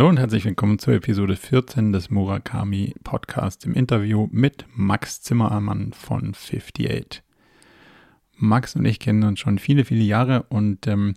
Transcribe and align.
Hallo 0.00 0.08
und 0.08 0.18
herzlich 0.18 0.46
willkommen 0.46 0.78
zur 0.78 0.94
Episode 0.94 1.36
14 1.36 1.92
des 1.92 2.08
Murakami 2.08 2.94
Podcasts 3.04 3.66
im 3.66 3.74
Interview 3.74 4.28
mit 4.32 4.64
Max 4.74 5.20
Zimmermann 5.20 5.92
von 5.92 6.30
58. 6.30 7.22
Max 8.34 8.76
und 8.76 8.86
ich 8.86 8.98
kennen 8.98 9.24
uns 9.24 9.40
schon 9.40 9.58
viele, 9.58 9.84
viele 9.84 10.02
Jahre 10.02 10.44
und 10.44 10.86
ähm, 10.86 11.16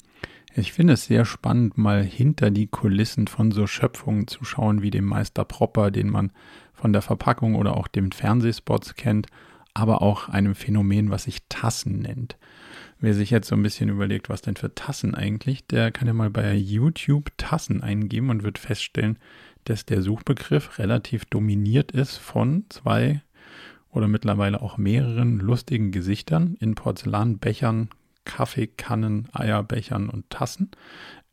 ich 0.53 0.73
finde 0.73 0.95
es 0.95 1.05
sehr 1.05 1.23
spannend, 1.23 1.77
mal 1.77 2.03
hinter 2.03 2.51
die 2.51 2.67
Kulissen 2.67 3.27
von 3.27 3.51
so 3.51 3.67
Schöpfungen 3.67 4.27
zu 4.27 4.43
schauen, 4.43 4.81
wie 4.81 4.91
dem 4.91 5.05
Meister 5.05 5.45
Propper, 5.45 5.89
den 5.89 6.09
man 6.09 6.33
von 6.73 6.91
der 6.91 7.01
Verpackung 7.01 7.55
oder 7.55 7.77
auch 7.77 7.87
dem 7.87 8.11
Fernsehspots 8.11 8.95
kennt, 8.95 9.27
aber 9.73 10.01
auch 10.01 10.27
einem 10.27 10.55
Phänomen, 10.55 11.09
was 11.09 11.23
sich 11.23 11.39
Tassen 11.47 11.99
nennt. 11.99 12.35
Wer 13.03 13.13
sich 13.13 13.31
jetzt 13.31 13.49
so 13.49 13.55
ein 13.57 13.63
bisschen 13.63 13.89
überlegt, 13.89 14.29
was 14.29 14.41
denn 14.41 14.55
für 14.55 14.73
Tassen 14.75 15.13
eigentlich, 15.13 15.67
der 15.67 15.91
kann 15.91 16.07
ja 16.07 16.13
mal 16.13 16.29
bei 16.29 16.55
YouTube 16.55 17.31
Tassen 17.35 17.83
eingeben 17.83 18.29
und 18.29 18.43
wird 18.43 18.57
feststellen, 18.57 19.19
dass 19.65 19.85
der 19.85 20.01
Suchbegriff 20.01 20.79
relativ 20.79 21.25
dominiert 21.25 21.91
ist 21.91 22.15
von 22.15 22.63
zwei 22.69 23.21
oder 23.89 24.07
mittlerweile 24.07 24.61
auch 24.61 24.77
mehreren 24.77 25.39
lustigen 25.39 25.91
Gesichtern 25.91 26.55
in 26.61 26.75
Porzellanbechern, 26.75 27.89
Kaffeekannen, 28.23 29.27
Eierbechern 29.33 30.07
und 30.07 30.29
Tassen, 30.29 30.71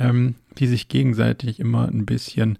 ähm, 0.00 0.34
die 0.58 0.66
sich 0.66 0.88
gegenseitig 0.88 1.60
immer 1.60 1.86
ein 1.86 2.04
bisschen 2.04 2.58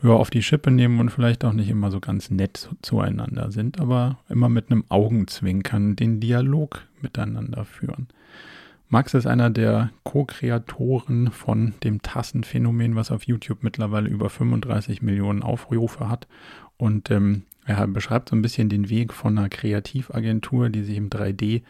höher 0.00 0.14
auf 0.14 0.30
die 0.30 0.44
Schippe 0.44 0.70
nehmen 0.70 1.00
und 1.00 1.10
vielleicht 1.10 1.44
auch 1.44 1.54
nicht 1.54 1.70
immer 1.70 1.90
so 1.90 1.98
ganz 1.98 2.30
nett 2.30 2.70
zueinander 2.82 3.50
sind, 3.50 3.80
aber 3.80 4.20
immer 4.28 4.48
mit 4.48 4.70
einem 4.70 4.84
Augenzwinkern 4.90 5.96
den 5.96 6.20
Dialog 6.20 6.86
miteinander 7.02 7.64
führen. 7.64 8.06
Max 8.94 9.12
ist 9.12 9.26
einer 9.26 9.50
der 9.50 9.90
Co-Kreatoren 10.04 11.32
von 11.32 11.74
dem 11.82 12.00
Tassenphänomen, 12.00 12.94
was 12.94 13.10
auf 13.10 13.24
YouTube 13.24 13.64
mittlerweile 13.64 14.08
über 14.08 14.30
35 14.30 15.02
Millionen 15.02 15.42
Aufrufe 15.42 16.08
hat. 16.08 16.28
Und 16.76 17.10
ähm, 17.10 17.42
er 17.66 17.88
beschreibt 17.88 18.28
so 18.28 18.36
ein 18.36 18.42
bisschen 18.42 18.68
den 18.68 18.88
Weg 18.90 19.12
von 19.12 19.36
einer 19.36 19.48
Kreativagentur, 19.48 20.68
die 20.68 20.84
sich 20.84 20.96
im 20.96 21.10
3D 21.10 21.62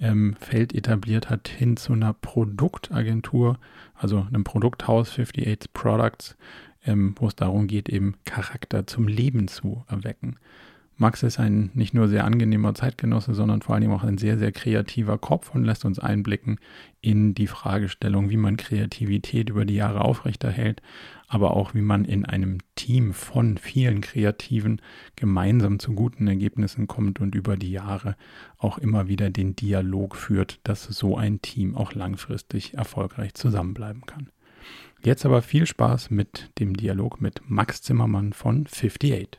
ähm, 0.00 0.36
etabliert 0.50 1.30
hat, 1.30 1.48
hin 1.48 1.78
zu 1.78 1.94
einer 1.94 2.12
Produktagentur, 2.12 3.58
also 3.94 4.26
einem 4.28 4.44
Produkthaus 4.44 5.08
58 5.18 5.72
Products, 5.72 6.36
ähm, 6.84 7.14
wo 7.18 7.28
es 7.28 7.36
darum 7.36 7.68
geht, 7.68 7.88
eben 7.88 8.16
Charakter 8.26 8.86
zum 8.86 9.08
Leben 9.08 9.48
zu 9.48 9.82
erwecken. 9.88 10.36
Max 10.98 11.22
ist 11.22 11.38
ein 11.38 11.70
nicht 11.74 11.92
nur 11.92 12.08
sehr 12.08 12.24
angenehmer 12.24 12.74
Zeitgenosse, 12.74 13.34
sondern 13.34 13.60
vor 13.60 13.74
allem 13.74 13.92
auch 13.92 14.02
ein 14.02 14.16
sehr, 14.16 14.38
sehr 14.38 14.50
kreativer 14.50 15.18
Kopf 15.18 15.54
und 15.54 15.64
lässt 15.64 15.84
uns 15.84 15.98
einblicken 15.98 16.58
in 17.02 17.34
die 17.34 17.48
Fragestellung, 17.48 18.30
wie 18.30 18.38
man 18.38 18.56
Kreativität 18.56 19.50
über 19.50 19.66
die 19.66 19.74
Jahre 19.74 20.00
aufrechterhält, 20.00 20.80
aber 21.28 21.54
auch 21.54 21.74
wie 21.74 21.82
man 21.82 22.06
in 22.06 22.24
einem 22.24 22.58
Team 22.76 23.12
von 23.12 23.58
vielen 23.58 24.00
Kreativen 24.00 24.80
gemeinsam 25.16 25.78
zu 25.78 25.92
guten 25.92 26.26
Ergebnissen 26.28 26.86
kommt 26.86 27.20
und 27.20 27.34
über 27.34 27.58
die 27.58 27.72
Jahre 27.72 28.16
auch 28.56 28.78
immer 28.78 29.06
wieder 29.06 29.28
den 29.28 29.54
Dialog 29.54 30.16
führt, 30.16 30.60
dass 30.64 30.84
so 30.84 31.14
ein 31.18 31.42
Team 31.42 31.76
auch 31.76 31.92
langfristig 31.92 32.72
erfolgreich 32.72 33.34
zusammenbleiben 33.34 34.06
kann. 34.06 34.30
Jetzt 35.02 35.26
aber 35.26 35.42
viel 35.42 35.66
Spaß 35.66 36.10
mit 36.10 36.50
dem 36.58 36.74
Dialog 36.74 37.20
mit 37.20 37.42
Max 37.46 37.82
Zimmermann 37.82 38.32
von 38.32 38.66
58. 38.66 39.38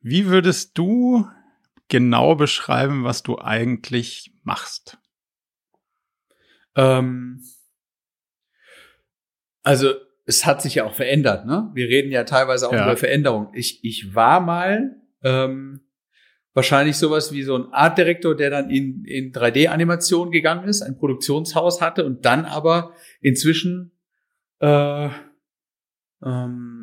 Wie 0.00 0.26
würdest 0.26 0.76
du 0.78 1.26
genau 1.88 2.34
beschreiben, 2.34 3.04
was 3.04 3.22
du 3.22 3.38
eigentlich 3.38 4.32
machst? 4.42 4.98
Ähm, 6.76 7.42
also 9.62 9.92
es 10.24 10.46
hat 10.46 10.62
sich 10.62 10.76
ja 10.76 10.84
auch 10.84 10.94
verändert, 10.94 11.44
ne? 11.44 11.70
Wir 11.74 11.88
reden 11.88 12.12
ja 12.12 12.24
teilweise 12.24 12.68
auch 12.68 12.72
ja. 12.72 12.84
über 12.84 12.96
Veränderung. 12.96 13.50
Ich, 13.52 13.84
ich 13.84 14.14
war 14.14 14.40
mal 14.40 14.96
ähm, 15.22 15.80
wahrscheinlich 16.54 16.96
sowas 16.96 17.32
wie 17.32 17.42
so 17.42 17.56
ein 17.56 17.72
Artdirektor, 17.72 18.36
der 18.36 18.50
dann 18.50 18.70
in, 18.70 19.04
in 19.04 19.32
3D-Animation 19.32 20.30
gegangen 20.30 20.68
ist, 20.68 20.82
ein 20.82 20.96
Produktionshaus 20.96 21.80
hatte 21.80 22.04
und 22.04 22.24
dann 22.24 22.44
aber 22.44 22.94
inzwischen 23.20 23.92
äh, 24.60 25.08
ähm, 26.22 26.79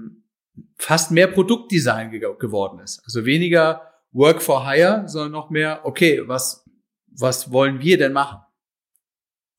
fast 0.78 1.12
mehr 1.12 1.28
Produktdesign 1.28 2.12
ge 2.12 2.22
geworden 2.40 2.80
ist. 2.80 3.02
Also 3.06 3.26
weniger 3.26 3.82
Work 4.12 4.42
for 4.42 4.68
Hire, 4.68 5.04
sondern 5.08 5.32
noch 5.32 5.50
mehr, 5.50 5.82
okay, 5.84 6.24
was, 6.28 6.66
was 7.08 7.52
wollen 7.52 7.82
wir 7.82 7.98
denn 7.98 8.14
machen? 8.14 8.40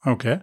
Okay. 0.02 0.40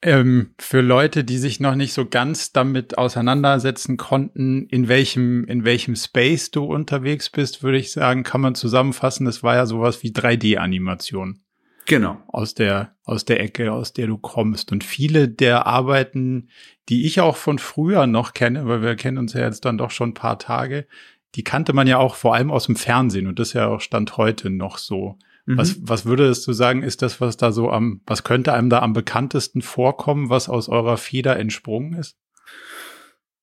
Ähm, 0.00 0.54
für 0.60 0.80
Leute, 0.80 1.24
die 1.24 1.38
sich 1.38 1.58
noch 1.58 1.74
nicht 1.74 1.92
so 1.92 2.06
ganz 2.06 2.52
damit 2.52 2.98
auseinandersetzen 2.98 3.96
konnten, 3.96 4.66
in 4.68 4.86
welchem, 4.86 5.44
in 5.44 5.64
welchem 5.64 5.96
Space 5.96 6.52
du 6.52 6.64
unterwegs 6.64 7.30
bist, 7.30 7.64
würde 7.64 7.78
ich 7.78 7.90
sagen, 7.90 8.22
kann 8.22 8.40
man 8.40 8.54
zusammenfassen, 8.54 9.26
das 9.26 9.42
war 9.42 9.56
ja 9.56 9.66
sowas 9.66 10.04
wie 10.04 10.12
3D-Animation. 10.12 11.42
Genau. 11.88 12.22
Aus 12.28 12.54
der, 12.54 12.94
aus 13.04 13.24
der 13.24 13.40
Ecke, 13.40 13.72
aus 13.72 13.94
der 13.94 14.06
du 14.06 14.18
kommst. 14.18 14.70
Und 14.72 14.84
viele 14.84 15.26
der 15.26 15.66
Arbeiten, 15.66 16.50
die 16.90 17.06
ich 17.06 17.20
auch 17.20 17.36
von 17.36 17.58
früher 17.58 18.06
noch 18.06 18.34
kenne, 18.34 18.68
weil 18.68 18.82
wir 18.82 18.94
kennen 18.94 19.18
uns 19.18 19.32
ja 19.32 19.40
jetzt 19.40 19.64
dann 19.64 19.78
doch 19.78 19.90
schon 19.90 20.10
ein 20.10 20.14
paar 20.14 20.38
Tage, 20.38 20.86
die 21.34 21.44
kannte 21.44 21.72
man 21.72 21.86
ja 21.86 21.98
auch 21.98 22.14
vor 22.14 22.34
allem 22.34 22.50
aus 22.50 22.66
dem 22.66 22.76
Fernsehen 22.76 23.26
und 23.26 23.38
das 23.38 23.48
ist 23.48 23.54
ja 23.54 23.68
auch 23.68 23.80
Stand 23.80 24.16
heute 24.16 24.50
noch 24.50 24.78
so. 24.78 25.18
Mhm. 25.46 25.58
Was, 25.58 25.76
was 25.80 26.04
würdest 26.04 26.46
du 26.46 26.52
sagen, 26.52 26.82
ist 26.82 27.00
das, 27.00 27.22
was 27.22 27.38
da 27.38 27.52
so 27.52 27.70
am, 27.70 28.02
was 28.06 28.22
könnte 28.22 28.52
einem 28.52 28.68
da 28.68 28.80
am 28.80 28.92
bekanntesten 28.92 29.62
vorkommen, 29.62 30.28
was 30.28 30.50
aus 30.50 30.68
eurer 30.68 30.98
Feder 30.98 31.38
entsprungen 31.38 31.94
ist? 31.94 32.18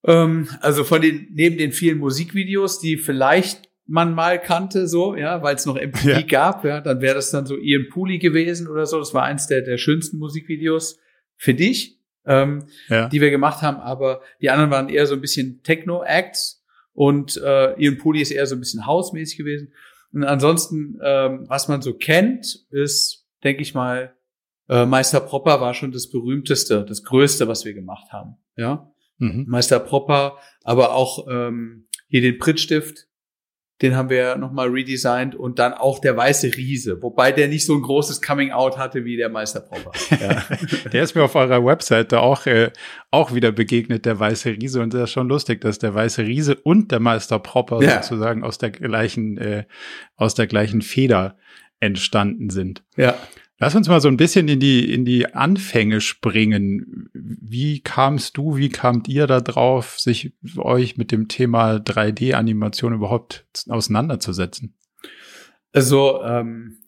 Ähm, 0.03 0.49
also 0.61 0.83
von 0.83 1.01
den, 1.01 1.29
neben 1.31 1.57
den 1.57 1.71
vielen 1.71 1.97
Musikvideos, 1.97 2.79
die 2.79 2.97
vielleicht 2.97 3.69
man 3.87 4.13
mal 4.13 4.41
kannte, 4.41 4.87
so, 4.87 5.15
ja, 5.15 5.43
weil 5.43 5.55
es 5.55 5.65
noch 5.65 5.75
MTV 5.75 6.05
ja. 6.05 6.21
gab, 6.21 6.65
ja, 6.65 6.81
dann 6.81 7.01
wäre 7.01 7.15
das 7.15 7.31
dann 7.31 7.45
so 7.45 7.57
Ian 7.57 7.87
Pooley 7.89 8.17
gewesen 8.17 8.67
oder 8.67 8.85
so. 8.85 8.99
Das 8.99 9.13
war 9.13 9.23
eins 9.23 9.47
der, 9.47 9.61
der 9.61 9.77
schönsten 9.77 10.17
Musikvideos 10.17 10.99
für 11.35 11.53
dich, 11.53 11.99
ähm, 12.25 12.65
ja. 12.87 13.09
die 13.09 13.21
wir 13.21 13.29
gemacht 13.29 13.61
haben, 13.61 13.77
aber 13.77 14.21
die 14.41 14.49
anderen 14.49 14.71
waren 14.71 14.89
eher 14.89 15.05
so 15.05 15.13
ein 15.13 15.21
bisschen 15.21 15.61
Techno-Acts 15.63 16.63
und 16.93 17.37
äh, 17.37 17.73
Ian 17.79 17.97
Pooley 17.97 18.21
ist 18.21 18.31
eher 18.31 18.47
so 18.47 18.55
ein 18.55 18.59
bisschen 18.59 18.85
hausmäßig 18.85 19.37
gewesen. 19.37 19.73
Und 20.13 20.23
ansonsten, 20.23 20.97
ähm, 21.03 21.45
was 21.47 21.67
man 21.67 21.81
so 21.81 21.93
kennt, 21.93 22.65
ist, 22.71 23.27
denke 23.43 23.61
ich 23.61 23.73
mal, 23.73 24.15
äh, 24.69 24.85
Meister 24.85 25.19
Propper 25.19 25.61
war 25.61 25.73
schon 25.73 25.91
das 25.91 26.09
berühmteste, 26.09 26.85
das 26.85 27.03
größte, 27.03 27.47
was 27.47 27.65
wir 27.65 27.73
gemacht 27.73 28.11
haben. 28.11 28.37
Ja, 28.55 28.91
mhm. 29.17 29.45
Meister 29.47 29.79
Propper, 29.79 30.37
aber 30.63 30.95
auch 30.95 31.27
ähm, 31.29 31.87
hier 32.07 32.21
den 32.21 32.39
Prittstift, 32.39 33.07
den 33.81 33.95
haben 33.95 34.09
wir 34.09 34.37
nochmal 34.37 34.69
redesigned 34.69 35.35
und 35.35 35.59
dann 35.59 35.73
auch 35.73 35.99
der 35.99 36.15
weiße 36.15 36.55
Riese, 36.55 37.01
wobei 37.01 37.33
der 37.33 37.49
nicht 37.49 37.65
so 37.65 37.75
ein 37.75 37.81
großes 37.81 38.21
Coming 38.21 38.51
Out 38.51 38.77
hatte 38.77 39.03
wie 39.03 39.17
der 39.17 39.29
Meister 39.29 39.59
Propper. 39.59 39.91
Ja. 40.15 40.43
der 40.93 41.03
ist 41.03 41.13
mir 41.15 41.23
auf 41.23 41.35
eurer 41.35 41.65
Webseite 41.65 42.21
auch, 42.21 42.45
äh, 42.45 42.71
auch 43.11 43.33
wieder 43.33 43.51
begegnet, 43.51 44.05
der 44.05 44.17
weiße 44.17 44.49
Riese. 44.49 44.81
Und 44.81 44.93
das 44.93 45.03
ist 45.03 45.11
schon 45.11 45.27
lustig, 45.27 45.59
dass 45.61 45.77
der 45.77 45.93
weiße 45.93 46.23
Riese 46.23 46.55
und 46.55 46.91
der 46.91 46.99
Meister 46.99 47.37
Propper 47.39 47.81
ja. 47.81 48.01
sozusagen 48.01 48.43
aus 48.43 48.57
der 48.57 48.71
gleichen, 48.71 49.37
äh, 49.37 49.65
aus 50.15 50.35
der 50.35 50.47
gleichen 50.47 50.81
Feder 50.81 51.37
entstanden 51.79 52.49
sind. 52.49 52.83
Ja. 52.95 53.15
Lass 53.57 53.73
uns 53.73 53.87
mal 53.87 54.01
so 54.01 54.09
ein 54.09 54.17
bisschen 54.17 54.49
in 54.49 54.59
die, 54.59 54.93
in 54.93 55.05
die 55.05 55.33
Anfänge 55.33 56.01
springen. 56.01 57.09
Wie 57.13 57.79
kamst 57.79 58.35
du, 58.35 58.57
wie 58.57 58.69
kamt 58.69 59.07
ihr 59.07 59.27
da 59.27 59.39
drauf, 59.39 59.97
sich 59.97 60.33
euch 60.57 60.97
mit 60.97 61.11
dem 61.11 61.29
Thema 61.29 61.75
3D-Animation 61.75 62.93
überhaupt 62.93 63.45
auseinanderzusetzen? 63.69 64.75
Also, 65.71 66.21
ähm, 66.23 66.79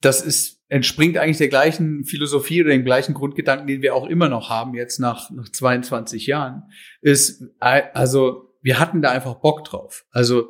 das 0.00 0.22
ist, 0.22 0.62
entspringt 0.68 1.18
eigentlich 1.18 1.38
der 1.38 1.48
gleichen 1.48 2.04
Philosophie 2.04 2.62
oder 2.62 2.70
dem 2.70 2.84
gleichen 2.84 3.14
Grundgedanken, 3.14 3.66
den 3.66 3.82
wir 3.82 3.94
auch 3.94 4.06
immer 4.06 4.30
noch 4.30 4.48
haben, 4.48 4.74
jetzt 4.74 4.98
nach, 4.98 5.30
nach 5.30 5.50
22 5.50 6.26
Jahren, 6.26 6.62
ist, 7.02 7.42
äh, 7.60 7.82
also, 7.92 8.54
wir 8.62 8.78
hatten 8.80 9.02
da 9.02 9.10
einfach 9.10 9.34
Bock 9.36 9.64
drauf. 9.64 10.06
Also, 10.10 10.48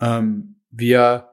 ähm, 0.00 0.56
wir, 0.70 1.27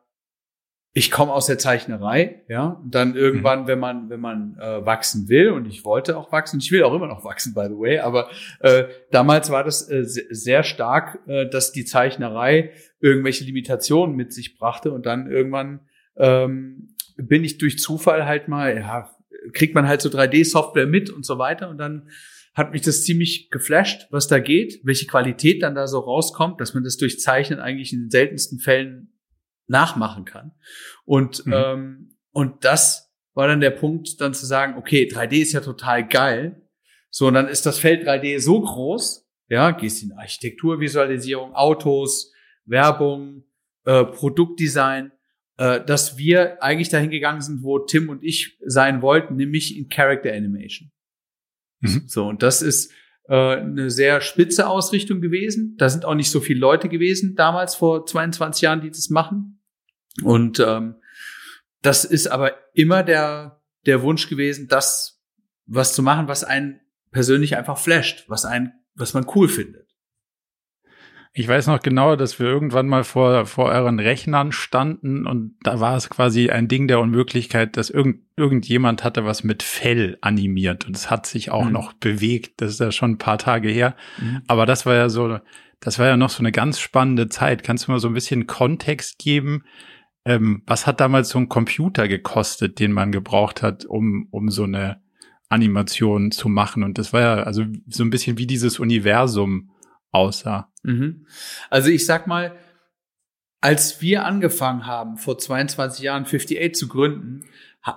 ich 0.98 1.12
komme 1.12 1.34
aus 1.34 1.46
der 1.48 1.58
Zeichnerei, 1.58 2.46
ja, 2.48 2.80
und 2.82 2.96
dann 2.96 3.18
irgendwann, 3.18 3.64
mhm. 3.64 3.68
wenn 3.68 3.80
man 3.80 4.10
wenn 4.10 4.22
man 4.22 4.58
äh, 4.58 4.86
wachsen 4.86 5.28
will 5.28 5.50
und 5.50 5.66
ich 5.68 5.84
wollte 5.84 6.16
auch 6.16 6.32
wachsen, 6.32 6.60
ich 6.62 6.72
will 6.72 6.84
auch 6.84 6.94
immer 6.94 7.08
noch 7.08 7.26
wachsen, 7.26 7.54
by 7.54 7.66
the 7.66 7.78
way, 7.78 8.00
aber 8.00 8.30
äh, 8.62 8.86
damals 9.12 9.50
war 9.50 9.66
das 9.66 9.90
äh, 9.90 10.06
sehr 10.06 10.64
stark, 10.64 11.20
äh, 11.28 11.50
dass 11.50 11.74
die 11.74 11.84
Zeichnerei 11.84 12.72
irgendwelche 13.02 13.44
Limitationen 13.44 14.16
mit 14.16 14.32
sich 14.32 14.58
brachte 14.58 14.94
und 14.94 15.06
dann 15.06 15.30
irgendwann 15.30 15.82
ähm, 16.16 16.96
bin 17.18 17.44
ich 17.44 17.58
durch 17.58 17.78
Zufall 17.78 18.26
halt 18.26 18.48
mal, 18.48 18.78
ja, 18.78 19.12
kriegt 19.52 19.76
man 19.76 19.90
halt 19.90 20.00
so 20.00 20.08
3D-Software 20.08 20.88
mit 20.88 21.10
und 21.10 21.26
so 21.26 21.38
weiter 21.38 21.70
und 21.70 21.78
dann 21.78 22.08
hat 22.54 22.72
mich 22.72 22.84
das 22.84 23.04
ziemlich 23.04 23.50
geflasht, 23.50 24.08
was 24.12 24.30
da 24.30 24.40
geht, 24.40 24.80
welche 24.84 25.08
Qualität 25.08 25.62
dann 25.62 25.76
da 25.76 25.88
so 25.88 26.00
rauskommt, 26.00 26.62
dass 26.62 26.74
man 26.74 26.86
das 26.86 26.96
durch 26.96 27.20
Zeichnen 27.20 27.60
eigentlich 27.60 27.92
in 27.92 28.04
den 28.04 28.10
seltensten 28.10 28.60
Fällen 28.60 29.10
nachmachen 29.68 30.26
kann. 30.26 30.52
Und, 31.06 31.46
mhm. 31.46 31.54
ähm, 31.54 32.18
und 32.32 32.66
das 32.66 33.14
war 33.34 33.48
dann 33.48 33.62
der 33.62 33.72
Punkt, 33.72 34.20
dann 34.22 34.34
zu 34.34 34.46
sagen, 34.46 34.76
okay, 34.78 35.10
3D 35.12 35.42
ist 35.42 35.54
ja 35.54 35.62
total 35.62 36.08
geil. 36.08 36.62
So, 37.10 37.28
und 37.28 37.34
dann 37.34 37.48
ist 37.48 37.66
das 37.66 37.80
Feld 37.80 38.08
3D 38.08 38.40
so 38.40 38.62
groß, 38.62 39.28
ja, 39.48 39.72
gehst 39.72 40.04
in 40.04 40.14
Architekturvisualisierung, 40.14 41.54
Autos, 41.54 42.34
Werbung, 42.66 43.44
äh, 43.86 44.04
Produktdesign, 44.04 45.12
äh, 45.58 45.84
dass 45.84 46.18
wir 46.18 46.62
eigentlich 46.64 46.90
dahin 46.90 47.12
gegangen 47.12 47.42
sind, 47.42 47.64
wo 47.64 47.80
Tim 47.80 48.10
und 48.10 48.24
ich 48.24 48.58
sein 48.66 49.02
wollten, 49.02 49.36
nämlich 49.36 49.78
in 49.78 49.88
Character 49.90 50.34
Animation. 50.34 50.92
Mhm. 51.82 52.04
So, 52.08 52.28
und 52.28 52.42
das 52.44 52.62
ist 52.62 52.92
eine 53.34 53.90
sehr 53.90 54.22
spitze 54.22 54.68
Ausrichtung 54.68 55.22
gewesen. 55.22 55.76
Da 55.78 55.90
sind 55.90 56.06
auch 56.06 56.16
nicht 56.16 56.30
so 56.30 56.40
viele 56.40 56.60
Leute 56.60 56.90
gewesen 56.90 57.36
damals 57.36 57.76
vor 57.76 58.06
22 58.06 58.62
Jahren, 58.62 58.82
die 58.82 58.92
das 58.92 59.10
machen. 59.10 59.62
Und 60.24 60.60
ähm, 60.60 60.96
das 61.82 62.06
ist 62.06 62.28
aber 62.28 62.54
immer 62.74 63.04
der, 63.04 63.62
der 63.86 64.02
Wunsch 64.02 64.30
gewesen, 64.30 64.68
das 64.68 65.22
was 65.68 65.94
zu 65.94 66.04
machen, 66.04 66.28
was 66.28 66.44
einen 66.44 66.82
persönlich 67.12 67.58
einfach 67.58 67.78
flasht, 67.78 68.26
was 68.28 68.46
einen, 68.46 68.74
was 68.94 69.14
man 69.14 69.26
cool 69.36 69.48
findet. 69.48 69.85
Ich 71.38 71.50
weiß 71.50 71.68
noch 71.68 71.82
genau, 71.82 72.16
dass 72.16 72.40
wir 72.40 72.48
irgendwann 72.48 72.88
mal 72.88 73.04
vor, 73.04 73.46
vor 73.46 73.66
euren 73.66 74.00
Rechnern 74.00 74.54
standen 74.54 75.28
und 75.28 75.56
da 75.64 75.82
war 75.82 75.98
es 75.98 76.10
quasi 76.10 76.50
ein 76.50 76.70
Ding 76.70 76.88
der 76.88 77.02
Unmöglichkeit, 77.02 77.76
dass 77.76 77.90
irgend, 77.90 78.22
irgendjemand 78.38 79.04
hatte 79.04 79.26
was 79.26 79.44
mit 79.44 79.62
Fell 79.62 80.18
animiert 80.22 80.88
und 80.88 80.96
es 80.96 81.12
hat 81.12 81.26
sich 81.26 81.52
auch 81.52 81.66
mhm. 81.66 81.74
noch 81.74 81.92
bewegt. 81.92 82.62
Das 82.62 82.72
ist 82.72 82.80
ja 82.80 82.90
schon 82.94 83.12
ein 83.12 83.18
paar 83.18 83.38
Tage 83.38 83.68
her. 83.68 83.98
Mhm. 84.18 84.44
Aber 84.48 84.66
das 84.66 84.86
war 84.86 84.96
ja 84.96 85.10
so, 85.10 85.40
das 85.82 86.00
war 86.00 86.08
ja 86.08 86.16
noch 86.16 86.30
so 86.30 86.40
eine 86.40 86.54
ganz 86.54 86.80
spannende 86.80 87.28
Zeit. 87.28 87.64
Kannst 87.64 87.88
du 87.88 87.92
mal 87.92 88.00
so 88.00 88.08
ein 88.08 88.14
bisschen 88.14 88.48
Kontext 88.48 89.20
geben? 89.20 89.66
Ähm, 90.24 90.64
was 90.66 90.88
hat 90.88 91.02
damals 91.02 91.28
so 91.28 91.38
ein 91.38 91.50
Computer 91.50 92.08
gekostet, 92.08 92.80
den 92.80 92.94
man 92.94 93.12
gebraucht 93.12 93.62
hat, 93.62 93.84
um, 93.84 94.30
um 94.32 94.50
so 94.50 94.64
eine 94.64 95.02
Animation 95.50 96.32
zu 96.32 96.48
machen? 96.48 96.82
Und 96.82 96.98
das 96.98 97.12
war 97.12 97.20
ja 97.20 97.34
also 97.44 97.66
so 97.90 98.06
ein 98.06 98.10
bisschen 98.10 98.38
wie 98.38 98.48
dieses 98.48 98.80
Universum 98.80 99.72
aussah. 100.16 100.72
Mhm. 100.84 101.26
Also 101.70 101.90
ich 101.90 102.06
sag 102.06 102.28
mal, 102.28 102.56
als 103.62 104.02
wir 104.02 104.26
angefangen 104.26 104.86
haben, 104.86 105.18
vor 105.18 105.38
22 105.38 106.04
Jahren 106.04 106.24
58 106.24 106.76
zu 106.76 106.88
gründen, 106.88 107.46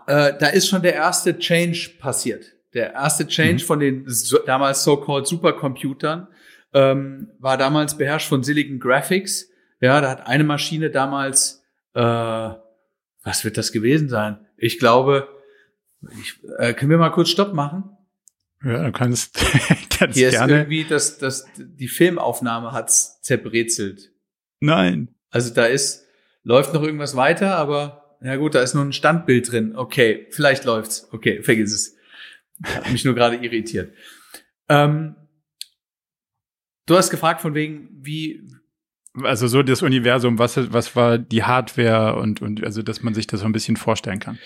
äh, 0.06 0.32
da 0.38 0.48
ist 0.48 0.68
schon 0.68 0.82
der 0.82 0.94
erste 0.94 1.38
Change 1.38 1.90
passiert. 1.98 2.54
Der 2.74 2.92
erste 2.92 3.26
Change 3.26 3.62
mhm. 3.62 3.66
von 3.66 3.80
den 3.80 4.04
so, 4.06 4.38
damals 4.38 4.84
so-called 4.84 5.26
Supercomputern 5.26 6.28
ähm, 6.74 7.30
war 7.38 7.56
damals 7.56 7.96
beherrscht 7.96 8.28
von 8.28 8.42
Silicon 8.42 8.78
Graphics. 8.78 9.48
Ja, 9.80 10.00
da 10.00 10.10
hat 10.10 10.26
eine 10.26 10.44
Maschine 10.44 10.90
damals, 10.90 11.64
äh, 11.94 12.00
was 12.00 13.44
wird 13.44 13.56
das 13.56 13.72
gewesen 13.72 14.08
sein? 14.08 14.46
Ich 14.56 14.78
glaube, 14.78 15.28
ich, 16.22 16.34
äh, 16.58 16.74
können 16.74 16.90
wir 16.90 16.98
mal 16.98 17.10
kurz 17.10 17.30
Stopp 17.30 17.52
machen? 17.54 17.96
Ja, 18.64 18.84
du 18.84 18.92
kannst 18.92 19.34
ganz 19.98 20.14
Hier 20.16 20.30
gerne. 20.30 20.52
ist 20.52 20.58
irgendwie, 20.58 20.84
dass 20.84 21.18
das, 21.18 21.46
die 21.56 21.88
Filmaufnahme 21.88 22.72
hat's 22.72 23.20
zerbrezelt. 23.22 24.10
Nein. 24.60 25.14
Also 25.30 25.54
da 25.54 25.66
ist, 25.66 26.06
läuft 26.42 26.74
noch 26.74 26.82
irgendwas 26.82 27.14
weiter, 27.14 27.56
aber 27.56 28.16
ja 28.20 28.36
gut, 28.36 28.54
da 28.54 28.62
ist 28.62 28.74
nur 28.74 28.84
ein 28.84 28.92
Standbild 28.92 29.52
drin. 29.52 29.76
Okay, 29.76 30.26
vielleicht 30.30 30.64
läuft's. 30.64 31.08
Okay, 31.12 31.42
vergiss 31.42 31.72
es. 31.72 31.96
Hat 32.64 32.90
mich 32.90 33.04
nur 33.04 33.14
gerade 33.14 33.36
irritiert. 33.36 33.94
Ähm, 34.68 35.14
du 36.86 36.96
hast 36.96 37.10
gefragt 37.10 37.40
von 37.40 37.54
wegen, 37.54 37.88
wie, 37.92 38.42
also 39.22 39.46
so 39.46 39.62
das 39.62 39.82
Universum, 39.82 40.38
was, 40.38 40.72
was 40.72 40.96
war 40.96 41.18
die 41.18 41.44
Hardware 41.44 42.16
und, 42.16 42.42
und 42.42 42.64
also, 42.64 42.82
dass 42.82 43.02
man 43.02 43.14
sich 43.14 43.26
das 43.26 43.40
so 43.40 43.46
ein 43.46 43.52
bisschen 43.52 43.76
vorstellen 43.76 44.18
kann. 44.18 44.38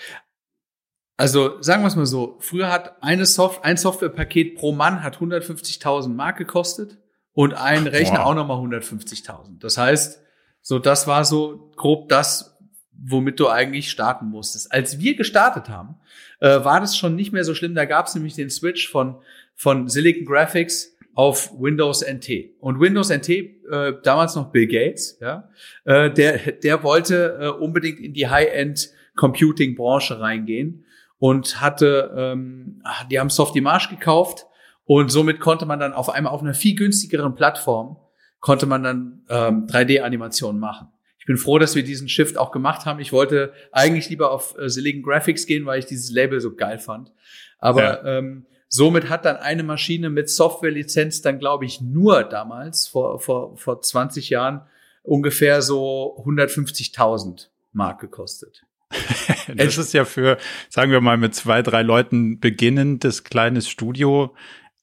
Also 1.15 1.61
sagen 1.61 1.83
wir 1.83 1.87
es 1.87 1.95
mal 1.95 2.05
so, 2.05 2.37
früher 2.39 2.71
hat 2.71 3.01
eine 3.03 3.25
Soft 3.25 3.63
ein 3.63 3.77
Softwarepaket 3.77 4.55
pro 4.55 4.71
Mann 4.71 5.03
hat 5.03 5.17
150.000 5.17 6.09
Mark 6.09 6.37
gekostet 6.37 6.97
und 7.33 7.53
ein 7.53 7.87
Rechner 7.87 8.19
wow. 8.19 8.25
auch 8.27 8.35
nochmal 8.35 8.57
150.000. 8.57 9.59
Das 9.59 9.77
heißt, 9.77 10.21
so 10.61 10.79
das 10.79 11.07
war 11.07 11.25
so 11.25 11.71
grob 11.75 12.09
das, 12.09 12.57
womit 12.91 13.39
du 13.39 13.49
eigentlich 13.49 13.91
starten 13.91 14.27
musstest. 14.27 14.71
Als 14.71 14.99
wir 14.99 15.15
gestartet 15.15 15.69
haben, 15.69 15.95
äh, 16.39 16.63
war 16.63 16.79
das 16.79 16.97
schon 16.97 17.15
nicht 17.15 17.31
mehr 17.31 17.43
so 17.43 17.53
schlimm. 17.53 17.75
Da 17.75 17.85
gab 17.85 18.07
es 18.07 18.15
nämlich 18.15 18.35
den 18.35 18.49
Switch 18.49 18.89
von, 18.89 19.17
von 19.55 19.89
Silicon 19.89 20.25
Graphics 20.25 20.93
auf 21.13 21.51
Windows 21.59 22.01
NT. 22.01 22.55
Und 22.59 22.79
Windows 22.79 23.09
NT, 23.09 23.29
äh, 23.29 23.93
damals 24.03 24.35
noch 24.35 24.51
Bill 24.51 24.67
Gates, 24.67 25.17
ja, 25.21 25.49
äh, 25.85 26.09
der, 26.11 26.53
der 26.53 26.81
wollte 26.81 27.37
äh, 27.39 27.47
unbedingt 27.49 27.99
in 27.99 28.13
die 28.13 28.27
High-End 28.27 28.89
Computing-Branche 29.15 30.19
reingehen 30.19 30.85
und 31.19 31.61
hatte, 31.61 32.13
ähm, 32.17 32.81
die 33.09 33.19
haben 33.19 33.29
Softimage 33.29 33.89
gekauft 33.89 34.47
und 34.85 35.09
somit 35.09 35.39
konnte 35.39 35.65
man 35.65 35.79
dann 35.79 35.93
auf 35.93 36.09
einmal 36.09 36.33
auf 36.33 36.41
einer 36.41 36.53
viel 36.53 36.75
günstigeren 36.75 37.35
Plattform 37.35 37.97
konnte 38.43 38.65
man 38.65 38.83
dann 38.83 39.21
ähm, 39.29 39.67
3D-Animationen 39.67 40.59
machen. 40.59 40.89
Ich 41.17 41.25
bin 41.25 41.37
froh, 41.37 41.59
dass 41.59 41.75
wir 41.75 41.83
diesen 41.83 42.09
Shift 42.09 42.37
auch 42.37 42.51
gemacht 42.51 42.85
haben. 42.85 42.99
Ich 42.99 43.13
wollte 43.13 43.53
eigentlich 43.71 44.09
lieber 44.09 44.31
auf 44.31 44.57
äh, 44.57 44.67
Silicon 44.67 45.01
Graphics 45.01 45.45
gehen, 45.45 45.65
weil 45.65 45.79
ich 45.79 45.85
dieses 45.85 46.11
Label 46.11 46.41
so 46.41 46.53
geil 46.53 46.77
fand. 46.77 47.13
Aber 47.59 48.03
ja. 48.03 48.17
ähm, 48.17 48.45
somit 48.67 49.07
hat 49.07 49.23
dann 49.23 49.37
eine 49.37 49.63
Maschine 49.63 50.09
mit 50.09 50.29
Software-Lizenz 50.29 51.21
dann, 51.21 51.39
glaube 51.39 51.63
ich, 51.63 51.79
nur 51.79 52.25
damals, 52.25 52.87
vor, 52.87 53.21
vor, 53.21 53.55
vor 53.55 53.81
20 53.81 54.29
Jahren, 54.29 54.63
ungefähr 55.03 55.61
so 55.61 56.17
150.000 56.25 57.47
Mark 57.71 58.01
gekostet. 58.01 58.65
das 59.55 59.77
ist 59.77 59.93
ja 59.93 60.05
für, 60.05 60.37
sagen 60.69 60.91
wir 60.91 61.01
mal, 61.01 61.17
mit 61.17 61.35
zwei, 61.35 61.61
drei 61.61 61.81
Leuten 61.81 62.39
beginnendes 62.39 63.23
kleines 63.23 63.69
Studio 63.69 64.35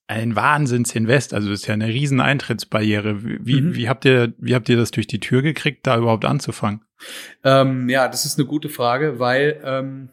ein 0.07 0.35
Wahnsinnsinvest. 0.35 1.33
Also 1.33 1.49
das 1.49 1.61
ist 1.61 1.67
ja 1.67 1.73
eine 1.73 1.87
riesen 1.87 2.19
Eintrittsbarriere. 2.19 3.23
Wie, 3.23 3.61
mhm. 3.61 3.75
wie 3.75 3.87
habt 3.87 4.03
ihr, 4.03 4.33
wie 4.37 4.53
habt 4.55 4.67
ihr 4.67 4.75
das 4.75 4.91
durch 4.91 5.07
die 5.07 5.21
Tür 5.21 5.41
gekriegt, 5.41 5.87
da 5.87 5.97
überhaupt 5.97 6.25
anzufangen? 6.25 6.81
Ähm, 7.43 7.87
ja, 7.87 8.09
das 8.09 8.25
ist 8.25 8.37
eine 8.37 8.47
gute 8.47 8.67
Frage, 8.67 9.19
weil 9.19 9.61
ähm, 9.63 10.09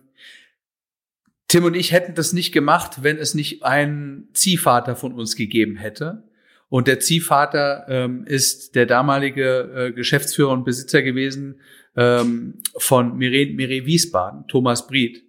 Tim 1.48 1.64
und 1.64 1.74
ich 1.74 1.92
hätten 1.92 2.14
das 2.14 2.32
nicht 2.32 2.52
gemacht, 2.52 3.02
wenn 3.02 3.16
es 3.16 3.34
nicht 3.34 3.64
einen 3.64 4.28
Ziehvater 4.34 4.94
von 4.94 5.14
uns 5.14 5.34
gegeben 5.34 5.76
hätte. 5.76 6.22
Und 6.68 6.86
der 6.86 7.00
Ziehvater 7.00 7.86
ähm, 7.88 8.24
ist 8.26 8.74
der 8.74 8.86
damalige 8.86 9.88
äh, 9.88 9.92
Geschäftsführer 9.92 10.52
und 10.52 10.64
Besitzer 10.64 11.02
gewesen 11.02 11.60
ähm, 11.98 12.62
von 12.78 13.16
Mireille, 13.16 13.54
Mireille 13.54 13.84
Wiesbaden, 13.84 14.46
Thomas 14.46 14.86
Bried. 14.86 15.24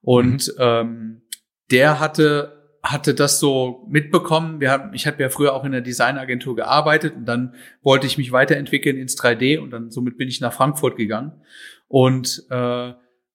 Und 0.00 0.48
mhm. 0.48 0.54
ähm, 0.58 1.22
der 1.70 2.00
hatte 2.00 2.58
hatte 2.82 3.12
das 3.12 3.40
so 3.40 3.86
mitbekommen. 3.90 4.60
Wir 4.60 4.70
haben, 4.70 4.94
ich 4.94 5.06
habe 5.06 5.22
ja 5.22 5.28
früher 5.28 5.52
auch 5.52 5.64
in 5.64 5.72
der 5.72 5.80
Designagentur 5.80 6.56
gearbeitet 6.56 7.14
und 7.16 7.26
dann 7.26 7.54
wollte 7.82 8.06
ich 8.06 8.16
mich 8.16 8.32
weiterentwickeln 8.32 8.96
ins 8.96 9.18
3D 9.18 9.58
und 9.58 9.70
dann 9.70 9.90
somit 9.90 10.16
bin 10.16 10.28
ich 10.28 10.40
nach 10.40 10.52
Frankfurt 10.52 10.96
gegangen. 10.96 11.42
Und 11.88 12.46
äh, 12.50 12.92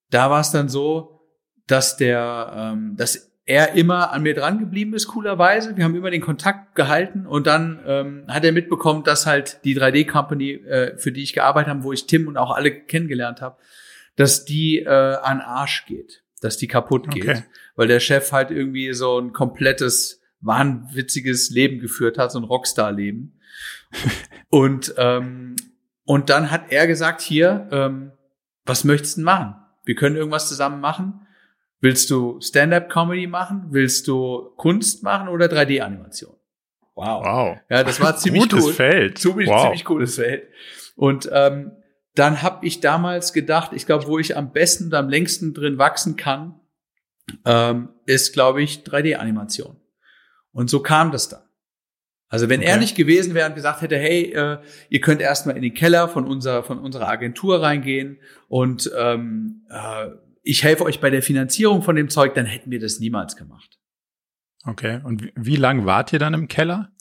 da 0.10 0.30
war 0.30 0.40
es 0.40 0.52
dann 0.52 0.70
so, 0.70 1.22
dass 1.68 1.98
der, 1.98 2.54
ähm, 2.56 2.96
dass 2.96 3.33
er 3.46 3.74
immer 3.74 4.12
an 4.12 4.24
mir 4.24 4.34
dran 4.34 4.60
geblieben 4.60 4.94
ist, 4.94 5.08
coolerweise. 5.08 5.76
Wir 5.76 5.84
haben 5.84 5.96
immer 5.96 6.12
den 6.12 6.22
Kontakt 6.22 6.76
gehalten 6.76 7.26
und 7.26 7.46
dann 7.46 7.82
ähm, 7.86 8.26
hat 8.30 8.46
er 8.46 8.54
mitbekommen, 8.54 9.04
dass 9.04 9.26
halt 9.26 9.60
die 9.66 9.78
3D-Company, 9.78 10.52
äh, 10.52 10.98
für 10.98 11.12
die 11.12 11.24
ich 11.24 11.34
gearbeitet 11.34 11.70
habe, 11.70 11.84
wo 11.84 11.92
ich 11.92 12.08
Tim 12.08 12.28
und 12.28 12.38
auch 12.38 12.52
alle 12.52 12.72
kennengelernt 12.72 13.42
habe, 13.42 13.58
dass 14.16 14.46
die 14.46 14.80
äh, 14.80 14.88
an 14.88 15.42
Arsch 15.42 15.86
geht, 15.86 16.24
dass 16.42 16.58
die 16.58 16.68
kaputt 16.68 17.10
geht, 17.12 17.24
okay. 17.24 17.44
weil 17.76 17.88
der 17.88 18.00
Chef 18.00 18.32
halt 18.32 18.50
irgendwie 18.50 18.94
so 18.94 19.20
ein 19.20 19.34
komplettes 19.34 20.22
wahnwitziges 20.40 21.50
Leben 21.50 21.80
geführt 21.80 22.18
hat, 22.18 22.32
so 22.32 22.40
ein 22.40 22.46
Rockstar-Leben. 22.46 23.40
und 24.50 24.94
ähm, 24.98 25.56
und 26.06 26.30
dann 26.30 26.52
hat 26.52 26.72
er 26.72 26.88
gesagt, 26.88 27.22
hier, 27.22 27.68
ähm, 27.72 28.12
was 28.66 28.84
möchtest 28.84 29.16
du 29.16 29.22
denn 29.22 29.26
machen? 29.26 29.56
Wir 29.86 29.96
können 29.96 30.16
irgendwas 30.16 30.48
zusammen 30.48 30.80
machen. 30.80 31.23
Willst 31.84 32.10
du 32.12 32.40
Stand-up-Comedy 32.40 33.28
machen? 33.28 33.66
Willst 33.72 34.08
du 34.08 34.54
Kunst 34.56 35.04
machen 35.04 35.28
oder 35.28 35.48
3D-Animation? 35.48 36.34
Wow. 36.96 37.26
wow. 37.26 37.58
Ja, 37.70 37.84
das 37.84 38.00
war 38.00 38.16
ziemlich 38.18 38.44
Gutes 38.44 38.64
cool. 38.64 38.74
Feld. 38.74 39.18
Ziemlich, 39.18 39.50
wow. 39.50 39.64
ziemlich 39.64 39.84
cooles 39.84 40.16
Feld. 40.16 40.48
Und 40.96 41.30
ähm, 41.34 41.74
dann 42.16 42.42
habe 42.42 42.66
ich 42.66 42.80
damals 42.80 43.34
gedacht, 43.34 43.74
ich 43.74 43.86
glaube, 43.86 44.08
wo 44.08 44.18
ich 44.18 44.38
am 44.38 44.54
besten 44.54 44.86
und 44.86 44.94
am 44.94 45.10
längsten 45.10 45.54
drin 45.54 45.78
wachsen 45.78 46.16
kann, 46.16 46.58
ähm, 47.44 47.90
ist, 48.06 48.32
glaube 48.32 48.64
ich, 48.64 48.84
3D-Animation. 48.84 49.76
Und 50.54 50.70
so 50.70 50.82
kam 50.82 51.12
das 51.12 51.28
dann. 51.28 51.44
Also 52.30 52.48
wenn 52.48 52.62
okay. 52.62 52.70
er 52.70 52.78
nicht 52.78 52.96
gewesen 52.96 53.34
wäre 53.34 53.50
und 53.50 53.56
gesagt 53.56 53.82
hätte, 53.82 53.98
hey, 53.98 54.32
äh, 54.32 54.60
ihr 54.88 55.02
könnt 55.02 55.20
erstmal 55.20 55.58
in 55.58 55.62
den 55.62 55.74
Keller 55.74 56.08
von 56.08 56.26
unserer 56.26 56.64
von 56.64 56.80
unserer 56.80 57.10
Agentur 57.10 57.62
reingehen 57.62 58.20
und 58.48 58.90
ähm, 58.98 59.66
äh, 59.70 60.12
ich 60.44 60.64
helfe 60.64 60.84
euch 60.84 61.00
bei 61.00 61.10
der 61.10 61.24
Finanzierung 61.24 61.82
von 61.82 61.96
dem 61.96 62.10
Zeug, 62.10 62.36
dann 62.36 62.46
hätten 62.46 62.70
wir 62.70 62.80
das 62.80 63.00
niemals 63.00 63.36
gemacht. 63.36 63.80
Okay. 64.66 65.02
Und 65.04 65.24
wie, 65.24 65.34
wie 65.36 65.56
lang 65.56 65.86
wart 65.86 66.14
ihr 66.14 66.20
dann 66.20 66.34
im 66.34 66.48
Keller? 66.48 66.92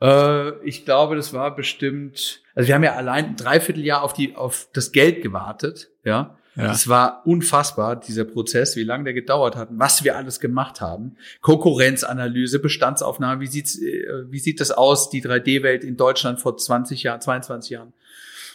Äh, 0.00 0.58
ich 0.66 0.84
glaube, 0.84 1.16
das 1.16 1.32
war 1.32 1.54
bestimmt, 1.54 2.42
also 2.54 2.68
wir 2.68 2.74
haben 2.74 2.84
ja 2.84 2.94
allein 2.94 3.26
ein 3.26 3.36
Dreivierteljahr 3.36 4.02
auf 4.02 4.12
die, 4.12 4.36
auf 4.36 4.68
das 4.72 4.92
Geld 4.92 5.22
gewartet, 5.22 5.90
ja. 6.04 6.36
Ja. 6.56 6.66
Das 6.66 6.88
war 6.88 7.22
unfassbar, 7.24 7.94
dieser 7.94 8.24
Prozess, 8.24 8.74
wie 8.74 8.82
lange 8.82 9.04
der 9.04 9.12
gedauert 9.12 9.54
hat 9.54 9.70
und 9.70 9.78
was 9.78 10.02
wir 10.02 10.16
alles 10.16 10.40
gemacht 10.40 10.80
haben. 10.80 11.16
Konkurrenzanalyse, 11.40 12.58
Bestandsaufnahme, 12.58 13.40
wie 13.40 13.46
sieht's, 13.46 13.80
äh, 13.80 14.24
wie 14.28 14.40
sieht 14.40 14.60
das 14.60 14.72
aus, 14.72 15.08
die 15.08 15.22
3D-Welt 15.22 15.84
in 15.84 15.96
Deutschland 15.96 16.40
vor 16.40 16.56
20 16.56 17.04
Jahren, 17.04 17.20
22 17.20 17.70
Jahren 17.70 17.92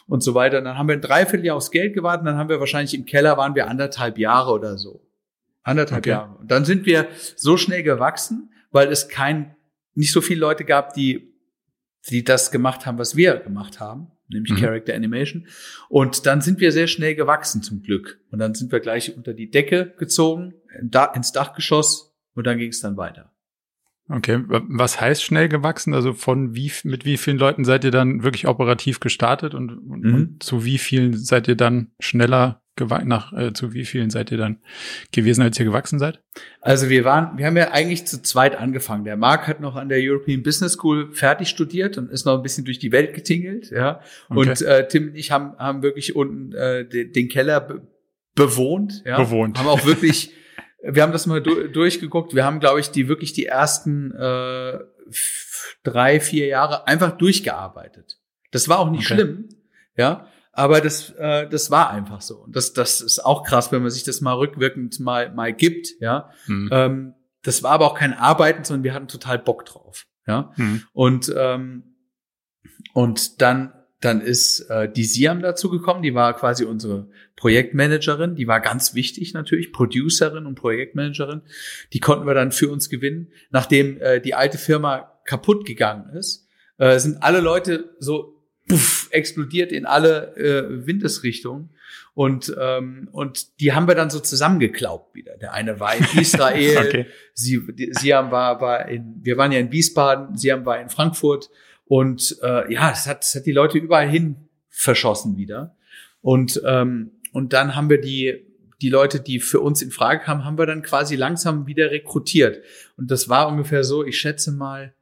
und 0.08 0.24
so 0.24 0.34
weiter. 0.34 0.60
Und 0.60 0.66
dann 0.66 0.78
haben 0.78 0.88
wir 0.88 0.96
ein 0.96 1.02
Dreivierteljahr 1.02 1.56
aufs 1.56 1.72
Geld 1.72 1.94
gewartet, 1.94 2.28
dann 2.28 2.38
haben 2.38 2.50
wir 2.50 2.60
wahrscheinlich 2.60 2.94
im 2.94 3.06
Keller 3.06 3.38
waren 3.38 3.56
wir 3.56 3.68
anderthalb 3.68 4.18
Jahre 4.18 4.52
oder 4.52 4.78
so. 4.78 5.02
Anderthalb 5.64 6.02
okay. 6.02 6.10
Jahre. 6.10 6.36
Und 6.36 6.52
dann 6.52 6.66
sind 6.66 6.86
wir 6.86 7.08
so 7.36 7.58
schnell 7.58 7.84
gewachsen, 7.84 8.52
weil 8.72 8.90
es 8.92 9.08
kein, 9.08 9.56
nicht 9.96 10.12
so 10.12 10.22
viele 10.22 10.40
Leute 10.40 10.66
gab, 10.66 10.94
die, 10.94 11.34
die 12.10 12.24
das 12.24 12.52
gemacht 12.52 12.86
haben, 12.86 12.98
was 12.98 13.16
wir 13.16 13.38
gemacht 13.38 13.80
haben 13.80 14.14
nämlich 14.34 14.54
mhm. 14.54 14.58
Character 14.58 14.94
Animation. 14.94 15.48
Und 15.90 16.26
dann 16.26 16.42
sind 16.42 16.60
wir 16.60 16.72
sehr 16.72 16.88
schnell 16.88 17.16
gewachsen 17.16 17.62
zum 17.62 17.82
Glück. 17.82 18.20
Und 18.32 18.40
dann 18.40 18.54
sind 18.54 18.72
wir 18.72 18.80
gleich 18.80 19.16
unter 19.16 19.34
die 19.34 19.50
Decke 19.50 19.94
gezogen, 19.98 20.54
ins 21.14 21.32
Dachgeschoss 21.32 22.16
und 22.34 22.48
dann 22.48 22.58
ging 22.58 22.70
es 22.70 22.82
dann 22.82 22.98
weiter. 22.98 23.33
Okay, 24.14 24.44
was 24.48 25.02
heißt 25.02 25.24
schnell 25.24 25.50
gewachsen? 25.50 25.94
Also 25.94 26.14
von 26.14 26.54
wie 26.54 26.72
mit 26.84 27.04
wie 27.04 27.18
vielen 27.18 27.40
Leuten 27.40 27.66
seid 27.66 27.84
ihr 27.84 27.92
dann 27.92 28.24
wirklich 28.24 28.48
operativ 28.48 29.00
gestartet 29.00 29.56
und, 29.56 29.72
und, 29.72 30.04
mhm. 30.04 30.14
und 30.14 30.44
zu 30.44 30.64
wie 30.66 30.78
vielen 30.78 31.18
seid 31.18 31.48
ihr 31.48 31.56
dann 31.56 31.92
schneller 32.00 32.62
nach 33.06 33.34
äh, 33.34 33.54
zu 33.54 33.74
wie 33.74 33.86
vielen 33.86 34.10
seid 34.10 34.32
ihr 34.32 34.38
dann 34.38 34.60
gewesen, 35.12 35.42
als 35.42 35.60
ihr 35.60 35.66
gewachsen 35.66 36.00
seid? 36.00 36.22
Also 36.62 36.90
wir 36.90 37.04
waren, 37.06 37.38
wir 37.38 37.46
haben 37.46 37.58
ja 37.58 37.72
eigentlich 37.72 38.06
zu 38.06 38.22
zweit 38.22 38.56
angefangen. 38.56 39.04
Der 39.04 39.18
Marc 39.18 39.48
hat 39.48 39.60
noch 39.60 39.76
an 39.76 39.90
der 39.90 40.00
European 40.02 40.44
Business 40.44 40.74
School 40.74 41.12
fertig 41.14 41.50
studiert 41.50 41.98
und 41.98 42.10
ist 42.10 42.26
noch 42.26 42.38
ein 42.38 42.44
bisschen 42.44 42.66
durch 42.66 42.80
die 42.80 42.92
Welt 42.92 43.14
getingelt, 43.14 43.72
ja. 43.72 44.00
Okay. 44.30 44.40
Und 44.40 44.62
äh, 44.62 44.88
Tim 44.88 45.10
und 45.10 45.16
ich 45.16 45.32
haben 45.32 45.56
haben 45.58 45.84
wirklich 45.84 46.16
unten 46.16 46.54
äh, 46.54 46.88
den, 46.88 47.12
den 47.12 47.30
Keller 47.30 47.62
be 47.62 47.82
bewohnt, 48.36 49.04
ja. 49.06 49.18
Bewohnt. 49.18 49.60
Haben 49.60 49.68
auch 49.68 49.86
wirklich, 49.86 50.32
wir 50.84 51.02
haben 51.02 51.14
das 51.14 51.26
mal 51.26 51.42
du 51.42 51.70
durchgeguckt. 51.70 52.36
Wir 52.36 52.44
haben, 52.44 52.60
glaube 52.60 52.80
ich, 52.80 52.92
die 52.92 53.08
wirklich 53.08 53.34
die 53.34 53.46
ersten 53.46 54.12
äh, 54.12 54.80
drei, 55.84 56.20
vier 56.20 56.48
Jahre 56.48 56.88
einfach 56.88 57.18
durchgearbeitet. 57.18 58.20
Das 58.52 58.68
war 58.68 58.80
auch 58.80 58.92
nicht 58.92 59.06
okay. 59.06 59.16
schlimm, 59.16 59.50
ja. 59.96 60.28
Aber 60.52 60.82
das, 60.82 61.10
äh, 61.18 61.50
das 61.50 61.72
war 61.72 61.90
einfach 61.90 62.22
so. 62.22 62.38
Und 62.38 62.56
das, 62.56 62.74
das 62.74 63.02
ist 63.02 63.26
auch 63.26 63.44
krass, 63.44 63.72
wenn 63.72 63.82
man 63.82 63.90
sich 63.90 64.04
das 64.04 64.22
mal 64.22 64.34
rückwirkend 64.34 65.00
mal, 65.00 65.34
mal 65.34 65.54
gibt, 65.54 65.88
ja. 66.00 66.30
Mhm. 66.46 66.70
Ähm, 66.72 67.14
das 67.42 67.64
war 67.64 67.72
aber 67.72 67.88
auch 67.88 67.96
kein 67.96 68.14
Arbeiten, 68.14 68.64
sondern 68.64 68.84
wir 68.84 68.94
hatten 68.94 69.08
total 69.08 69.40
Bock 69.40 69.66
drauf, 69.66 70.06
ja. 70.28 70.52
Mhm. 70.58 70.84
Und, 70.92 71.34
ähm, 71.36 71.96
und 72.94 73.42
dann, 73.42 73.74
dann 74.04 74.22
ist 74.22 74.62
äh, 74.70 74.92
die 74.92 75.04
Siam 75.04 75.42
dazu 75.42 75.70
gekommen, 75.70 76.04
die 76.04 76.14
war 76.14 76.36
quasi 76.36 76.66
unsere 76.66 77.08
Projektmanagerin, 77.36 78.36
die 78.36 78.48
war 78.48 78.60
ganz 78.60 78.94
wichtig 78.94 79.34
natürlich, 79.34 79.72
Producerin 79.72 80.46
und 80.46 80.56
Projektmanagerin. 80.56 81.42
Die 81.94 82.00
konnten 82.00 82.26
wir 82.26 82.34
dann 82.34 82.52
für 82.52 82.70
uns 82.70 82.90
gewinnen. 82.90 83.30
Nachdem 83.50 84.00
äh, 84.02 84.20
die 84.20 84.34
alte 84.34 84.58
Firma 84.58 85.12
kaputt 85.26 85.66
gegangen 85.66 86.16
ist, 86.16 86.48
äh, 86.78 87.00
sind 87.00 87.24
alle 87.24 87.40
Leute 87.40 87.96
so 88.00 88.44
puff, 88.68 89.08
explodiert 89.12 89.72
in 89.72 89.86
alle 89.86 90.36
äh, 90.36 90.86
Windesrichtungen. 90.88 91.70
Und, 92.14 92.56
ähm, 92.60 93.10
und 93.12 93.60
die 93.60 93.74
haben 93.74 93.88
wir 93.88 93.96
dann 93.96 94.10
so 94.10 94.20
zusammengeklaubt 94.20 95.16
wieder. 95.16 95.38
Der 95.38 95.54
eine 95.54 95.80
war 95.80 95.96
in 95.96 96.06
Israel, 96.20 96.78
okay. 96.78 97.06
sie, 97.34 97.62
sie 97.92 98.14
haben 98.14 98.32
war, 98.32 98.62
war 98.62 98.88
in, 98.88 99.20
wir 99.22 99.38
waren 99.38 99.52
ja 99.52 99.60
in 99.60 99.72
Wiesbaden, 99.72 100.36
haben 100.52 100.66
war 100.66 100.80
in 100.80 100.90
Frankfurt. 100.90 101.50
Und 101.86 102.38
äh, 102.42 102.72
ja, 102.74 102.92
es 102.92 103.08
hat, 103.08 103.24
es 103.24 103.36
hat 103.36 103.46
die 103.46 103.52
Leute 103.52 103.78
überall 103.78 104.10
hin 104.10 104.50
verschossen 104.70 105.38
wieder. 105.38 105.76
Und, 106.22 106.62
ähm, 106.66 107.12
und 107.32 107.54
dann 107.54 107.76
haben 107.76 107.90
wir 107.90 108.00
die, 108.00 108.46
die 108.82 108.90
Leute, 108.90 109.20
die 109.20 109.40
für 109.40 109.60
uns 109.60 109.82
in 109.82 109.92
Frage 109.92 110.24
kamen, 110.24 110.46
haben 110.46 110.58
wir 110.58 110.66
dann 110.66 110.82
quasi 110.82 111.16
langsam 111.16 111.68
wieder 111.68 111.92
rekrutiert. 111.92 112.64
Und 112.98 113.12
das 113.12 113.30
war 113.30 113.48
ungefähr 113.48 113.84
so, 113.84 114.04
ich 114.04 114.18
schätze 114.18 114.52
mal, 114.52 114.94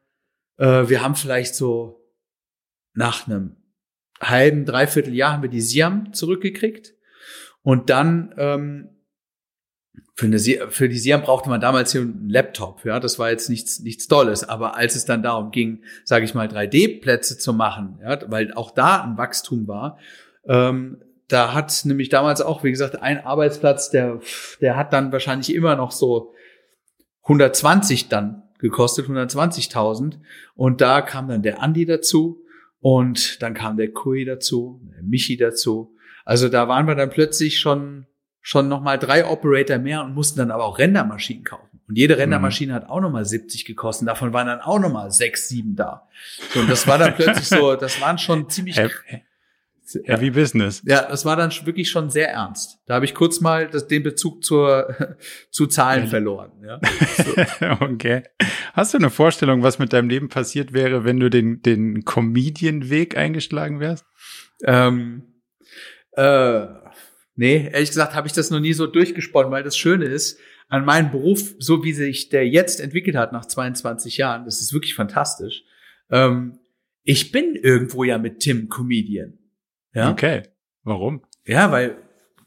äh, 0.57 0.87
wir 0.87 1.01
haben 1.01 1.15
vielleicht 1.15 1.55
so 1.55 2.01
nach 2.93 3.27
einem 3.27 3.55
halben, 4.19 4.65
dreiviertel 4.65 5.13
Jahr 5.13 5.33
haben 5.33 5.43
wir 5.43 5.49
die 5.49 5.61
Siam 5.61 6.13
zurückgekriegt. 6.13 6.93
Und 7.63 7.89
dann 7.89 8.33
ähm, 8.37 8.89
für, 10.13 10.25
eine, 10.25 10.39
für 10.39 10.87
die 10.87 10.97
Siam 10.97 11.21
brauchte 11.21 11.49
man 11.49 11.61
damals 11.61 11.91
hier 11.91 12.01
einen 12.01 12.29
Laptop. 12.29 12.85
Ja, 12.85 12.99
das 12.99 13.17
war 13.17 13.31
jetzt 13.31 13.49
nichts, 13.49 13.79
nichts 13.79 14.07
Tolles. 14.07 14.47
Aber 14.47 14.75
als 14.75 14.95
es 14.95 15.05
dann 15.05 15.23
darum 15.23 15.51
ging, 15.51 15.83
sage 16.03 16.25
ich 16.25 16.33
mal, 16.33 16.47
3D-Plätze 16.47 17.37
zu 17.37 17.53
machen, 17.53 17.99
ja, 18.03 18.19
weil 18.29 18.53
auch 18.53 18.71
da 18.71 19.03
ein 19.03 19.17
Wachstum 19.17 19.67
war, 19.67 19.97
ähm, 20.45 21.01
da 21.27 21.53
hat 21.53 21.85
nämlich 21.85 22.09
damals 22.09 22.41
auch, 22.41 22.63
wie 22.63 22.71
gesagt, 22.71 23.01
ein 23.01 23.25
Arbeitsplatz, 23.25 23.89
der, 23.89 24.19
der 24.59 24.75
hat 24.75 24.91
dann 24.91 25.11
wahrscheinlich 25.11 25.53
immer 25.55 25.75
noch 25.75 25.91
so 25.91 26.33
120 27.23 28.09
dann 28.09 28.43
gekostet, 28.59 29.07
120.000. 29.07 30.19
Und 30.55 30.81
da 30.81 31.01
kam 31.01 31.29
dann 31.29 31.41
der 31.41 31.61
Andi 31.61 31.85
dazu 31.85 32.43
und 32.79 33.41
dann 33.41 33.53
kam 33.53 33.77
der 33.77 33.91
Kui 33.91 34.25
dazu, 34.25 34.81
der 34.93 35.03
Michi 35.03 35.37
dazu. 35.37 35.95
Also 36.25 36.49
da 36.49 36.67
waren 36.67 36.85
wir 36.87 36.95
dann 36.95 37.09
plötzlich 37.09 37.59
schon, 37.59 38.05
schon 38.41 38.67
nochmal 38.67 38.97
drei 38.97 39.25
Operator 39.25 39.77
mehr 39.77 40.03
und 40.03 40.13
mussten 40.13 40.39
dann 40.39 40.51
aber 40.51 40.65
auch 40.65 40.79
Rendermaschinen 40.79 41.43
kaufen. 41.43 41.79
Und 41.87 41.97
jede 41.97 42.17
Rendermaschine 42.17 42.71
mhm. 42.71 42.75
hat 42.75 42.89
auch 42.89 43.01
nochmal 43.01 43.25
70 43.25 43.65
gekostet. 43.65 44.07
Davon 44.07 44.33
waren 44.33 44.47
dann 44.47 44.61
auch 44.61 44.79
nochmal 44.79 45.11
sechs, 45.11 45.47
sieben 45.49 45.75
da. 45.75 46.07
So, 46.53 46.61
und 46.61 46.69
das 46.69 46.87
war 46.87 46.97
dann 46.97 47.15
plötzlich 47.15 47.47
so, 47.47 47.75
das 47.75 47.99
waren 48.01 48.17
schon 48.17 48.49
ziemlich, 48.49 48.79
Heavy 50.05 50.27
ja. 50.27 50.31
Business. 50.31 50.81
Ja, 50.85 51.07
das 51.07 51.25
war 51.25 51.35
dann 51.35 51.51
wirklich 51.65 51.89
schon 51.89 52.09
sehr 52.09 52.29
ernst. 52.29 52.79
Da 52.85 52.95
habe 52.95 53.05
ich 53.05 53.13
kurz 53.13 53.41
mal 53.41 53.67
das, 53.67 53.87
den 53.87 54.03
Bezug 54.03 54.43
zur, 54.43 55.17
zu 55.51 55.67
Zahlen 55.67 56.07
verloren. 56.07 56.51
Ja. 56.63 56.79
So. 57.17 57.67
okay. 57.85 58.23
Hast 58.73 58.93
du 58.93 58.97
eine 58.97 59.09
Vorstellung, 59.09 59.63
was 59.63 59.79
mit 59.79 59.93
deinem 59.93 60.09
Leben 60.09 60.29
passiert 60.29 60.73
wäre, 60.73 61.03
wenn 61.03 61.19
du 61.19 61.29
den, 61.29 61.61
den 61.61 62.05
Comedian-Weg 62.05 63.17
eingeschlagen 63.17 63.79
wärst? 63.79 64.05
Ähm, 64.63 65.23
äh, 66.13 66.80
nee, 67.41 67.69
ehrlich 67.73 67.89
gesagt 67.89 68.13
habe 68.13 68.27
ich 68.27 68.33
das 68.33 68.51
noch 68.51 68.59
nie 68.59 68.73
so 68.73 68.85
durchgesponnen, 68.85 69.51
weil 69.51 69.63
das 69.63 69.75
Schöne 69.75 70.05
ist, 70.05 70.39
an 70.69 70.85
meinem 70.85 71.09
Beruf, 71.09 71.55
so 71.57 71.83
wie 71.83 71.91
sich 71.91 72.29
der 72.29 72.47
jetzt 72.47 72.79
entwickelt 72.79 73.15
hat 73.15 73.33
nach 73.33 73.45
22 73.45 74.17
Jahren, 74.17 74.45
das 74.45 74.61
ist 74.61 74.73
wirklich 74.73 74.93
fantastisch. 74.93 75.63
Ähm, 76.11 76.59
ich 77.03 77.31
bin 77.31 77.55
irgendwo 77.55 78.03
ja 78.03 78.19
mit 78.19 78.41
Tim 78.41 78.69
Comedian. 78.69 79.39
Ja. 79.91 80.11
Okay. 80.11 80.43
Warum? 80.83 81.23
Ja, 81.47 81.71
weil 81.71 81.97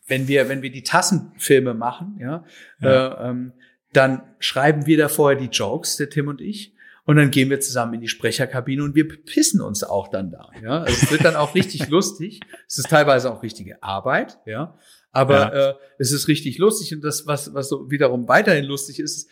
wenn 0.07 0.29
wir, 0.29 0.49
wenn 0.49 0.63
wir 0.63 0.71
die 0.71 0.85
Tassenfilme 0.85 1.75
machen, 1.75 2.17
ja, 2.21 2.45
ja. 2.81 3.09
Äh, 3.09 3.31
ähm, 3.31 3.53
dann 3.93 4.23
schreiben 4.39 4.87
wir 4.87 4.97
da 4.97 5.09
vorher 5.09 5.39
die 5.39 5.51
Jokes, 5.51 5.97
der 5.97 6.09
Tim 6.09 6.29
und 6.29 6.41
ich, 6.41 6.74
und 7.05 7.17
dann 7.17 7.31
gehen 7.31 7.51
wir 7.51 7.61
zusammen 7.61 7.95
in 7.95 8.01
die 8.01 8.09
Sprecherkabine 8.09 8.83
und 8.83 8.95
wir 8.95 9.07
pissen 9.09 9.61
uns 9.61 9.85
auch 9.85 10.09
dann 10.09 10.31
da. 10.31 10.51
Ja, 10.63 10.83
also 10.83 10.93
es 11.03 11.11
wird 11.11 11.25
dann 11.25 11.37
auch 11.37 11.55
richtig 11.55 11.89
lustig. 11.91 12.41
Es 12.67 12.79
ist 12.79 12.89
teilweise 12.89 13.33
auch 13.33 13.43
richtige 13.43 13.83
Arbeit, 13.83 14.39
ja, 14.47 14.79
aber 15.13 15.55
ja. 15.55 15.71
Äh, 15.71 15.75
es 15.99 16.13
ist 16.13 16.29
richtig 16.29 16.59
lustig 16.59 16.95
und 16.95 17.03
das, 17.03 17.27
was 17.27 17.55
was 17.55 17.69
so 17.69 17.91
wiederum 17.91 18.29
weiterhin 18.29 18.65
lustig 18.65 18.99
ist, 18.99 19.29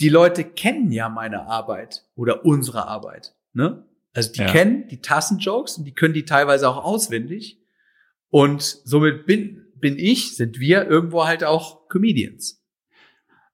die 0.00 0.08
Leute 0.08 0.44
kennen 0.44 0.90
ja 0.90 1.08
meine 1.08 1.46
Arbeit 1.46 2.06
oder 2.14 2.44
unsere 2.44 2.86
Arbeit, 2.86 3.34
ne? 3.52 3.86
Also 4.14 4.32
die 4.32 4.40
ja. 4.40 4.50
kennen 4.50 4.88
die 4.88 5.00
Tassenjokes 5.00 5.78
und 5.78 5.84
die 5.84 5.94
können 5.94 6.14
die 6.14 6.24
teilweise 6.24 6.68
auch 6.68 6.84
auswendig. 6.84 7.58
Und 8.28 8.62
somit 8.62 9.26
bin, 9.26 9.66
bin 9.76 9.98
ich, 9.98 10.36
sind 10.36 10.60
wir 10.60 10.86
irgendwo 10.86 11.26
halt 11.26 11.44
auch 11.44 11.88
Comedians. 11.88 12.61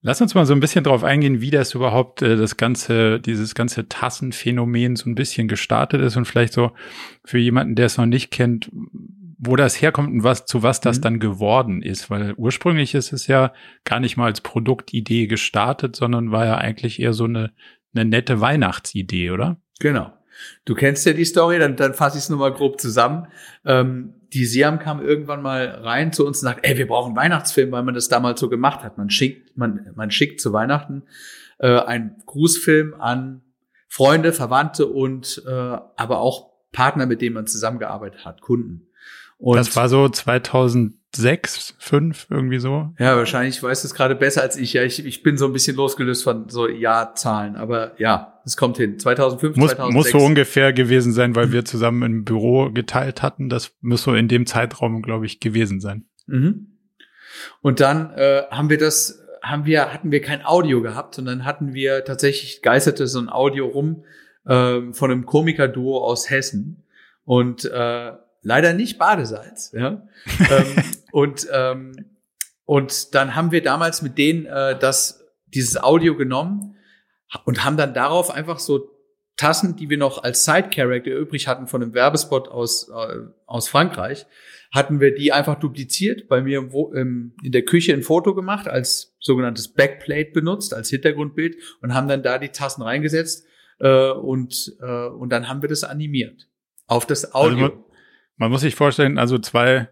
Lass 0.00 0.21
uns 0.21 0.35
mal 0.35 0.47
so 0.47 0.52
ein 0.52 0.61
bisschen 0.61 0.85
drauf 0.85 1.02
eingehen, 1.02 1.40
wie 1.40 1.50
das 1.50 1.75
überhaupt 1.75 2.23
äh, 2.23 2.37
das 2.37 2.57
ganze, 2.57 3.19
dieses 3.19 3.55
ganze 3.55 3.88
Tassenphänomen 3.88 4.95
so 4.95 5.11
ein 5.11 5.17
bisschen 5.17 5.49
gestartet 5.49 6.00
ist 6.02 6.17
und 6.17 6.25
vielleicht 6.25 6.52
so 6.52 6.73
für 7.25 7.38
jemanden, 7.38 7.75
der 7.75 7.87
es 7.87 7.97
noch 7.97 8.07
nicht 8.07 8.31
kennt, 8.31 8.71
wo 9.38 9.57
das 9.57 9.81
herkommt 9.81 10.11
und 10.11 10.23
was, 10.23 10.47
zu 10.47 10.62
was 10.62 10.81
das 10.81 10.99
mhm. 10.99 11.02
dann 11.02 11.21
geworden 11.21 11.83
ist. 11.83 12.11
Weil 12.11 12.35
ursprünglich 12.35 12.95
ist 12.95 13.12
es 13.12 13.26
ja 13.26 13.52
gar 13.85 13.99
nicht 13.99 14.17
mal 14.17 14.26
als 14.26 14.40
Produktidee 14.40 15.26
gestartet, 15.26 15.97
sondern 15.97 16.31
war 16.31 16.47
ja 16.47 16.59
eigentlich 16.59 17.00
eher 17.00 17.12
so 17.12 17.25
eine, 17.25 17.52
eine 17.93 18.05
nette 18.05 18.40
Weihnachtsidee, 18.40 19.31
oder? 19.31 19.61
Genau. 19.81 20.12
Du 20.64 20.75
kennst 20.75 21.07
ja 21.07 21.12
die 21.12 21.25
Story, 21.25 21.59
dann, 21.59 21.75
dann 21.75 21.95
fasse 21.95 22.19
ich 22.19 22.25
es 22.25 22.31
nochmal 22.31 22.52
grob 22.52 22.81
zusammen. 22.81 23.26
Ähm, 23.64 24.14
die 24.32 24.44
Siam 24.44 24.78
kam 24.78 25.00
irgendwann 25.00 25.42
mal 25.42 25.66
rein 25.66 26.12
zu 26.12 26.26
uns 26.26 26.38
und 26.38 26.44
sagt, 26.44 26.66
ey, 26.66 26.76
wir 26.76 26.87
brauchen 26.87 27.16
Weihnachtsfilm, 27.16 27.73
weil 27.73 27.82
man 27.82 27.94
das 27.94 28.08
damals 28.08 28.40
so 28.40 28.49
gemacht 28.49 28.82
hat. 28.82 28.99
Man 28.99 29.11
schickt, 29.11 29.56
man, 29.56 29.90
man 29.94 30.11
schickt 30.11 30.40
zu 30.40 30.52
Weihnachten 30.52 31.04
äh, 31.58 31.80
einen 31.80 32.23
Grußfilm 32.26 32.94
an 33.00 33.42
Freunde, 33.88 34.32
Verwandte 34.32 34.87
und 34.87 35.42
äh, 35.47 35.50
aber 35.50 36.20
auch 36.20 36.50
Partner, 36.73 37.06
mit 37.06 37.23
denen 37.23 37.35
man 37.35 37.47
zusammengearbeitet 37.47 38.25
hat, 38.25 38.42
Kunden. 38.42 38.88
Und 39.38 39.57
das 39.57 39.75
war 39.76 39.88
so 39.88 40.09
2006, 40.09 41.76
5 41.78 42.26
irgendwie 42.28 42.59
so. 42.59 42.92
Ja, 42.99 43.16
wahrscheinlich 43.16 43.62
weiß 43.62 43.85
es 43.85 43.95
gerade 43.95 44.16
besser 44.16 44.42
als 44.42 44.57
ich. 44.57 44.73
Ja, 44.73 44.83
ich, 44.83 45.04
ich 45.04 45.23
bin 45.23 45.38
so 45.38 45.47
ein 45.47 45.52
bisschen 45.52 45.76
losgelöst 45.76 46.25
von 46.25 46.49
so 46.49 46.68
Jahrzahlen, 46.68 47.54
aber 47.54 47.92
ja, 48.00 48.40
es 48.45 48.57
kommt 48.57 48.78
hin. 48.78 48.99
2005, 48.99 49.57
muss, 49.57 49.71
2006. 49.71 50.12
Muss 50.12 50.21
so 50.21 50.26
ungefähr 50.26 50.73
gewesen 50.73 51.12
sein, 51.12 51.37
weil 51.37 51.52
wir 51.52 51.64
zusammen 51.64 52.02
im 52.02 52.25
Büro 52.25 52.71
geteilt 52.71 53.23
hatten. 53.23 53.49
Das 53.49 53.76
muss 53.80 54.02
so 54.02 54.14
in 54.14 54.26
dem 54.26 54.45
Zeitraum, 54.45 55.02
glaube 55.02 55.26
ich, 55.26 55.38
gewesen 55.38 55.80
sein. 55.80 56.07
Mhm. 56.26 56.78
Und 57.62 57.78
dann 57.78 58.11
äh, 58.14 58.42
haben 58.50 58.71
wir 58.71 58.78
das, 58.78 59.25
haben 59.40 59.66
wir, 59.66 59.92
hatten 59.92 60.11
wir 60.11 60.21
kein 60.21 60.45
Audio 60.45 60.83
gehabt, 60.83 61.14
sondern 61.14 61.45
hatten 61.45 61.75
wir 61.75 62.04
tatsächlich 62.04 62.61
geisterte 62.61 63.07
so 63.07 63.21
ein 63.21 63.28
Audio 63.28 63.66
rum 63.66 64.02
äh, 64.47 64.92
von 64.92 65.12
einem 65.12 65.26
Komikerduo 65.26 65.99
aus 65.99 66.28
Hessen 66.28 66.85
und 67.25 67.64
äh, 67.66 68.12
leider 68.42 68.73
nicht 68.73 68.99
Badesalz. 68.99 69.73
Ja? 69.73 70.07
ähm, 70.50 70.85
und 71.12 71.47
ähm, 71.52 71.92
und 72.64 73.14
dann 73.14 73.35
haben 73.35 73.50
wir 73.50 73.62
damals 73.62 74.02
mit 74.02 74.18
denen 74.18 74.45
äh, 74.47 74.78
das 74.78 75.25
dieses 75.47 75.83
Audio 75.83 76.16
genommen 76.16 76.76
und 77.45 77.64
haben 77.64 77.76
dann 77.76 77.95
darauf 77.95 78.30
einfach 78.30 78.59
so 78.59 78.90
Tassen, 79.37 79.76
die 79.76 79.88
wir 79.88 79.99
noch 79.99 80.23
als 80.23 80.45
Side 80.45 80.71
Character 80.75 81.12
übrig 81.12 81.47
hatten 81.47 81.66
von 81.66 81.83
einem 81.83 81.95
Werbespot 81.95 82.49
aus 82.49 82.88
äh, 82.88 83.18
aus 83.47 83.68
Frankreich, 83.68 84.26
hatten 84.71 85.00
wir 85.00 85.14
die 85.14 85.33
einfach 85.33 85.59
dupliziert, 85.59 86.28
bei 86.28 86.42
mir 86.42 86.59
im, 86.59 86.71
im, 86.95 87.33
in 87.42 87.52
der 87.52 87.62
Küche 87.62 87.95
ein 87.95 88.02
Foto 88.02 88.35
gemacht, 88.35 88.68
als 88.68 89.16
sogenanntes 89.21 89.68
Backplate 89.73 90.33
benutzt, 90.33 90.75
als 90.75 90.90
Hintergrundbild 90.90 91.57
und 91.80 91.95
haben 91.95 92.09
dann 92.09 92.23
da 92.23 92.38
die 92.38 92.50
Tassen 92.50 92.83
reingesetzt 92.83 93.47
äh, 93.78 94.11
und, 94.11 94.76
äh, 94.80 95.07
und 95.07 95.30
dann 95.30 95.49
haben 95.49 95.62
wir 95.62 95.68
das 95.68 95.85
animiert 95.85 96.49
auf 96.87 97.07
das 97.07 97.25
also 97.25 97.38
Audio. 97.38 97.64
Also 97.64 97.76
man, 97.76 97.85
man, 98.38 98.50
muss 98.50 98.62
sich 98.62 98.75
vorstellen, 98.75 99.18
also 99.18 99.38
zwei 99.38 99.88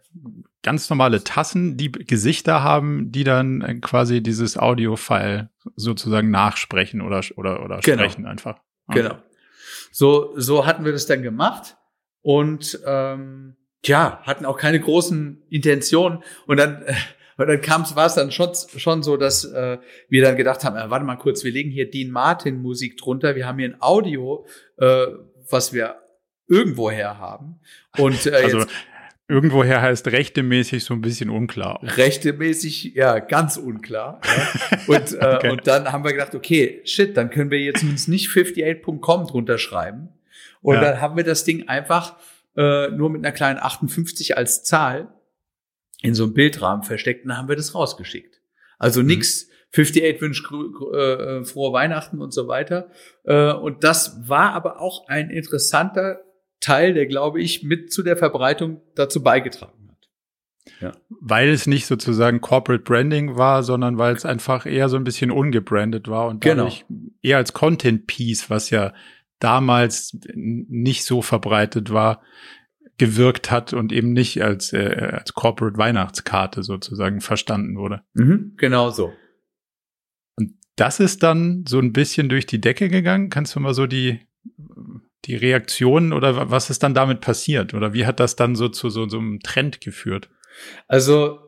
ganz 0.62 0.90
normale 0.90 1.22
Tassen, 1.22 1.76
die 1.76 1.92
Gesichter 1.92 2.62
haben, 2.62 3.12
die 3.12 3.22
dann 3.22 3.60
äh, 3.60 3.74
quasi 3.76 4.22
dieses 4.22 4.58
Audio-File 4.58 5.50
sozusagen 5.76 6.30
nachsprechen 6.30 7.00
oder, 7.02 7.22
oder, 7.36 7.64
oder 7.64 7.78
genau. 7.80 8.02
sprechen 8.02 8.26
einfach. 8.26 8.58
Okay. 8.88 9.02
Genau. 9.02 9.18
So, 9.92 10.32
so 10.36 10.66
hatten 10.66 10.84
wir 10.84 10.92
das 10.92 11.06
dann 11.06 11.22
gemacht 11.22 11.76
und 12.22 12.80
ähm, 12.84 13.56
tja, 13.82 14.20
hatten 14.24 14.44
auch 14.44 14.58
keine 14.58 14.80
großen 14.80 15.42
Intentionen. 15.48 16.22
Und 16.46 16.58
dann, 16.58 16.82
äh, 16.82 16.94
und 17.38 17.46
dann 17.46 17.60
kam 17.60 17.82
es, 17.82 17.94
war 17.94 18.06
es 18.06 18.14
dann 18.14 18.32
schon, 18.32 18.50
schon 18.76 19.02
so, 19.02 19.16
dass 19.16 19.44
äh, 19.44 19.78
wir 20.08 20.22
dann 20.22 20.36
gedacht 20.36 20.64
haben, 20.64 20.76
äh, 20.76 20.90
warte 20.90 21.04
mal 21.04 21.16
kurz, 21.16 21.44
wir 21.44 21.52
legen 21.52 21.70
hier 21.70 21.88
Dean 21.88 22.10
Martin 22.10 22.60
Musik 22.60 22.96
drunter, 22.96 23.36
wir 23.36 23.46
haben 23.46 23.58
hier 23.58 23.68
ein 23.68 23.80
Audio, 23.80 24.46
äh, 24.78 25.06
was 25.48 25.72
wir 25.72 25.96
irgendwoher 26.48 27.18
haben. 27.18 27.60
Und 27.98 28.26
äh, 28.26 28.34
also 28.34 28.58
jetzt, 28.60 28.72
irgendwoher 29.28 29.82
heißt 29.82 30.06
rechtemäßig 30.08 30.84
so 30.84 30.94
ein 30.94 31.00
bisschen 31.00 31.30
unklar. 31.30 31.80
Rechtemäßig, 31.82 32.94
ja, 32.94 33.18
ganz 33.18 33.56
unklar. 33.56 34.20
Ja. 34.24 34.78
Und, 34.86 35.12
äh, 35.12 35.16
okay. 35.36 35.50
und 35.50 35.66
dann 35.66 35.92
haben 35.92 36.04
wir 36.04 36.12
gedacht, 36.12 36.34
okay, 36.34 36.80
shit, 36.84 37.16
dann 37.16 37.30
können 37.30 37.50
wir 37.50 37.60
jetzt 37.60 37.80
zumindest 37.80 38.08
nicht 38.08 38.28
58.com 38.28 39.26
drunter 39.26 39.58
schreiben. 39.58 40.08
Und 40.62 40.76
ja. 40.76 40.80
dann 40.80 41.00
haben 41.00 41.16
wir 41.16 41.24
das 41.24 41.44
Ding 41.44 41.68
einfach 41.68 42.16
äh, 42.56 42.88
nur 42.88 43.10
mit 43.10 43.24
einer 43.24 43.32
kleinen 43.32 43.58
58 43.58 44.36
als 44.36 44.62
Zahl 44.64 45.08
in 46.02 46.14
so 46.14 46.24
einem 46.24 46.34
Bildrahmen 46.34 46.84
versteckt 46.84 47.24
und 47.24 47.30
dann 47.30 47.38
haben 47.38 47.48
wir 47.48 47.56
das 47.56 47.74
rausgeschickt. 47.74 48.40
Also 48.78 49.00
mhm. 49.00 49.08
nix 49.08 49.48
58 49.72 50.20
wünscht 50.20 50.50
äh, 50.50 51.44
frohe 51.44 51.72
Weihnachten 51.72 52.20
und 52.20 52.32
so 52.32 52.48
weiter. 52.48 52.90
Äh, 53.24 53.52
und 53.52 53.84
das 53.84 54.28
war 54.28 54.52
aber 54.52 54.80
auch 54.80 55.08
ein 55.08 55.30
interessanter 55.30 56.20
Teil, 56.60 56.94
der, 56.94 57.06
glaube 57.06 57.40
ich, 57.40 57.62
mit 57.62 57.92
zu 57.92 58.02
der 58.02 58.16
Verbreitung 58.16 58.80
dazu 58.94 59.22
beigetragen 59.22 59.88
hat. 59.88 60.08
Ja. 60.80 60.92
Weil 61.08 61.48
es 61.48 61.66
nicht 61.66 61.86
sozusagen 61.86 62.40
Corporate 62.40 62.82
Branding 62.82 63.36
war, 63.36 63.62
sondern 63.62 63.98
weil 63.98 64.14
es 64.14 64.24
einfach 64.24 64.66
eher 64.66 64.88
so 64.88 64.96
ein 64.96 65.04
bisschen 65.04 65.30
ungebrandet 65.30 66.08
war 66.08 66.28
und 66.28 66.40
genau. 66.40 66.64
dadurch 66.64 66.84
genau. 66.88 67.10
eher 67.22 67.36
als 67.36 67.52
Content 67.52 68.06
Piece, 68.06 68.50
was 68.50 68.70
ja 68.70 68.92
damals 69.38 70.16
nicht 70.34 71.04
so 71.04 71.22
verbreitet 71.22 71.92
war, 71.92 72.22
gewirkt 72.98 73.50
hat 73.50 73.72
und 73.74 73.92
eben 73.92 74.12
nicht 74.12 74.42
als, 74.42 74.72
äh, 74.72 75.10
als 75.12 75.34
Corporate 75.34 75.76
Weihnachtskarte 75.76 76.62
sozusagen 76.62 77.20
verstanden 77.20 77.76
wurde. 77.76 78.02
Mhm, 78.14 78.54
genau 78.56 78.90
so. 78.90 79.12
Und 80.36 80.54
das 80.76 81.00
ist 81.00 81.22
dann 81.22 81.64
so 81.68 81.78
ein 81.78 81.92
bisschen 81.92 82.28
durch 82.28 82.46
die 82.46 82.60
Decke 82.60 82.88
gegangen. 82.88 83.28
Kannst 83.28 83.54
du 83.54 83.60
mal 83.60 83.74
so 83.74 83.86
die, 83.86 84.20
die 85.24 85.36
Reaktionen 85.36 86.12
oder 86.12 86.50
was 86.50 86.70
ist 86.70 86.82
dann 86.82 86.94
damit 86.94 87.20
passiert? 87.20 87.74
Oder 87.74 87.92
wie 87.92 88.06
hat 88.06 88.20
das 88.20 88.36
dann 88.36 88.54
so 88.54 88.68
zu 88.68 88.90
so, 88.90 89.08
so 89.08 89.18
einem 89.18 89.40
Trend 89.40 89.80
geführt? 89.80 90.28
Also, 90.86 91.40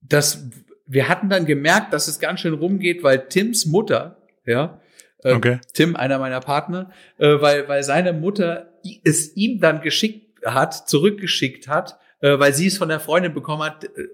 das, 0.00 0.50
wir 0.86 1.08
hatten 1.08 1.28
dann 1.28 1.46
gemerkt, 1.46 1.92
dass 1.92 2.08
es 2.08 2.18
ganz 2.18 2.40
schön 2.40 2.54
rumgeht, 2.54 3.02
weil 3.02 3.28
Tims 3.28 3.66
Mutter, 3.66 4.18
ja, 4.44 4.80
äh, 5.22 5.34
okay. 5.34 5.60
Tim, 5.72 5.94
einer 5.94 6.18
meiner 6.18 6.40
Partner, 6.40 6.90
äh, 7.18 7.40
weil, 7.40 7.68
weil 7.68 7.82
seine 7.82 8.12
Mutter 8.12 8.72
es 9.04 9.36
ihm 9.36 9.60
dann 9.60 9.80
geschickt 9.80 10.44
hat, 10.44 10.88
zurückgeschickt 10.88 11.68
hat, 11.68 11.98
äh, 12.20 12.38
weil 12.38 12.52
sie 12.52 12.66
es 12.66 12.78
von 12.78 12.88
der 12.88 13.00
Freundin 13.00 13.32
bekommen 13.32 13.62
hat, 13.62 13.84
äh, 13.84 14.08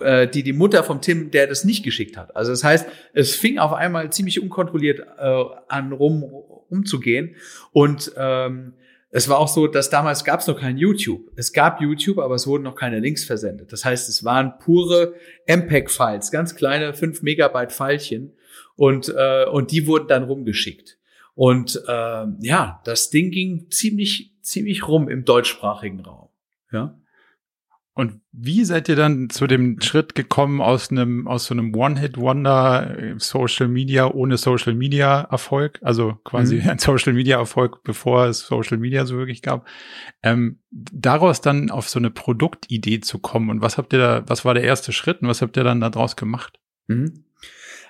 äh, 0.00 0.28
die 0.28 0.42
die 0.42 0.52
Mutter 0.52 0.84
vom 0.84 1.00
Tim, 1.00 1.30
der 1.30 1.46
das 1.46 1.64
nicht 1.64 1.84
geschickt 1.84 2.16
hat. 2.16 2.34
Also 2.36 2.50
das 2.50 2.64
heißt, 2.64 2.86
es 3.14 3.34
fing 3.34 3.58
auf 3.58 3.72
einmal 3.72 4.10
ziemlich 4.12 4.42
unkontrolliert 4.42 5.00
äh, 5.00 5.44
an 5.68 5.92
rum 5.92 6.24
umzugehen 6.68 7.36
und 7.72 8.12
ähm, 8.16 8.74
es 9.10 9.28
war 9.28 9.38
auch 9.38 9.48
so, 9.48 9.66
dass 9.66 9.88
damals 9.88 10.24
gab 10.24 10.40
es 10.40 10.46
noch 10.46 10.60
kein 10.60 10.76
YouTube. 10.76 11.30
Es 11.36 11.52
gab 11.52 11.80
YouTube, 11.80 12.18
aber 12.18 12.34
es 12.34 12.46
wurden 12.46 12.64
noch 12.64 12.74
keine 12.74 12.98
Links 12.98 13.24
versendet. 13.24 13.72
Das 13.72 13.84
heißt, 13.84 14.08
es 14.08 14.24
waren 14.24 14.58
pure 14.58 15.14
MPEG-Files, 15.46 16.30
ganz 16.30 16.54
kleine 16.54 16.92
5 16.92 17.22
Megabyte 17.22 17.72
Pfeilchen 17.72 18.34
und, 18.74 19.08
äh, 19.16 19.46
und 19.46 19.70
die 19.70 19.86
wurden 19.86 20.08
dann 20.08 20.24
rumgeschickt. 20.24 20.98
Und 21.34 21.82
äh, 21.86 22.26
ja, 22.40 22.82
das 22.84 23.10
Ding 23.10 23.30
ging 23.30 23.70
ziemlich, 23.70 24.34
ziemlich 24.42 24.86
rum 24.88 25.08
im 25.08 25.24
deutschsprachigen 25.24 26.00
Raum. 26.00 26.28
Ja. 26.72 26.98
Und 27.96 28.20
wie 28.30 28.62
seid 28.66 28.90
ihr 28.90 28.94
dann 28.94 29.30
zu 29.30 29.46
dem 29.46 29.80
Schritt 29.80 30.14
gekommen 30.14 30.60
aus 30.60 30.90
einem, 30.90 31.26
aus 31.26 31.46
so 31.46 31.54
einem 31.54 31.74
One-Hit-Wonder 31.74 32.98
äh, 32.98 33.14
Social 33.16 33.68
Media 33.68 34.10
ohne 34.10 34.36
Social 34.36 34.74
Media 34.74 35.22
Erfolg? 35.30 35.78
Also 35.80 36.18
quasi 36.22 36.56
mhm. 36.56 36.68
ein 36.68 36.78
Social 36.78 37.14
Media 37.14 37.38
Erfolg, 37.38 37.82
bevor 37.84 38.26
es 38.26 38.40
Social 38.40 38.76
Media 38.76 39.06
so 39.06 39.16
wirklich 39.16 39.40
gab. 39.40 39.66
Ähm, 40.22 40.58
daraus 40.70 41.40
dann 41.40 41.70
auf 41.70 41.88
so 41.88 41.98
eine 41.98 42.10
Produktidee 42.10 43.00
zu 43.00 43.18
kommen 43.18 43.48
und 43.48 43.62
was 43.62 43.78
habt 43.78 43.94
ihr 43.94 43.98
da, 43.98 44.24
was 44.26 44.44
war 44.44 44.52
der 44.52 44.64
erste 44.64 44.92
Schritt 44.92 45.22
und 45.22 45.28
was 45.28 45.40
habt 45.40 45.56
ihr 45.56 45.64
dann 45.64 45.80
daraus 45.80 46.16
gemacht? 46.16 46.60
Mhm. 46.88 47.24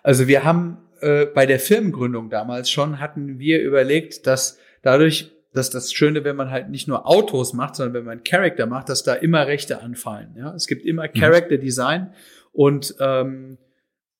Also 0.04 0.28
wir 0.28 0.44
haben 0.44 0.78
äh, 1.00 1.26
bei 1.26 1.46
der 1.46 1.58
Firmengründung 1.58 2.30
damals 2.30 2.70
schon, 2.70 3.00
hatten 3.00 3.40
wir 3.40 3.60
überlegt, 3.60 4.28
dass 4.28 4.60
dadurch, 4.82 5.32
dass 5.56 5.70
das 5.70 5.92
Schöne, 5.92 6.22
wenn 6.24 6.36
man 6.36 6.50
halt 6.50 6.68
nicht 6.68 6.86
nur 6.86 7.06
Autos 7.08 7.54
macht, 7.54 7.76
sondern 7.76 7.94
wenn 7.94 8.04
man 8.04 8.24
Character 8.24 8.66
macht, 8.66 8.90
dass 8.90 9.02
da 9.02 9.14
immer 9.14 9.46
Rechte 9.46 9.80
anfallen. 9.80 10.34
Ja? 10.36 10.54
Es 10.54 10.66
gibt 10.66 10.84
immer 10.84 11.04
mhm. 11.04 11.18
Character 11.18 11.56
Design 11.56 12.12
und 12.52 12.94
ähm, 13.00 13.58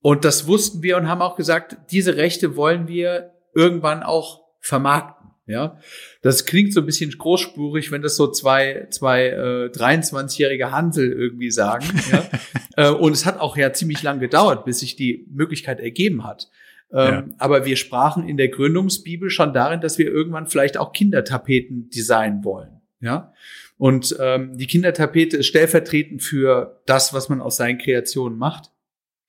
und 0.01 0.25
das 0.25 0.47
wussten 0.47 0.83
wir 0.83 0.97
und 0.97 1.09
haben 1.09 1.21
auch 1.21 1.37
gesagt, 1.37 1.79
diese 1.91 2.17
Rechte 2.17 2.55
wollen 2.55 2.87
wir 2.87 3.33
irgendwann 3.55 4.05
auch 4.05 4.45
vermarkten. 4.61 5.17
Ja, 5.49 5.79
das 6.23 6.45
klingt 6.45 6.73
so 6.73 6.81
ein 6.81 6.87
bisschen 6.87 7.11
großspurig, 7.11 7.93
wenn 7.93 8.03
das 8.03 8.17
so 8.17 8.29
zwei, 8.31 8.89
zwei 8.91 9.29
äh, 9.29 9.71
23-jährige 9.73 10.73
Hansel 10.73 11.13
irgendwie 11.13 11.53
sagen. 11.53 11.87
ja? 12.11 12.29
äh, 12.77 12.91
und 12.93 13.13
es 13.13 13.27
hat 13.27 13.39
auch 13.39 13.57
ja 13.57 13.73
ziemlich 13.73 14.03
lang 14.03 14.19
gedauert, 14.19 14.65
bis 14.65 14.81
sich 14.81 14.97
die 14.97 15.27
Möglichkeit 15.31 15.79
ergeben 15.79 16.25
hat. 16.25 16.51
Ähm, 16.93 17.13
ja. 17.13 17.25
Aber 17.39 17.65
wir 17.65 17.77
sprachen 17.77 18.29
in 18.29 18.37
der 18.37 18.49
Gründungsbibel 18.49 19.31
schon 19.31 19.53
darin, 19.53 19.81
dass 19.81 19.99
wir 19.99 20.07
irgendwann 20.07 20.47
vielleicht 20.47 20.79
auch 20.79 20.93
Kindertapeten 20.93 21.91
designen 21.91 22.45
wollen. 22.45 22.81
Ja. 23.01 23.33
Und 23.79 24.17
ähm, 24.21 24.57
die 24.57 24.67
Kindertapete 24.67 25.37
ist 25.37 25.47
stellvertretend 25.47 26.23
für 26.23 26.81
das, 26.87 27.13
was 27.13 27.29
man 27.29 27.41
aus 27.41 27.57
seinen 27.57 27.79
Kreationen 27.79 28.39
macht. 28.39 28.71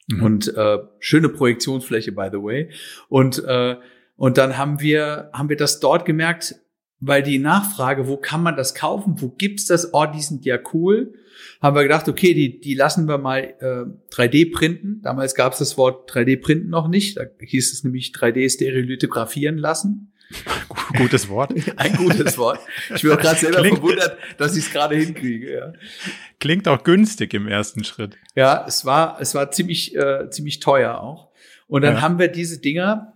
Mhm. 0.08 0.24
Und 0.24 0.56
äh, 0.56 0.78
schöne 1.00 1.30
Projektionsfläche, 1.30 2.12
by 2.13 2.30
the 2.32 2.38
way. 2.38 2.72
Und 3.10 3.43
äh, 3.43 3.76
und 4.17 4.39
dann 4.39 4.58
haben 4.58 4.82
wir, 4.82 5.30
haben 5.32 5.48
wir 5.48 5.56
das 5.56 5.80
dort 5.80 6.04
gemerkt, 6.04 6.56
weil 7.00 7.24
die 7.24 7.40
Nachfrage, 7.40 8.08
wo 8.08 8.18
kann 8.18 8.42
man 8.42 8.56
das 8.56 8.74
kaufen, 8.74 9.22
wo 9.22 9.30
gibt's 9.30 9.66
das, 9.66 9.94
oh, 9.94 10.06
die 10.06 10.22
sind 10.22 10.46
ja 10.46 10.58
cool, 10.74 11.14
haben 11.62 11.76
wir 11.76 11.84
gedacht, 11.84 12.08
okay, 12.08 12.34
die, 12.34 12.60
die 12.60 12.74
lassen 12.74 13.08
wir 13.08 13.18
mal 13.18 13.54
äh, 13.60 14.14
3D 14.14 14.52
printen. 14.52 15.02
Damals 15.04 15.36
gab 15.36 15.54
es 15.54 15.60
das 15.60 15.78
Wort 15.78 16.12
3D 16.12 16.42
printen 16.42 16.70
noch 16.70 16.88
nicht, 16.88 17.18
da 17.18 17.24
hieß 17.40 17.74
es 17.74 17.84
nämlich 17.84 18.12
3D 18.12 18.50
stereolithografieren 18.52 19.58
lassen. 19.58 20.12
Gutes 20.98 21.30
Wort. 21.30 21.54
Ein 21.78 21.96
gutes 21.96 22.38
Wort. 22.38 22.60
Ich 22.94 23.02
bin 23.02 23.12
auch 23.12 23.20
gerade 23.20 23.40
selber 23.40 23.60
Klingt, 23.60 23.78
verwundert, 23.78 24.18
dass 24.38 24.58
ich 24.58 24.66
es 24.66 24.72
gerade 24.74 24.96
hinkriege. 24.96 25.54
Ja. 25.54 25.74
Klingt 26.40 26.68
auch 26.68 26.84
günstig 26.84 27.34
im 27.34 27.48
ersten 27.48 27.84
Schritt. 27.86 28.18
Ja, 28.36 28.66
es 28.68 28.84
war, 28.84 29.22
es 29.22 29.36
war 29.36 29.52
ziemlich, 29.52 29.96
äh, 29.96 30.30
ziemlich 30.30 30.60
teuer 30.60 31.00
auch. 31.00 31.30
Und 31.68 31.84
dann 31.84 31.96
ja. 31.96 32.02
haben 32.02 32.20
wir 32.20 32.28
diese 32.28 32.60
Dinger 32.60 33.14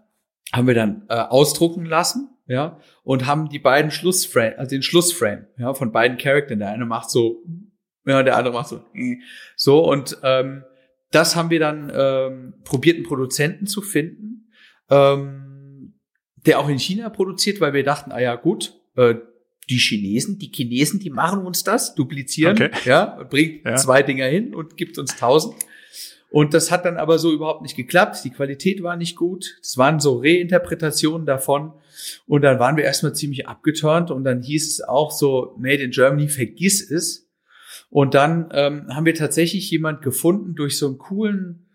haben 0.53 0.67
wir 0.67 0.73
dann 0.73 1.03
äh, 1.09 1.15
ausdrucken 1.15 1.85
lassen, 1.85 2.29
ja, 2.51 2.77
und 3.03 3.25
haben 3.25 3.47
die 3.49 3.59
beiden 3.59 3.91
Schlussframe, 3.91 4.53
also 4.57 4.69
den 4.71 4.81
Schlussframe, 4.83 5.47
ja, 5.57 5.73
von 5.73 5.91
beiden 5.91 6.17
Charakteren. 6.17 6.59
Der 6.59 6.69
eine 6.69 6.85
macht 6.85 7.09
so, 7.09 7.43
ja, 8.05 8.21
der 8.23 8.35
andere 8.37 8.53
macht 8.53 8.67
so, 8.69 8.83
so 9.55 9.89
und 9.89 10.17
ähm, 10.23 10.63
das 11.11 11.35
haben 11.35 11.49
wir 11.49 11.59
dann 11.59 11.91
ähm, 11.95 12.53
probiert, 12.63 12.95
einen 12.97 13.05
Produzenten 13.05 13.67
zu 13.67 13.81
finden, 13.81 14.49
ähm, 14.89 15.93
der 16.45 16.59
auch 16.59 16.69
in 16.69 16.79
China 16.79 17.09
produziert, 17.09 17.61
weil 17.61 17.73
wir 17.73 17.83
dachten, 17.83 18.11
ah 18.11 18.19
ja, 18.19 18.35
gut, 18.35 18.73
äh, 18.95 19.15
die 19.69 19.77
Chinesen, 19.77 20.39
die 20.39 20.51
Chinesen, 20.53 20.99
die 20.99 21.09
machen 21.09 21.45
uns 21.45 21.63
das, 21.63 21.95
duplizieren, 21.95 22.53
Okay. 22.55 22.71
ja, 22.85 23.23
bringt 23.29 23.65
Ja. 23.65 23.75
zwei 23.75 24.03
Dinger 24.03 24.25
hin 24.25 24.53
und 24.55 24.75
gibt 24.77 24.97
uns 24.97 25.15
tausend. 25.15 25.55
Und 26.31 26.53
das 26.53 26.71
hat 26.71 26.85
dann 26.85 26.97
aber 26.97 27.19
so 27.19 27.31
überhaupt 27.31 27.61
nicht 27.61 27.75
geklappt. 27.75 28.23
Die 28.23 28.29
Qualität 28.29 28.81
war 28.81 28.95
nicht 28.95 29.17
gut. 29.17 29.57
Es 29.61 29.77
waren 29.77 29.99
so 29.99 30.19
Reinterpretationen 30.19 31.25
davon. 31.27 31.73
Und 32.25 32.41
dann 32.43 32.59
waren 32.59 32.77
wir 32.77 32.83
erstmal 32.83 33.13
ziemlich 33.15 33.47
abgeturnt 33.47 34.11
und 34.11 34.23
dann 34.23 34.41
hieß 34.41 34.67
es 34.67 34.81
auch 34.81 35.11
so, 35.11 35.55
Made 35.59 35.83
in 35.83 35.91
Germany, 35.91 36.29
vergiss 36.29 36.89
es. 36.89 37.27
Und 37.89 38.13
dann 38.13 38.49
ähm, 38.53 38.87
haben 38.95 39.05
wir 39.05 39.15
tatsächlich 39.15 39.69
jemand 39.69 40.01
gefunden 40.01 40.55
durch 40.55 40.77
so 40.77 40.87
einen 40.87 40.97
coolen 40.97 41.67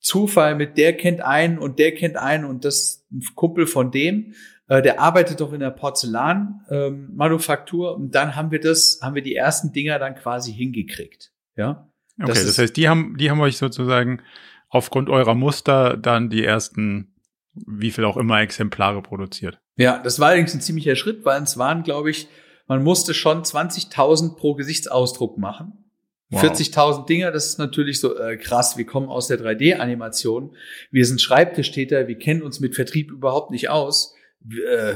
Zufall 0.00 0.54
mit 0.54 0.76
der 0.76 0.96
kennt 0.96 1.22
einen 1.22 1.58
und 1.58 1.78
der 1.78 1.94
kennt 1.94 2.16
einen 2.16 2.44
und 2.44 2.64
das 2.64 3.06
ein 3.10 3.22
Kumpel 3.34 3.66
von 3.66 3.90
dem. 3.90 4.34
Äh, 4.68 4.82
der 4.82 5.00
arbeitet 5.00 5.40
doch 5.40 5.52
in 5.52 5.60
der 5.60 5.70
Porzellanmanufaktur 5.70 7.96
ähm, 7.96 8.02
und 8.02 8.14
dann 8.14 8.36
haben 8.36 8.50
wir 8.50 8.60
das, 8.60 9.00
haben 9.02 9.14
wir 9.14 9.22
die 9.22 9.34
ersten 9.34 9.72
Dinger 9.72 9.98
dann 9.98 10.14
quasi 10.14 10.52
hingekriegt. 10.52 11.32
Ja. 11.56 11.88
Okay, 12.20 12.28
Das 12.28 12.38
das, 12.40 12.50
ist- 12.50 12.58
heißt, 12.58 12.76
die 12.76 12.88
haben, 12.88 13.16
die 13.18 13.30
haben 13.30 13.40
euch 13.40 13.56
sozusagen 13.56 14.20
aufgrund 14.68 15.08
eurer 15.08 15.34
Muster 15.34 15.96
dann 15.96 16.30
die 16.30 16.44
ersten, 16.44 17.14
wie 17.54 17.90
viel 17.90 18.04
auch 18.04 18.16
immer, 18.16 18.40
Exemplare 18.40 19.02
produziert. 19.02 19.60
Ja, 19.76 19.98
das 20.02 20.20
war 20.20 20.28
allerdings 20.28 20.54
ein 20.54 20.60
ziemlicher 20.60 20.96
Schritt, 20.96 21.24
weil 21.24 21.42
es 21.42 21.58
waren, 21.58 21.82
glaube 21.82 22.10
ich, 22.10 22.28
man 22.66 22.82
musste 22.82 23.12
schon 23.12 23.42
20.000 23.42 24.36
pro 24.36 24.54
Gesichtsausdruck 24.54 25.36
machen. 25.38 25.84
Wow. 26.30 26.42
40.000 26.42 27.06
Dinger, 27.06 27.30
das 27.30 27.46
ist 27.46 27.58
natürlich 27.58 28.00
so 28.00 28.16
äh, 28.18 28.36
krass. 28.36 28.76
Wir 28.76 28.86
kommen 28.86 29.08
aus 29.08 29.28
der 29.28 29.38
3D-Animation. 29.38 30.56
Wir 30.90 31.04
sind 31.04 31.20
Schreibtischtäter, 31.20 32.08
wir 32.08 32.18
kennen 32.18 32.42
uns 32.42 32.60
mit 32.60 32.74
Vertrieb 32.74 33.10
überhaupt 33.10 33.50
nicht 33.50 33.68
aus. 33.68 34.14
Äh, 34.50 34.94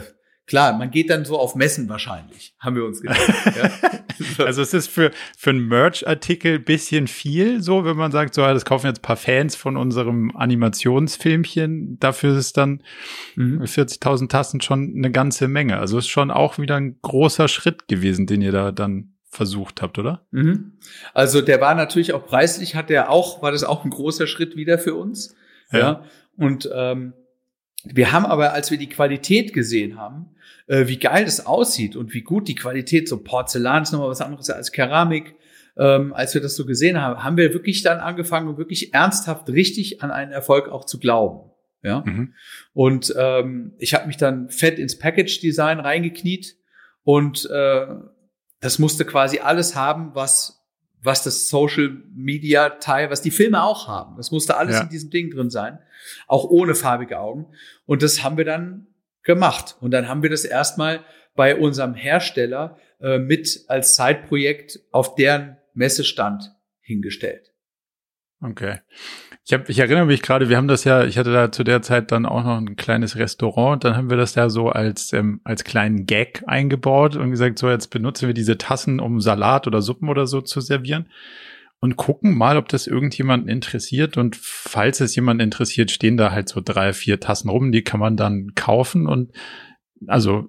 klar, 0.48 0.76
man 0.76 0.90
geht 0.90 1.10
dann 1.10 1.24
so 1.24 1.38
auf 1.38 1.54
Messen 1.54 1.88
wahrscheinlich, 1.88 2.54
haben 2.58 2.74
wir 2.74 2.84
uns 2.84 3.00
gedacht. 3.00 3.20
ja. 3.56 3.70
Also 4.38 4.62
es 4.62 4.74
ist 4.74 4.88
für, 4.88 5.12
für 5.36 5.50
einen 5.50 5.68
Merch-Artikel 5.68 6.58
bisschen 6.58 7.06
viel, 7.06 7.62
so, 7.62 7.84
wenn 7.84 7.96
man 7.96 8.10
sagt, 8.10 8.34
so, 8.34 8.42
das 8.42 8.64
kaufen 8.64 8.88
jetzt 8.88 8.98
ein 8.98 9.02
paar 9.02 9.16
Fans 9.16 9.54
von 9.54 9.76
unserem 9.76 10.34
Animationsfilmchen. 10.34 11.98
Dafür 12.00 12.32
ist 12.32 12.38
es 12.38 12.52
dann 12.52 12.82
Mhm. 13.36 13.62
40.000 13.62 14.28
Tassen 14.28 14.60
schon 14.60 14.94
eine 14.96 15.12
ganze 15.12 15.46
Menge. 15.46 15.78
Also 15.78 15.98
ist 15.98 16.08
schon 16.08 16.32
auch 16.32 16.58
wieder 16.58 16.74
ein 16.76 16.96
großer 17.02 17.46
Schritt 17.46 17.86
gewesen, 17.86 18.26
den 18.26 18.42
ihr 18.42 18.50
da 18.50 18.72
dann 18.72 19.12
versucht 19.30 19.82
habt, 19.82 19.98
oder? 19.98 20.26
Mhm. 20.32 20.72
Also 21.14 21.40
der 21.40 21.60
war 21.60 21.76
natürlich 21.76 22.12
auch 22.12 22.26
preislich, 22.26 22.74
hat 22.74 22.90
der 22.90 23.10
auch, 23.10 23.40
war 23.42 23.52
das 23.52 23.62
auch 23.62 23.84
ein 23.84 23.90
großer 23.90 24.26
Schritt 24.26 24.56
wieder 24.56 24.78
für 24.78 24.94
uns. 24.96 25.36
Ja. 25.70 25.78
Ja. 25.78 26.04
Und 26.36 26.68
ähm, 26.74 27.12
wir 27.84 28.10
haben 28.10 28.26
aber, 28.26 28.52
als 28.52 28.70
wir 28.70 28.78
die 28.78 28.88
Qualität 28.88 29.52
gesehen 29.52 29.96
haben, 29.98 30.30
äh, 30.68 30.86
wie 30.86 30.98
geil 30.98 31.24
das 31.24 31.44
aussieht 31.44 31.96
und 31.96 32.14
wie 32.14 32.22
gut 32.22 32.46
die 32.48 32.54
Qualität, 32.54 33.08
so 33.08 33.22
Porzellan 33.22 33.82
ist 33.82 33.92
nochmal 33.92 34.08
was 34.10 34.20
anderes 34.20 34.48
als 34.50 34.70
Keramik, 34.72 35.34
ähm, 35.76 36.12
als 36.12 36.34
wir 36.34 36.40
das 36.40 36.56
so 36.56 36.66
gesehen 36.66 37.00
haben, 37.00 37.22
haben 37.22 37.36
wir 37.36 37.52
wirklich 37.52 37.82
dann 37.82 37.98
angefangen, 37.98 38.56
wirklich 38.58 38.94
ernsthaft 38.94 39.48
richtig 39.48 40.02
an 40.02 40.10
einen 40.10 40.32
Erfolg 40.32 40.68
auch 40.68 40.84
zu 40.84 40.98
glauben. 40.98 41.50
Ja. 41.82 42.02
Mhm. 42.04 42.34
Und 42.72 43.14
ähm, 43.16 43.74
ich 43.78 43.94
habe 43.94 44.06
mich 44.06 44.16
dann 44.16 44.50
fett 44.50 44.78
ins 44.78 44.98
Package-Design 44.98 45.80
reingekniet 45.80 46.56
und 47.04 47.48
äh, 47.50 47.86
das 48.60 48.78
musste 48.78 49.04
quasi 49.04 49.38
alles 49.38 49.74
haben, 49.76 50.14
was 50.14 50.58
was 51.00 51.22
das 51.22 51.48
Social 51.48 51.90
Media 52.12 52.70
Teil, 52.70 53.08
was 53.10 53.22
die 53.22 53.30
Filme 53.30 53.62
auch 53.62 53.86
haben. 53.86 54.16
Das 54.16 54.32
musste 54.32 54.56
alles 54.56 54.74
Ja. 54.76 54.82
in 54.82 54.88
diesem 54.88 55.10
Ding 55.10 55.30
drin 55.30 55.48
sein, 55.48 55.78
auch 56.26 56.44
ohne 56.44 56.74
farbige 56.74 57.20
Augen. 57.20 57.46
Und 57.86 58.02
das 58.02 58.24
haben 58.24 58.36
wir 58.36 58.44
dann 58.44 58.88
gemacht. 59.22 59.76
Und 59.80 59.90
dann 59.90 60.08
haben 60.08 60.22
wir 60.22 60.30
das 60.30 60.44
erstmal 60.44 61.00
bei 61.34 61.56
unserem 61.56 61.94
Hersteller 61.94 62.78
äh, 63.00 63.18
mit 63.18 63.64
als 63.68 63.94
Zeitprojekt 63.94 64.80
auf 64.90 65.14
deren 65.14 65.56
Messestand 65.74 66.52
hingestellt. 66.80 67.52
Okay. 68.40 68.80
Ich, 69.44 69.52
hab, 69.52 69.68
ich 69.68 69.78
erinnere 69.78 70.06
mich 70.06 70.22
gerade, 70.22 70.48
wir 70.48 70.56
haben 70.56 70.68
das 70.68 70.84
ja, 70.84 71.04
ich 71.04 71.18
hatte 71.18 71.32
da 71.32 71.50
zu 71.50 71.64
der 71.64 71.82
Zeit 71.82 72.12
dann 72.12 72.26
auch 72.26 72.44
noch 72.44 72.58
ein 72.58 72.76
kleines 72.76 73.16
Restaurant, 73.16 73.82
dann 73.82 73.96
haben 73.96 74.10
wir 74.10 74.16
das 74.16 74.34
ja 74.34 74.48
so 74.50 74.68
als, 74.68 75.12
ähm, 75.12 75.40
als 75.42 75.64
kleinen 75.64 76.06
Gag 76.06 76.44
eingebaut 76.46 77.16
und 77.16 77.30
gesagt, 77.30 77.58
so 77.58 77.70
jetzt 77.70 77.88
benutzen 77.88 78.26
wir 78.26 78.34
diese 78.34 78.58
Tassen, 78.58 79.00
um 79.00 79.20
Salat 79.20 79.66
oder 79.66 79.80
Suppen 79.80 80.08
oder 80.08 80.26
so 80.26 80.40
zu 80.40 80.60
servieren 80.60 81.08
und 81.80 81.96
gucken 81.96 82.36
mal, 82.36 82.56
ob 82.56 82.68
das 82.68 82.86
irgendjemanden 82.86 83.48
interessiert 83.48 84.16
und 84.16 84.36
falls 84.36 85.00
es 85.00 85.14
jemanden 85.14 85.42
interessiert, 85.44 85.90
stehen 85.90 86.16
da 86.16 86.32
halt 86.32 86.48
so 86.48 86.60
drei, 86.64 86.92
vier 86.92 87.20
Tassen 87.20 87.48
rum, 87.48 87.72
die 87.72 87.82
kann 87.82 88.00
man 88.00 88.16
dann 88.16 88.54
kaufen 88.54 89.06
und 89.06 89.32
also 90.06 90.48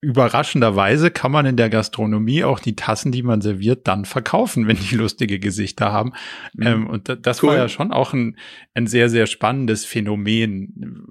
überraschenderweise 0.00 1.10
kann 1.10 1.32
man 1.32 1.46
in 1.46 1.56
der 1.56 1.70
Gastronomie 1.70 2.44
auch 2.44 2.60
die 2.60 2.76
Tassen, 2.76 3.10
die 3.10 3.22
man 3.22 3.40
serviert, 3.40 3.88
dann 3.88 4.04
verkaufen, 4.04 4.68
wenn 4.68 4.76
die 4.76 4.94
lustige 4.94 5.40
Gesichter 5.40 5.92
haben. 5.92 6.12
Ähm, 6.60 6.86
und 6.86 7.08
da, 7.08 7.16
das 7.16 7.42
Cool. 7.42 7.50
war 7.50 7.56
ja 7.56 7.68
schon 7.68 7.92
auch 7.92 8.12
ein, 8.12 8.36
ein 8.74 8.86
sehr, 8.86 9.08
sehr 9.08 9.26
spannendes 9.26 9.84
Phänomen, 9.84 11.04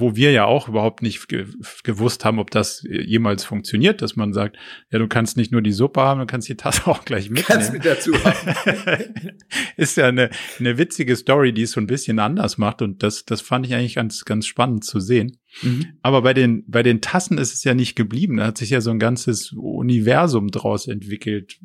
wo 0.00 0.16
wir 0.16 0.32
ja 0.32 0.44
auch 0.44 0.68
überhaupt 0.68 1.02
nicht 1.02 1.28
ge 1.28 1.46
gewusst 1.84 2.24
haben, 2.24 2.38
ob 2.38 2.50
das 2.50 2.84
jemals 2.88 3.44
funktioniert, 3.44 4.02
dass 4.02 4.16
man 4.16 4.32
sagt, 4.32 4.56
ja, 4.90 4.98
du 4.98 5.06
kannst 5.08 5.36
nicht 5.36 5.52
nur 5.52 5.62
die 5.62 5.72
Suppe 5.72 6.00
haben, 6.00 6.20
du 6.20 6.26
kannst 6.26 6.48
die 6.48 6.56
Tasse 6.56 6.86
auch 6.86 7.04
gleich 7.04 7.30
Kannst 7.34 7.72
mitnehmen. 7.72 7.72
mit 7.72 7.84
dazu 7.84 8.12
haben. 8.24 9.14
ist 9.76 9.96
ja 9.96 10.08
eine, 10.08 10.30
eine 10.58 10.78
witzige 10.78 11.14
Story, 11.16 11.52
die 11.52 11.62
es 11.62 11.72
so 11.72 11.80
ein 11.80 11.86
bisschen 11.86 12.18
anders 12.18 12.58
macht 12.58 12.82
und 12.82 13.02
das, 13.02 13.24
das 13.24 13.40
fand 13.40 13.66
ich 13.66 13.74
eigentlich 13.74 13.94
ganz, 13.94 14.24
ganz 14.24 14.46
spannend 14.46 14.84
zu 14.84 15.00
sehen. 15.00 15.38
Mhm. 15.62 15.98
Aber 16.02 16.22
bei 16.22 16.34
den, 16.34 16.64
bei 16.66 16.82
den 16.82 17.00
Tassen 17.00 17.38
ist 17.38 17.54
es 17.54 17.64
ja 17.64 17.74
nicht 17.74 17.96
geblieben. 17.96 18.38
Da 18.38 18.46
hat 18.46 18.58
sich 18.58 18.70
ja 18.70 18.80
so 18.80 18.90
ein 18.90 18.98
ganzes 18.98 19.52
Universum 19.52 20.50
draus 20.50 20.86
entwickelt. 20.86 21.58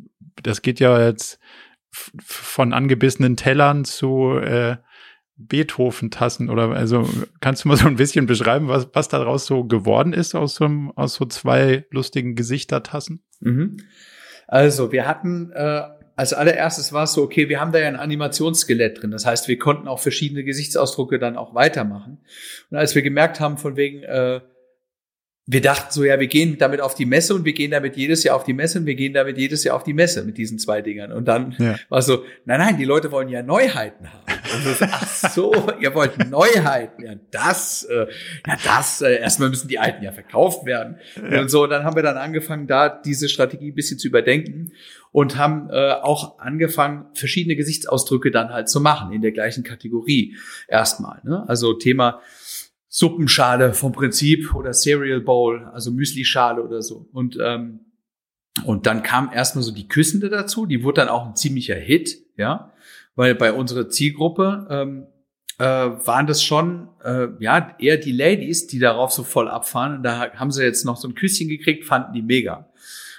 Das 0.43 0.61
geht 0.61 0.79
ja 0.79 1.05
jetzt 1.05 1.39
von 2.23 2.73
angebissenen 2.73 3.37
Tellern 3.37 3.85
zu 3.85 4.37
äh, 4.37 4.77
Beethoven-Tassen 5.37 6.49
oder 6.49 6.69
also 6.71 7.07
kannst 7.41 7.63
du 7.63 7.67
mal 7.67 7.77
so 7.77 7.87
ein 7.87 7.97
bisschen 7.97 8.25
beschreiben, 8.25 8.67
was, 8.67 8.87
was 8.93 9.09
daraus 9.09 9.45
so 9.45 9.63
geworden 9.63 10.13
ist 10.13 10.35
aus 10.35 10.55
so, 10.55 10.65
einem, 10.65 10.91
aus 10.91 11.15
so 11.15 11.25
zwei 11.25 11.85
lustigen 11.91 12.35
Gesichtertassen? 12.35 13.21
Mhm. 13.41 13.77
Also, 14.47 14.91
wir 14.91 15.07
hatten 15.07 15.51
äh, 15.53 15.81
als 16.15 16.33
allererstes 16.33 16.93
war 16.93 17.03
es 17.03 17.13
so, 17.13 17.23
okay, 17.23 17.49
wir 17.49 17.59
haben 17.59 17.71
da 17.71 17.79
ja 17.79 17.87
ein 17.87 17.97
Animationsskelett 17.97 19.01
drin. 19.01 19.11
Das 19.11 19.25
heißt, 19.25 19.47
wir 19.47 19.59
konnten 19.59 19.87
auch 19.87 19.99
verschiedene 19.99 20.43
Gesichtsausdrucke 20.43 21.19
dann 21.19 21.35
auch 21.35 21.53
weitermachen. 21.53 22.19
Und 22.69 22.77
als 22.77 22.95
wir 22.95 23.01
gemerkt 23.01 23.39
haben, 23.39 23.57
von 23.57 23.75
wegen, 23.75 24.03
äh, 24.03 24.39
wir 25.47 25.61
dachten 25.61 25.91
so, 25.91 26.03
ja, 26.03 26.19
wir 26.19 26.25
gehen 26.25 26.57
damit 26.57 26.81
auf 26.81 26.95
die 26.95 27.05
Messe 27.05 27.35
und 27.35 27.45
wir 27.45 27.53
gehen 27.53 27.69
damit 27.69 27.95
jedes 27.95 28.23
Jahr 28.23 28.35
auf 28.35 28.45
die 28.45 28.53
Messe 28.53 28.79
und 28.79 28.87
wir 28.87 28.95
gehen 28.95 29.13
damit 29.13 29.37
jedes 29.37 29.63
Jahr 29.63 29.75
auf 29.75 29.83
die 29.83 29.93
Messe 29.93 30.23
mit 30.23 30.39
diesen 30.39 30.57
zwei 30.57 30.81
Dingern. 30.81 31.11
Und 31.11 31.27
dann 31.27 31.55
Ja. 31.59 31.75
war 31.89 32.01
so, 32.01 32.23
nein, 32.45 32.59
nein, 32.59 32.77
die 32.77 32.85
Leute 32.85 33.11
wollen 33.11 33.29
ja 33.29 33.43
Neuheiten 33.43 34.11
haben. 34.11 34.23
Und 34.55 34.65
das, 34.65 34.89
ach 34.91 35.29
so, 35.29 35.53
ihr 35.79 35.93
wollt 35.93 36.17
Neuheiten. 36.31 37.03
Ja, 37.05 37.13
das, 37.29 37.83
äh, 37.83 38.07
ja, 38.47 38.57
das, 38.63 39.01
äh, 39.01 39.19
erstmal 39.19 39.49
müssen 39.49 39.67
die 39.67 39.77
alten 39.77 40.03
ja 40.03 40.11
verkauft 40.11 40.65
werden. 40.65 40.97
Ja. 41.31 41.41
Und 41.41 41.49
so, 41.49 41.67
dann 41.67 41.83
haben 41.83 41.95
wir 41.95 42.03
dann 42.03 42.17
angefangen, 42.17 42.65
da 42.65 42.89
diese 42.89 43.29
Strategie 43.29 43.69
ein 43.71 43.75
bisschen 43.75 43.99
zu 43.99 44.07
überdenken 44.07 44.71
und 45.11 45.37
haben 45.37 45.69
äh, 45.69 45.91
auch 45.91 46.39
angefangen, 46.39 47.05
verschiedene 47.13 47.55
Gesichtsausdrücke 47.55 48.31
dann 48.31 48.49
halt 48.49 48.67
zu 48.67 48.81
machen 48.81 49.13
in 49.13 49.21
der 49.21 49.31
gleichen 49.31 49.63
Kategorie 49.63 50.35
erstmal. 50.67 51.21
Ne? 51.23 51.45
Also 51.47 51.73
Thema 51.73 52.19
Suppenschale 52.97 53.73
vom 53.73 53.91
Prinzip 53.91 54.55
oder 54.55 54.71
Cereal 54.71 55.19
Bowl, 55.19 55.65
also 55.73 55.91
Müslischale 55.91 56.63
oder 56.63 56.81
so. 56.81 57.09
Und 57.11 57.37
ähm, 57.41 57.81
und 58.63 58.85
dann 58.85 59.03
kam 59.03 59.33
erstmal 59.33 59.65
so 59.65 59.73
die 59.73 59.89
Küssende 59.89 60.29
dazu, 60.29 60.65
die 60.65 60.81
wurde 60.81 61.01
dann 61.01 61.09
auch 61.09 61.27
ein 61.27 61.35
ziemlicher 61.35 61.75
Hit, 61.75 62.15
ja, 62.37 62.71
weil 63.15 63.35
bei 63.35 63.51
unserer 63.51 63.89
Zielgruppe 63.89 64.65
ähm, 64.69 65.07
äh, 65.59 65.65
waren 65.65 66.25
das 66.25 66.41
schon 66.41 66.87
äh, 67.03 67.27
ja 67.39 67.75
eher 67.79 67.97
die 67.97 68.13
Ladies, 68.13 68.67
die 68.67 68.79
darauf 68.79 69.11
so 69.11 69.23
voll 69.23 69.49
abfahren. 69.49 69.97
Und 69.97 70.03
da 70.03 70.31
haben 70.31 70.51
sie 70.51 70.63
jetzt 70.63 70.85
noch 70.85 70.95
so 70.95 71.09
ein 71.09 71.15
Küsschen 71.15 71.49
gekriegt, 71.49 71.83
fanden 71.83 72.13
die 72.13 72.21
mega. 72.21 72.69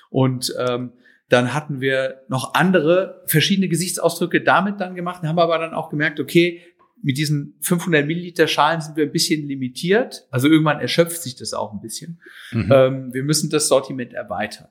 Und 0.08 0.54
ähm, 0.58 0.92
dann 1.28 1.52
hatten 1.52 1.82
wir 1.82 2.22
noch 2.28 2.54
andere 2.54 3.22
verschiedene 3.26 3.68
Gesichtsausdrücke 3.68 4.40
damit 4.40 4.80
dann 4.80 4.94
gemacht, 4.94 5.22
haben 5.22 5.38
aber 5.38 5.58
dann 5.58 5.74
auch 5.74 5.90
gemerkt, 5.90 6.18
okay, 6.18 6.62
mit 7.02 7.18
diesen 7.18 7.56
500 7.60 8.06
Milliliter 8.06 8.48
Schalen 8.48 8.80
sind 8.80 8.96
wir 8.96 9.04
ein 9.04 9.12
bisschen 9.12 9.46
limitiert. 9.46 10.26
Also 10.30 10.48
irgendwann 10.48 10.80
erschöpft 10.80 11.22
sich 11.22 11.36
das 11.36 11.52
auch 11.52 11.72
ein 11.72 11.80
bisschen. 11.80 12.20
Mhm. 12.52 12.72
Ähm, 12.72 13.14
wir 13.14 13.22
müssen 13.22 13.50
das 13.50 13.68
Sortiment 13.68 14.12
erweitern. 14.12 14.68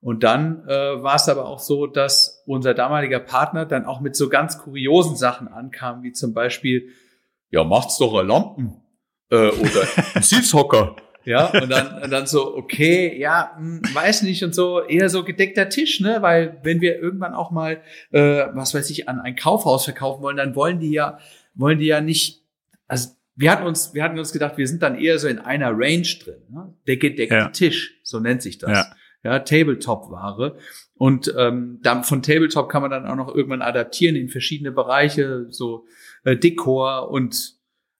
Und 0.00 0.22
dann 0.22 0.64
äh, 0.68 1.02
war 1.02 1.16
es 1.16 1.28
aber 1.28 1.46
auch 1.46 1.58
so, 1.58 1.86
dass 1.86 2.42
unser 2.46 2.72
damaliger 2.72 3.18
Partner 3.18 3.66
dann 3.66 3.84
auch 3.84 4.00
mit 4.00 4.14
so 4.14 4.28
ganz 4.28 4.58
kuriosen 4.58 5.16
Sachen 5.16 5.48
ankam, 5.48 6.02
wie 6.02 6.12
zum 6.12 6.34
Beispiel, 6.34 6.90
ja, 7.50 7.64
macht's 7.64 7.98
doch 7.98 8.22
Lampen 8.22 8.80
äh, 9.30 9.48
oder 9.48 9.86
Sitzhocker. 10.20 10.96
Ja, 11.24 11.46
und 11.48 11.68
dann, 11.68 12.02
und 12.02 12.10
dann 12.10 12.26
so, 12.26 12.56
okay, 12.56 13.18
ja, 13.18 13.52
hm, 13.56 13.82
weiß 13.92 14.22
nicht 14.22 14.42
und 14.44 14.54
so, 14.54 14.82
eher 14.82 15.10
so 15.10 15.24
gedeckter 15.24 15.68
Tisch, 15.68 16.00
ne? 16.00 16.22
Weil 16.22 16.58
wenn 16.62 16.80
wir 16.80 16.98
irgendwann 16.98 17.34
auch 17.34 17.50
mal, 17.50 17.82
äh, 18.12 18.46
was 18.54 18.72
weiß 18.72 18.88
ich, 18.88 19.10
an 19.10 19.20
ein 19.20 19.36
Kaufhaus 19.36 19.84
verkaufen 19.84 20.22
wollen, 20.22 20.38
dann 20.38 20.56
wollen 20.56 20.80
die 20.80 20.92
ja, 20.92 21.18
wollen 21.58 21.78
die 21.78 21.86
ja 21.86 22.00
nicht, 22.00 22.44
also 22.86 23.10
wir 23.36 23.52
hatten 23.52 23.66
uns, 23.66 23.94
wir 23.94 24.02
hatten 24.02 24.18
uns 24.18 24.32
gedacht, 24.32 24.56
wir 24.56 24.66
sind 24.66 24.82
dann 24.82 24.98
eher 24.98 25.18
so 25.18 25.28
in 25.28 25.38
einer 25.38 25.70
Range 25.70 26.08
drin, 26.24 26.42
ne? 26.50 26.74
Der 26.86 26.96
gedeckte 26.96 27.34
Ja. 27.34 27.48
Tisch, 27.50 28.00
so 28.02 28.18
nennt 28.18 28.42
sich 28.42 28.58
das. 28.58 28.70
Ja. 28.70 29.32
ja, 29.32 29.38
Tabletop-Ware. 29.40 30.56
Und 30.94 31.32
ähm, 31.36 31.78
dann 31.82 32.02
von 32.02 32.22
Tabletop 32.22 32.68
kann 32.68 32.82
man 32.82 32.90
dann 32.90 33.06
auch 33.06 33.14
noch 33.14 33.32
irgendwann 33.34 33.62
adaptieren 33.62 34.16
in 34.16 34.28
verschiedene 34.28 34.72
Bereiche, 34.72 35.46
so 35.50 35.86
äh, 36.24 36.36
Dekor 36.36 37.10
und 37.10 37.54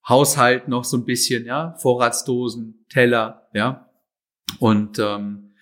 Haushalt 0.08 0.68
noch 0.68 0.84
so 0.84 0.96
ein 0.96 1.04
bisschen, 1.04 1.44
ja, 1.44 1.76
Vorratsdosen, 1.78 2.86
Teller, 2.88 3.48
ja. 3.52 3.88
Und 4.58 4.98
ähm, 4.98 5.52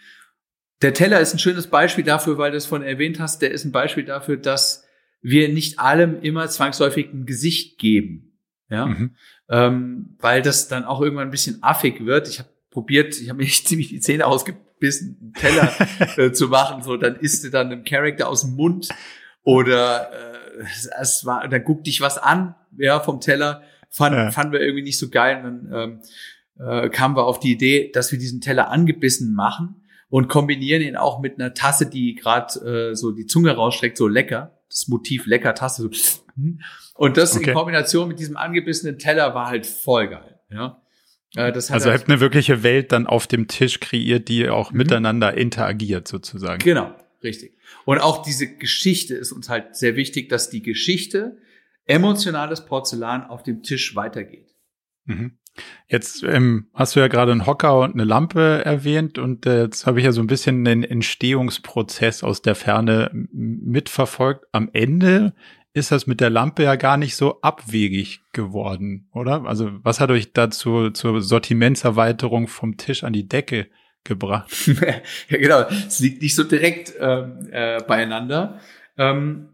der 0.82 0.94
Teller 0.94 1.20
ist 1.20 1.34
ein 1.34 1.38
schönes 1.38 1.66
Beispiel 1.66 2.04
dafür, 2.04 2.38
weil 2.38 2.52
du 2.52 2.56
es 2.56 2.66
von 2.66 2.82
erwähnt 2.82 3.18
hast, 3.18 3.42
der 3.42 3.50
ist 3.50 3.64
ein 3.64 3.72
Beispiel 3.72 4.04
dafür, 4.04 4.36
dass 4.36 4.85
wir 5.28 5.48
nicht 5.48 5.80
allem 5.80 6.20
immer 6.22 6.48
zwangsläufig 6.48 7.12
ein 7.12 7.26
Gesicht 7.26 7.78
geben. 7.78 8.38
Ja, 8.68 8.86
mhm. 8.86 9.16
ähm, 9.48 10.16
weil 10.20 10.42
das 10.42 10.68
dann 10.68 10.84
auch 10.84 11.00
irgendwann 11.00 11.28
ein 11.28 11.32
bisschen 11.32 11.62
affig 11.62 12.04
wird. 12.04 12.28
Ich 12.28 12.38
habe 12.38 12.48
probiert, 12.70 13.20
ich 13.20 13.28
habe 13.28 13.42
mir 13.42 13.48
ziemlich 13.50 13.88
die 13.88 14.00
Zähne 14.00 14.26
ausgebissen, 14.26 15.18
einen 15.20 15.32
Teller 15.34 15.72
äh, 16.16 16.32
zu 16.32 16.48
machen. 16.48 16.82
So, 16.82 16.96
dann 16.96 17.16
isst 17.16 17.44
du 17.44 17.50
dann 17.50 17.72
einem 17.72 17.84
Charakter 17.84 18.28
aus 18.28 18.42
dem 18.42 18.54
Mund 18.54 18.88
oder 19.42 20.12
äh, 20.12 20.64
es 21.00 21.26
war, 21.26 21.46
dann 21.48 21.64
guck 21.64 21.82
dich 21.82 22.00
was 22.00 22.18
an, 22.18 22.54
ja, 22.78 23.00
vom 23.00 23.20
Teller. 23.20 23.62
Fand, 23.90 24.14
ja. 24.14 24.30
fanden 24.30 24.52
wir 24.52 24.60
irgendwie 24.60 24.82
nicht 24.82 24.98
so 24.98 25.10
geil. 25.10 25.44
Und 25.44 25.70
dann 25.70 26.00
ähm, 26.58 26.64
äh, 26.64 26.88
kamen 26.88 27.16
wir 27.16 27.24
auf 27.24 27.40
die 27.40 27.52
Idee, 27.52 27.90
dass 27.92 28.12
wir 28.12 28.18
diesen 28.18 28.40
Teller 28.40 28.70
angebissen 28.70 29.34
machen 29.34 29.82
und 30.08 30.28
kombinieren 30.28 30.82
ihn 30.82 30.96
auch 30.96 31.20
mit 31.20 31.38
einer 31.38 31.52
Tasse, 31.52 31.86
die 31.86 32.14
gerade 32.14 32.90
äh, 32.90 32.94
so 32.94 33.10
die 33.10 33.26
Zunge 33.26 33.52
rausstreckt, 33.52 33.96
so 33.96 34.06
lecker. 34.06 34.55
Das 34.76 34.88
Motiv 34.88 35.24
lecker 35.24 35.54
Tasse. 35.54 35.88
So. 35.90 36.20
Und 36.94 37.16
das 37.16 37.34
okay. 37.34 37.48
in 37.48 37.54
Kombination 37.54 38.08
mit 38.08 38.18
diesem 38.18 38.36
angebissenen 38.36 38.98
Teller 38.98 39.34
war 39.34 39.46
halt 39.48 39.64
voll 39.66 40.08
geil. 40.08 40.38
Ja. 40.50 40.82
Äh, 41.34 41.50
das 41.50 41.70
also 41.70 41.90
halt 41.90 42.00
habt 42.00 42.10
eine 42.10 42.20
wirkliche 42.20 42.62
Welt 42.62 42.92
dann 42.92 43.06
auf 43.06 43.26
dem 43.26 43.48
Tisch 43.48 43.80
kreiert, 43.80 44.28
die 44.28 44.50
auch 44.50 44.72
mhm. 44.72 44.78
miteinander 44.78 45.34
interagiert 45.34 46.06
sozusagen. 46.06 46.62
Genau, 46.62 46.94
richtig. 47.22 47.56
Und 47.86 48.00
auch 48.00 48.22
diese 48.22 48.54
Geschichte 48.54 49.14
ist 49.14 49.32
uns 49.32 49.48
halt 49.48 49.76
sehr 49.76 49.96
wichtig, 49.96 50.28
dass 50.28 50.50
die 50.50 50.62
Geschichte 50.62 51.38
emotionales 51.86 52.66
Porzellan 52.66 53.24
auf 53.24 53.42
dem 53.42 53.62
Tisch 53.62 53.96
weitergeht. 53.96 54.54
Mhm. 55.06 55.38
Jetzt 55.88 56.22
ähm, 56.24 56.66
hast 56.74 56.96
du 56.96 57.00
ja 57.00 57.08
gerade 57.08 57.32
einen 57.32 57.46
Hocker 57.46 57.78
und 57.80 57.94
eine 57.94 58.04
Lampe 58.04 58.64
erwähnt 58.64 59.18
und 59.18 59.46
äh, 59.46 59.62
jetzt 59.62 59.86
habe 59.86 60.00
ich 60.00 60.04
ja 60.04 60.12
so 60.12 60.20
ein 60.20 60.26
bisschen 60.26 60.64
den 60.64 60.82
Entstehungsprozess 60.82 62.24
aus 62.24 62.42
der 62.42 62.54
Ferne 62.54 63.10
mitverfolgt. 63.12 64.46
Am 64.52 64.68
Ende 64.72 65.32
ist 65.72 65.92
das 65.92 66.06
mit 66.06 66.20
der 66.20 66.30
Lampe 66.30 66.62
ja 66.62 66.74
gar 66.76 66.96
nicht 66.96 67.16
so 67.16 67.40
abwegig 67.42 68.22
geworden, 68.32 69.08
oder? 69.12 69.44
Also 69.44 69.70
was 69.82 70.00
hat 70.00 70.10
euch 70.10 70.32
dazu 70.32 70.90
zur 70.90 71.20
Sortimentserweiterung 71.20 72.48
vom 72.48 72.78
Tisch 72.78 73.04
an 73.04 73.12
die 73.12 73.28
Decke 73.28 73.68
gebracht? 74.02 74.50
ja, 75.28 75.38
genau. 75.38 75.66
Es 75.86 76.00
liegt 76.00 76.22
nicht 76.22 76.34
so 76.34 76.44
direkt 76.44 76.94
ähm, 76.98 77.48
äh, 77.50 77.82
beieinander. 77.82 78.58
Ähm, 78.96 79.50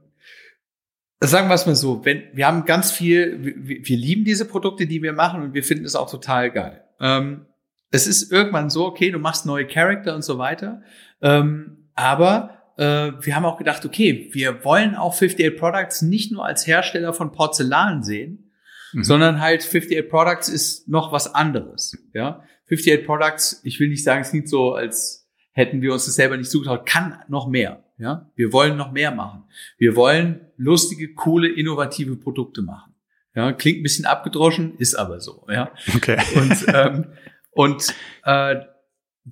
sagen 1.22 1.48
wir 1.48 1.54
es 1.54 1.66
mal 1.66 1.74
so, 1.74 2.04
wenn 2.04 2.24
wir 2.32 2.46
haben 2.46 2.64
ganz 2.64 2.90
viel, 2.90 3.38
wir, 3.40 3.86
wir, 3.86 3.96
lieben 3.96 4.24
diese 4.24 4.44
Produkte, 4.44 4.86
die 4.86 5.02
wir 5.02 5.12
machen 5.12 5.42
und 5.42 5.54
wir 5.54 5.62
finden 5.62 5.84
es 5.84 5.94
auch 5.94 6.10
total 6.10 6.50
geil. 6.50 6.84
Ähm, 7.00 7.46
es 7.90 8.06
ist 8.06 8.32
irgendwann 8.32 8.70
so, 8.70 8.86
okay, 8.86 9.10
du 9.10 9.18
machst 9.18 9.46
neue 9.46 9.66
Charakter 9.66 10.14
und 10.14 10.22
so 10.22 10.38
weiter, 10.38 10.82
ähm, 11.20 11.88
aber 11.94 12.62
äh, 12.76 13.12
wir 13.20 13.36
haben 13.36 13.44
auch 13.44 13.58
gedacht, 13.58 13.84
okay, 13.84 14.30
wir 14.32 14.64
wollen 14.64 14.94
auch 14.94 15.14
58 15.14 15.56
Products 15.56 16.02
nicht 16.02 16.32
nur 16.32 16.44
als 16.44 16.66
Hersteller 16.66 17.12
von 17.12 17.32
Porzellan 17.32 18.02
sehen, 18.02 18.50
mhm. 18.92 19.04
sondern 19.04 19.40
halt 19.40 19.60
58 19.60 20.08
Products 20.08 20.48
ist 20.48 20.88
noch 20.88 21.12
was 21.12 21.34
anderes. 21.34 21.96
Ja, 22.14 22.42
58 22.66 23.04
Products, 23.06 23.60
ich 23.64 23.78
will 23.78 23.88
nicht 23.88 24.04
sagen, 24.04 24.22
es 24.22 24.30
klingt 24.30 24.48
so, 24.48 24.74
als 24.74 25.28
hätten 25.52 25.82
wir 25.82 25.92
uns 25.92 26.06
das 26.06 26.14
selber 26.14 26.36
nicht 26.36 26.50
zugetraut, 26.50 26.86
kann 26.86 27.18
noch 27.28 27.46
mehr. 27.46 27.84
Ja, 27.98 28.30
wir 28.34 28.52
wollen 28.52 28.76
noch 28.76 28.90
mehr 28.90 29.12
machen. 29.12 29.44
Wir 29.78 29.94
wollen 29.94 30.40
lustige, 30.62 31.14
coole, 31.14 31.48
innovative 31.48 32.16
Produkte 32.16 32.62
machen. 32.62 32.94
Ja, 33.34 33.52
klingt 33.52 33.80
ein 33.80 33.82
bisschen 33.82 34.04
abgedroschen, 34.04 34.76
ist 34.76 34.94
aber 34.94 35.20
so. 35.20 35.46
Ja, 35.48 35.72
okay. 35.94 36.18
Und 36.34 36.66
ähm, 36.68 37.06
und 37.52 37.94
äh, 38.24 38.56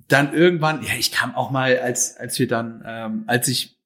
dann 0.07 0.33
irgendwann, 0.33 0.83
ja, 0.83 0.93
ich 0.97 1.11
kam 1.11 1.35
auch 1.35 1.51
mal, 1.51 1.77
als, 1.79 2.17
als 2.17 2.39
wir 2.39 2.47
dann, 2.47 2.83
ähm, 2.87 3.23
als 3.27 3.47
ich 3.47 3.77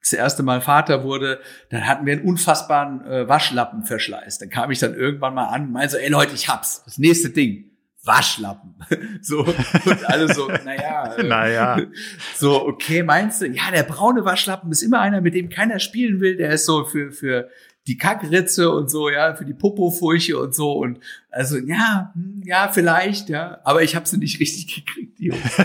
das 0.00 0.12
erste 0.12 0.42
Mal 0.42 0.60
Vater 0.60 1.02
wurde, 1.02 1.40
dann 1.70 1.86
hatten 1.86 2.04
wir 2.04 2.12
einen 2.12 2.26
unfassbaren 2.28 3.06
äh, 3.06 3.28
Waschlappenverschleiß. 3.28 4.38
Dann 4.38 4.50
kam 4.50 4.70
ich 4.70 4.78
dann 4.78 4.94
irgendwann 4.94 5.34
mal 5.34 5.46
an 5.46 5.62
und 5.62 5.72
meinte 5.72 5.92
so, 5.92 5.96
ey 5.96 6.10
Leute, 6.10 6.34
ich 6.34 6.48
hab's. 6.48 6.84
Das 6.84 6.98
nächste 6.98 7.30
Ding. 7.30 7.70
Waschlappen. 8.04 8.74
so, 9.22 9.40
und 9.40 10.04
alle 10.08 10.32
so, 10.32 10.48
naja. 10.48 11.14
Äh, 11.16 11.22
naja. 11.22 11.80
So, 12.36 12.66
okay, 12.66 13.02
meinst 13.02 13.40
du? 13.40 13.46
Ja, 13.46 13.70
der 13.72 13.84
braune 13.84 14.24
Waschlappen 14.24 14.70
ist 14.70 14.82
immer 14.82 15.00
einer, 15.00 15.20
mit 15.20 15.34
dem 15.34 15.48
keiner 15.48 15.78
spielen 15.78 16.20
will. 16.20 16.36
Der 16.36 16.50
ist 16.50 16.66
so 16.66 16.84
für, 16.84 17.12
für, 17.12 17.48
die 17.86 17.98
Kackritze 17.98 18.70
und 18.70 18.90
so, 18.90 19.10
ja, 19.10 19.34
für 19.34 19.44
die 19.44 19.52
Popofurche 19.52 20.38
und 20.38 20.54
so 20.54 20.72
und 20.72 21.00
also 21.30 21.58
ja, 21.58 22.12
hm, 22.14 22.42
ja, 22.44 22.70
vielleicht, 22.72 23.28
ja, 23.28 23.60
aber 23.64 23.82
ich 23.82 23.94
habe 23.94 24.08
sie 24.08 24.16
nicht 24.16 24.40
richtig 24.40 24.74
gekriegt, 24.86 25.18
die 25.18 25.26
Jungs. 25.26 25.58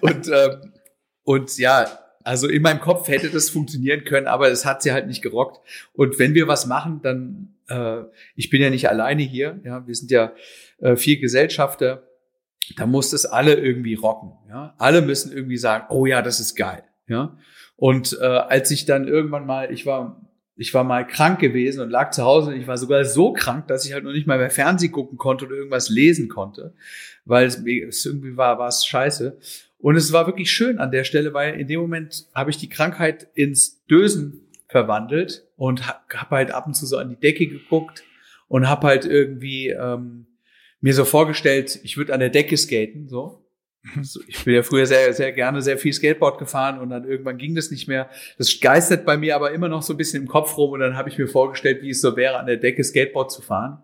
und 0.00 0.28
ähm, 0.28 0.72
und 1.24 1.58
ja, 1.58 1.86
also 2.22 2.48
in 2.48 2.62
meinem 2.62 2.80
Kopf 2.80 3.08
hätte 3.08 3.30
das 3.30 3.50
funktionieren 3.50 4.04
können, 4.04 4.26
aber 4.26 4.48
es 4.50 4.64
hat 4.64 4.82
sie 4.82 4.92
halt 4.92 5.06
nicht 5.06 5.22
gerockt. 5.22 5.60
Und 5.92 6.18
wenn 6.18 6.34
wir 6.34 6.48
was 6.48 6.66
machen, 6.66 7.00
dann 7.02 7.54
äh, 7.68 8.04
ich 8.36 8.50
bin 8.50 8.60
ja 8.60 8.70
nicht 8.70 8.88
alleine 8.88 9.22
hier, 9.22 9.60
ja, 9.64 9.86
wir 9.86 9.94
sind 9.94 10.10
ja 10.10 10.32
äh, 10.78 10.96
vier 10.96 11.18
Gesellschafter, 11.18 12.06
da 12.76 12.86
muss 12.86 13.10
das 13.10 13.26
alle 13.26 13.54
irgendwie 13.54 13.94
rocken, 13.94 14.32
ja. 14.48 14.74
Alle 14.78 15.02
müssen 15.02 15.32
irgendwie 15.32 15.56
sagen, 15.56 15.86
oh 15.88 16.06
ja, 16.06 16.22
das 16.22 16.40
ist 16.40 16.56
geil, 16.56 16.84
ja. 17.06 17.36
Und 17.76 18.18
äh, 18.20 18.24
als 18.24 18.70
ich 18.70 18.84
dann 18.84 19.08
irgendwann 19.08 19.46
mal, 19.46 19.72
ich 19.72 19.86
war 19.86 20.20
ich 20.60 20.74
war 20.74 20.84
mal 20.84 21.06
krank 21.06 21.40
gewesen 21.40 21.80
und 21.80 21.88
lag 21.88 22.10
zu 22.10 22.22
Hause 22.22 22.50
und 22.50 22.60
ich 22.60 22.66
war 22.66 22.76
sogar 22.76 23.02
so 23.06 23.32
krank, 23.32 23.66
dass 23.68 23.86
ich 23.86 23.94
halt 23.94 24.04
noch 24.04 24.12
nicht 24.12 24.26
mal 24.26 24.36
mehr 24.36 24.50
Fernsehen 24.50 24.92
gucken 24.92 25.16
konnte 25.16 25.46
oder 25.46 25.56
irgendwas 25.56 25.88
lesen 25.88 26.28
konnte, 26.28 26.74
weil 27.24 27.46
es, 27.46 27.64
es 27.64 28.04
irgendwie 28.04 28.36
war, 28.36 28.58
war 28.58 28.68
es 28.68 28.84
scheiße. 28.84 29.38
Und 29.80 29.96
es 29.96 30.12
war 30.12 30.26
wirklich 30.26 30.50
schön 30.50 30.78
an 30.78 30.90
der 30.90 31.04
Stelle, 31.04 31.32
weil 31.32 31.58
in 31.58 31.66
dem 31.66 31.80
Moment 31.80 32.26
habe 32.34 32.50
ich 32.50 32.58
die 32.58 32.68
Krankheit 32.68 33.28
ins 33.34 33.84
Dösen 33.86 34.48
verwandelt 34.68 35.46
und 35.56 35.86
habe 35.86 35.98
hab 36.14 36.30
halt 36.30 36.50
ab 36.50 36.66
und 36.66 36.74
zu 36.74 36.86
so 36.86 36.98
an 36.98 37.08
die 37.08 37.16
Decke 37.16 37.46
geguckt 37.46 38.04
und 38.48 38.68
habe 38.68 38.86
halt 38.86 39.04
irgendwie 39.04 39.68
ähm, 39.68 40.26
mir 40.80 40.94
so 40.94 41.04
vorgestellt, 41.04 41.80
ich 41.82 41.96
würde 41.96 42.14
an 42.14 42.20
der 42.20 42.30
Decke 42.30 42.56
skaten, 42.56 43.08
so 43.08 43.40
ich 44.28 44.44
bin 44.44 44.54
ja 44.54 44.62
früher 44.62 44.86
sehr, 44.86 45.12
sehr 45.14 45.32
gerne 45.32 45.62
sehr 45.62 45.78
viel 45.78 45.92
Skateboard 45.92 46.38
gefahren 46.38 46.78
und 46.78 46.90
dann 46.90 47.04
irgendwann 47.04 47.38
ging 47.38 47.54
das 47.54 47.70
nicht 47.70 47.88
mehr. 47.88 48.10
Das 48.36 48.60
geistert 48.60 49.06
bei 49.06 49.16
mir 49.16 49.34
aber 49.34 49.52
immer 49.52 49.68
noch 49.68 49.82
so 49.82 49.94
ein 49.94 49.96
bisschen 49.96 50.22
im 50.22 50.28
Kopf 50.28 50.56
rum 50.56 50.72
und 50.72 50.80
dann 50.80 50.96
habe 50.96 51.08
ich 51.08 51.18
mir 51.18 51.28
vorgestellt, 51.28 51.82
wie 51.82 51.90
es 51.90 52.00
so 52.00 52.16
wäre, 52.16 52.38
an 52.38 52.46
der 52.46 52.58
Decke 52.58 52.84
Skateboard 52.84 53.32
zu 53.32 53.40
fahren, 53.40 53.82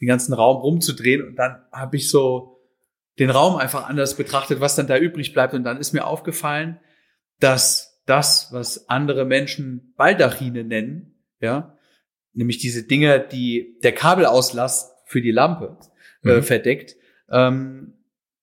den 0.00 0.08
ganzen 0.08 0.34
Raum 0.34 0.58
rumzudrehen 0.58 1.26
und 1.26 1.36
dann 1.36 1.62
habe 1.72 1.96
ich 1.96 2.10
so 2.10 2.57
den 3.18 3.30
Raum 3.30 3.56
einfach 3.56 3.88
anders 3.88 4.16
betrachtet, 4.16 4.60
was 4.60 4.76
dann 4.76 4.86
da 4.86 4.96
übrig 4.96 5.32
bleibt 5.32 5.54
und 5.54 5.64
dann 5.64 5.78
ist 5.78 5.92
mir 5.92 6.06
aufgefallen, 6.06 6.78
dass 7.40 8.02
das, 8.06 8.48
was 8.52 8.88
andere 8.88 9.24
Menschen 9.24 9.92
Baldachine 9.96 10.64
nennen, 10.64 11.14
ja, 11.40 11.76
nämlich 12.32 12.58
diese 12.58 12.84
Dinge, 12.84 13.20
die 13.20 13.78
der 13.82 13.92
Kabelauslast 13.92 14.92
für 15.04 15.20
die 15.20 15.30
Lampe 15.30 15.76
äh, 16.24 16.36
mhm. 16.36 16.42
verdeckt, 16.42 16.96
ähm, 17.30 17.94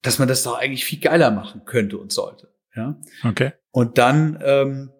dass 0.01 0.19
man 0.19 0.27
das 0.27 0.43
doch 0.43 0.59
eigentlich 0.59 0.85
viel 0.85 0.99
geiler 0.99 1.31
machen 1.31 1.63
könnte 1.65 1.97
und 1.97 2.11
sollte. 2.11 2.53
Ja. 2.75 2.99
Okay. 3.23 3.53
Und 3.71 3.97
dann 3.97 4.39
ähm, 4.43 4.91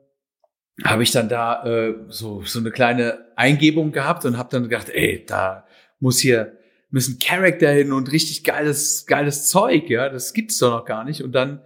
habe 0.83 1.03
ich 1.03 1.11
dann 1.11 1.29
da 1.29 1.63
äh, 1.65 1.95
so 2.07 2.41
so 2.43 2.59
eine 2.59 2.71
kleine 2.71 3.31
Eingebung 3.35 3.91
gehabt 3.91 4.25
und 4.25 4.37
habe 4.37 4.49
dann 4.51 4.63
gedacht, 4.63 4.89
ey, 4.89 5.25
da 5.25 5.67
muss 5.99 6.19
hier 6.19 6.57
müssen 6.95 7.19
Charakter 7.19 7.69
hin 7.71 7.91
und 7.91 8.13
richtig 8.13 8.45
geiles 8.45 9.05
geiles 9.05 9.49
Zeug, 9.49 9.89
ja, 9.89 10.07
das 10.07 10.33
gibt's 10.33 10.57
doch 10.59 10.71
noch 10.71 10.85
gar 10.85 11.03
nicht. 11.03 11.25
Und 11.25 11.33
dann 11.33 11.59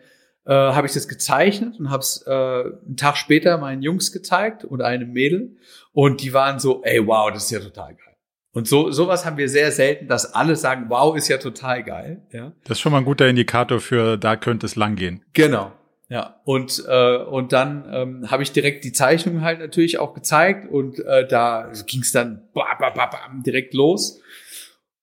äh, 0.47 0.53
habe 0.53 0.87
ich 0.87 0.93
das 0.93 1.07
gezeichnet 1.07 1.79
und 1.79 1.91
habe 1.91 2.01
es 2.01 2.23
äh, 2.25 2.31
einen 2.31 2.97
Tag 2.97 3.15
später 3.15 3.59
meinen 3.59 3.83
Jungs 3.83 4.11
gezeigt 4.11 4.65
und 4.65 4.81
einem 4.81 5.11
Mädel 5.13 5.57
und 5.93 6.23
die 6.23 6.33
waren 6.33 6.57
so, 6.57 6.81
ey, 6.83 7.05
wow, 7.05 7.31
das 7.31 7.43
ist 7.43 7.51
ja 7.51 7.59
total 7.59 7.93
geil. 7.93 8.15
Und 8.53 8.67
so 8.67 8.89
sowas 8.89 9.23
haben 9.23 9.37
wir 9.37 9.49
sehr 9.49 9.71
selten, 9.71 10.07
dass 10.07 10.33
alle 10.33 10.55
sagen, 10.55 10.85
wow, 10.87 11.15
ist 11.15 11.27
ja 11.27 11.37
total 11.37 11.83
geil. 11.83 12.23
Ja. 12.31 12.51
Das 12.63 12.79
ist 12.79 12.81
schon 12.81 12.91
mal 12.91 12.97
ein 12.97 13.05
guter 13.05 13.27
Indikator 13.27 13.79
für, 13.79 14.17
da 14.17 14.35
könnte 14.35 14.65
es 14.65 14.75
lang 14.75 14.95
gehen. 14.95 15.23
Genau. 15.33 15.71
Ja, 16.11 16.41
und, 16.43 16.83
äh, 16.87 17.17
und 17.17 17.53
dann 17.53 17.87
ähm, 17.91 18.31
habe 18.31 18.41
ich 18.41 18.51
direkt 18.51 18.83
die 18.83 18.93
Zeichnung 18.93 19.41
halt 19.41 19.59
natürlich 19.59 19.99
auch 19.99 20.15
gezeigt 20.15 20.67
und 20.67 20.97
äh, 21.05 21.27
da 21.27 21.71
ging 21.85 22.01
es 22.01 22.11
dann 22.11 22.49
bam, 22.51 22.65
bam, 22.79 22.95
bam, 22.95 23.43
direkt 23.43 23.75
los. 23.75 24.19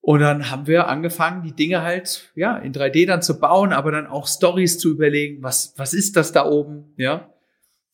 Und 0.07 0.21
dann 0.21 0.53
haben 0.53 0.69
wir 0.69 0.87
angefangen, 0.87 1.43
die 1.43 1.53
Dinge 1.53 1.83
halt 1.83 2.31
ja 2.37 2.57
in 2.59 2.73
3D 2.73 3.09
dann 3.09 3.23
zu 3.23 3.41
bauen, 3.41 3.73
aber 3.73 3.91
dann 3.91 4.07
auch 4.07 4.29
Stories 4.29 4.79
zu 4.79 4.93
überlegen, 4.93 5.43
was 5.43 5.75
was 5.79 5.95
ist 5.95 6.15
das 6.15 6.31
da 6.31 6.47
oben, 6.47 6.93
ja? 6.97 7.29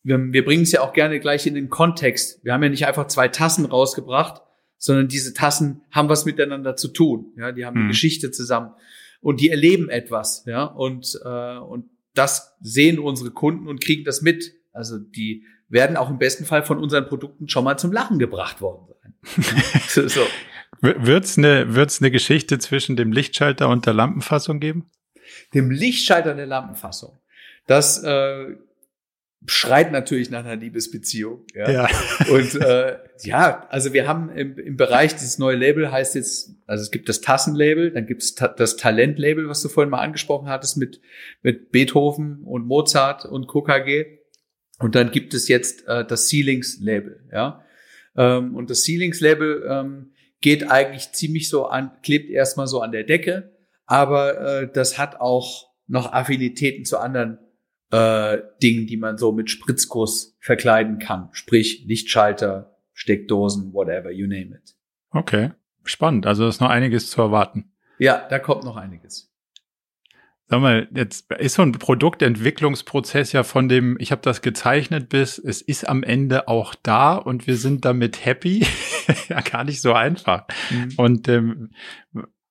Wir, 0.02 0.18
wir 0.18 0.44
bringen 0.44 0.64
es 0.64 0.72
ja 0.72 0.82
auch 0.82 0.92
gerne 0.92 1.20
gleich 1.20 1.46
in 1.46 1.54
den 1.54 1.70
Kontext. 1.70 2.44
Wir 2.44 2.52
haben 2.52 2.62
ja 2.62 2.68
nicht 2.68 2.86
einfach 2.86 3.06
zwei 3.06 3.28
Tassen 3.28 3.64
rausgebracht, 3.64 4.42
sondern 4.76 5.08
diese 5.08 5.32
Tassen 5.32 5.84
haben 5.90 6.10
was 6.10 6.26
miteinander 6.26 6.76
zu 6.76 6.88
tun. 6.88 7.32
Ja, 7.38 7.50
die 7.50 7.64
haben 7.64 7.76
eine 7.76 7.84
mhm. 7.84 7.88
Geschichte 7.92 8.30
zusammen 8.30 8.74
und 9.22 9.40
die 9.40 9.48
erleben 9.48 9.88
etwas. 9.88 10.44
Ja, 10.44 10.64
und 10.64 11.18
äh, 11.24 11.56
und 11.56 11.86
das 12.12 12.58
sehen 12.60 12.98
unsere 12.98 13.30
Kunden 13.30 13.68
und 13.68 13.80
kriegen 13.80 14.04
das 14.04 14.20
mit. 14.20 14.52
Also 14.74 14.98
die 14.98 15.44
werden 15.70 15.96
auch 15.96 16.10
im 16.10 16.18
besten 16.18 16.44
Fall 16.44 16.62
von 16.62 16.78
unseren 16.78 17.06
Produkten 17.06 17.48
schon 17.48 17.64
mal 17.64 17.78
zum 17.78 17.90
Lachen 17.90 18.18
gebracht 18.18 18.60
worden 18.60 18.92
sein. 19.02 19.54
so. 20.08 20.20
Wird's 20.82 21.38
eine, 21.38 21.76
wird's 21.76 22.00
eine 22.00 22.10
Geschichte 22.10 22.58
zwischen 22.58 22.96
dem 22.96 23.12
Lichtschalter 23.12 23.68
und 23.68 23.86
der 23.86 23.94
Lampenfassung 23.94 24.58
geben? 24.58 24.90
Dem 25.54 25.70
Lichtschalter 25.70 26.34
der 26.34 26.46
Lampenfassung. 26.46 27.16
Das 27.68 28.02
äh, 28.02 28.56
schreit 29.46 29.92
natürlich 29.92 30.30
nach 30.30 30.44
einer 30.44 30.56
Liebesbeziehung. 30.56 31.46
Ja. 31.54 31.70
ja. 31.70 31.88
Und 32.30 32.54
äh, 32.56 32.98
ja, 33.22 33.66
also 33.70 33.92
wir 33.92 34.08
haben 34.08 34.30
im, 34.30 34.58
im 34.58 34.76
Bereich 34.76 35.14
dieses 35.14 35.38
neue 35.38 35.56
Label 35.56 35.90
heißt 35.90 36.16
jetzt, 36.16 36.56
also 36.66 36.82
es 36.82 36.90
gibt 36.90 37.08
das 37.08 37.20
Tassenlabel, 37.20 37.92
dann 37.92 38.06
gibt 38.06 38.22
es 38.22 38.34
ta 38.34 38.48
das 38.48 38.76
Talentlabel, 38.76 39.48
was 39.48 39.62
du 39.62 39.68
vorhin 39.68 39.90
mal 39.90 40.00
angesprochen 40.00 40.48
hattest 40.48 40.76
mit 40.76 41.00
mit 41.42 41.70
Beethoven 41.70 42.42
und 42.44 42.66
Mozart 42.66 43.24
und 43.24 43.46
KKG. 43.46 44.18
Und 44.78 44.96
dann 44.96 45.12
gibt 45.12 45.32
es 45.32 45.46
jetzt 45.46 45.86
äh, 45.86 46.04
das 46.04 46.28
Ceilings-Label. 46.28 47.28
Ja. 47.32 47.64
Ähm, 48.16 48.56
und 48.56 48.68
das 48.68 48.82
Ceilings-Label 48.82 49.64
ähm, 49.68 50.12
geht 50.42 50.70
eigentlich 50.70 51.12
ziemlich 51.12 51.48
so 51.48 51.66
an, 51.66 51.92
klebt 52.02 52.28
erstmal 52.30 52.66
so 52.66 52.82
an 52.82 52.92
der 52.92 53.04
Decke, 53.04 53.56
aber 53.86 54.40
äh, 54.62 54.72
das 54.72 54.98
hat 54.98 55.20
auch 55.20 55.70
noch 55.86 56.12
Affinitäten 56.12 56.84
zu 56.84 56.98
anderen 56.98 57.38
äh, 57.90 58.38
Dingen, 58.62 58.86
die 58.86 58.96
man 58.96 59.18
so 59.18 59.32
mit 59.32 59.50
Spritzguss 59.50 60.36
verkleiden 60.40 60.98
kann. 60.98 61.28
Sprich 61.32 61.84
Lichtschalter, 61.86 62.76
Steckdosen, 62.92 63.72
whatever, 63.72 64.10
you 64.10 64.26
name 64.26 64.56
it. 64.56 64.74
Okay, 65.10 65.52
spannend. 65.84 66.26
Also 66.26 66.46
ist 66.46 66.60
noch 66.60 66.70
einiges 66.70 67.10
zu 67.10 67.20
erwarten. 67.20 67.72
Ja, 67.98 68.26
da 68.28 68.38
kommt 68.38 68.64
noch 68.64 68.76
einiges. 68.76 69.31
Sag 70.52 70.60
mal, 70.60 70.86
jetzt 70.94 71.32
ist 71.32 71.54
so 71.54 71.62
ein 71.62 71.72
Produktentwicklungsprozess 71.72 73.32
ja 73.32 73.42
von 73.42 73.70
dem, 73.70 73.96
ich 73.98 74.12
habe 74.12 74.20
das 74.20 74.42
gezeichnet, 74.42 75.08
bis 75.08 75.38
es 75.38 75.62
ist 75.62 75.88
am 75.88 76.02
Ende 76.02 76.46
auch 76.46 76.74
da 76.74 77.14
und 77.14 77.46
wir 77.46 77.56
sind 77.56 77.86
damit 77.86 78.26
happy. 78.26 78.66
ja, 79.30 79.40
gar 79.40 79.64
nicht 79.64 79.80
so 79.80 79.94
einfach. 79.94 80.44
Mhm. 80.70 80.92
Und 80.98 81.28
ähm, 81.28 81.70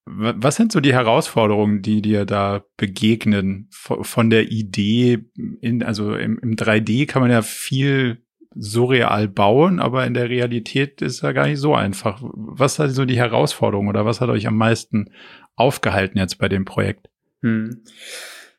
was 0.05 0.55
sind 0.55 0.71
so 0.71 0.79
die 0.79 0.95
Herausforderungen, 0.95 1.83
die 1.83 2.01
dir 2.01 2.25
da 2.25 2.63
begegnen 2.75 3.69
von 3.69 4.31
der 4.31 4.51
Idee 4.51 5.19
in, 5.61 5.83
also 5.83 6.15
im, 6.15 6.39
im 6.39 6.55
3D 6.55 7.05
kann 7.05 7.21
man 7.21 7.29
ja 7.29 7.43
viel 7.43 8.25
surreal 8.55 9.27
bauen, 9.27 9.79
aber 9.79 10.07
in 10.07 10.15
der 10.15 10.27
Realität 10.27 11.03
ist 11.03 11.21
ja 11.21 11.33
gar 11.33 11.45
nicht 11.45 11.59
so 11.59 11.75
einfach. 11.75 12.19
Was 12.23 12.79
hat 12.79 12.89
so 12.89 13.05
die 13.05 13.19
Herausforderung 13.19 13.89
oder 13.89 14.07
was 14.07 14.21
hat 14.21 14.29
euch 14.29 14.47
am 14.47 14.57
meisten 14.57 15.11
aufgehalten 15.55 16.17
jetzt 16.17 16.39
bei 16.39 16.49
dem 16.49 16.65
Projekt? 16.65 17.10
Hm. 17.41 17.83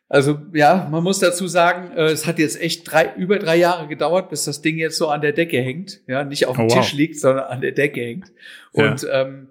Also 0.09 0.39
ja, 0.53 0.89
man 0.91 1.03
muss 1.03 1.21
dazu 1.21 1.47
sagen, 1.47 1.97
äh, 1.97 2.11
es 2.11 2.27
hat 2.27 2.39
jetzt 2.39 2.61
echt 2.61 2.91
drei, 2.91 3.15
über 3.17 3.39
drei 3.39 3.57
Jahre 3.57 3.89
gedauert, 3.89 4.29
bis 4.29 4.45
das 4.45 4.61
Ding 4.61 4.77
jetzt 4.77 4.99
so 4.99 5.09
an 5.09 5.23
der 5.23 5.33
Decke 5.33 5.59
hängt. 5.59 6.01
Ja, 6.07 6.23
nicht 6.23 6.47
auf 6.47 6.57
dem 6.57 6.67
oh, 6.67 6.69
wow. 6.69 6.79
Tisch 6.79 6.93
liegt, 6.93 7.19
sondern 7.19 7.47
an 7.47 7.63
der 7.63 7.73
Decke 7.73 8.03
hängt. 8.03 8.31
Und 8.73 9.03
ja. 9.03 9.23
ähm, 9.23 9.49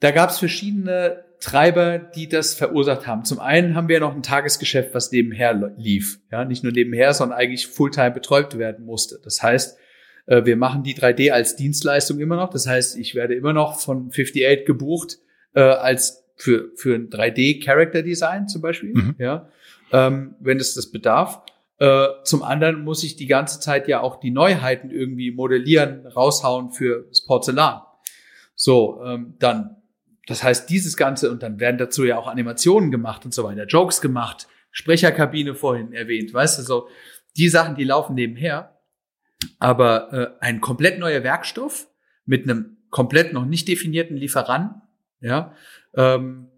da 0.00 0.10
gab 0.10 0.28
es 0.28 0.38
verschiedene 0.38 1.24
Treiber, 1.40 1.98
die 1.98 2.28
das 2.28 2.52
verursacht 2.52 3.06
haben. 3.06 3.24
Zum 3.24 3.40
einen 3.40 3.74
haben 3.74 3.88
wir 3.88 4.00
noch 4.00 4.14
ein 4.14 4.22
Tagesgeschäft, 4.22 4.94
was 4.94 5.12
nebenher 5.12 5.72
lief. 5.78 6.18
Ja, 6.30 6.44
nicht 6.44 6.62
nur 6.62 6.72
nebenher, 6.72 7.14
sondern 7.14 7.38
eigentlich 7.38 7.66
Fulltime 7.66 8.10
betreut 8.10 8.58
werden 8.58 8.84
musste. 8.84 9.18
Das 9.24 9.42
heißt, 9.42 9.78
äh, 10.26 10.44
wir 10.44 10.56
machen 10.56 10.82
die 10.82 10.94
3D 10.94 11.30
als 11.30 11.56
Dienstleistung 11.56 12.20
immer 12.20 12.36
noch. 12.36 12.50
Das 12.50 12.66
heißt, 12.66 12.98
ich 12.98 13.14
werde 13.14 13.34
immer 13.34 13.52
noch 13.52 13.80
von 13.80 14.08
58 14.08 14.66
gebucht 14.66 15.18
äh, 15.54 15.60
als 15.60 16.25
für 16.36 16.70
für 16.76 16.94
ein 16.94 17.10
3D 17.10 17.64
Character 17.64 18.02
Design 18.02 18.48
zum 18.48 18.62
Beispiel. 18.62 18.94
Mhm. 18.94 19.14
Ja, 19.18 19.48
ähm, 19.92 20.34
wenn 20.40 20.58
es 20.58 20.74
das 20.74 20.90
bedarf. 20.90 21.42
Äh, 21.78 22.06
zum 22.24 22.42
anderen 22.42 22.84
muss 22.84 23.04
ich 23.04 23.16
die 23.16 23.26
ganze 23.26 23.60
Zeit 23.60 23.86
ja 23.86 24.00
auch 24.00 24.18
die 24.18 24.30
Neuheiten 24.30 24.90
irgendwie 24.90 25.30
modellieren, 25.30 26.06
raushauen 26.06 26.70
für 26.70 27.04
das 27.10 27.24
Porzellan. 27.26 27.82
So, 28.54 29.02
ähm, 29.04 29.34
dann 29.38 29.76
das 30.26 30.42
heißt, 30.42 30.68
dieses 30.68 30.96
Ganze, 30.96 31.30
und 31.30 31.42
dann 31.42 31.60
werden 31.60 31.78
dazu 31.78 32.04
ja 32.04 32.18
auch 32.18 32.26
Animationen 32.26 32.90
gemacht 32.90 33.24
und 33.24 33.32
so 33.32 33.44
weiter, 33.44 33.64
Jokes 33.64 34.00
gemacht, 34.00 34.48
Sprecherkabine 34.72 35.54
vorhin 35.54 35.92
erwähnt, 35.92 36.34
weißt 36.34 36.58
du, 36.58 36.62
so 36.62 36.88
die 37.36 37.48
Sachen, 37.48 37.76
die 37.76 37.84
laufen 37.84 38.14
nebenher. 38.14 38.80
Aber 39.58 40.12
äh, 40.12 40.44
ein 40.44 40.60
komplett 40.60 40.98
neuer 40.98 41.22
Werkstoff 41.22 41.88
mit 42.24 42.42
einem 42.42 42.78
komplett 42.90 43.32
noch 43.32 43.44
nicht 43.44 43.68
definierten 43.68 44.16
Lieferanten, 44.16 44.82
ja, 45.20 45.54
ähm, 45.96 46.48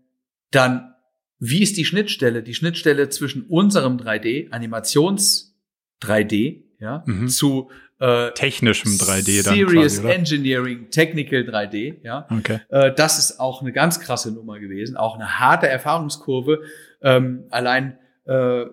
dann 0.51 0.95
wie 1.41 1.63
ist 1.63 1.77
die 1.77 1.85
Schnittstelle? 1.85 2.43
Die 2.43 2.55
Schnittstelle 2.55 3.09
zwischen 3.11 3.43
unserem 3.45 3.97
3D, 3.97 4.51
Animations 4.51 5.57
3D, 6.03 6.65
ja, 6.81 7.05
mhm. 7.07 7.29
zu 7.29 7.71
äh, 8.01 8.33
technischem 8.33 8.93
3D 8.93 9.45
dann 9.45 9.55
Serious 9.55 10.01
quasi, 10.01 10.15
Engineering, 10.15 10.91
Technical 10.91 11.43
3D, 11.43 12.03
ja. 12.03 12.27
Okay. 12.31 12.61
Äh, 12.69 12.93
das 12.95 13.19
ist 13.19 13.41
auch 13.41 13.63
eine 13.63 13.73
ganz 13.73 14.01
krasse 14.01 14.33
Nummer 14.33 14.59
gewesen, 14.59 14.97
auch 14.97 15.15
eine 15.15 15.39
harte 15.39 15.69
Erfahrungskurve. 15.69 16.63
Ähm, 17.03 17.45
allein 17.51 17.99
äh, 18.25 18.67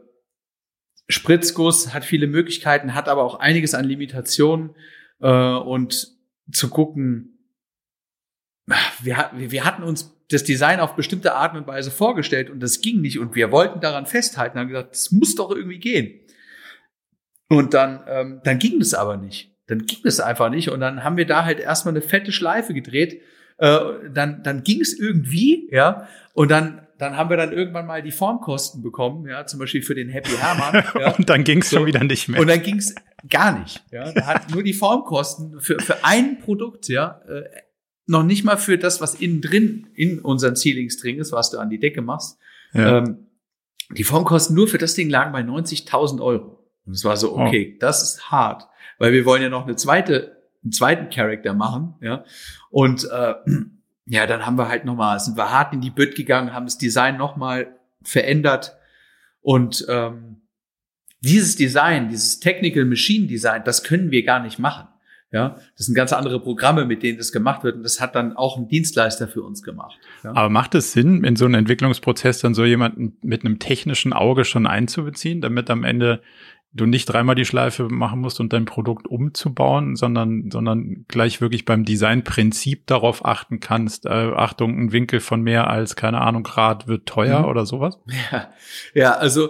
Spritzguss 1.08 1.93
hat 1.93 2.04
viele 2.04 2.28
Möglichkeiten, 2.28 2.95
hat 2.95 3.10
aber 3.10 3.23
auch 3.23 3.39
einiges 3.39 3.75
an 3.75 3.86
Limitationen 3.86 4.75
äh, 5.21 5.28
und 5.28 6.15
zu 6.51 6.69
gucken, 6.69 7.35
wir, 9.01 9.32
wir 9.34 9.63
hatten 9.63 9.84
uns 9.84 10.15
das 10.30 10.43
Design 10.43 10.80
auf 10.80 10.95
bestimmte 10.95 11.36
Art 11.36 11.56
und 11.56 11.67
Weise 11.67 11.91
vorgestellt 11.91 12.49
und 12.49 12.60
das 12.62 12.82
ging 12.82 13.01
nicht 13.01 13.19
und 13.19 13.36
wir 13.36 13.51
wollten 13.51 13.80
daran 13.80 14.06
festhalten, 14.06 14.58
haben 14.58 14.69
gesagt, 14.69 14.93
das 14.93 15.12
muss 15.12 15.36
doch 15.36 15.51
irgendwie 15.51 15.80
gehen. 15.80 16.19
Und 17.47 17.73
dann, 17.73 18.04
ähm, 18.08 18.41
dann 18.43 18.58
ging 18.58 18.82
es 18.82 18.93
aber 18.93 19.17
nicht. 19.17 19.51
Dann 19.67 19.86
ging 19.86 19.99
es 20.04 20.19
einfach 20.19 20.49
nicht. 20.49 20.69
Und 20.69 20.80
dann 20.80 21.04
haben 21.04 21.17
wir 21.17 21.25
da 21.25 21.45
halt 21.45 21.60
erstmal 21.60 21.93
eine 21.93 22.01
fette 22.01 22.32
Schleife 22.32 22.73
gedreht. 22.73 23.21
Äh, 23.58 23.80
dann, 24.12 24.43
dann 24.43 24.63
ging 24.63 24.82
es 24.82 24.97
irgendwie, 24.97 25.69
ja. 25.71 26.08
Und 26.34 26.51
dann, 26.51 26.88
dann 26.97 27.17
haben 27.17 27.30
wir 27.30 27.38
dann 27.38 27.51
irgendwann 27.51 27.86
mal 27.86 28.01
die 28.01 28.12
Formkosten 28.12 28.82
bekommen, 28.82 29.28
ja, 29.28 29.45
zum 29.45 29.60
Beispiel 29.60 29.82
für 29.82 29.95
den 29.95 30.10
Happy 30.10 30.32
Hermann. 30.32 30.84
Ja. 30.99 31.15
und 31.15 31.30
dann 31.30 31.43
ging 31.43 31.62
es 31.62 31.69
so. 31.69 31.78
schon 31.78 31.86
wieder 31.86 32.04
nicht 32.04 32.28
mehr. 32.28 32.39
Und 32.39 32.47
dann 32.47 32.62
ging 32.62 32.78
es 32.78 32.95
gar 33.30 33.58
nicht. 33.58 33.84
Ja. 33.91 34.12
Da 34.12 34.25
hat 34.25 34.51
nur 34.51 34.63
die 34.63 34.73
Formkosten 34.73 35.60
für, 35.60 35.80
für 35.80 36.04
ein 36.04 36.39
Produkt, 36.39 36.88
ja, 36.88 37.21
äh, 37.28 37.43
noch 38.07 38.23
nicht 38.23 38.43
mal 38.43 38.57
für 38.57 38.77
das, 38.77 39.01
was 39.01 39.15
innen 39.15 39.41
drin 39.41 39.87
in 39.95 40.19
unseren 40.19 40.55
Ceilings 40.55 40.97
drin 40.97 41.19
ist, 41.19 41.31
was 41.31 41.49
du 41.51 41.57
an 41.57 41.69
die 41.69 41.79
Decke 41.79 42.01
machst. 42.01 42.37
Ja. 42.73 42.99
Ähm, 42.99 43.27
die 43.95 44.03
Formkosten 44.03 44.55
nur 44.55 44.67
für 44.67 44.77
das 44.77 44.95
Ding 44.95 45.09
lagen 45.09 45.31
bei 45.31 45.41
90.000 45.41 46.21
Euro. 46.21 46.63
Und 46.85 46.93
es 46.93 47.03
war 47.03 47.17
so, 47.17 47.35
oh. 47.35 47.45
okay, 47.45 47.73
oh. 47.75 47.77
das 47.79 48.03
ist 48.03 48.31
hart, 48.31 48.67
weil 48.99 49.11
wir 49.13 49.25
wollen 49.25 49.41
ja 49.41 49.49
noch 49.49 49.65
eine 49.65 49.75
zweite, 49.75 50.37
einen 50.63 50.71
zweiten 50.71 51.09
Charakter 51.09 51.53
machen, 51.53 51.95
ja. 52.01 52.23
Und 52.69 53.07
äh, 53.11 53.33
ja, 54.07 54.27
dann 54.27 54.45
haben 54.45 54.57
wir 54.57 54.67
halt 54.67 54.85
nochmal, 54.85 55.19
sind 55.19 55.37
wir 55.37 55.51
hart 55.51 55.73
in 55.73 55.81
die 55.81 55.89
Bütt 55.89 56.15
gegangen, 56.15 56.53
haben 56.53 56.65
das 56.65 56.77
Design 56.77 57.17
nochmal 57.17 57.75
verändert 58.03 58.75
und 59.41 59.85
ähm, 59.89 60.41
dieses 61.21 61.55
Design, 61.55 62.09
dieses 62.09 62.39
Technical 62.39 62.85
Machine 62.85 63.27
Design, 63.27 63.63
das 63.63 63.83
können 63.83 64.11
wir 64.11 64.23
gar 64.23 64.39
nicht 64.39 64.59
machen. 64.59 64.87
Ja, 65.31 65.57
das 65.75 65.88
sind 65.88 65.95
ganz 65.95 66.13
andere 66.13 66.39
Programme, 66.39 66.85
mit 66.85 67.03
denen 67.03 67.17
das 67.17 67.31
gemacht 67.31 67.63
wird. 67.63 67.75
Und 67.75 67.83
das 67.83 67.99
hat 67.99 68.15
dann 68.15 68.38
auch 68.38 68.57
ein 68.57 68.67
Dienstleister 68.67 69.27
für 69.27 69.41
uns 69.41 69.63
gemacht. 69.63 69.97
Ja. 70.23 70.31
Aber 70.31 70.49
macht 70.49 70.75
es 70.75 70.93
Sinn, 70.93 71.23
in 71.23 71.35
so 71.35 71.45
einem 71.45 71.55
Entwicklungsprozess 71.55 72.39
dann 72.39 72.53
so 72.53 72.63
jemanden 72.63 73.17
mit 73.21 73.43
einem 73.43 73.59
technischen 73.59 74.13
Auge 74.13 74.45
schon 74.45 74.65
einzubeziehen, 74.65 75.41
damit 75.41 75.69
am 75.69 75.83
Ende 75.83 76.21
du 76.75 76.85
nicht 76.85 77.05
dreimal 77.05 77.35
die 77.35 77.45
Schleife 77.45 77.88
machen 77.89 78.19
musst 78.19 78.39
und 78.39 78.51
dein 78.51 78.65
Produkt 78.65 79.07
umzubauen, 79.07 79.95
sondern, 79.95 80.51
sondern 80.51 81.05
gleich 81.07 81.39
wirklich 81.39 81.63
beim 81.63 81.85
Designprinzip 81.85 82.85
darauf 82.85 83.23
achten 83.23 83.61
kannst. 83.61 84.05
Äh, 84.05 84.09
Achtung, 84.09 84.77
ein 84.77 84.91
Winkel 84.91 85.21
von 85.21 85.41
mehr 85.41 85.69
als, 85.69 85.95
keine 85.95 86.19
Ahnung, 86.19 86.43
Grad 86.43 86.88
wird 86.88 87.07
teuer 87.07 87.41
mhm. 87.41 87.45
oder 87.45 87.65
sowas? 87.65 87.97
Ja, 88.31 88.50
ja 88.93 89.12
also 89.13 89.50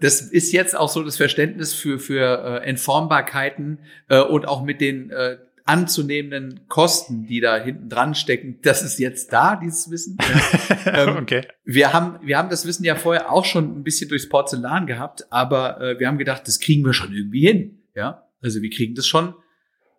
das 0.00 0.20
ist 0.20 0.52
jetzt 0.52 0.76
auch 0.76 0.88
so 0.88 1.02
das 1.02 1.16
Verständnis 1.16 1.72
für, 1.72 1.98
für 1.98 2.60
äh, 2.62 2.66
Entformbarkeiten 2.66 3.78
äh, 4.08 4.20
und 4.20 4.46
auch 4.46 4.62
mit 4.62 4.80
den 4.80 5.10
äh, 5.10 5.38
anzunehmenden 5.64 6.68
Kosten, 6.68 7.26
die 7.26 7.40
da 7.40 7.56
hinten 7.56 7.88
dran 7.88 8.14
stecken, 8.14 8.58
das 8.62 8.82
ist 8.82 8.98
jetzt 8.98 9.32
da, 9.32 9.56
dieses 9.56 9.90
Wissen. 9.90 10.18
ähm, 10.86 11.16
okay. 11.16 11.46
Wir 11.64 11.94
haben, 11.94 12.18
wir 12.22 12.36
haben 12.36 12.50
das 12.50 12.66
Wissen 12.66 12.84
ja 12.84 12.96
vorher 12.96 13.32
auch 13.32 13.46
schon 13.46 13.78
ein 13.78 13.82
bisschen 13.82 14.10
durchs 14.10 14.28
Porzellan 14.28 14.86
gehabt, 14.86 15.26
aber 15.30 15.80
äh, 15.80 15.98
wir 15.98 16.06
haben 16.06 16.18
gedacht, 16.18 16.46
das 16.46 16.60
kriegen 16.60 16.84
wir 16.84 16.92
schon 16.92 17.14
irgendwie 17.14 17.46
hin. 17.46 17.82
Ja, 17.94 18.28
also 18.42 18.60
wir 18.60 18.70
kriegen 18.70 18.94
das 18.94 19.06
schon 19.06 19.34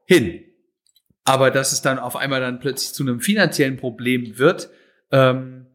hin. 0.05 0.43
Aber 1.23 1.49
dass 1.49 1.71
es 1.71 1.81
dann 1.81 1.97
auf 1.97 2.15
einmal 2.15 2.41
dann 2.41 2.59
plötzlich 2.59 2.93
zu 2.93 3.01
einem 3.01 3.19
finanziellen 3.19 3.77
Problem 3.77 4.37
wird, 4.37 4.69
ähm, 5.11 5.65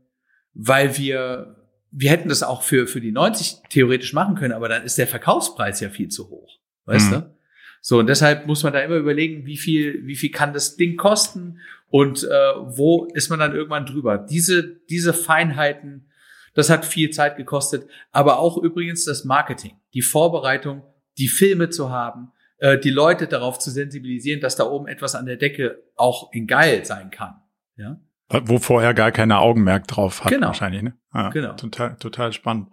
weil 0.55 0.97
wir 0.97 1.60
wir 1.93 2.11
hätten 2.11 2.29
das 2.29 2.43
auch 2.43 2.63
für, 2.63 2.87
für 2.87 3.01
die 3.01 3.13
90 3.13 3.63
theoretisch 3.69 4.13
machen 4.13 4.35
können, 4.37 4.53
aber 4.53 4.69
dann 4.69 4.85
ist 4.85 4.99
der 4.99 5.07
Verkaufspreis 5.07 5.81
ja 5.81 5.91
viel 5.91 6.09
zu 6.09 6.31
hoch. 6.31 6.59
Weißt 6.85 7.11
mhm. 7.11 7.15
du? 7.15 7.35
So, 7.83 7.99
und 7.99 8.09
deshalb 8.09 8.47
muss 8.47 8.63
man 8.63 8.73
da 8.73 8.81
immer 8.81 8.97
überlegen, 8.97 9.47
wie 9.47 9.57
viel, 9.57 10.07
wie 10.07 10.17
viel 10.17 10.31
kann 10.31 10.53
das 10.53 10.77
Ding 10.77 10.97
kosten 10.97 11.61
und 11.89 12.25
äh, 12.25 12.29
wo 12.29 13.07
ist 13.15 13.31
man 13.31 13.39
dann 13.39 13.55
irgendwann 13.55 13.87
drüber. 13.87 14.19
Diese, 14.19 14.81
diese 14.89 15.13
Feinheiten, 15.13 16.07
Das 16.53 16.69
hat 16.69 16.85
viel 16.85 17.11
Zeit 17.11 17.37
gekostet, 17.37 17.89
aber 18.11 18.39
auch 18.39 18.59
übrigens 18.59 19.05
das 19.05 19.25
Marketing, 19.25 19.73
die 19.95 20.03
Vorbereitung, 20.03 20.83
die 21.17 21.29
Filme 21.29 21.71
zu 21.71 21.91
haben, 21.91 22.33
äh, 22.59 22.79
die 22.79 22.91
Leute 22.91 23.27
darauf 23.27 23.59
zu 23.59 23.71
sensibilisieren, 23.71 24.41
dass 24.41 24.57
da 24.57 24.65
oben 24.65 24.87
etwas 24.87 25.15
an 25.15 25.27
der 25.27 25.37
Decke 25.37 25.83
auch 25.97 26.33
in 26.33 26.47
geil 26.47 26.85
sein 26.85 27.11
kann. 27.11 27.41
Ja. 27.77 28.01
Wo 28.45 28.59
vorher 28.59 28.95
gar 28.95 29.11
keine 29.11 29.39
Augenmerk 29.39 29.89
drauf 29.89 30.25
hat 30.25 30.31
Genau. 30.31 30.49
wahrscheinlich, 30.49 30.83
ne? 30.83 30.95
Ja, 31.13 31.31
Genau. 31.31 31.55
Total, 31.55 31.97
total 31.97 32.33
spannend. 32.33 32.69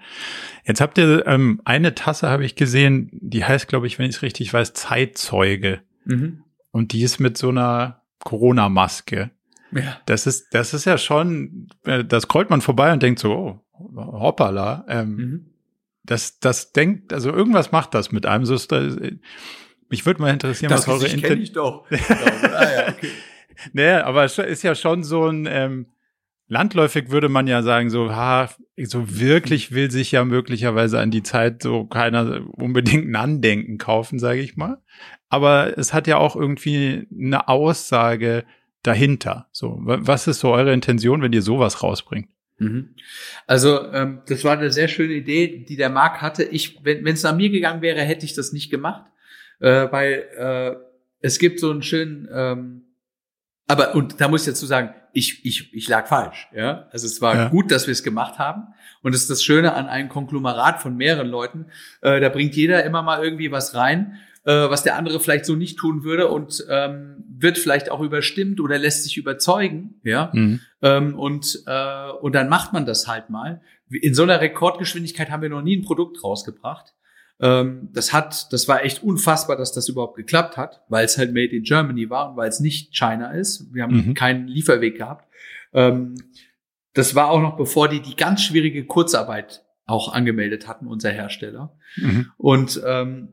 Jetzt 0.66 0.82
habt 0.82 0.97
ihr 0.99 1.26
ähm, 1.26 1.62
eine 1.66 1.95
Tasse, 1.95 2.30
habe 2.30 2.45
ich 2.45 2.55
gesehen, 2.55 3.10
die 3.14 3.43
heißt, 3.43 3.68
glaube 3.68 3.88
ich, 3.88 3.97
wenn 3.97 4.08
ich 4.10 4.18
es 4.18 4.22
richtig 4.22 4.53
weiß, 4.53 4.74
Zeitzeuge. 4.74 5.82
Mhm. 6.05 6.43
Und 6.72 6.91
die 6.93 7.01
ist 7.01 7.20
mit 7.20 7.38
so 7.38 7.49
einer 7.49 8.03
Corona-Maske. 8.24 9.32
Ja. 9.72 9.97
Das 10.05 10.28
ist, 10.28 10.53
das 10.53 10.74
ist 10.74 10.86
ja 10.86 10.97
schon, 10.97 11.70
äh, 11.86 12.05
das 12.05 12.24
scrollt 12.24 12.49
man 12.49 12.62
vorbei 12.62 12.93
und 12.93 13.01
denkt 13.01 13.20
so, 13.20 13.34
oh, 13.34 13.60
hoppala. 13.95 14.86
Ähm, 14.88 15.16
Mhm. 15.16 15.45
Das, 16.03 16.39
das 16.39 16.72
denkt, 16.72 17.12
also 17.12 17.34
irgendwas 17.34 17.74
macht 17.74 17.93
das 17.93 18.14
mit 18.14 18.26
einem. 18.26 18.45
So 18.45 18.55
ist 18.55 18.72
das, 18.72 18.95
mich 19.89 20.05
würde 20.05 20.22
mal 20.22 20.32
interessieren, 20.32 20.70
Das 20.70 20.88
was 20.88 20.93
eure 20.93 21.03
Gesicht 21.03 21.22
kenne 21.22 21.34
Inten 21.34 21.43
ich 21.43 21.51
doch. 21.51 21.86
ah, 21.91 22.72
ja, 22.72 22.88
okay. 22.93 23.10
Naja, 23.74 24.05
aber 24.05 24.24
es 24.24 24.38
ist 24.38 24.64
ja 24.64 24.76
schon 24.76 25.03
so 25.03 25.28
ein, 25.28 25.47
ähm, 25.49 25.88
landläufig 26.47 27.10
würde 27.12 27.30
man 27.30 27.47
ja 27.47 27.62
sagen, 27.62 27.89
so, 27.89 28.12
ha, 28.16 28.49
so 28.78 29.20
wirklich 29.20 29.72
will 29.74 29.91
sich 29.91 30.12
ja 30.12 30.24
möglicherweise 30.24 30.99
an 30.99 31.12
die 31.12 31.24
Zeit 31.24 31.62
so 31.62 31.86
keiner 31.86 32.41
unbedingt 32.53 33.08
ein 33.10 33.16
Andenken 33.16 33.78
kaufen, 33.78 34.20
sage 34.20 34.39
ich 34.39 34.55
mal. 34.55 34.78
Aber 35.30 35.78
es 35.78 35.93
hat 35.93 36.08
ja 36.08 36.18
auch 36.18 36.36
irgendwie 36.36 37.08
eine 37.12 37.47
Aussage 37.49 38.45
dahinter. 38.84 39.47
So, 39.51 39.78
wa- 39.82 39.99
was 40.01 40.28
ist 40.28 40.39
so 40.39 40.51
eure 40.51 40.74
Intention, 40.74 41.22
wenn 41.22 41.34
ihr 41.34 41.41
sowas 41.41 41.84
rausbringt? 41.84 42.30
Mhm. 42.60 42.95
Also 43.45 43.91
ähm, 43.91 44.22
das 44.28 44.43
war 44.43 44.58
eine 44.58 44.72
sehr 44.72 44.88
schöne 44.88 45.14
Idee, 45.14 45.66
die 45.68 45.76
der 45.76 45.89
Marc 45.89 46.22
hatte. 46.22 46.43
Ich, 46.43 46.80
wenn 46.84 47.05
es 47.05 47.24
nach 47.24 47.36
mir 47.36 47.49
gegangen 47.49 47.82
wäre, 47.82 48.01
hätte 48.01 48.26
ich 48.26 48.34
das 48.34 48.53
nicht 48.53 48.72
gemacht, 48.72 49.05
äh, 49.60 49.88
weil 49.91 50.26
äh, 50.38 50.76
es 51.20 51.39
gibt 51.39 51.60
so 51.60 51.70
einen 51.70 51.84
schönen, 51.84 52.28
ähm, 52.32 52.84
aber 53.68 53.95
und 53.95 54.20
da 54.22 54.28
muss 54.28 54.41
ich 54.47 54.53
dazu 54.53 54.65
sagen, 54.65 54.93
ich 55.13 55.43
ich 55.45 55.74
ich 55.74 55.88
lag 55.88 56.07
falsch. 56.07 56.47
Ja, 56.55 56.88
also 56.91 57.05
es 57.05 57.22
war 57.22 57.36
Ja. 57.36 57.49
gut, 57.49 57.72
dass 57.72 57.88
wir 57.88 57.91
es 57.91 58.03
gemacht 58.03 58.39
haben. 58.39 58.68
Und 59.01 59.13
das 59.13 59.22
ist 59.22 59.30
das 59.30 59.43
Schöne 59.43 59.74
an 59.74 59.88
einem 59.88 60.09
Konglomerat 60.09 60.82
von 60.82 60.95
mehreren 60.95 61.28
Leuten. 61.28 61.68
Äh, 62.01 62.20
da 62.20 62.30
bringt 62.30 62.55
jeder 62.55 62.84
immer 62.84 63.01
mal 63.03 63.24
irgendwie 63.24 63.51
was 63.51 63.76
rein, 63.76 64.18
äh, 64.45 64.51
was 64.70 64.84
der 64.84 64.95
andere 64.95 65.20
vielleicht 65.20 65.45
so 65.45 65.55
nicht 65.55 65.78
tun 65.78 66.03
würde 66.03 66.28
und 66.30 66.65
ähm, 66.70 67.24
wird 67.30 67.57
vielleicht 67.57 67.89
auch 67.91 68.01
überstimmt 68.01 68.59
oder 68.59 68.78
lässt 68.78 69.03
sich 69.03 69.18
überzeugen. 69.18 69.99
Ja. 70.03 70.32
Mhm. 70.34 70.59
Ähm, 70.82 71.18
und, 71.20 71.63
äh, 71.68 72.09
und 72.22 72.34
dann 72.36 72.49
macht 72.49 72.74
man 72.74 72.86
das 72.86 73.07
halt 73.07 73.30
mal. 73.30 73.61
In 73.89 74.13
so 74.13 74.24
einer 74.24 74.41
Rekordgeschwindigkeit 74.41 75.30
haben 75.32 75.41
wir 75.41 75.49
noch 75.49 75.61
nie 75.61 75.78
ein 75.78 75.84
Produkt 75.84 76.24
rausgebracht. 76.24 76.93
Ähm, 77.40 77.90
das 77.94 78.14
hat, 78.14 78.52
das 78.52 78.68
war 78.68 78.84
echt 78.84 79.04
unfassbar, 79.04 79.58
dass 79.58 79.72
das 79.72 79.88
überhaupt 79.90 80.16
geklappt 80.16 80.58
hat, 80.58 80.82
weil 80.90 81.06
es 81.06 81.18
halt 81.18 81.34
Made 81.34 81.56
in 81.56 81.64
Germany 81.64 82.10
war 82.10 82.32
und 82.32 82.38
weil 82.38 82.50
es 82.50 82.60
nicht 82.60 82.96
China 82.96 83.32
ist. 83.32 83.72
Wir 83.74 83.84
haben 83.84 83.96
Mhm. 84.08 84.14
keinen 84.14 84.48
Lieferweg 84.48 84.98
gehabt. 84.98 85.28
Ähm, 85.74 86.16
das 86.94 87.14
war 87.14 87.30
auch 87.30 87.42
noch 87.42 87.58
bevor 87.58 87.90
die 87.90 88.02
die 88.02 88.16
ganz 88.16 88.42
schwierige 88.42 88.86
Kurzarbeit 88.86 89.64
auch 89.86 90.14
angemeldet 90.14 90.68
hatten, 90.68 90.88
unser 90.88 91.12
Hersteller. 91.12 91.78
Mhm. 91.98 92.32
Und 92.38 92.82
ähm, 92.86 93.30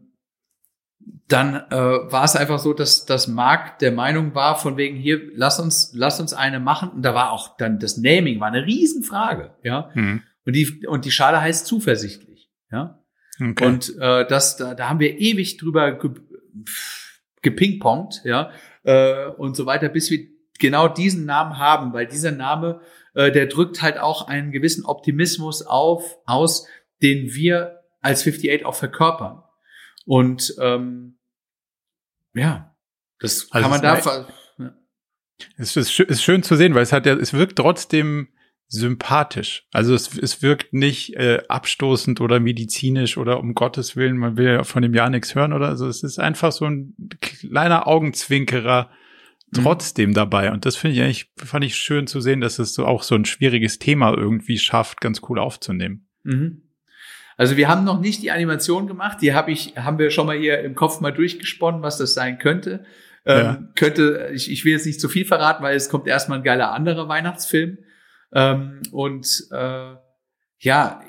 dann 1.29 1.55
äh, 1.71 1.73
war 1.75 2.25
es 2.25 2.37
einfach 2.37 2.59
so, 2.59 2.73
dass 2.75 3.07
das 3.07 3.27
Marc 3.29 3.79
der 3.79 3.93
Meinung 3.93 4.35
war, 4.35 4.59
von 4.59 4.77
wegen 4.77 4.97
hier, 4.97 5.21
lass 5.35 5.59
uns, 5.59 5.93
lass 5.95 6.21
uns 6.21 6.33
eine 6.35 6.61
machen. 6.61 6.91
Und 6.91 7.03
da 7.03 7.15
war 7.15 7.33
auch 7.33 7.57
dann 7.57 7.79
das 7.79 7.97
Naming 7.97 8.41
war 8.41 8.49
eine 8.49 8.67
Riesenfrage, 8.67 9.55
ja. 9.63 9.91
Mhm. 9.95 10.23
Und 10.47 10.53
die 10.55 10.87
und 10.87 11.05
die 11.07 11.11
Schale 11.11 11.41
heißt 11.41 11.67
zuversichtlich, 11.67 12.51
ja. 12.71 13.03
Okay. 13.41 13.67
Und 13.67 13.97
äh, 13.99 14.27
das, 14.27 14.57
da, 14.57 14.75
da 14.75 14.89
haben 14.89 15.01
wir 15.01 15.19
ewig 15.19 15.57
drüber 15.57 15.93
ge, 15.93 16.11
gepingpongt, 17.43 18.23
ja, 18.25 18.51
äh, 18.85 19.27
und 19.27 19.57
so 19.57 19.67
weiter, 19.67 19.89
bis 19.89 20.11
wir 20.11 20.27
genau 20.59 20.89
diesen 20.89 21.25
Namen 21.27 21.59
haben, 21.59 21.93
weil 21.93 22.07
dieser 22.07 22.31
Name, 22.31 22.81
äh, 23.15 23.33
der 23.33 23.47
drückt 23.47 23.83
halt 23.83 23.99
auch 23.99 24.29
einen 24.29 24.53
gewissen 24.53 24.85
Optimismus 24.85 25.63
auf, 25.63 26.19
aus, 26.27 26.67
den 27.03 27.35
wir 27.35 27.81
als 28.01 28.21
58 28.21 28.65
auch 28.65 28.75
verkörpern. 28.75 29.43
Und 30.07 30.55
ähm, 30.61 31.19
ja, 32.35 32.77
das 33.19 33.49
Also 33.51 33.63
kann 33.63 33.71
man 33.71 33.83
da. 33.83 33.97
ist 33.97 35.77
Es 35.77 35.77
ist, 35.77 36.01
ist 36.01 36.23
schön 36.23 36.43
zu 36.43 36.57
sehen, 36.57 36.75
weil 36.75 36.83
es 36.83 36.93
hat 36.93 37.07
ja, 37.07 37.15
es 37.15 37.33
wirkt 37.33 37.57
trotzdem 37.57 38.29
sympathisch. 38.75 39.67
Also 39.73 39.95
es, 39.95 40.17
es 40.19 40.43
wirkt 40.43 40.73
nicht 40.73 41.15
äh, 41.15 41.43
abstoßend 41.49 42.21
oder 42.21 42.41
medizinisch 42.41 43.17
oder 43.17 43.41
um 43.41 43.55
Gottes 43.55 43.97
Willen, 43.97 44.19
man 44.19 44.37
will 44.37 44.47
ja 44.47 44.65
von 44.65 44.83
dem 44.83 44.95
Jahr 44.95 45.11
nichts 45.11 45.35
hören 45.35 45.53
oder 45.53 45.77
so. 45.77 45.87
Es 45.87 46.03
ist 46.03 46.19
einfach 46.19 46.53
so 46.53 46.67
ein 46.67 46.95
kleiner 47.21 47.87
Augenzwinkerer 47.87 48.91
Mhm. 49.57 49.63
trotzdem 49.63 50.15
dabei. 50.15 50.51
Und 50.53 50.67
das 50.67 50.77
finde 50.77 50.97
ich 50.97 51.03
eigentlich, 51.03 51.31
fand 51.37 51.65
ich 51.65 51.77
schön 51.77 52.07
zu 52.07 52.21
sehen, 52.21 52.41
dass 52.41 52.59
es 52.59 52.75
so 52.75 52.87
auch 52.87 53.03
so 53.03 53.15
ein 53.15 53.25
schwieriges 53.25 53.79
Thema 53.79 54.17
irgendwie 54.17 54.59
schafft, 54.59 55.01
ganz 55.01 55.21
cool 55.29 55.39
aufzunehmen. 55.39 56.07
Mhm. 56.23 56.63
Also 57.37 57.57
wir 57.57 57.69
haben 57.69 57.85
noch 57.85 58.01
nicht 58.01 58.23
die 58.23 58.31
Animation 58.31 58.87
gemacht, 58.87 59.19
die 59.21 59.35
habe 59.35 59.51
ich, 59.51 59.75
haben 59.77 59.99
wir 59.99 60.11
schon 60.11 60.27
mal 60.27 60.39
hier 60.39 60.61
im 60.61 60.75
Kopf 60.75 61.01
mal 61.01 61.13
durchgesponnen, 61.13 61.83
was 61.83 61.99
das 61.99 62.15
sein 62.15 62.39
könnte. 62.39 62.85
Ähm, 63.27 63.39
Ja. 63.39 63.69
Könnte, 63.75 64.31
ich, 64.35 64.51
ich 64.51 64.65
will 64.65 64.73
jetzt 64.73 64.87
nicht 64.87 65.01
zu 65.01 65.09
viel 65.09 65.25
verraten, 65.25 65.63
weil 65.63 65.77
es 65.77 65.89
kommt 65.89 66.07
erstmal 66.07 66.39
ein 66.39 66.45
geiler 66.45 66.73
anderer 66.73 67.09
Weihnachtsfilm. 67.09 67.79
Ähm, 68.35 68.83
und 68.91 69.47
äh, 69.53 69.95
ja, 70.59 71.03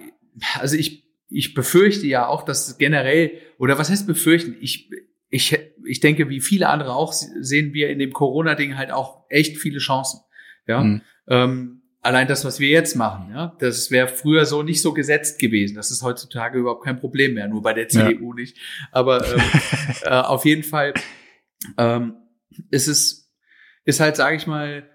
also 0.59 0.75
ich, 0.75 1.05
ich 1.29 1.53
befürchte 1.53 2.07
ja 2.07 2.27
auch, 2.27 2.43
dass 2.43 2.77
generell, 2.77 3.31
oder 3.57 3.77
was 3.77 3.89
heißt 3.89 4.07
befürchten? 4.07 4.55
Ich, 4.61 4.89
ich, 5.29 5.57
ich 5.85 5.99
denke, 5.99 6.29
wie 6.29 6.41
viele 6.41 6.69
andere 6.69 6.93
auch, 6.93 7.11
sehen 7.13 7.73
wir 7.73 7.89
in 7.89 7.99
dem 7.99 8.13
Corona-Ding 8.13 8.77
halt 8.77 8.91
auch 8.91 9.25
echt 9.29 9.57
viele 9.57 9.79
Chancen. 9.79 10.19
Ja. 10.67 10.81
Mhm. 10.81 11.01
Ähm, 11.27 11.81
allein 12.01 12.27
das, 12.27 12.45
was 12.45 12.59
wir 12.59 12.69
jetzt 12.69 12.95
machen, 12.95 13.31
ja, 13.33 13.55
das 13.59 13.89
wäre 13.89 14.07
früher 14.07 14.45
so 14.45 14.61
nicht 14.61 14.81
so 14.81 14.93
gesetzt 14.93 15.39
gewesen. 15.39 15.75
Das 15.75 15.89
ist 15.89 16.03
heutzutage 16.03 16.59
überhaupt 16.59 16.83
kein 16.85 16.99
Problem 16.99 17.33
mehr, 17.33 17.47
nur 17.47 17.63
bei 17.63 17.73
der 17.73 17.87
CDU 17.87 18.33
nicht. 18.33 18.57
Aber 18.91 19.25
ähm, 19.25 19.41
äh, 20.03 20.09
auf 20.09 20.45
jeden 20.45 20.63
Fall 20.63 20.93
ähm, 21.77 22.15
ist 22.69 22.87
es 22.87 23.33
ist 23.85 23.99
halt, 23.99 24.15
sage 24.15 24.35
ich 24.35 24.47
mal, 24.47 24.89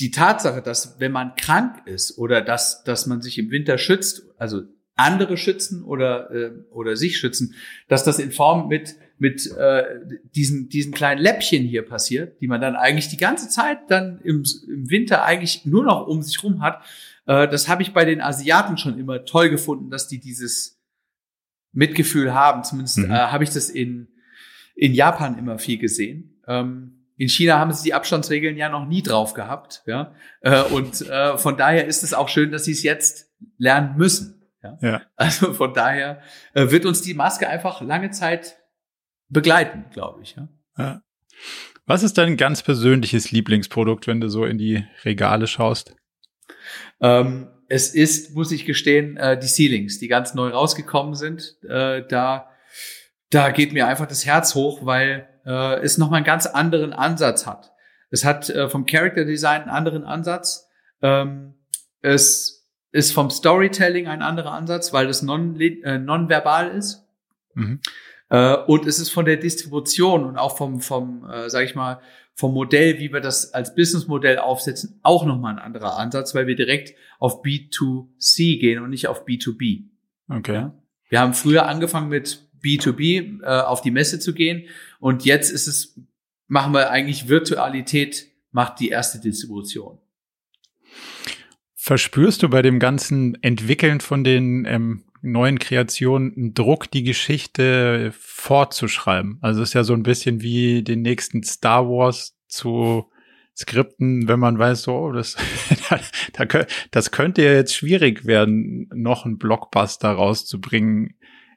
die 0.00 0.10
Tatsache, 0.10 0.60
dass 0.62 0.98
wenn 0.98 1.12
man 1.12 1.34
krank 1.36 1.86
ist 1.86 2.18
oder 2.18 2.40
dass 2.40 2.82
dass 2.84 3.06
man 3.06 3.22
sich 3.22 3.38
im 3.38 3.50
Winter 3.50 3.78
schützt, 3.78 4.22
also 4.38 4.62
andere 4.96 5.36
schützen 5.36 5.82
oder 5.84 6.30
äh, 6.30 6.52
oder 6.70 6.96
sich 6.96 7.16
schützen, 7.18 7.54
dass 7.88 8.04
das 8.04 8.18
in 8.18 8.32
Form 8.32 8.68
mit 8.68 8.96
mit 9.18 9.50
äh, 9.56 9.84
diesen 10.34 10.68
diesen 10.68 10.92
kleinen 10.92 11.20
Läppchen 11.20 11.64
hier 11.64 11.82
passiert, 11.82 12.40
die 12.40 12.48
man 12.48 12.60
dann 12.60 12.76
eigentlich 12.76 13.08
die 13.08 13.16
ganze 13.16 13.48
Zeit 13.48 13.78
dann 13.88 14.20
im, 14.22 14.44
im 14.68 14.90
Winter 14.90 15.24
eigentlich 15.24 15.64
nur 15.64 15.84
noch 15.84 16.06
um 16.06 16.22
sich 16.22 16.42
rum 16.42 16.60
hat. 16.62 16.82
Äh, 17.26 17.48
das 17.48 17.68
habe 17.68 17.82
ich 17.82 17.92
bei 17.92 18.04
den 18.04 18.20
Asiaten 18.20 18.76
schon 18.76 18.98
immer 18.98 19.24
toll 19.24 19.50
gefunden, 19.50 19.90
dass 19.90 20.08
die 20.08 20.18
dieses 20.20 20.80
Mitgefühl 21.72 22.34
haben. 22.34 22.64
Zumindest 22.64 22.98
Mhm. 22.98 23.10
äh, 23.10 23.14
habe 23.14 23.44
ich 23.44 23.50
das 23.50 23.68
in 23.68 24.08
in 24.76 24.92
Japan 24.92 25.38
immer 25.38 25.58
viel 25.58 25.78
gesehen. 25.78 26.40
Ähm, 26.48 27.03
in 27.16 27.28
China 27.28 27.58
haben 27.58 27.72
sie 27.72 27.84
die 27.84 27.94
Abstandsregeln 27.94 28.56
ja 28.56 28.68
noch 28.68 28.86
nie 28.86 29.02
drauf 29.02 29.34
gehabt, 29.34 29.82
ja. 29.86 30.14
Äh, 30.40 30.62
und 30.62 31.00
äh, 31.02 31.38
von 31.38 31.56
daher 31.56 31.86
ist 31.86 32.02
es 32.02 32.12
auch 32.14 32.28
schön, 32.28 32.50
dass 32.50 32.64
sie 32.64 32.72
es 32.72 32.82
jetzt 32.82 33.32
lernen 33.56 33.96
müssen. 33.96 34.42
Ja? 34.62 34.78
Ja. 34.80 35.02
Also 35.16 35.52
von 35.52 35.74
daher 35.74 36.22
äh, 36.54 36.70
wird 36.70 36.86
uns 36.86 37.02
die 37.02 37.14
Maske 37.14 37.48
einfach 37.48 37.80
lange 37.80 38.10
Zeit 38.10 38.56
begleiten, 39.28 39.84
glaube 39.92 40.22
ich. 40.22 40.36
Ja? 40.36 40.48
Ja. 40.76 41.02
Was 41.86 42.02
ist 42.02 42.18
dein 42.18 42.36
ganz 42.36 42.62
persönliches 42.62 43.30
Lieblingsprodukt, 43.30 44.06
wenn 44.06 44.20
du 44.20 44.28
so 44.28 44.44
in 44.44 44.58
die 44.58 44.84
Regale 45.04 45.46
schaust? 45.46 45.94
Ähm, 47.00 47.48
es 47.68 47.94
ist, 47.94 48.34
muss 48.34 48.52
ich 48.52 48.64
gestehen, 48.64 49.16
äh, 49.16 49.38
die 49.38 49.46
Ceilings, 49.46 49.98
die 49.98 50.08
ganz 50.08 50.34
neu 50.34 50.48
rausgekommen 50.48 51.14
sind. 51.14 51.56
Da, 51.62 52.50
da 53.30 53.50
geht 53.50 53.72
mir 53.72 53.86
einfach 53.86 54.06
das 54.06 54.24
Herz 54.24 54.54
hoch, 54.54 54.84
weil 54.84 55.28
äh, 55.44 55.80
es 55.80 55.98
nochmal 55.98 56.18
einen 56.18 56.26
ganz 56.26 56.46
anderen 56.46 56.92
Ansatz 56.92 57.46
hat. 57.46 57.72
Es 58.10 58.24
hat 58.24 58.48
äh, 58.50 58.68
vom 58.68 58.86
Character 58.86 59.24
Design 59.24 59.62
einen 59.62 59.70
anderen 59.70 60.04
Ansatz. 60.04 60.68
Ähm, 61.02 61.54
es 62.00 62.68
ist 62.92 63.12
vom 63.12 63.30
Storytelling 63.30 64.06
ein 64.06 64.22
anderer 64.22 64.52
Ansatz, 64.52 64.92
weil 64.92 65.08
es 65.08 65.22
non, 65.22 65.58
äh, 65.60 65.98
nonverbal 65.98 66.76
ist. 66.76 67.04
Mhm. 67.54 67.80
Äh, 68.28 68.54
und 68.54 68.86
es 68.86 68.98
ist 68.98 69.10
von 69.10 69.24
der 69.24 69.36
Distribution 69.36 70.24
und 70.24 70.38
auch 70.38 70.56
vom, 70.56 70.80
vom 70.80 71.28
äh, 71.28 71.50
sag 71.50 71.64
ich 71.64 71.74
mal, 71.74 72.00
vom 72.34 72.52
Modell, 72.52 72.98
wie 72.98 73.12
wir 73.12 73.20
das 73.20 73.52
als 73.54 73.74
Businessmodell 73.74 74.38
aufsetzen, 74.38 74.98
auch 75.02 75.24
nochmal 75.24 75.54
ein 75.54 75.58
anderer 75.60 75.98
Ansatz, 75.98 76.34
weil 76.34 76.46
wir 76.46 76.56
direkt 76.56 76.94
auf 77.18 77.42
B2C 77.44 78.58
gehen 78.58 78.82
und 78.82 78.90
nicht 78.90 79.06
auf 79.06 79.24
B2B. 79.24 79.84
Okay. 80.28 80.54
Ja? 80.54 80.74
Wir 81.08 81.20
haben 81.20 81.34
früher 81.34 81.66
angefangen 81.66 82.08
mit 82.08 82.43
B2B 82.64 83.42
äh, 83.42 83.46
auf 83.46 83.82
die 83.82 83.90
Messe 83.90 84.18
zu 84.18 84.34
gehen 84.34 84.64
und 85.00 85.24
jetzt 85.24 85.50
ist 85.50 85.66
es, 85.66 86.00
machen 86.46 86.72
wir 86.72 86.90
eigentlich 86.90 87.28
Virtualität, 87.28 88.26
macht 88.50 88.80
die 88.80 88.88
erste 88.88 89.20
Distribution. 89.20 89.98
Verspürst 91.74 92.42
du 92.42 92.48
bei 92.48 92.62
dem 92.62 92.78
ganzen 92.78 93.36
Entwickeln 93.42 94.00
von 94.00 94.24
den 94.24 94.64
ähm, 94.64 95.04
neuen 95.20 95.58
Kreationen 95.58 96.34
einen 96.34 96.54
Druck, 96.54 96.90
die 96.90 97.02
Geschichte 97.02 98.12
fortzuschreiben? 98.18 99.38
Also 99.42 99.60
es 99.60 99.70
ist 99.70 99.74
ja 99.74 99.84
so 99.84 99.92
ein 99.92 100.02
bisschen 100.02 100.40
wie 100.40 100.82
den 100.82 101.02
nächsten 101.02 101.42
Star 101.42 101.86
Wars 101.86 102.38
zu 102.48 103.10
Skripten, 103.56 104.26
wenn 104.26 104.40
man 104.40 104.58
weiß, 104.58 104.82
so, 104.82 104.94
oh, 104.94 105.12
das, 105.12 105.36
das 106.90 107.10
könnte 107.10 107.42
ja 107.42 107.52
jetzt 107.52 107.74
schwierig 107.74 108.24
werden, 108.24 108.88
noch 108.92 109.24
einen 109.24 109.38
Blockbuster 109.38 110.10
rauszubringen. 110.10 111.16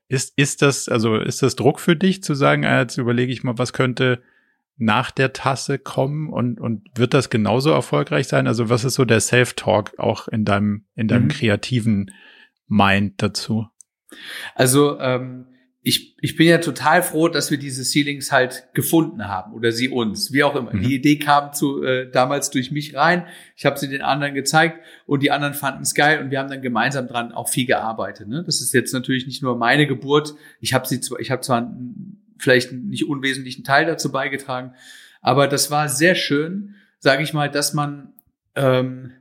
Ist, 0.09 0.37
ist 0.37 0.61
das, 0.61 0.87
also 0.87 1.17
ist 1.17 1.43
das 1.43 1.55
Druck 1.55 1.79
für 1.79 1.95
dich 1.95 2.23
zu 2.23 2.33
sagen, 2.33 2.65
ah, 2.65 2.81
jetzt 2.81 2.97
überlege 2.97 3.31
ich 3.31 3.43
mal, 3.43 3.57
was 3.57 3.73
könnte 3.73 4.21
nach 4.77 5.11
der 5.11 5.33
Tasse 5.33 5.79
kommen 5.79 6.29
und, 6.29 6.59
und 6.59 6.87
wird 6.95 7.13
das 7.13 7.29
genauso 7.29 7.71
erfolgreich 7.71 8.27
sein? 8.27 8.47
Also 8.47 8.69
was 8.69 8.85
ist 8.85 8.93
so 8.93 9.05
der 9.05 9.19
Self-Talk 9.19 9.97
auch 9.97 10.27
in 10.27 10.45
deinem, 10.45 10.85
in 10.95 11.07
deinem 11.07 11.25
mhm. 11.25 11.29
kreativen 11.29 12.11
Mind 12.67 13.21
dazu? 13.21 13.67
Also, 14.55 14.99
ähm, 14.99 15.47
ich, 15.87 16.17
ich 16.19 16.35
bin 16.35 16.47
ja 16.47 16.57
total 16.57 17.01
froh, 17.01 17.29
dass 17.29 17.49
wir 17.49 17.57
diese 17.57 17.85
Ceilings 17.85 18.33
halt 18.33 18.67
gefunden 18.73 19.29
haben 19.29 19.53
oder 19.53 19.71
sie 19.71 19.87
uns, 19.87 20.33
wie 20.33 20.43
auch 20.43 20.53
immer. 20.57 20.73
Mhm. 20.73 20.81
Die 20.81 20.95
Idee 20.95 21.17
kam 21.17 21.53
zu 21.53 21.81
äh, 21.81 22.11
damals 22.11 22.49
durch 22.49 22.71
mich 22.71 22.93
rein. 22.93 23.25
Ich 23.55 23.65
habe 23.65 23.79
sie 23.79 23.87
den 23.87 24.01
anderen 24.01 24.33
gezeigt 24.33 24.83
und 25.05 25.23
die 25.23 25.31
anderen 25.31 25.53
fanden 25.53 25.83
es 25.83 25.95
geil 25.95 26.21
und 26.21 26.29
wir 26.29 26.39
haben 26.39 26.49
dann 26.49 26.61
gemeinsam 26.61 27.07
dran 27.07 27.31
auch 27.31 27.47
viel 27.47 27.65
gearbeitet. 27.65 28.27
Ne? 28.27 28.43
Das 28.45 28.59
ist 28.59 28.73
jetzt 28.73 28.91
natürlich 28.91 29.27
nicht 29.27 29.41
nur 29.41 29.55
meine 29.55 29.87
Geburt. 29.87 30.35
Ich 30.59 30.73
habe 30.73 30.85
sie 30.85 30.99
zwar, 30.99 31.21
ich 31.21 31.31
habe 31.31 31.41
zwar 31.41 31.73
vielleicht 32.37 32.73
einen 32.73 32.89
nicht 32.89 33.07
unwesentlichen 33.07 33.63
Teil 33.63 33.85
dazu 33.85 34.11
beigetragen, 34.11 34.73
aber 35.21 35.47
das 35.47 35.71
war 35.71 35.87
sehr 35.87 36.15
schön, 36.15 36.75
sage 36.99 37.23
ich 37.23 37.33
mal, 37.33 37.49
dass 37.49 37.73
man 37.73 38.13
ähm, 38.55 39.13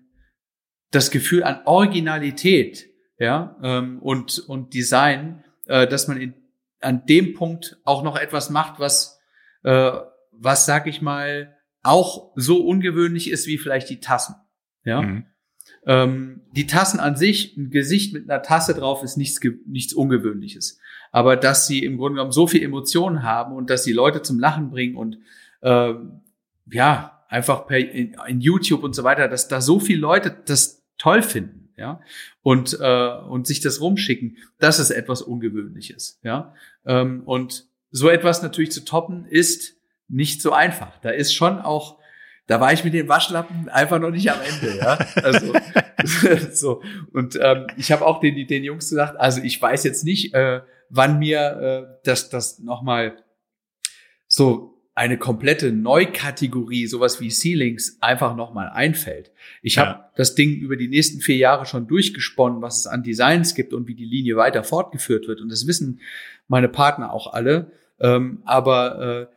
das 0.91 1.13
Gefühl 1.13 1.45
an 1.45 1.61
Originalität, 1.65 2.89
ja 3.21 3.57
ähm, 3.63 4.01
und 4.01 4.41
und 4.41 4.75
Design, 4.75 5.45
äh, 5.67 5.87
dass 5.87 6.09
man 6.09 6.21
in 6.21 6.35
an 6.81 7.07
dem 7.07 7.35
Punkt 7.35 7.79
auch 7.85 8.03
noch 8.03 8.17
etwas 8.17 8.51
macht, 8.51 8.79
was, 8.79 9.21
äh, 9.63 9.93
was 10.33 10.67
sag 10.67 10.87
ich 10.87 11.03
mal, 11.03 11.57
auch 11.83 12.33
so 12.35 12.65
ungewöhnlich 12.67 13.31
ist 13.31 13.47
wie 13.47 13.59
vielleicht 13.59 13.89
die 13.89 14.01
Tassen. 14.01 14.35
Ja. 14.85 15.03
Mhm. 15.03 15.27
Ähm, 15.87 16.43
die 16.53 16.67
Tassen 16.67 17.01
an 17.01 17.17
sich, 17.17 17.57
ein 17.57 17.71
Gesicht 17.71 18.13
mit 18.13 18.29
einer 18.29 18.43
Tasse 18.43 18.75
drauf 18.75 19.03
ist 19.03 19.17
nichts, 19.17 19.41
nichts 19.67 19.95
Ungewöhnliches. 19.95 20.81
Aber 21.13 21.37
dass 21.37 21.67
sie 21.67 21.85
im 21.85 21.97
Grunde 21.97 22.17
genommen 22.17 22.33
so 22.33 22.47
viel 22.47 22.63
Emotionen 22.63 23.23
haben 23.23 23.55
und 23.55 23.71
dass 23.71 23.85
sie 23.85 23.93
Leute 23.93 24.23
zum 24.23 24.39
Lachen 24.39 24.71
bringen 24.71 24.97
und 24.97 25.19
äh, 25.63 25.95
ja, 26.73 27.25
einfach 27.29 27.67
per 27.67 27.79
in, 27.79 28.17
in 28.27 28.41
YouTube 28.41 28.83
und 28.83 28.95
so 28.95 29.05
weiter, 29.05 29.29
dass 29.29 29.49
da 29.49 29.61
so 29.61 29.79
viele 29.79 30.01
Leute 30.01 30.37
das 30.45 30.85
toll 30.99 31.23
finden 31.23 31.67
ja, 31.77 32.01
und, 32.47 32.79
äh, 32.81 33.09
und 33.29 33.49
sich 33.49 33.59
das 33.59 33.81
rumschicken, 33.81 34.37
das 34.61 34.79
ist 34.79 34.91
etwas 34.91 35.21
Ungewöhnliches, 35.21 36.21
ja. 36.23 36.55
Ähm, 36.87 37.25
und 37.25 37.67
so 37.91 38.09
etwas 38.09 38.41
natürlich 38.41 38.71
zu 38.71 38.85
toppen, 38.85 39.27
ist 39.29 39.75
nicht 40.07 40.41
so 40.41 40.53
einfach. 40.53 40.97
Da 41.01 41.11
ist 41.11 41.35
schon 41.35 41.59
auch, 41.59 41.99
da 42.47 42.61
war 42.61 42.73
ich 42.73 42.85
mit 42.85 42.95
den 42.95 43.09
Waschlappen 43.09 43.69
einfach 43.69 43.99
noch 43.99 44.13
nicht 44.13 44.31
am 44.31 44.39
Ende, 44.41 44.77
ja. 44.79 44.97
Also 45.25 45.55
so. 46.53 46.83
Und 47.13 47.37
ähm, 47.43 47.67
ich 47.77 47.91
habe 47.91 48.07
auch 48.07 48.21
den, 48.21 48.47
den 48.47 48.63
Jungs 48.63 48.91
gesagt, 48.91 49.19
also 49.19 49.43
ich 49.43 49.61
weiß 49.61 49.83
jetzt 49.83 50.05
nicht, 50.05 50.33
äh, 50.33 50.61
wann 50.89 51.19
mir 51.19 51.41
äh, 51.41 52.01
das, 52.05 52.29
das 52.29 52.61
nochmal 52.61 53.25
so 54.29 54.76
eine 54.97 55.19
komplette 55.19 55.73
Neukategorie, 55.73 56.87
sowas 56.87 57.21
wie 57.21 57.31
Ceilings, 57.31 57.99
einfach 58.01 58.35
nochmal 58.35 58.71
einfällt. 58.71 59.31
Ich 59.61 59.75
ja. 59.75 59.87
habe 59.87 60.05
das 60.17 60.35
Ding 60.35 60.57
über 60.57 60.77
die 60.77 60.89
nächsten 60.89 61.21
vier 61.21 61.37
Jahre 61.37 61.67
schon 61.67 61.87
durchgesponnen, 61.87 62.63
was 62.63 62.79
es 62.79 62.87
an 62.87 63.03
Designs 63.03 63.55
gibt 63.55 63.75
und 63.75 63.87
wie 63.89 63.95
die 63.95 64.07
Linie 64.07 64.37
weiter 64.37 64.65
fortgeführt 64.65 65.29
wird. 65.29 65.43
Und 65.43 65.51
das 65.51 65.67
wissen 65.67 66.01
meine 66.49 66.71
Partner 66.71 67.13
auch 67.13 67.35
alle. 67.35 67.73
Ähm, 68.01 68.41
aber 68.47 69.29
äh, 69.31 69.37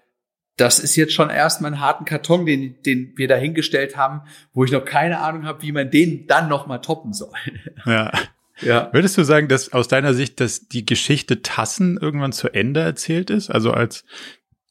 das 0.56 0.80
ist 0.80 0.96
jetzt 0.96 1.14
schon 1.14 1.30
erstmal 1.30 1.74
ein 1.74 1.82
harten 1.82 2.06
Karton, 2.06 2.46
den, 2.46 2.82
den 2.84 3.12
wir 3.18 3.28
dahingestellt 3.28 3.98
haben, 3.98 4.22
wo 4.54 4.64
ich 4.64 4.72
noch 4.72 4.86
keine 4.86 5.20
Ahnung 5.20 5.46
habe, 5.46 5.62
wie 5.62 5.74
man 5.74 5.92
den 5.92 6.26
dann 6.26 6.48
nochmal 6.48 6.80
toppen 6.82 7.14
soll. 7.14 7.36
Ja. 7.86 8.12
Ja. 8.62 8.90
Würdest 8.92 9.18
du 9.18 9.24
sagen, 9.24 9.48
dass 9.48 9.72
aus 9.72 9.88
deiner 9.88 10.14
Sicht, 10.14 10.42
dass 10.42 10.68
die 10.68 10.86
Geschichte 10.86 11.42
Tassen 11.42 11.98
irgendwann 11.98 12.34
zu 12.34 12.50
Ende 12.50 12.82
erzählt 12.82 13.30
ist? 13.30 13.50
Also 13.50 13.72
als 13.72 14.04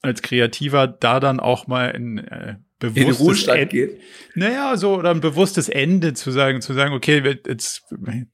als 0.03 0.22
Kreativer 0.22 0.86
da 0.86 1.20
dann 1.20 1.40
auch 1.40 1.66
mal 1.66 1.90
in 1.90 2.18
äh, 2.18 2.57
bewusstes 2.78 3.49
in 3.49 3.55
Ende, 3.55 3.66
geht. 3.66 4.01
Naja, 4.34 4.76
so 4.76 4.94
oder 4.96 5.11
ein 5.11 5.20
bewusstes 5.20 5.68
Ende 5.68 6.14
zu 6.14 6.30
sagen, 6.30 6.61
zu 6.61 6.72
sagen, 6.74 6.94
okay, 6.94 7.38
jetzt 7.46 7.82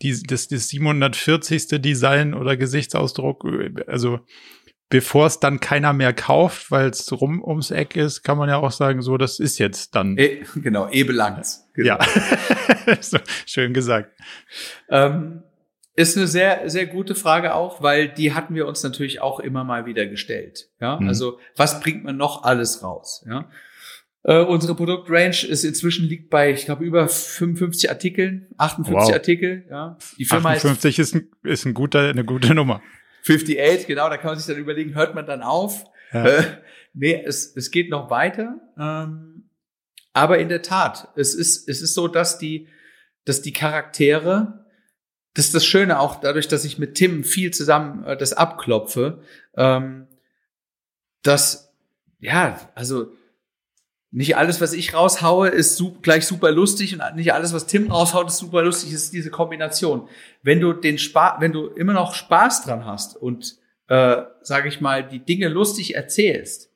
die, 0.02 0.22
das, 0.22 0.48
das 0.48 0.68
740. 0.68 1.80
Design 1.80 2.34
oder 2.34 2.56
Gesichtsausdruck, 2.56 3.46
also 3.86 4.20
bevor 4.90 5.26
es 5.26 5.40
dann 5.40 5.60
keiner 5.60 5.92
mehr 5.92 6.12
kauft, 6.12 6.70
weil 6.70 6.90
es 6.90 7.10
rum 7.10 7.42
ums 7.42 7.70
Eck 7.70 7.96
ist, 7.96 8.22
kann 8.22 8.38
man 8.38 8.48
ja 8.48 8.58
auch 8.58 8.70
sagen, 8.70 9.02
so, 9.02 9.16
das 9.16 9.40
ist 9.40 9.58
jetzt 9.58 9.94
dann. 9.94 10.16
E, 10.18 10.44
genau, 10.56 10.88
eh 10.90 11.04
belangt's. 11.04 11.68
Genau. 11.74 11.98
Ja, 11.98 12.98
so, 13.00 13.18
schön 13.46 13.72
gesagt. 13.72 14.12
Ähm, 14.90 15.42
ist 15.96 16.16
eine 16.16 16.26
sehr, 16.26 16.68
sehr 16.68 16.86
gute 16.86 17.14
Frage 17.14 17.54
auch, 17.54 17.82
weil 17.82 18.08
die 18.08 18.34
hatten 18.34 18.54
wir 18.54 18.66
uns 18.66 18.82
natürlich 18.82 19.20
auch 19.20 19.40
immer 19.40 19.64
mal 19.64 19.86
wieder 19.86 20.06
gestellt. 20.06 20.70
Ja, 20.80 20.98
mhm. 20.98 21.08
also 21.08 21.38
was 21.56 21.80
bringt 21.80 22.04
man 22.04 22.16
noch 22.16 22.42
alles 22.42 22.82
raus? 22.82 23.24
Ja, 23.28 23.48
äh, 24.24 24.40
unsere 24.40 24.74
Produktrange 24.74 25.46
ist 25.46 25.64
inzwischen 25.64 26.08
liegt 26.08 26.30
bei, 26.30 26.50
ich 26.50 26.64
glaube, 26.64 26.84
über 26.84 27.08
55 27.08 27.90
Artikeln, 27.90 28.48
58 28.56 29.06
wow. 29.06 29.12
Artikel. 29.12 29.66
Ja, 29.70 29.98
die 30.18 30.24
Firma 30.24 30.50
58 30.50 30.98
ist, 30.98 31.14
ein, 31.14 31.28
ist 31.42 31.66
ein 31.66 31.74
guter, 31.74 32.08
eine 32.08 32.24
gute 32.24 32.54
Nummer. 32.54 32.80
58, 33.20 33.86
genau. 33.86 34.08
Da 34.08 34.16
kann 34.16 34.30
man 34.30 34.38
sich 34.38 34.46
dann 34.46 34.60
überlegen, 34.60 34.94
hört 34.94 35.14
man 35.14 35.26
dann 35.26 35.42
auf? 35.42 35.84
Ja. 36.12 36.24
Äh, 36.24 36.44
nee, 36.94 37.22
es, 37.22 37.54
es 37.54 37.70
geht 37.70 37.90
noch 37.90 38.10
weiter. 38.10 38.56
Ähm, 38.78 39.50
aber 40.14 40.38
in 40.38 40.48
der 40.48 40.62
Tat, 40.62 41.08
es 41.16 41.34
ist, 41.34 41.68
es 41.68 41.82
ist 41.82 41.94
so, 41.94 42.08
dass 42.08 42.38
die, 42.38 42.68
dass 43.24 43.42
die 43.42 43.52
Charaktere 43.52 44.63
das 45.34 45.46
ist 45.46 45.54
das 45.54 45.66
Schöne 45.66 45.98
auch 45.98 46.20
dadurch, 46.20 46.48
dass 46.48 46.64
ich 46.64 46.78
mit 46.78 46.94
Tim 46.94 47.24
viel 47.24 47.50
zusammen 47.52 48.04
äh, 48.04 48.16
das 48.16 48.32
abklopfe, 48.32 49.20
ähm, 49.56 50.06
dass, 51.22 51.72
ja, 52.20 52.58
also 52.74 53.12
nicht 54.10 54.36
alles, 54.36 54.60
was 54.60 54.72
ich 54.72 54.94
raushaue, 54.94 55.48
ist 55.48 55.76
su 55.76 55.98
gleich 56.00 56.24
super 56.24 56.52
lustig 56.52 56.94
und 56.94 57.16
nicht 57.16 57.34
alles, 57.34 57.52
was 57.52 57.66
Tim 57.66 57.90
raushaut, 57.90 58.28
ist 58.28 58.38
super 58.38 58.62
lustig, 58.62 58.92
ist 58.92 59.12
diese 59.12 59.30
Kombination. 59.30 60.08
Wenn 60.42 60.60
du 60.60 60.72
den 60.72 60.98
Spaß, 60.98 61.40
wenn 61.40 61.52
du 61.52 61.66
immer 61.66 61.94
noch 61.94 62.14
Spaß 62.14 62.62
dran 62.62 62.84
hast 62.84 63.16
und, 63.16 63.56
äh, 63.88 64.22
sage 64.40 64.68
ich 64.68 64.80
mal, 64.80 65.02
die 65.02 65.18
Dinge 65.18 65.48
lustig 65.48 65.96
erzählst, 65.96 66.70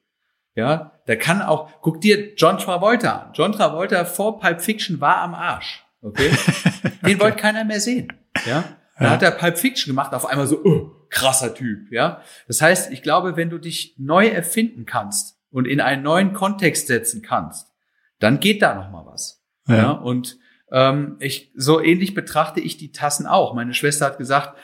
ja, 0.56 0.98
da 1.06 1.14
kann 1.14 1.40
auch, 1.40 1.70
guck 1.80 2.00
dir 2.00 2.34
John 2.34 2.58
Travolta 2.58 3.16
an. 3.18 3.30
John 3.34 3.52
Travolta 3.52 4.04
vor 4.04 4.40
Pulp 4.40 4.60
Fiction 4.60 5.00
war 5.00 5.18
am 5.18 5.36
Arsch. 5.36 5.84
Okay? 6.02 6.30
Den 7.02 7.14
okay. 7.14 7.20
wollte 7.20 7.36
keiner 7.36 7.64
mehr 7.64 7.80
sehen. 7.80 8.12
Ja. 8.46 8.64
Da 8.98 9.04
ja. 9.04 9.10
hat 9.10 9.22
er 9.22 9.30
Pulp 9.30 9.58
Fiction 9.58 9.92
gemacht, 9.92 10.12
auf 10.12 10.26
einmal 10.26 10.46
so, 10.46 10.60
oh, 10.64 10.90
krasser 11.08 11.54
Typ, 11.54 11.92
ja. 11.92 12.22
Das 12.46 12.60
heißt, 12.60 12.92
ich 12.92 13.02
glaube, 13.02 13.36
wenn 13.36 13.50
du 13.50 13.58
dich 13.58 13.94
neu 13.96 14.26
erfinden 14.26 14.86
kannst 14.86 15.38
und 15.50 15.66
in 15.66 15.80
einen 15.80 16.02
neuen 16.02 16.32
Kontext 16.32 16.88
setzen 16.88 17.22
kannst, 17.22 17.72
dann 18.18 18.40
geht 18.40 18.62
da 18.62 18.74
noch 18.74 18.90
mal 18.90 19.06
was. 19.06 19.42
Ja. 19.66 19.76
ja? 19.76 19.90
Und 19.92 20.38
ähm, 20.70 21.16
ich 21.20 21.52
so 21.54 21.80
ähnlich 21.80 22.14
betrachte 22.14 22.60
ich 22.60 22.76
die 22.76 22.92
Tassen 22.92 23.26
auch. 23.26 23.54
Meine 23.54 23.74
Schwester 23.74 24.06
hat 24.06 24.18
gesagt, 24.18 24.58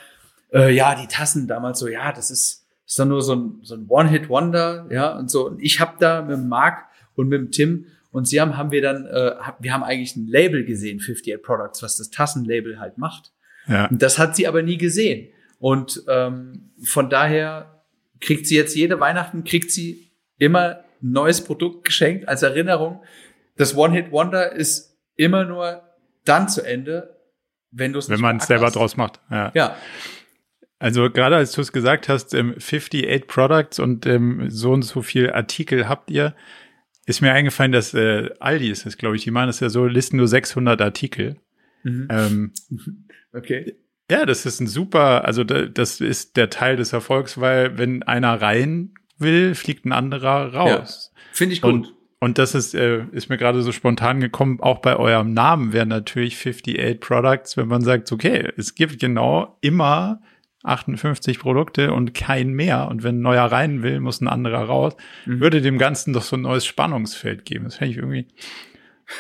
äh, 0.53 0.75
ja, 0.75 0.95
die 0.95 1.07
Tassen 1.07 1.47
damals 1.47 1.79
so, 1.79 1.89
ja, 1.89 2.13
das 2.13 2.31
ist, 2.31 2.67
ist 2.87 2.99
dann 2.99 3.09
nur 3.09 3.23
so 3.23 3.35
ein, 3.35 3.61
so 3.63 3.75
ein 3.75 3.87
One-Hit-Wonder, 3.89 4.89
ja, 4.91 5.17
und 5.17 5.31
so. 5.31 5.47
Und 5.47 5.63
ich 5.63 5.81
habe 5.81 5.95
da 5.99 6.23
mit 6.23 6.37
dem 6.37 6.49
Marc 6.49 6.87
und 7.15 7.29
mit 7.29 7.39
dem 7.39 7.51
Tim 7.51 7.87
und 8.11 8.29
sie 8.29 8.41
haben, 8.41 8.57
haben 8.57 8.71
wir 8.71 8.83
dann, 8.83 9.07
äh, 9.07 9.35
wir 9.59 9.73
haben 9.73 9.83
eigentlich 9.83 10.17
ein 10.17 10.27
Label 10.27 10.65
gesehen, 10.65 11.01
58 11.01 11.43
Products, 11.43 11.83
was 11.83 11.97
das 11.97 12.11
Tassenlabel 12.11 12.79
halt 12.79 12.99
macht. 12.99 13.33
Ja. 13.67 13.89
Das 13.91 14.19
hat 14.19 14.37
sie 14.37 14.47
aber 14.47 14.63
nie 14.63 14.77
gesehen. 14.79 15.29
Und 15.59 16.03
ähm, 16.09 16.73
von 16.83 17.09
daher 17.09 17.83
kriegt 18.21 18.47
sie 18.47 18.57
jetzt 18.57 18.75
jede 18.77 19.01
Weihnachten, 19.01 19.45
kriegt 19.45 19.71
sie 19.71 20.13
immer 20.39 20.81
ein 21.03 21.13
neues 21.13 21.43
Produkt 21.43 21.85
geschenkt 21.85 22.29
als 22.29 22.43
Erinnerung. 22.43 23.03
Das 23.57 23.77
One-Hit-Wonder 23.77 24.53
ist 24.53 24.97
immer 25.17 25.45
nur 25.45 25.83
dann 26.25 26.49
zu 26.49 26.63
Ende, 26.63 27.17
wenn 27.71 27.93
du 27.93 27.99
es 27.99 28.09
Wenn 28.09 28.21
man 28.21 28.39
es 28.39 28.47
selber 28.47 28.67
hast. 28.67 28.77
draus 28.77 28.97
macht. 28.97 29.21
Ja. 29.31 29.53
ja. 29.55 29.77
Also 30.79 31.09
gerade 31.11 31.37
als 31.37 31.53
du 31.53 31.61
es 31.61 31.73
gesagt 31.73 32.09
hast, 32.09 32.35
ähm, 32.35 32.55
58 32.59 33.27
Products 33.27 33.79
und 33.79 34.07
ähm, 34.07 34.51
so 34.51 34.73
und 34.73 34.83
so 34.83 35.03
viel 35.03 35.31
Artikel 35.31 35.89
habt 35.89 36.11
ihr, 36.11 36.35
ist 37.07 37.21
mir 37.21 37.33
eingefallen, 37.33 37.73
dass 37.73 37.95
äh, 37.95 38.31
Aldi 38.41 38.71
ist 38.71 38.87
es, 38.87 38.97
glaube 38.97 39.17
ich, 39.17 39.25
die 39.25 39.31
machen 39.31 39.47
das 39.47 39.61
ja 39.61 39.69
so, 39.69 39.87
listen 39.87 40.17
nur 40.17 40.29
600 40.29 40.81
Artikel. 40.81 41.37
Mhm. 41.85 42.09
Ähm, 42.11 42.53
Okay. 43.35 43.75
Ja, 44.11 44.27
das 44.27 44.47
ist 44.47 44.61
ein 44.61 44.67
super, 44.67 45.25
also 45.25 45.45
das 45.45 46.01
ist 46.01 46.37
der 46.37 46.51
Teil 46.51 46.77
des 46.77 46.93
Erfolgs, 46.93 47.41
weil 47.41 47.79
wenn 47.79 48.03
einer 48.03 48.41
rein 48.41 48.93
will, 49.19 49.55
fliegt 49.55 49.87
ein 49.87 49.93
anderer 49.93 50.55
raus. 50.55 51.13
Ja, 51.15 51.21
Finde 51.33 51.55
ich 51.55 51.63
gut. 51.63 51.73
Und, 51.73 51.95
Und 52.21 52.39
das 52.39 52.55
ist, 52.55 52.75
äh, 52.75 53.05
ist 53.13 53.29
mir 53.29 53.39
gerade 53.39 53.63
so 53.63 53.73
spontan 53.73 54.21
gekommen, 54.21 54.61
auch 54.61 54.79
bei 54.81 54.97
eurem 54.97 55.33
Namen 55.33 55.73
wären 55.73 55.89
natürlich 55.89 56.37
58 56.37 57.01
Products, 57.01 57.57
wenn 57.57 57.69
man 57.69 57.83
sagt, 57.83 58.13
okay, 58.13 58.53
es 58.57 58.75
gibt 58.75 59.01
genau 59.01 59.57
immer 59.63 60.21
58 60.65 61.39
Produkte 61.39 61.93
und 61.93 62.15
kein 62.15 62.53
mehr. 62.53 62.89
Und 62.89 63.03
wenn 63.03 63.19
ein 63.19 63.23
neuer 63.23 63.45
rein 63.45 63.83
will, 63.83 64.01
muss 64.01 64.21
ein 64.21 64.29
anderer 64.29 64.65
raus. 64.65 64.97
Mhm. 65.25 65.41
Würde 65.41 65.61
dem 65.61 65.79
Ganzen 65.79 66.13
doch 66.13 66.23
so 66.23 66.37
ein 66.37 66.43
neues 66.43 66.67
Spannungsfeld 66.67 67.45
geben. 67.45 67.65
Das 67.65 67.77
fände 67.77 67.93
ich 67.93 67.99
irgendwie. 67.99 68.27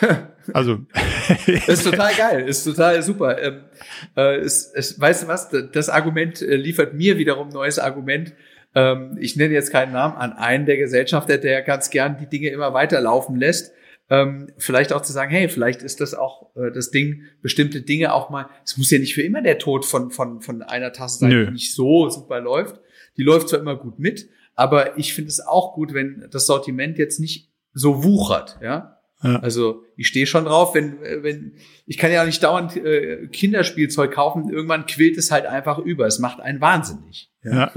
also. 0.53 0.79
ist 1.47 1.85
total 1.85 2.15
geil, 2.15 2.49
ist 2.49 2.65
total 2.65 3.03
super. 3.03 3.41
Ähm, 3.43 3.61
äh, 4.17 4.41
ist, 4.41 4.75
ist, 4.75 5.01
weißt 5.01 5.25
du 5.25 5.29
was? 5.29 5.49
Das 5.73 5.89
Argument 5.89 6.43
äh, 6.43 6.57
liefert 6.57 6.95
mir 6.95 7.19
wiederum 7.19 7.49
neues 7.49 7.79
Argument. 7.79 8.35
Ähm, 8.75 9.17
ich 9.21 9.37
nenne 9.37 9.55
jetzt 9.55 9.73
keinen 9.73 9.93
Namen 9.93 10.17
an 10.17 10.33
einen 10.33 10.67
der 10.67 10.77
Gesellschafter, 10.77 11.39
der 11.39 11.63
ganz 11.63 11.91
gern 11.91 12.19
die 12.19 12.29
Dinge 12.29 12.49
immer 12.49 12.75
weiterlaufen 12.75 13.37
lässt 13.37 13.73
ähm, 14.11 14.49
vielleicht 14.59 14.93
auch 14.93 15.03
zu 15.03 15.13
sagen, 15.13 15.31
hey, 15.31 15.49
vielleicht 15.49 15.83
ist 15.83 16.01
das 16.01 16.15
auch 16.15 16.55
äh, 16.57 16.71
das 16.73 16.91
Ding, 16.91 17.23
bestimmte 17.41 17.81
Dinge 17.81 18.13
auch 18.13 18.29
mal, 18.31 18.49
es 18.65 18.77
muss 18.77 18.91
ja 18.91 18.99
nicht 18.99 19.15
für 19.15 19.23
immer 19.23 19.43
der 19.43 19.59
Tod 19.59 19.85
von, 19.85 20.11
von, 20.11 20.41
von 20.43 20.63
einer 20.63 20.93
Tasse 20.93 21.21
sein, 21.21 21.31
Nö. 21.31 21.47
die 21.47 21.53
nicht 21.53 21.75
so 21.75 22.09
super 22.11 22.41
läuft. 22.41 22.81
Die 23.17 23.23
läuft 23.23 23.49
zwar 23.49 23.61
immer 23.61 23.77
gut 23.77 23.99
mit, 23.99 24.29
aber 24.55 24.99
ich 24.99 25.15
finde 25.15 25.31
es 25.31 25.41
auch 25.41 25.75
gut, 25.75 25.95
wenn 25.95 26.29
das 26.31 26.47
Sortiment 26.47 26.99
jetzt 26.99 27.19
nicht 27.19 27.51
so 27.73 28.05
wuchert, 28.05 28.59
ja. 28.63 28.94
Ja. 29.25 29.41
Also 29.41 29.83
ich 29.97 30.07
stehe 30.07 30.27
schon 30.27 30.45
drauf, 30.45 30.75
wenn, 30.75 31.01
wenn, 31.01 31.57
ich 31.87 31.99
kann 31.99 32.13
ja 32.13 32.25
nicht 32.25 32.43
dauernd 32.43 32.77
äh, 32.77 33.27
Kinderspielzeug 33.29 34.13
kaufen, 34.13 34.49
irgendwann 34.51 34.87
quillt 34.87 35.19
es 35.19 35.31
halt 35.31 35.47
einfach 35.47 35.79
über. 35.79 36.07
Es 36.07 36.21
macht 36.21 36.41
einen 36.41 36.61
wahnsinnig. 36.61 37.33
Ja. 37.43 37.53
ja. 37.53 37.73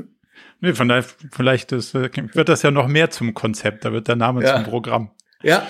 Nee, 0.60 0.74
von 0.74 0.88
daher, 0.88 1.06
vielleicht 1.32 1.72
ist, 1.72 1.96
äh, 1.96 2.10
wird 2.34 2.50
das 2.50 2.62
ja 2.62 2.72
noch 2.72 2.88
mehr 2.88 3.10
zum 3.10 3.34
Konzept, 3.34 3.86
da 3.86 3.92
wird 3.92 4.08
der 4.08 4.16
Name 4.16 4.44
ja. 4.44 4.56
zum 4.56 4.64
Programm. 4.66 5.12
Ja, 5.42 5.68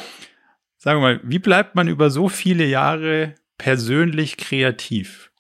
Sagen 0.78 1.02
wir 1.02 1.02
mal, 1.02 1.20
wie 1.24 1.40
bleibt 1.40 1.76
man 1.76 1.88
über 1.88 2.12
so 2.12 2.30
viele 2.30 2.66
Jahre 2.66 3.34
persönlich 3.58 4.38
kreativ? 4.38 5.32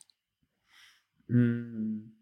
Hm. 1.27 2.13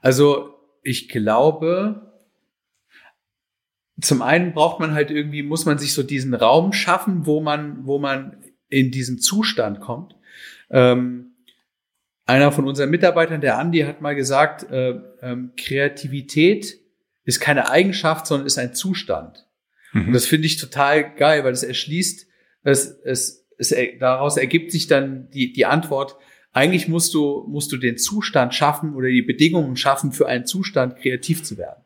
Also 0.00 0.54
ich 0.82 1.08
glaube, 1.08 2.11
zum 4.04 4.22
einen 4.22 4.52
braucht 4.52 4.80
man 4.80 4.94
halt 4.94 5.10
irgendwie, 5.10 5.42
muss 5.42 5.64
man 5.64 5.78
sich 5.78 5.94
so 5.94 6.02
diesen 6.02 6.34
Raum 6.34 6.72
schaffen, 6.72 7.26
wo 7.26 7.40
man, 7.40 7.86
wo 7.86 7.98
man 7.98 8.36
in 8.68 8.90
diesen 8.90 9.18
Zustand 9.18 9.80
kommt. 9.80 10.16
Ähm, 10.70 11.36
einer 12.24 12.52
von 12.52 12.66
unseren 12.66 12.90
Mitarbeitern, 12.90 13.40
der 13.40 13.58
Andi, 13.58 13.80
hat 13.80 14.00
mal 14.00 14.14
gesagt, 14.14 14.70
äh, 14.70 14.98
ähm, 15.20 15.52
Kreativität 15.56 16.78
ist 17.24 17.40
keine 17.40 17.70
Eigenschaft, 17.70 18.26
sondern 18.26 18.46
ist 18.46 18.58
ein 18.58 18.74
Zustand. 18.74 19.46
Mhm. 19.92 20.08
Und 20.08 20.12
das 20.12 20.26
finde 20.26 20.46
ich 20.46 20.56
total 20.56 21.14
geil, 21.14 21.44
weil 21.44 21.52
das 21.52 21.62
erschließt, 21.62 22.26
es, 22.62 23.00
es, 23.04 23.46
es, 23.58 23.74
daraus 23.98 24.36
ergibt 24.36 24.72
sich 24.72 24.86
dann 24.86 25.28
die, 25.30 25.52
die 25.52 25.66
Antwort, 25.66 26.16
eigentlich 26.52 26.88
musst 26.88 27.14
du, 27.14 27.46
musst 27.48 27.72
du 27.72 27.76
den 27.76 27.96
Zustand 27.96 28.54
schaffen 28.54 28.94
oder 28.94 29.08
die 29.08 29.22
Bedingungen 29.22 29.76
schaffen, 29.76 30.12
für 30.12 30.26
einen 30.26 30.46
Zustand 30.46 30.96
kreativ 30.96 31.42
zu 31.42 31.56
werden. 31.56 31.81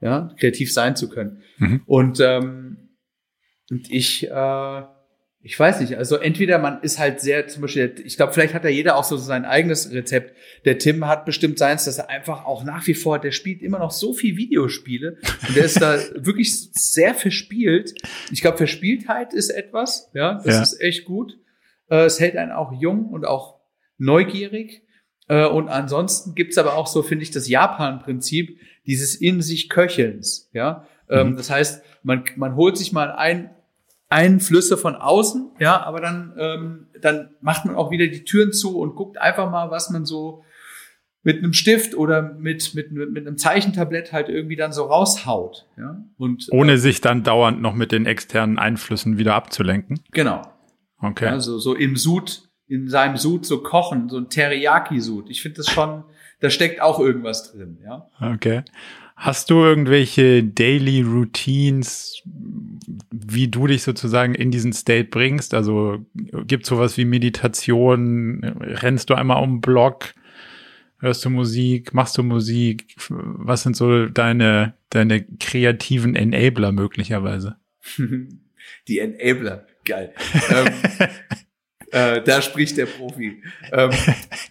Ja, 0.00 0.34
kreativ 0.38 0.72
sein 0.72 0.96
zu 0.96 1.08
können. 1.08 1.42
Mhm. 1.58 1.82
Und, 1.84 2.20
ähm, 2.20 2.96
und 3.70 3.90
ich, 3.90 4.30
äh, 4.30 4.82
ich 5.42 5.58
weiß 5.58 5.80
nicht, 5.80 5.96
also 5.96 6.16
entweder 6.16 6.58
man 6.58 6.82
ist 6.82 6.98
halt 6.98 7.20
sehr, 7.20 7.48
zum 7.48 7.62
Beispiel, 7.62 7.94
ich 8.04 8.16
glaube, 8.16 8.32
vielleicht 8.32 8.52
hat 8.52 8.64
ja 8.64 8.70
jeder 8.70 8.96
auch 8.96 9.04
so 9.04 9.16
sein 9.16 9.46
eigenes 9.46 9.90
Rezept. 9.90 10.36
Der 10.66 10.78
Tim 10.78 11.06
hat 11.06 11.24
bestimmt 11.24 11.58
seins, 11.58 11.84
dass 11.86 11.96
er 11.96 12.10
einfach 12.10 12.44
auch 12.44 12.62
nach 12.62 12.86
wie 12.86 12.94
vor, 12.94 13.18
der 13.18 13.32
spielt 13.32 13.62
immer 13.62 13.78
noch 13.78 13.90
so 13.90 14.12
viel 14.12 14.36
Videospiele 14.36 15.18
und 15.48 15.56
der 15.56 15.64
ist 15.64 15.80
da 15.80 15.98
wirklich 16.14 16.70
sehr 16.72 17.14
verspielt. 17.14 17.94
Ich 18.30 18.42
glaube, 18.42 18.58
Verspieltheit 18.58 19.32
ist 19.32 19.48
etwas, 19.48 20.10
ja, 20.12 20.34
das 20.44 20.54
ja. 20.54 20.62
ist 20.62 20.80
echt 20.80 21.06
gut. 21.06 21.38
Äh, 21.88 22.04
es 22.04 22.20
hält 22.20 22.36
einen 22.36 22.52
auch 22.52 22.72
jung 22.78 23.06
und 23.06 23.24
auch 23.24 23.60
neugierig. 23.96 24.82
Äh, 25.28 25.46
und 25.46 25.68
ansonsten 25.68 26.34
gibt's 26.34 26.58
aber 26.58 26.74
auch 26.74 26.86
so, 26.86 27.02
finde 27.02 27.22
ich, 27.22 27.30
das 27.30 27.48
Japan-Prinzip 27.48 28.58
dieses 28.86 29.14
in 29.14 29.42
sich 29.42 29.68
Köchelns, 29.68 30.50
ja. 30.52 30.86
Ähm, 31.08 31.30
mhm. 31.30 31.36
Das 31.36 31.50
heißt, 31.50 31.82
man, 32.02 32.24
man 32.36 32.56
holt 32.56 32.76
sich 32.76 32.92
mal 32.92 33.12
ein 33.12 33.50
Einflüsse 34.08 34.76
von 34.76 34.96
außen, 34.96 35.52
ja, 35.58 35.82
aber 35.82 36.00
dann, 36.00 36.34
ähm, 36.38 36.86
dann 37.00 37.30
macht 37.40 37.64
man 37.64 37.76
auch 37.76 37.90
wieder 37.90 38.08
die 38.08 38.24
Türen 38.24 38.52
zu 38.52 38.78
und 38.78 38.96
guckt 38.96 39.18
einfach 39.18 39.50
mal, 39.50 39.70
was 39.70 39.90
man 39.90 40.04
so 40.04 40.42
mit 41.22 41.38
einem 41.38 41.52
Stift 41.52 41.94
oder 41.94 42.22
mit, 42.22 42.74
mit, 42.74 42.92
mit 42.92 43.26
einem 43.26 43.36
Zeichentablett 43.36 44.12
halt 44.12 44.28
irgendwie 44.28 44.56
dann 44.56 44.72
so 44.72 44.84
raushaut. 44.84 45.66
Ja? 45.76 46.02
Und, 46.16 46.48
Ohne 46.50 46.72
äh, 46.72 46.78
sich 46.78 47.00
dann 47.00 47.22
dauernd 47.22 47.60
noch 47.60 47.74
mit 47.74 47.92
den 47.92 48.06
externen 48.06 48.58
Einflüssen 48.58 49.18
wieder 49.18 49.34
abzulenken. 49.34 50.00
Genau. 50.12 50.42
Okay. 50.98 51.26
Ja, 51.26 51.40
so, 51.40 51.58
so 51.58 51.74
im 51.74 51.96
Sud, 51.96 52.48
in 52.66 52.88
seinem 52.88 53.16
Sud 53.16 53.44
so 53.46 53.62
kochen, 53.62 54.08
so 54.08 54.16
ein 54.16 54.28
Teriyaki-Sud. 54.28 55.28
Ich 55.30 55.42
finde 55.42 55.58
das 55.58 55.68
schon, 55.70 56.04
da 56.40 56.50
steckt 56.50 56.80
auch 56.80 56.98
irgendwas 56.98 57.52
drin, 57.52 57.78
ja. 57.84 58.08
Okay. 58.20 58.62
Hast 59.16 59.50
du 59.50 59.62
irgendwelche 59.62 60.42
Daily 60.42 61.02
Routines, 61.02 62.22
wie 63.10 63.48
du 63.48 63.66
dich 63.66 63.82
sozusagen 63.82 64.34
in 64.34 64.50
diesen 64.50 64.72
State 64.72 65.10
bringst? 65.10 65.52
Also 65.52 65.98
gibt 66.14 66.64
sowas 66.64 66.96
wie 66.96 67.04
Meditation? 67.04 68.42
Rennst 68.60 69.10
du 69.10 69.14
einmal 69.14 69.42
um 69.42 69.56
den 69.56 69.60
Block? 69.60 70.14
Hörst 71.00 71.22
du 71.24 71.30
Musik? 71.30 71.92
Machst 71.92 72.16
du 72.16 72.22
Musik? 72.22 72.96
Was 73.08 73.62
sind 73.62 73.76
so 73.76 74.06
deine, 74.06 74.72
deine 74.88 75.22
kreativen 75.22 76.16
Enabler 76.16 76.72
möglicherweise? 76.72 77.56
Die 78.88 78.98
Enabler, 78.98 79.66
geil. 79.84 80.14
ähm, 80.50 80.72
äh, 81.90 82.22
da 82.22 82.40
spricht 82.40 82.76
der 82.78 82.86
Profi. 82.86 83.42
Ähm, 83.72 83.90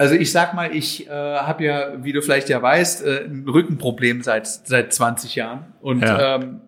also 0.00 0.14
ich 0.14 0.32
sag 0.32 0.54
mal, 0.54 0.74
ich 0.74 1.08
äh, 1.08 1.10
habe 1.10 1.62
ja, 1.62 2.02
wie 2.02 2.14
du 2.14 2.22
vielleicht 2.22 2.48
ja 2.48 2.62
weißt, 2.62 3.04
äh, 3.04 3.24
ein 3.26 3.46
Rückenproblem 3.46 4.22
seit 4.22 4.46
seit 4.46 4.94
20 4.94 5.34
Jahren 5.34 5.74
und 5.82 6.00
ja. 6.00 6.36
ähm, 6.36 6.62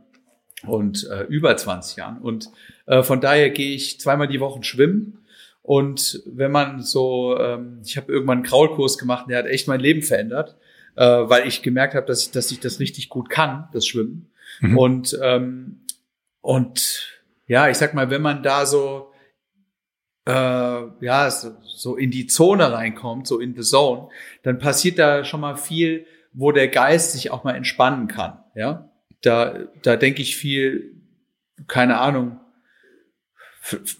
und 0.66 1.09
äh, 1.11 1.22
über 1.22 1.57
20 1.57 1.97
Jahren 1.97 2.18
und 2.18 2.51
äh, 2.85 3.03
von 3.03 3.22
daher 3.22 3.49
gehe 3.49 3.74
ich 3.74 3.99
zweimal 3.99 4.28
die 4.28 4.39
Woche 4.39 4.62
schwimmen 4.62 5.24
und 5.62 6.22
wenn 6.26 6.53
man 6.53 6.83
so, 6.83 7.39
ähm, 7.39 7.80
ich 7.83 7.97
habe 7.97 8.12
irgendwann 8.12 8.39
einen 8.39 8.47
Kraulkurs 8.47 8.99
gemacht, 8.99 9.24
der 9.30 9.39
hat 9.39 9.47
echt 9.47 9.66
mein 9.66 9.80
Leben 9.80 10.03
verändert, 10.03 10.59
äh, 10.97 11.03
weil 11.03 11.49
ich 11.49 11.62
gemerkt 11.62 11.95
habe, 11.95 12.05
dass 12.05 12.20
ich 12.26 12.33
dass 12.33 12.51
ich 12.51 12.61
das 12.61 12.80
richtig 12.80 13.09
gut 13.09 13.30
kann, 13.30 13.66
das 13.72 13.87
Schwimmen 13.87 14.30
mhm. 14.61 14.76
und 14.76 15.18
ähm, 15.22 15.80
und 16.43 17.22
ja, 17.47 17.70
ich 17.70 17.78
sag 17.78 17.95
mal, 17.95 18.11
wenn 18.11 18.20
man 18.20 18.43
da 18.43 18.66
so 18.66 19.12
äh, 20.27 20.33
ja, 20.33 21.31
so, 21.31 21.57
so 21.62 21.97
in 21.97 22.11
die 22.11 22.27
Zone 22.27 22.73
reinkommt, 22.73 23.27
so 23.27 23.41
in 23.41 23.55
the 23.55 23.62
zone, 23.62 24.09
dann 24.43 24.59
passiert 24.59 24.99
da 24.99 25.25
schon 25.25 25.41
mal 25.41 25.57
viel, 25.57 26.07
wo 26.33 26.53
der 26.53 26.68
Geist 26.68 27.12
sich 27.12 27.31
auch 27.31 27.45
mal 27.45 27.55
entspannen 27.55 28.09
kann. 28.09 28.39
Ja, 28.55 28.91
da, 29.23 29.59
da 29.83 29.97
denke 29.97 30.23
ich 30.23 30.37
viel, 30.37 30.95
keine 31.66 31.99
Ahnung, 31.99 32.39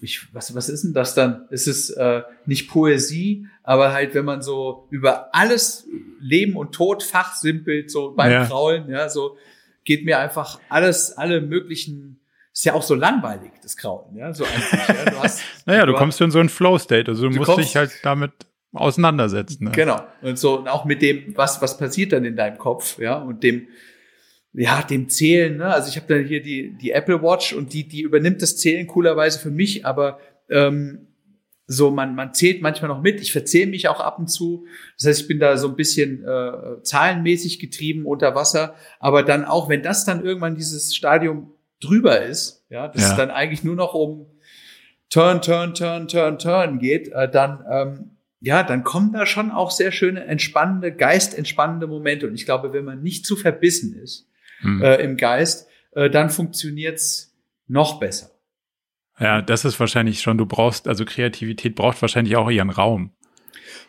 ich, 0.01 0.33
was, 0.33 0.53
was 0.55 0.67
ist 0.67 0.83
denn 0.83 0.93
das 0.93 1.15
dann? 1.15 1.47
Es 1.49 1.67
ist 1.67 1.91
äh, 1.91 2.23
nicht 2.45 2.69
Poesie, 2.69 3.47
aber 3.63 3.93
halt, 3.93 4.13
wenn 4.13 4.25
man 4.25 4.41
so 4.41 4.87
über 4.89 5.33
alles 5.33 5.87
Leben 6.19 6.57
und 6.57 6.73
Tod 6.73 7.01
fachsimpelt, 7.01 7.89
so 7.89 8.13
beim 8.13 8.31
ja. 8.31 8.45
Kraulen, 8.45 8.89
ja, 8.89 9.07
so 9.07 9.37
geht 9.85 10.03
mir 10.03 10.19
einfach 10.19 10.59
alles, 10.69 11.17
alle 11.17 11.39
möglichen 11.41 12.19
ist 12.53 12.65
ja 12.65 12.73
auch 12.73 12.83
so 12.83 12.93
langweilig, 12.93 13.51
das 13.61 13.75
Krauten, 13.75 14.15
ja, 14.15 14.31
so 14.33 14.45
einfach. 14.45 14.87
Ja. 14.87 15.05
Du 15.05 15.23
hast, 15.23 15.41
naja, 15.65 15.85
du, 15.85 15.91
du 15.91 15.97
kommst 15.97 16.19
hast, 16.19 16.25
in 16.25 16.31
so 16.31 16.39
einen 16.39 16.49
Flow-State, 16.49 17.09
also 17.09 17.23
du, 17.23 17.29
du 17.29 17.37
musst 17.37 17.51
kommst, 17.51 17.67
dich 17.67 17.75
halt 17.75 17.91
damit 18.03 18.31
auseinandersetzen. 18.73 19.65
Ne? 19.65 19.71
Genau. 19.71 20.03
Und 20.21 20.37
so, 20.37 20.59
und 20.59 20.67
auch 20.67 20.85
mit 20.85 21.01
dem, 21.01 21.35
was, 21.35 21.61
was 21.61 21.77
passiert 21.77 22.13
dann 22.13 22.25
in 22.25 22.35
deinem 22.35 22.57
Kopf, 22.57 22.99
ja, 22.99 23.17
und 23.17 23.43
dem, 23.43 23.67
ja, 24.53 24.83
dem 24.83 25.09
Zählen, 25.09 25.57
ne? 25.57 25.65
Also 25.65 25.89
ich 25.89 25.95
habe 25.95 26.05
dann 26.07 26.25
hier 26.25 26.41
die, 26.41 26.77
die 26.77 26.91
Apple 26.91 27.23
Watch 27.23 27.53
und 27.53 27.73
die, 27.73 27.87
die 27.87 28.01
übernimmt 28.01 28.41
das 28.41 28.57
Zählen 28.57 28.85
coolerweise 28.85 29.39
für 29.39 29.49
mich, 29.49 29.85
aber 29.85 30.19
ähm, 30.49 31.07
so, 31.65 31.89
man, 31.89 32.13
man 32.13 32.33
zählt 32.33 32.61
manchmal 32.61 32.89
noch 32.89 33.01
mit. 33.01 33.21
Ich 33.21 33.31
verzähle 33.31 33.71
mich 33.71 33.87
auch 33.87 33.99
ab 33.99 34.19
und 34.19 34.27
zu. 34.27 34.65
Das 34.97 35.07
heißt, 35.07 35.21
ich 35.21 35.27
bin 35.27 35.39
da 35.39 35.57
so 35.57 35.69
ein 35.69 35.75
bisschen 35.75 36.23
äh, 36.23 36.81
zahlenmäßig 36.83 37.59
getrieben 37.59 38.05
unter 38.05 38.35
Wasser. 38.35 38.75
Aber 38.99 39.23
dann 39.23 39.45
auch, 39.45 39.69
wenn 39.69 39.81
das 39.81 40.05
dann 40.05 40.23
irgendwann 40.23 40.55
dieses 40.55 40.93
Stadium 40.93 41.53
drüber 41.83 42.21
ist, 42.21 42.65
ja, 42.69 42.87
dass 42.87 43.01
ja. 43.01 43.11
es 43.11 43.17
dann 43.17 43.31
eigentlich 43.31 43.63
nur 43.63 43.75
noch 43.75 43.93
um 43.93 44.27
Turn, 45.09 45.41
Turn, 45.41 45.73
Turn, 45.73 46.07
Turn, 46.07 46.39
Turn 46.39 46.79
geht, 46.79 47.09
äh, 47.09 47.29
dann 47.29 47.65
ähm, 47.69 48.09
ja, 48.45 48.61
dann 48.61 48.83
kommen 48.83 49.13
da 49.13 49.25
schon 49.25 49.51
auch 49.51 49.71
sehr 49.71 49.93
schöne, 49.93 50.25
entspannende, 50.25 50.91
geistentspannende 50.91 51.87
Momente. 51.87 52.27
Und 52.27 52.35
ich 52.35 52.43
glaube, 52.43 52.73
wenn 52.73 52.83
man 52.83 53.01
nicht 53.01 53.25
zu 53.25 53.37
verbissen 53.37 53.95
ist 53.95 54.27
hm. 54.59 54.81
äh, 54.81 54.95
im 54.97 55.15
Geist, 55.15 55.69
äh, 55.93 56.09
dann 56.09 56.29
funktioniert's 56.29 57.33
noch 57.67 58.01
besser. 58.01 58.31
Ja, 59.17 59.41
das 59.41 59.63
ist 59.63 59.79
wahrscheinlich 59.79 60.19
schon, 60.19 60.37
du 60.37 60.45
brauchst, 60.45 60.89
also 60.89 61.05
Kreativität 61.05 61.75
braucht 61.75 62.01
wahrscheinlich 62.01 62.35
auch 62.35 62.49
ihren 62.49 62.69
Raum. 62.69 63.11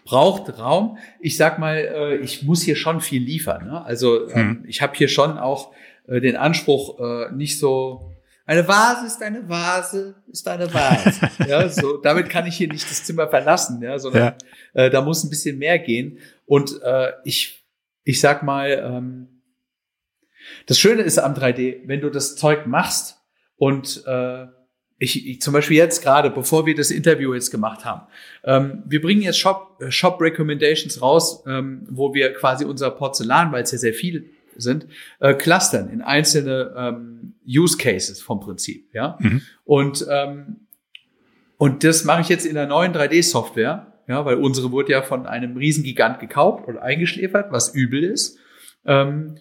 braucht 0.04 0.56
Raum. 0.56 0.98
Ich 1.18 1.36
sag 1.36 1.58
mal, 1.58 1.76
äh, 1.76 2.16
ich 2.18 2.44
muss 2.44 2.62
hier 2.62 2.76
schon 2.76 3.00
viel 3.00 3.24
liefern. 3.24 3.66
Ne? 3.66 3.84
Also 3.84 4.28
ähm, 4.28 4.34
hm. 4.34 4.64
ich 4.68 4.82
habe 4.82 4.94
hier 4.94 5.08
schon 5.08 5.36
auch 5.36 5.72
äh, 6.06 6.20
den 6.20 6.36
Anspruch, 6.36 6.98
äh, 7.00 7.32
nicht 7.32 7.58
so 7.58 8.10
eine 8.46 8.68
Vase 8.68 9.06
ist 9.06 9.22
eine 9.22 9.48
Vase, 9.48 10.16
ist 10.30 10.46
eine 10.46 10.72
Vase. 10.72 11.30
ja, 11.48 11.66
so 11.68 11.96
damit 11.96 12.28
kann 12.28 12.46
ich 12.46 12.56
hier 12.56 12.68
nicht 12.68 12.90
das 12.90 13.04
Zimmer 13.04 13.28
verlassen, 13.28 13.80
ja, 13.80 13.98
sondern 13.98 14.34
ja. 14.74 14.84
Äh, 14.84 14.90
da 14.90 15.00
muss 15.00 15.24
ein 15.24 15.30
bisschen 15.30 15.58
mehr 15.58 15.78
gehen. 15.78 16.18
Und 16.44 16.82
äh, 16.82 17.12
ich, 17.24 17.64
ich 18.04 18.20
sag 18.20 18.42
mal, 18.42 18.70
ähm, 18.70 19.28
das 20.66 20.78
Schöne 20.78 21.02
ist 21.02 21.18
am 21.18 21.32
3D, 21.32 21.82
wenn 21.86 22.02
du 22.02 22.10
das 22.10 22.36
Zeug 22.36 22.66
machst 22.66 23.18
und 23.56 24.04
äh, 24.06 24.46
ich, 24.98 25.26
ich 25.26 25.40
zum 25.40 25.54
Beispiel 25.54 25.78
jetzt 25.78 26.02
gerade, 26.02 26.30
bevor 26.30 26.66
wir 26.66 26.74
das 26.74 26.90
Interview 26.90 27.32
jetzt 27.32 27.50
gemacht 27.50 27.86
haben, 27.86 28.02
ähm, 28.44 28.82
wir 28.86 29.00
bringen 29.00 29.22
jetzt 29.22 29.38
Shop, 29.38 29.82
Shop 29.88 30.20
Recommendations 30.20 31.00
raus, 31.00 31.42
ähm, 31.46 31.86
wo 31.90 32.12
wir 32.12 32.34
quasi 32.34 32.66
unser 32.66 32.90
Porzellan, 32.90 33.52
weil 33.52 33.62
es 33.62 33.72
ja 33.72 33.78
sehr 33.78 33.94
viel 33.94 34.30
sind, 34.56 34.86
äh, 35.20 35.34
clustern 35.34 35.88
in 35.88 36.02
einzelne 36.02 36.74
ähm, 36.76 37.34
Use 37.46 37.76
Cases 37.76 38.20
vom 38.20 38.40
Prinzip, 38.40 38.88
ja. 38.92 39.18
Mhm. 39.20 39.42
Und 39.64 40.06
ähm, 40.10 40.64
und 41.56 41.84
das 41.84 42.04
mache 42.04 42.20
ich 42.20 42.28
jetzt 42.28 42.46
in 42.46 42.54
der 42.54 42.66
neuen 42.66 42.92
3D-Software, 42.92 43.92
ja, 44.06 44.24
weil 44.24 44.36
unsere 44.36 44.70
wurde 44.72 44.92
ja 44.92 45.02
von 45.02 45.26
einem 45.26 45.56
Riesengigant 45.56 46.20
gekauft 46.20 46.66
und 46.66 46.78
eingeschläfert, 46.78 47.52
was 47.52 47.74
übel 47.74 48.04
ist. 48.04 48.38
Ähm, 48.84 49.36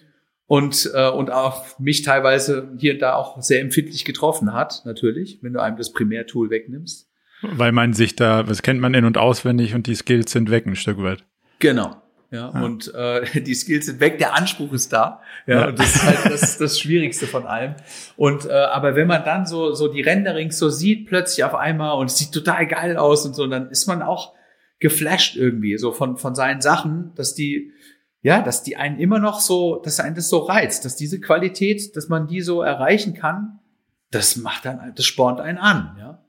und, 0.46 0.90
äh, 0.94 1.08
und 1.08 1.30
auch 1.30 1.78
mich 1.78 2.02
teilweise 2.02 2.70
hier 2.78 2.94
und 2.94 3.00
da 3.00 3.14
auch 3.14 3.40
sehr 3.42 3.60
empfindlich 3.60 4.04
getroffen 4.04 4.52
hat, 4.52 4.82
natürlich, 4.84 5.38
wenn 5.42 5.54
du 5.54 5.60
einem 5.60 5.76
das 5.76 5.92
Primärtool 5.92 6.50
wegnimmst. 6.50 7.10
Weil 7.42 7.72
man 7.72 7.92
sich 7.92 8.14
da, 8.14 8.48
was 8.48 8.62
kennt 8.62 8.80
man 8.80 8.94
in- 8.94 9.04
und 9.04 9.18
auswendig 9.18 9.74
und 9.74 9.86
die 9.86 9.94
Skills 9.94 10.32
sind 10.32 10.50
weg 10.50 10.66
ein 10.66 10.76
Stück 10.76 11.02
weit. 11.02 11.24
Genau. 11.58 11.96
Ja, 12.34 12.50
ja. 12.52 12.60
und 12.62 12.92
äh, 12.94 13.40
die 13.40 13.54
Skills 13.54 13.86
sind 13.86 14.00
weg, 14.00 14.18
der 14.18 14.34
Anspruch 14.34 14.72
ist 14.72 14.92
da. 14.92 15.22
Ja, 15.46 15.60
ja. 15.60 15.68
und 15.68 15.78
das 15.78 15.94
ist 15.94 16.02
halt 16.02 16.18
das, 16.24 16.58
das 16.58 16.80
Schwierigste 16.80 17.28
von 17.28 17.46
allem. 17.46 17.76
Und 18.16 18.46
äh, 18.46 18.52
aber 18.52 18.96
wenn 18.96 19.06
man 19.06 19.24
dann 19.24 19.46
so 19.46 19.72
so 19.72 19.86
die 19.86 20.00
Renderings 20.00 20.58
so 20.58 20.68
sieht 20.68 21.06
plötzlich 21.06 21.44
auf 21.44 21.54
einmal 21.54 21.96
und 21.96 22.06
es 22.06 22.18
sieht 22.18 22.32
total 22.32 22.66
geil 22.66 22.96
aus 22.96 23.24
und 23.24 23.34
so, 23.34 23.46
dann 23.46 23.70
ist 23.70 23.86
man 23.86 24.02
auch 24.02 24.34
geflasht 24.80 25.36
irgendwie 25.36 25.78
so 25.78 25.92
von 25.92 26.16
von 26.16 26.34
seinen 26.34 26.60
Sachen, 26.60 27.12
dass 27.14 27.34
die 27.34 27.72
ja, 28.20 28.40
dass 28.40 28.62
die 28.62 28.76
einen 28.76 28.98
immer 28.98 29.18
noch 29.18 29.38
so, 29.38 29.76
dass 29.84 30.00
einen 30.00 30.16
das 30.16 30.30
so 30.30 30.38
reizt, 30.38 30.86
dass 30.86 30.96
diese 30.96 31.20
Qualität, 31.20 31.94
dass 31.94 32.08
man 32.08 32.26
die 32.26 32.40
so 32.40 32.62
erreichen 32.62 33.14
kann, 33.14 33.60
das 34.10 34.36
macht 34.36 34.64
dann, 34.64 34.92
das 34.96 35.04
spornt 35.04 35.40
einen 35.40 35.58
an, 35.58 35.96
ja. 35.98 36.23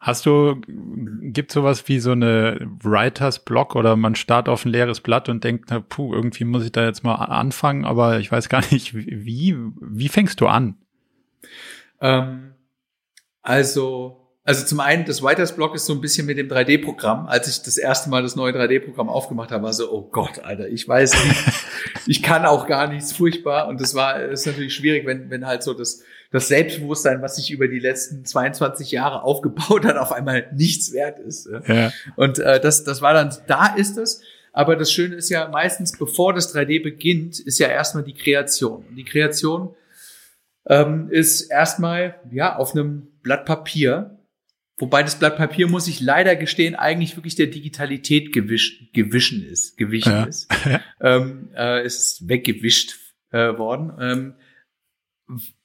Hast 0.00 0.24
du, 0.24 0.58
gibt 0.66 1.52
sowas 1.52 1.86
wie 1.86 2.00
so 2.00 2.12
eine 2.12 2.58
Writers 2.82 3.44
Block 3.44 3.76
oder 3.76 3.96
man 3.96 4.14
startet 4.14 4.50
auf 4.50 4.64
ein 4.64 4.70
leeres 4.70 5.02
Blatt 5.02 5.28
und 5.28 5.44
denkt, 5.44 5.66
na, 5.68 5.80
puh, 5.80 6.14
irgendwie 6.14 6.44
muss 6.44 6.64
ich 6.64 6.72
da 6.72 6.86
jetzt 6.86 7.04
mal 7.04 7.16
anfangen, 7.16 7.84
aber 7.84 8.18
ich 8.18 8.32
weiß 8.32 8.48
gar 8.48 8.62
nicht, 8.70 8.94
wie, 8.94 9.56
wie 9.78 10.08
fängst 10.08 10.40
du 10.40 10.46
an? 10.46 10.76
Ähm, 12.00 12.54
also, 13.42 14.20
also 14.42 14.64
zum 14.64 14.80
einen, 14.80 15.04
das 15.04 15.22
Writers 15.22 15.54
Block 15.54 15.74
ist 15.74 15.84
so 15.84 15.92
ein 15.92 16.00
bisschen 16.00 16.26
mit 16.26 16.38
dem 16.38 16.48
3D-Programm. 16.48 17.26
Als 17.26 17.46
ich 17.48 17.62
das 17.62 17.76
erste 17.76 18.08
Mal 18.08 18.22
das 18.22 18.36
neue 18.36 18.52
3D-Programm 18.52 19.10
aufgemacht 19.10 19.50
habe, 19.50 19.64
war 19.64 19.74
so, 19.74 19.92
oh 19.92 20.08
Gott, 20.10 20.38
Alter, 20.38 20.66
ich 20.68 20.88
weiß 20.88 21.12
nicht, 21.26 21.44
ich 22.06 22.22
kann 22.22 22.46
auch 22.46 22.66
gar 22.66 22.86
nichts, 22.86 23.12
furchtbar. 23.12 23.68
Und 23.68 23.82
das 23.82 23.94
war, 23.94 24.18
ist 24.18 24.46
natürlich 24.46 24.74
schwierig, 24.74 25.04
wenn, 25.04 25.28
wenn 25.28 25.46
halt 25.46 25.62
so 25.62 25.74
das, 25.74 26.02
das 26.30 26.48
Selbstbewusstsein, 26.48 27.22
was 27.22 27.36
sich 27.36 27.50
über 27.50 27.68
die 27.68 27.80
letzten 27.80 28.24
22 28.24 28.90
Jahre 28.92 29.22
aufgebaut 29.22 29.84
hat, 29.84 29.96
auf 29.96 30.12
einmal 30.12 30.48
nichts 30.54 30.92
wert 30.92 31.18
ist. 31.18 31.48
Ja. 31.66 31.92
Und 32.16 32.38
äh, 32.38 32.60
das, 32.60 32.84
das 32.84 33.02
war 33.02 33.14
dann, 33.14 33.34
da 33.46 33.74
ist 33.74 33.98
es. 33.98 34.22
Aber 34.52 34.76
das 34.76 34.92
Schöne 34.92 35.14
ist 35.14 35.28
ja 35.28 35.48
meistens, 35.48 35.96
bevor 35.96 36.34
das 36.34 36.54
3D 36.54 36.82
beginnt, 36.82 37.38
ist 37.38 37.58
ja 37.58 37.68
erstmal 37.68 38.02
die 38.02 38.14
Kreation. 38.14 38.84
Und 38.88 38.96
die 38.96 39.04
Kreation 39.04 39.74
ähm, 40.66 41.08
ist 41.10 41.42
erstmal 41.42 42.20
ja 42.30 42.56
auf 42.56 42.74
einem 42.74 43.08
Blatt 43.22 43.44
Papier 43.44 44.16
Wobei 44.80 45.02
das 45.02 45.18
Blatt 45.18 45.36
Papier, 45.36 45.68
muss 45.68 45.88
ich 45.88 46.00
leider 46.00 46.36
gestehen, 46.36 46.74
eigentlich 46.74 47.14
wirklich 47.14 47.34
der 47.34 47.48
Digitalität 47.48 48.32
gewischt, 48.32 48.94
gewischen 48.94 49.44
ist, 49.44 49.76
gewichen 49.76 50.10
ja. 50.10 50.24
ist. 50.24 50.48
ähm, 51.02 51.50
äh, 51.54 51.82
es 51.82 51.98
ist 51.98 52.28
weggewischt 52.28 52.96
äh, 53.30 53.58
worden. 53.58 53.92
Ähm, 54.00 54.34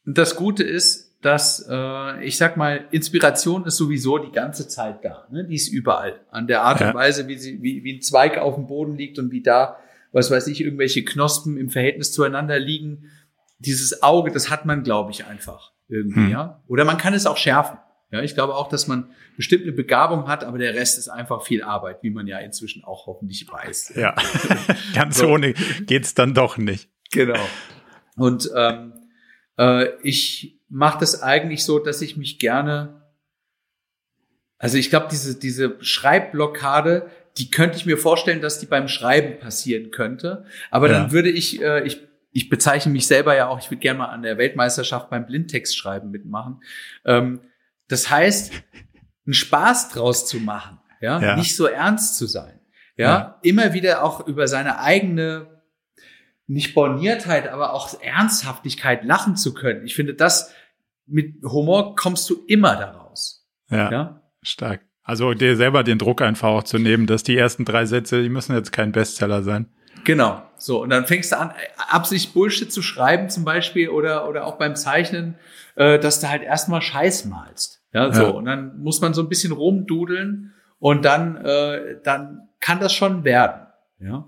das 0.06 0.36
Gute 0.36 0.64
ist, 0.64 1.06
dass 1.22 1.66
äh, 1.68 2.24
ich 2.24 2.38
sag 2.38 2.56
mal, 2.56 2.86
Inspiration 2.92 3.66
ist 3.66 3.78
sowieso 3.78 4.20
die 4.20 4.32
ganze 4.32 4.68
Zeit 4.68 5.04
da. 5.04 5.28
Ne? 5.32 5.46
Die 5.46 5.56
ist 5.56 5.70
überall. 5.70 6.20
An 6.30 6.46
der 6.46 6.62
Art 6.62 6.82
ja. 6.82 6.90
und 6.90 6.96
Weise, 6.96 7.28
wie, 7.28 7.38
sie, 7.38 7.62
wie, 7.64 7.84
wie 7.84 7.98
ein 7.98 8.02
Zweig 8.02 8.38
auf 8.38 8.56
dem 8.56 8.68
Boden 8.68 8.96
liegt 8.96 9.18
und 9.18 9.32
wie 9.32 9.42
da, 9.42 9.78
was 10.12 10.30
weiß 10.30 10.48
ich, 10.48 10.62
irgendwelche 10.62 11.04
Knospen 11.04 11.58
im 11.58 11.70
Verhältnis 11.70 12.12
zueinander 12.12 12.60
liegen. 12.60 13.10
Dieses 13.58 14.04
Auge, 14.04 14.32
das 14.32 14.52
hat 14.52 14.66
man, 14.66 14.84
glaube 14.84 15.12
ich, 15.12 15.26
einfach 15.26 15.72
irgendwie, 15.88 16.26
hm. 16.26 16.32
ja. 16.32 16.62
Oder 16.68 16.86
man 16.86 16.98
kann 16.98 17.14
es 17.16 17.26
auch 17.26 17.38
schärfen. 17.38 17.80
Ja, 18.12 18.22
ich 18.22 18.36
glaube 18.36 18.54
auch, 18.54 18.70
dass 18.70 18.88
man 18.88 19.10
bestimmt 19.36 19.64
eine 19.64 19.72
Begabung 19.72 20.28
hat, 20.28 20.44
aber 20.44 20.60
der 20.60 20.76
Rest 20.76 20.98
ist 21.00 21.10
einfach 21.10 21.44
viel 21.44 21.64
Arbeit, 21.64 22.04
wie 22.04 22.12
man 22.12 22.28
ja 22.28 22.38
inzwischen 22.38 22.84
auch 22.84 23.08
hoffentlich 23.08 23.48
weiß. 23.52 23.94
Ja, 23.96 24.16
ganz 24.94 25.18
so. 25.18 25.28
ohne 25.28 25.54
geht's 25.82 26.14
dann 26.14 26.34
doch 26.34 26.58
nicht. 26.58 26.90
Genau. 27.12 27.40
Und 28.16 28.50
ähm, 28.56 28.94
äh, 29.58 29.88
ich 30.02 30.60
mache 30.70 31.00
das 31.00 31.22
eigentlich 31.22 31.64
so, 31.64 31.80
dass 31.80 32.02
ich 32.02 32.18
mich 32.18 32.40
gerne, 32.40 33.02
also 34.58 34.78
ich 34.78 34.90
glaube, 34.90 35.08
diese 35.12 35.40
diese 35.40 35.76
Schreibblockade, 35.80 37.10
die 37.38 37.52
könnte 37.52 37.78
ich 37.78 37.86
mir 37.86 37.98
vorstellen, 37.98 38.42
dass 38.42 38.60
die 38.60 38.66
beim 38.66 38.88
Schreiben 38.88 39.40
passieren 39.40 39.92
könnte. 39.92 40.46
Aber 40.72 40.90
ja. 40.90 40.94
dann 40.94 41.12
würde 41.12 41.30
ich, 41.30 41.62
äh, 41.62 41.86
ich 41.86 42.02
ich 42.32 42.50
bezeichne 42.50 42.92
mich 42.92 43.08
selber 43.08 43.34
ja 43.34 43.48
auch, 43.48 43.60
ich 43.60 43.72
würde 43.72 43.80
gerne 43.80 44.00
mal 44.00 44.08
an 44.08 44.22
der 44.22 44.38
Weltmeisterschaft 44.38 45.10
beim 45.10 45.26
Blindtextschreiben 45.26 46.12
mitmachen. 46.12 46.62
Ähm, 47.06 47.40
das 47.88 48.10
heißt, 48.10 48.52
einen 49.26 49.34
Spaß 49.34 49.90
draus 49.90 50.28
zu 50.28 50.42
machen, 50.42 50.80
ja, 51.00 51.20
ja. 51.22 51.36
nicht 51.38 51.56
so 51.56 51.66
ernst 51.66 52.18
zu 52.18 52.26
sein, 52.26 52.60
ja? 52.98 53.06
ja, 53.06 53.40
immer 53.42 53.74
wieder 53.74 54.04
auch 54.04 54.28
über 54.28 54.50
seine 54.50 54.80
eigene 54.80 55.55
nicht 56.48 56.76
Borniertheit, 56.76 57.48
aber 57.48 57.74
auch 57.74 58.00
Ernsthaftigkeit 58.02 59.04
lachen 59.04 59.36
zu 59.36 59.54
können. 59.54 59.86
Ich 59.86 59.96
finde, 59.96 60.14
das 60.14 60.54
mit 61.08 61.44
Humor 61.44 61.96
kommst 61.96 62.30
du 62.30 62.44
immer 62.48 62.76
daraus. 62.76 63.48
Ja, 63.70 63.92
ja? 63.92 64.22
stark. 64.42 64.82
Also 65.04 65.34
dir 65.34 65.56
selber 65.56 65.84
den 65.84 66.00
Druck 66.00 66.22
einfach 66.22 66.50
auch 66.50 66.64
zu 66.64 66.80
nehmen, 66.80 67.06
dass 67.06 67.24
die 67.24 67.38
ersten 67.38 67.64
drei 67.64 67.86
Sätze, 67.86 68.24
die 68.24 68.30
müssen 68.30 68.56
jetzt 68.56 68.72
kein 68.72 68.92
Bestseller 68.92 69.44
sein. 69.44 69.68
Genau. 70.04 70.42
So, 70.58 70.82
und 70.82 70.90
dann 70.90 71.06
fängst 71.06 71.32
du 71.32 71.38
an, 71.38 71.52
Absicht 71.90 72.34
Bullshit 72.34 72.72
zu 72.72 72.82
schreiben 72.82 73.30
zum 73.30 73.44
Beispiel 73.44 73.90
oder, 73.90 74.28
oder 74.28 74.46
auch 74.46 74.58
beim 74.58 74.76
Zeichnen, 74.76 75.36
äh, 75.76 76.00
dass 76.00 76.22
du 76.22 76.30
halt 76.30 76.44
erstmal 76.44 76.82
Scheiß 76.82 77.26
malst. 77.26 77.84
Ja, 77.94 78.12
so. 78.12 78.24
Ja. 78.24 78.30
Und 78.30 78.46
dann 78.46 78.80
muss 78.80 79.02
man 79.02 79.14
so 79.14 79.22
ein 79.22 79.30
bisschen 79.30 79.52
rumdudeln 79.52 80.54
und 80.80 81.06
dann, 81.06 81.38
äh, 81.38 81.98
dann 82.04 82.50
kann 82.60 82.80
das 82.80 82.94
schon 82.94 83.24
werden. 83.24 83.68
Ja. 84.00 84.26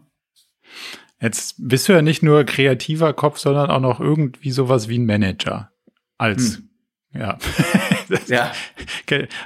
Jetzt 1.19 1.55
bist 1.57 1.89
du 1.89 1.93
ja 1.93 2.01
nicht 2.01 2.21
nur 2.21 2.43
kreativer 2.43 3.13
Kopf, 3.13 3.39
sondern 3.39 3.71
auch 3.71 3.79
noch 3.79 3.99
irgendwie 3.99 4.51
sowas 4.51 4.87
wie 4.87 4.99
ein 4.99 5.05
Manager. 5.05 5.71
Als, 6.17 6.57
hm. 6.57 6.66
Ja. 7.17 7.37
ja. 8.27 8.51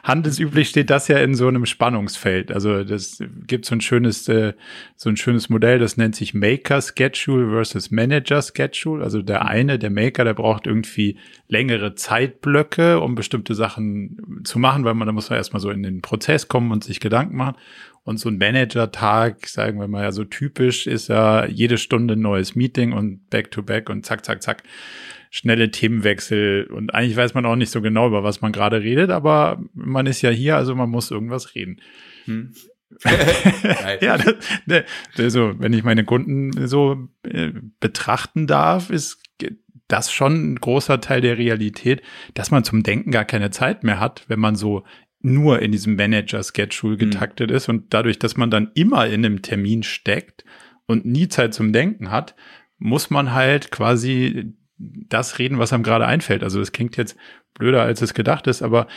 Handelsüblich 0.04 0.70
steht 0.70 0.90
das 0.90 1.08
ja 1.08 1.18
in 1.20 1.36
so 1.36 1.48
einem 1.48 1.66
Spannungsfeld. 1.66 2.52
Also 2.52 2.84
das 2.84 3.24
gibt 3.48 3.66
so 3.66 3.76
ein 3.76 3.82
schönes, 3.82 4.28
äh, 4.28 4.54
so 4.96 5.10
ein 5.10 5.18
schönes 5.18 5.50
Modell, 5.50 5.80
das 5.80 5.98
nennt 5.98 6.16
sich 6.16 6.34
Maker 6.34 6.82
Schedule 6.82 7.50
versus 7.50 7.92
Manager 7.92 8.42
Schedule. 8.42 9.04
Also 9.04 9.22
der 9.22 9.46
eine, 9.46 9.80
der 9.80 9.90
Maker, 9.90 10.24
der 10.24 10.34
braucht 10.34 10.68
irgendwie 10.68 11.18
längere 11.48 11.96
Zeitblöcke, 11.96 13.00
um 13.00 13.16
bestimmte 13.16 13.56
Sachen 13.56 14.42
zu 14.44 14.60
machen, 14.60 14.84
weil 14.84 14.94
man, 14.94 15.08
da 15.08 15.14
muss 15.14 15.30
man 15.30 15.38
erstmal 15.38 15.62
so 15.62 15.70
in 15.70 15.84
den 15.84 16.02
Prozess 16.02 16.48
kommen 16.48 16.72
und 16.72 16.84
sich 16.84 17.00
Gedanken 17.00 17.36
machen. 17.36 17.56
Und 18.04 18.18
so 18.18 18.30
ein 18.30 18.40
Manager-Tag, 18.40 19.48
sagen 19.48 19.80
wir 19.80 19.88
mal 19.88 20.04
ja 20.04 20.12
so 20.12 20.24
typisch, 20.24 20.88
ist 20.88 21.10
ja 21.10 21.46
jede 21.46 21.78
Stunde 21.78 22.16
ein 22.16 22.22
neues 22.22 22.56
Meeting 22.56 22.94
und 22.94 23.30
back 23.30 23.52
to 23.52 23.62
back 23.62 23.92
und 23.92 24.06
zack, 24.06 24.26
zack, 24.26 24.42
zack 24.42 24.64
schnelle 25.34 25.72
Themenwechsel 25.72 26.66
und 26.66 26.94
eigentlich 26.94 27.16
weiß 27.16 27.34
man 27.34 27.46
auch 27.46 27.56
nicht 27.56 27.72
so 27.72 27.82
genau, 27.82 28.06
über 28.06 28.22
was 28.24 28.42
man 28.42 28.52
gerade 28.52 28.82
redet, 28.82 29.10
aber 29.10 29.64
man 29.74 30.06
ist 30.06 30.22
ja 30.22 30.30
hier, 30.30 30.58
also 30.58 30.76
man 30.76 30.90
muss 30.90 31.10
irgendwas 31.10 31.56
reden. 31.56 31.80
Hm. 32.26 32.54
ja, 34.02 34.18
das, 34.18 34.36
ne, 34.66 34.84
also, 35.18 35.54
wenn 35.58 35.72
ich 35.72 35.86
meine 35.86 36.04
Kunden 36.04 36.68
so 36.68 37.08
äh, 37.24 37.54
betrachten 37.80 38.46
darf, 38.46 38.90
ist 38.90 39.24
das 39.88 40.12
schon 40.12 40.52
ein 40.52 40.56
großer 40.58 41.00
Teil 41.00 41.22
der 41.22 41.38
Realität, 41.38 42.02
dass 42.34 42.52
man 42.52 42.66
zum 42.66 42.84
Denken 42.84 43.12
gar 43.12 43.26
keine 43.26 43.52
Zeit 43.52 43.86
mehr 43.86 44.02
hat, 44.02 44.26
wenn 44.28 44.40
man 44.40 44.56
so 44.56 44.84
nur 45.22 45.62
in 45.62 45.72
diesem 45.72 45.96
Manager-Schedule 45.96 46.98
hm. 46.98 47.00
getaktet 47.00 47.52
mhm. 47.52 47.56
ist 47.56 47.70
und 47.70 47.94
dadurch, 47.94 48.20
dass 48.20 48.36
man 48.36 48.52
dann 48.52 48.72
immer 48.76 49.08
in 49.08 49.26
einem 49.26 49.42
Termin 49.42 49.84
steckt 49.84 50.44
und 50.88 51.06
nie 51.06 51.30
Zeit 51.30 51.54
zum 51.54 51.72
Denken 51.72 52.12
hat, 52.12 52.36
muss 52.78 53.10
man 53.10 53.32
halt 53.32 53.72
quasi 53.72 54.56
das 55.10 55.40
reden, 55.40 55.60
was 55.60 55.74
einem 55.74 55.84
gerade 55.84 56.08
einfällt. 56.08 56.44
Also 56.44 56.60
das 56.60 56.72
klingt 56.72 56.98
jetzt 56.98 57.16
blöder, 57.54 57.84
als 57.84 58.02
es 58.02 58.14
gedacht 58.14 58.48
ist, 58.48 58.62
aber 58.62 58.88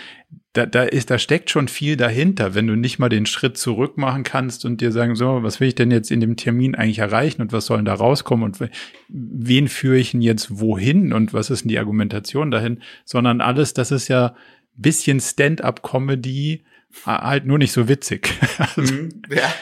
da, 0.52 0.66
da 0.66 0.84
ist, 0.84 1.10
da 1.10 1.18
steckt 1.18 1.50
schon 1.50 1.66
viel 1.66 1.96
dahinter, 1.96 2.54
wenn 2.54 2.66
du 2.66 2.76
nicht 2.76 2.98
mal 2.98 3.08
den 3.08 3.26
Schritt 3.26 3.58
zurück 3.58 3.98
machen 3.98 4.22
kannst 4.22 4.64
und 4.64 4.80
dir 4.80 4.92
sagen, 4.92 5.16
so, 5.16 5.42
was 5.42 5.58
will 5.60 5.68
ich 5.68 5.74
denn 5.74 5.90
jetzt 5.90 6.10
in 6.10 6.20
dem 6.20 6.36
Termin 6.36 6.74
eigentlich 6.74 7.00
erreichen 7.00 7.42
und 7.42 7.52
was 7.52 7.66
soll 7.66 7.78
denn 7.78 7.84
da 7.84 7.94
rauskommen 7.94 8.44
und 8.44 8.70
wen 9.08 9.68
führe 9.68 9.98
ich 9.98 10.12
denn 10.12 10.22
jetzt 10.22 10.60
wohin 10.60 11.12
und 11.12 11.34
was 11.34 11.50
ist 11.50 11.64
denn 11.64 11.70
die 11.70 11.78
Argumentation 11.78 12.50
dahin, 12.50 12.80
sondern 13.04 13.40
alles, 13.40 13.74
das 13.74 13.90
ist 13.90 14.08
ja 14.08 14.34
bisschen 14.76 15.20
Stand-up-Comedy, 15.20 16.64
halt 17.06 17.46
nur 17.46 17.58
nicht 17.58 17.72
so 17.72 17.88
witzig. 17.88 18.32
also, 18.58 18.94
mhm, 18.94 19.22
ja. 19.30 19.52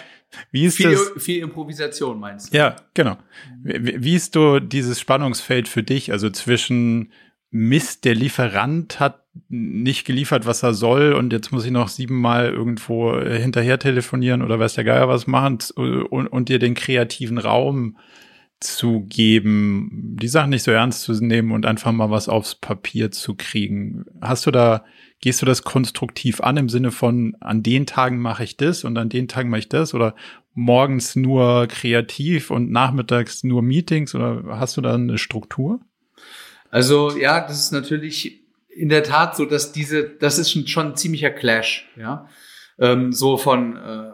Wie 0.51 0.65
ist 0.65 0.77
viel, 0.77 0.93
das? 0.93 1.13
Viel 1.23 1.43
Improvisation 1.43 2.19
meinst 2.19 2.53
du? 2.53 2.57
Ja, 2.57 2.77
genau. 2.95 3.17
Wie, 3.63 4.03
wie 4.03 4.15
ist 4.15 4.35
du 4.35 4.61
dieses 4.61 5.01
Spannungsfeld 5.01 5.69
für 5.69 5.83
dich? 5.83 6.13
Also 6.13 6.31
zwischen 6.31 7.13
Mist, 7.51 8.05
der 8.05 8.15
Lieferant 8.15 8.99
hat 8.99 9.23
nicht 9.49 10.07
geliefert, 10.07 10.47
was 10.47 10.63
er 10.63 10.75
soll 10.75 11.13
und 11.13 11.33
jetzt 11.33 11.53
muss 11.53 11.65
ich 11.65 11.71
noch 11.71 11.89
siebenmal 11.89 12.51
irgendwo 12.51 13.13
äh, 13.15 13.39
hinterher 13.41 13.79
telefonieren 13.79 14.43
oder 14.43 14.59
weiß 14.59 14.75
der 14.75 14.85
Geier 14.85 15.09
was 15.09 15.27
machen 15.27 15.59
und, 15.75 16.27
und 16.27 16.49
dir 16.49 16.59
den 16.59 16.75
kreativen 16.75 17.39
Raum 17.39 17.97
zu 18.61 19.01
geben, 19.01 20.17
die 20.21 20.29
Sachen 20.29 20.51
nicht 20.51 20.63
so 20.63 20.71
ernst 20.71 21.03
zu 21.03 21.13
nehmen 21.13 21.53
und 21.53 21.67
einfach 21.67 21.93
mal 21.93 22.11
was 22.11 22.29
aufs 22.29 22.55
Papier 22.55 23.11
zu 23.11 23.35
kriegen. 23.35 24.05
Hast 24.21 24.47
du 24.47 24.51
da 24.51 24.85
Gehst 25.23 25.41
du 25.41 25.47
das 25.47 25.63
konstruktiv 25.63 26.41
an 26.41 26.57
im 26.57 26.69
Sinne 26.69 26.91
von, 26.91 27.37
an 27.41 27.63
den 27.63 27.87
Tagen 27.87 28.19
mache 28.19 28.43
ich 28.43 28.57
das 28.57 28.83
und 28.83 28.99
an 28.99 29.09
den 29.09 29.29
Tagen 29.29 29.51
mache 29.51 29.61
ich 29.61 29.69
das 29.69 29.95
oder 29.95 30.17
morgens 30.53 31.15
nur 31.15 31.69
kreativ 31.69 32.51
und 32.51 32.73
nachmittags 32.73 33.45
nur 33.45 33.63
Meetings 33.63 34.17
oder 34.17 34.43
hast 34.59 34.77
du 34.77 34.81
da 34.81 34.95
eine 34.95 35.19
Struktur? 35.19 35.81
Also 36.71 37.17
ja, 37.17 37.41
das 37.41 37.61
ist 37.61 37.71
natürlich 37.71 38.43
in 38.69 38.89
der 38.89 39.05
Tat 39.05 39.37
so, 39.37 39.45
dass 39.45 39.71
diese, 39.71 40.09
das 40.09 40.39
ist 40.39 40.51
schon, 40.51 40.67
schon 40.67 40.87
ein 40.89 40.97
ziemlicher 40.97 41.31
Clash, 41.31 41.89
ja, 41.97 42.29
ähm, 42.81 43.13
so 43.13 43.37
von 43.37 43.77
äh, 43.77 44.11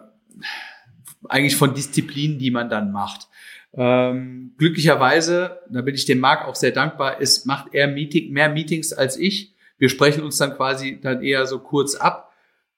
eigentlich 1.26 1.56
von 1.56 1.72
Disziplinen, 1.72 2.38
die 2.38 2.50
man 2.50 2.68
dann 2.68 2.92
macht. 2.92 3.28
Ähm, 3.72 4.52
glücklicherweise, 4.58 5.60
da 5.70 5.80
bin 5.80 5.94
ich 5.94 6.04
dem 6.04 6.20
Marc 6.20 6.46
auch 6.46 6.54
sehr 6.54 6.72
dankbar, 6.72 7.20
ist 7.20 7.46
macht 7.46 7.72
er 7.72 7.88
Meeting, 7.88 8.30
mehr 8.30 8.50
Meetings 8.50 8.92
als 8.92 9.16
ich 9.16 9.54
wir 9.78 9.88
sprechen 9.88 10.22
uns 10.22 10.36
dann 10.38 10.54
quasi 10.54 10.98
dann 11.00 11.22
eher 11.22 11.46
so 11.46 11.60
kurz 11.60 11.94
ab. 11.94 12.32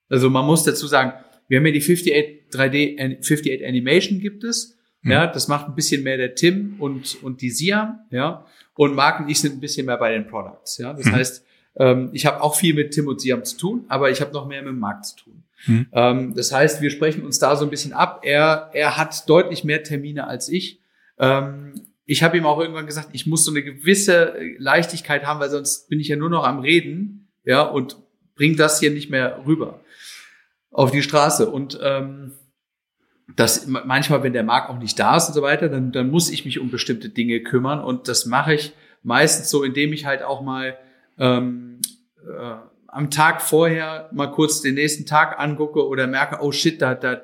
Also 0.09 0.31
man 0.31 0.47
muss 0.47 0.65
dazu 0.65 0.87
sagen, 0.87 1.13
wir 1.49 1.59
haben 1.59 1.67
ja 1.67 1.73
die 1.73 1.81
58 1.81 2.41
3D, 2.53 3.21
58 3.21 3.67
Animation 3.67 4.21
gibt 4.21 4.45
es. 4.45 4.79
Mhm. 5.03 5.13
Ja, 5.13 5.27
das 5.27 5.49
macht 5.49 5.67
ein 5.67 5.75
bisschen 5.75 6.03
mehr 6.03 6.17
der 6.17 6.35
Tim 6.35 6.77
und, 6.79 7.23
und 7.23 7.41
die 7.41 7.51
Siam, 7.51 8.01
ja. 8.11 8.45
Und 8.75 8.95
Marc 8.95 9.21
und 9.21 9.29
ich 9.29 9.41
sind 9.41 9.55
ein 9.55 9.61
bisschen 9.61 9.87
mehr 9.87 9.97
bei 9.97 10.13
den 10.13 10.27
Products, 10.27 10.79
ja. 10.79 10.93
Das 10.93 11.07
mhm. 11.07 11.13
heißt, 11.13 11.45
ähm, 11.77 12.11
ich 12.13 12.27
habe 12.27 12.43
auch 12.43 12.55
viel 12.55 12.75
mit 12.75 12.93
Tim 12.93 13.09
und 13.09 13.21
Siam 13.21 13.45
zu 13.45 13.57
tun, 13.57 13.85
aber 13.89 14.11
ich 14.11 14.21
habe 14.21 14.33
noch 14.33 14.47
mehr 14.47 14.63
mit 14.63 14.75
Marc 14.75 15.05
zu 15.05 15.17
tun. 15.17 15.43
Mhm. 15.67 15.87
Ähm, 15.93 16.35
das 16.35 16.53
heißt, 16.53 16.81
wir 16.83 16.91
sprechen 16.91 17.25
uns 17.25 17.39
da 17.39 17.57
so 17.57 17.65
ein 17.65 17.71
bisschen 17.71 17.93
ab. 17.93 18.21
Er, 18.25 18.71
er 18.73 18.97
hat 18.97 19.29
deutlich 19.29 19.65
mehr 19.65 19.83
Termine 19.83 20.27
als 20.27 20.49
ich. 20.49 20.81
Ähm, 21.19 21.75
ich 22.11 22.25
habe 22.25 22.37
ihm 22.37 22.45
auch 22.45 22.59
irgendwann 22.59 22.87
gesagt, 22.87 23.11
ich 23.13 23.29
muss 23.29 23.45
so 23.45 23.53
eine 23.53 23.63
gewisse 23.63 24.35
Leichtigkeit 24.59 25.25
haben, 25.25 25.39
weil 25.39 25.49
sonst 25.49 25.89
bin 25.89 26.01
ich 26.01 26.09
ja 26.09 26.17
nur 26.17 26.29
noch 26.29 26.43
am 26.43 26.59
Reden, 26.59 27.29
ja, 27.45 27.63
und 27.63 27.99
bring 28.35 28.57
das 28.57 28.81
hier 28.81 28.91
nicht 28.91 29.11
mehr 29.11 29.45
rüber 29.47 29.81
auf 30.73 30.91
die 30.91 31.05
Straße. 31.05 31.49
Und 31.49 31.79
ähm, 31.81 32.33
das 33.37 33.69
manchmal, 33.69 34.25
wenn 34.25 34.33
der 34.33 34.43
Markt 34.43 34.71
auch 34.71 34.79
nicht 34.81 34.99
da 34.99 35.17
ist 35.17 35.29
und 35.29 35.35
so 35.35 35.43
weiter, 35.43 35.69
dann, 35.69 35.93
dann 35.93 36.11
muss 36.11 36.33
ich 36.33 36.45
mich 36.45 36.59
um 36.59 36.69
bestimmte 36.69 37.11
Dinge 37.11 37.45
kümmern. 37.45 37.79
Und 37.79 38.09
das 38.09 38.27
mache 38.27 38.55
ich 38.55 38.73
meistens 39.05 39.49
so, 39.49 39.63
indem 39.63 39.93
ich 39.93 40.05
halt 40.05 40.25
auch 40.25 40.43
mal 40.43 40.77
ähm, 41.17 41.79
äh, 42.27 42.57
am 42.89 43.11
Tag 43.13 43.41
vorher 43.41 44.11
mal 44.13 44.33
kurz 44.33 44.63
den 44.63 44.75
nächsten 44.75 45.07
Tag 45.07 45.39
angucke 45.39 45.87
oder 45.87 46.09
merke, 46.09 46.39
oh 46.43 46.51
shit, 46.51 46.83
da, 46.83 46.97
da 46.97 47.23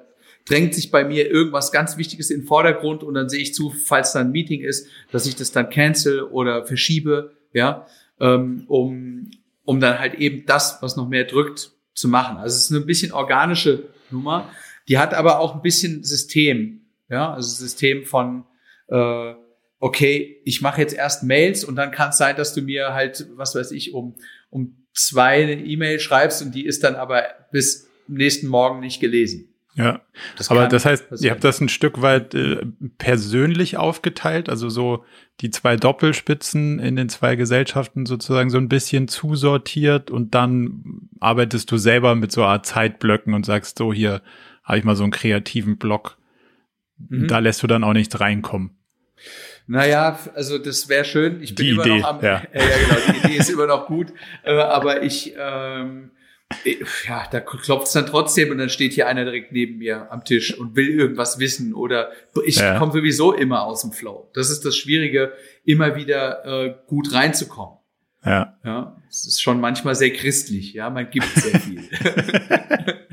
drängt 0.49 0.75
sich 0.75 0.91
bei 0.91 1.05
mir 1.05 1.31
irgendwas 1.31 1.73
ganz 1.73 1.97
Wichtiges 1.97 2.31
in 2.31 2.41
den 2.41 2.47
Vordergrund 2.47 3.03
und 3.03 3.15
dann 3.15 3.29
sehe 3.29 3.41
ich 3.41 3.55
zu, 3.55 3.71
falls 3.71 4.13
da 4.13 4.21
ein 4.21 4.31
Meeting 4.31 4.63
ist, 4.63 4.89
dass 5.13 5.27
ich 5.27 5.37
das 5.37 5.53
dann 5.53 5.71
cancel 5.71 6.23
oder 6.23 6.65
verschiebe, 6.65 7.33
ja, 7.53 7.87
ähm, 8.21 8.65
um, 8.69 9.31
um 9.65 9.81
dann 9.81 9.99
halt 9.99 10.15
eben 10.15 10.47
das, 10.47 10.79
was 10.81 10.97
noch 10.97 11.09
mehr 11.09 11.25
drückt, 11.25 11.73
zu 11.95 12.09
machen. 12.09 12.37
Also 12.37 12.57
es 12.57 12.65
ist 12.65 12.77
eine 12.77 12.85
bisschen 12.85 13.13
organische 13.13 13.85
Nummer, 14.11 14.51
die 14.89 14.99
hat 14.99 15.15
aber 15.15 15.41
auch 15.41 15.55
ein 15.55 15.63
bisschen 15.63 16.05
System, 16.05 16.83
ja, 17.09 17.33
also 17.33 17.49
System 17.49 18.05
von 18.05 18.45
äh, 18.89 19.35
okay, 19.79 20.41
ich 20.45 20.63
mache 20.63 20.81
jetzt 20.81 20.95
erst 20.95 21.23
Mails 21.23 21.65
und 21.65 21.77
dann 21.77 21.91
kann 21.91 22.11
es 22.11 22.19
sein, 22.19 22.37
dass 22.37 22.55
du 22.55 22.63
mir 22.63 22.95
halt, 22.95 23.27
was 23.37 23.55
weiß 23.55 23.73
ich, 23.73 23.93
um, 23.93 24.17
um 24.51 24.87
zwei 24.95 25.43
eine 25.43 25.65
E-Mail 25.65 25.99
schreibst 26.01 26.43
und 26.43 26.55
die 26.55 26.65
ist 26.67 26.85
dann 26.85 26.95
aber 26.95 27.25
bis 27.53 27.89
nächsten 28.09 28.47
Morgen 28.47 28.81
nicht 28.81 29.01
gelesen. 29.01 29.53
Ja, 29.77 30.01
das 30.39 30.51
aber 30.51 30.69
das 30.69 30.87
heißt, 30.87 31.11
passieren. 31.11 31.27
ihr 31.27 31.31
habt 31.33 31.45
das 31.45 31.61
ein 31.61 31.69
Stück 31.69 32.01
weit 32.01 32.35
äh, 32.35 32.65
persönlich 32.97 33.77
aufgeteilt, 33.77 34.49
also 34.49 34.71
so 34.71 35.05
die 35.43 35.51
zwei 35.51 35.77
Doppelspitzen 35.77 36.79
in 36.79 36.97
den 36.97 37.11
zwei 37.11 37.37
Gesellschaften 37.37 38.07
sozusagen 38.07 38.49
so 38.49 38.57
ein 38.57 38.71
bisschen 38.71 39.07
zusortiert 39.07 40.11
und 40.11 40.35
dann 40.35 41.11
arbeitest 41.21 41.71
du 41.71 41.77
selber 41.77 42.15
mit 42.15 42.33
so 42.33 42.41
einer 42.41 42.53
Art 42.53 42.67
Zeitblöcken 42.67 43.35
und 43.35 43.45
sagst 43.45 43.77
so, 43.77 43.93
hier 43.93 44.23
habe 44.65 44.79
ich 44.79 44.85
mal 44.85 44.97
so 44.97 45.03
einen 45.03 45.13
kreativen 45.13 45.77
Block. 45.77 46.17
Mhm. 46.97 47.29
Da 47.29 47.41
lässt 47.41 47.63
du 47.63 47.67
dann 47.67 47.85
auch 47.85 47.93
nichts 47.93 48.19
reinkommen. 48.19 48.71
Naja, 49.67 50.19
also 50.35 50.57
das 50.57 50.89
wäre 50.89 51.05
schön. 51.05 51.43
Ich 51.43 51.55
bin 51.55 51.67
die 51.67 51.73
immer 51.73 51.85
Idee, 51.85 51.99
noch 51.99 52.09
am, 52.09 52.25
ja. 52.25 52.43
Äh, 52.53 52.61
ja 52.61 52.77
genau, 52.89 53.13
die 53.13 53.27
Idee 53.27 53.37
ist 53.37 53.51
immer 53.51 53.67
noch 53.67 53.87
gut, 53.87 54.13
äh, 54.43 54.55
aber 54.55 55.03
ich 55.03 55.35
ähm, 55.39 56.13
ja, 57.07 57.27
da 57.31 57.41
klopft 57.41 57.89
es 57.89 57.93
dann 57.93 58.07
trotzdem 58.07 58.51
und 58.51 58.59
dann 58.59 58.69
steht 58.69 58.93
hier 58.93 59.09
einer 59.09 59.25
direkt 59.25 59.53
neben 59.53 59.79
mir 59.79 60.11
am 60.13 60.25
Tisch 60.25 60.57
und 60.57 60.77
will 60.77 60.89
irgendwas 60.89 61.39
wissen 61.39 61.75
oder 61.75 62.11
ich 62.45 62.57
ja. 62.57 62.79
komme 62.79 62.93
sowieso 62.93 63.33
immer 63.33 63.65
aus 63.65 63.83
dem 63.83 63.93
Flow. 63.93 64.31
Das 64.33 64.51
ist 64.51 64.65
das 64.65 64.77
Schwierige, 64.77 65.33
immer 65.65 65.97
wieder 65.97 66.45
äh, 66.45 66.75
gut 66.87 67.13
reinzukommen. 67.13 67.79
Ja. 68.25 68.59
Ja, 68.65 68.97
es 69.09 69.27
ist 69.27 69.41
schon 69.41 69.61
manchmal 69.61 69.95
sehr 69.95 70.13
christlich, 70.13 70.73
ja, 70.75 70.91
man 70.91 71.11
gibt 71.11 71.27
sehr 71.35 71.61
viel. 71.61 71.83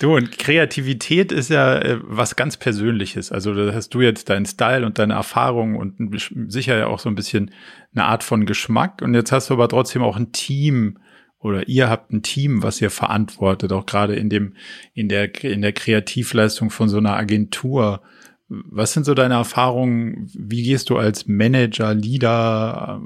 Du, 0.00 0.16
und 0.16 0.38
Kreativität 0.38 1.30
ist 1.30 1.50
ja 1.50 1.78
äh, 1.78 1.98
was 2.02 2.36
ganz 2.36 2.56
Persönliches. 2.56 3.30
Also 3.30 3.54
da 3.54 3.72
hast 3.72 3.90
du 3.90 4.00
jetzt 4.00 4.28
deinen 4.28 4.44
Style 4.44 4.84
und 4.84 4.98
deine 4.98 5.14
Erfahrung 5.14 5.76
und 5.76 6.20
sicher 6.48 6.76
ja 6.76 6.88
auch 6.88 6.98
so 6.98 7.08
ein 7.08 7.14
bisschen 7.14 7.52
eine 7.94 8.04
Art 8.04 8.24
von 8.24 8.44
Geschmack. 8.44 9.02
Und 9.02 9.14
jetzt 9.14 9.30
hast 9.30 9.48
du 9.48 9.54
aber 9.54 9.68
trotzdem 9.68 10.02
auch 10.02 10.16
ein 10.16 10.32
Team, 10.32 10.98
oder 11.44 11.68
ihr 11.68 11.90
habt 11.90 12.10
ein 12.10 12.22
Team, 12.22 12.62
was 12.62 12.80
ihr 12.80 12.88
verantwortet, 12.88 13.70
auch 13.70 13.84
gerade 13.84 14.16
in 14.16 14.30
dem, 14.30 14.54
in 14.94 15.10
der, 15.10 15.44
in 15.44 15.60
der 15.60 15.74
Kreativleistung 15.74 16.70
von 16.70 16.88
so 16.88 16.96
einer 16.96 17.16
Agentur. 17.16 18.00
Was 18.48 18.94
sind 18.94 19.04
so 19.04 19.12
deine 19.12 19.34
Erfahrungen? 19.34 20.30
Wie 20.34 20.62
gehst 20.62 20.88
du 20.88 20.96
als 20.96 21.26
Manager, 21.28 21.92
Leader, 21.92 23.02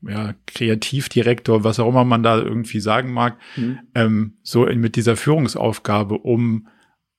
ja, 0.00 0.34
Kreativdirektor, 0.46 1.62
was 1.62 1.78
auch 1.78 1.90
immer 1.90 2.06
man 2.06 2.22
da 2.22 2.38
irgendwie 2.38 2.80
sagen 2.80 3.12
mag, 3.12 3.36
mhm. 3.56 3.78
ähm, 3.94 4.32
so 4.42 4.64
mit 4.64 4.96
dieser 4.96 5.16
Führungsaufgabe, 5.16 6.16
um 6.16 6.68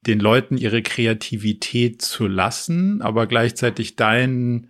den 0.07 0.19
Leuten 0.19 0.57
ihre 0.57 0.81
Kreativität 0.81 2.01
zu 2.01 2.25
lassen, 2.27 3.03
aber 3.03 3.27
gleichzeitig 3.27 3.95
deinen 3.97 4.69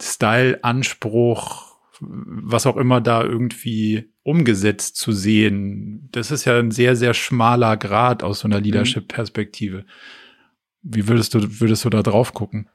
Style, 0.00 0.62
Anspruch, 0.62 1.76
was 2.00 2.66
auch 2.66 2.76
immer 2.76 3.00
da 3.00 3.22
irgendwie 3.24 4.13
umgesetzt 4.24 4.96
zu 4.96 5.12
sehen. 5.12 6.08
Das 6.10 6.30
ist 6.30 6.46
ja 6.46 6.58
ein 6.58 6.72
sehr, 6.72 6.96
sehr 6.96 7.14
schmaler 7.14 7.76
Grad 7.76 8.22
aus 8.22 8.40
so 8.40 8.48
einer 8.48 8.58
mhm. 8.58 8.64
Leadership-Perspektive. 8.64 9.84
Wie 10.82 11.06
würdest 11.06 11.34
du, 11.34 11.60
würdest 11.60 11.84
du 11.84 11.90
da 11.90 12.02
drauf 12.02 12.32
gucken? 12.32 12.68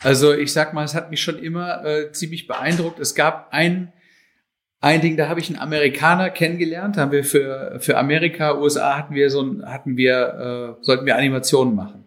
Also 0.00 0.34
ich 0.34 0.52
sag 0.52 0.74
mal, 0.74 0.84
es 0.84 0.94
hat 0.94 1.10
mich 1.10 1.22
schon 1.22 1.38
immer 1.38 1.84
äh, 1.84 2.12
ziemlich 2.12 2.46
beeindruckt. 2.46 2.98
Es 2.98 3.14
gab 3.14 3.52
ein, 3.52 3.92
ein 4.80 5.00
Ding, 5.00 5.16
da 5.16 5.28
habe 5.28 5.40
ich 5.40 5.48
einen 5.50 5.58
Amerikaner 5.58 6.30
kennengelernt. 6.30 6.96
Da 6.96 7.02
haben 7.02 7.12
wir 7.12 7.24
für, 7.24 7.78
für 7.80 7.96
Amerika, 7.96 8.58
USA 8.58 8.96
hatten 8.96 9.14
wir 9.14 9.30
so 9.30 9.42
ein, 9.42 9.64
hatten 9.66 9.96
wir, 9.96 10.76
äh, 10.80 10.84
sollten 10.84 11.06
wir 11.06 11.16
Animationen 11.16 11.76
machen. 11.76 12.06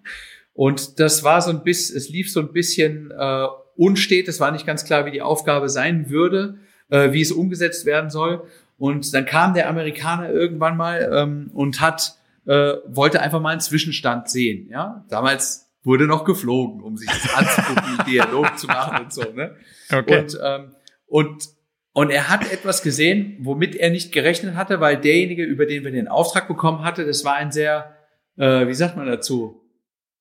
Und 0.54 1.00
das 1.00 1.24
war 1.24 1.42
so 1.42 1.50
ein 1.50 1.64
bisschen, 1.64 1.96
es 1.96 2.10
lief 2.10 2.32
so 2.32 2.42
ein 2.42 2.52
bisschen 2.52 3.12
äh, 3.12 3.48
unstet. 3.78 4.28
Es 4.28 4.42
war 4.42 4.52
nicht 4.52 4.66
ganz 4.66 4.84
klar, 4.84 5.06
wie 5.06 5.12
die 5.12 5.22
Aufgabe 5.22 5.70
sein 5.70 6.10
würde 6.10 6.60
äh, 6.94 7.12
wie 7.12 7.22
es 7.22 7.32
umgesetzt 7.32 7.86
werden 7.86 8.10
soll. 8.10 8.44
Und 8.78 9.14
dann 9.14 9.26
kam 9.26 9.54
der 9.54 9.68
Amerikaner 9.68 10.30
irgendwann 10.30 10.78
mal 10.78 11.12
ähm, 11.12 11.50
und 11.54 11.82
hat 11.82 12.16
äh, 12.46 12.74
wollte 12.86 13.22
einfach 13.22 13.42
mal 13.42 13.50
einen 13.50 13.62
Zwischenstand 13.62 14.30
sehen. 14.30 14.68
Ja, 14.70 15.06
damals 15.10 15.72
wurde 15.84 16.06
noch 16.06 16.24
geflogen, 16.24 16.82
um 16.82 16.96
sich 16.98 17.10
das 17.10 17.34
anzugucken, 17.34 18.06
Dialog 18.08 18.58
zu 18.58 18.68
machen 18.68 19.06
und 19.06 19.14
so. 19.14 19.24
Ne? 19.24 19.56
Okay. 19.92 20.20
Und 20.20 20.40
ähm, 20.44 20.76
und 21.08 21.50
und 21.94 22.10
er 22.10 22.30
hat 22.30 22.52
etwas 22.52 22.82
gesehen, 22.82 23.38
womit 23.40 23.76
er 23.76 23.90
nicht 23.90 24.12
gerechnet 24.12 24.56
hatte, 24.56 24.80
weil 24.80 24.98
derjenige, 24.98 25.44
über 25.44 25.66
den 25.66 25.84
wir 25.84 25.92
den 25.92 26.08
Auftrag 26.08 26.48
bekommen 26.48 26.84
hatte, 26.84 27.06
das 27.06 27.24
war 27.24 27.36
ein 27.36 27.52
sehr, 27.52 27.96
äh, 28.38 28.68
wie 28.68 28.74
sagt 28.74 28.98
man 28.98 29.06
dazu, 29.06 29.63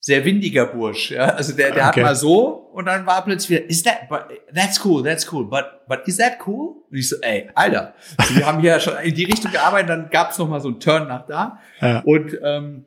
sehr 0.05 0.25
windiger 0.25 0.67
Bursch. 0.67 1.13
Ja? 1.13 1.27
Also 1.27 1.55
der, 1.55 1.71
der 1.71 1.89
okay. 1.89 2.01
hat 2.01 2.09
mal 2.09 2.17
so 2.17 2.49
und 2.73 2.87
dann 2.87 3.07
war 3.07 3.25
plötzlich 3.25 3.61
wieder, 3.61 3.71
is 3.71 3.85
that, 3.85 4.09
but, 4.09 4.25
that's 4.53 4.85
cool, 4.85 5.03
that's 5.03 5.33
cool, 5.33 5.45
but, 5.45 5.65
but 5.89 6.01
is 6.07 6.17
that 6.17 6.39
cool? 6.47 6.83
Und 6.91 6.99
ich 6.99 7.09
so, 7.09 7.17
ey, 7.23 7.49
Alter, 7.55 7.95
also 8.17 8.35
wir 8.35 8.45
haben 8.45 8.61
hier 8.61 8.81
schon 8.81 8.95
in 8.99 9.15
die 9.15 9.25
Richtung 9.25 9.53
gearbeitet, 9.53 9.91
dann 9.91 10.11
gab 10.11 10.33
es 10.33 10.39
noch 10.39 10.49
mal 10.49 10.61
so 10.61 10.69
einen 10.69 10.81
Turn 10.81 11.07
nach 11.07 11.25
da. 11.27 11.61
Ja. 11.81 12.01
Und, 12.01 12.37
ähm, 12.43 12.87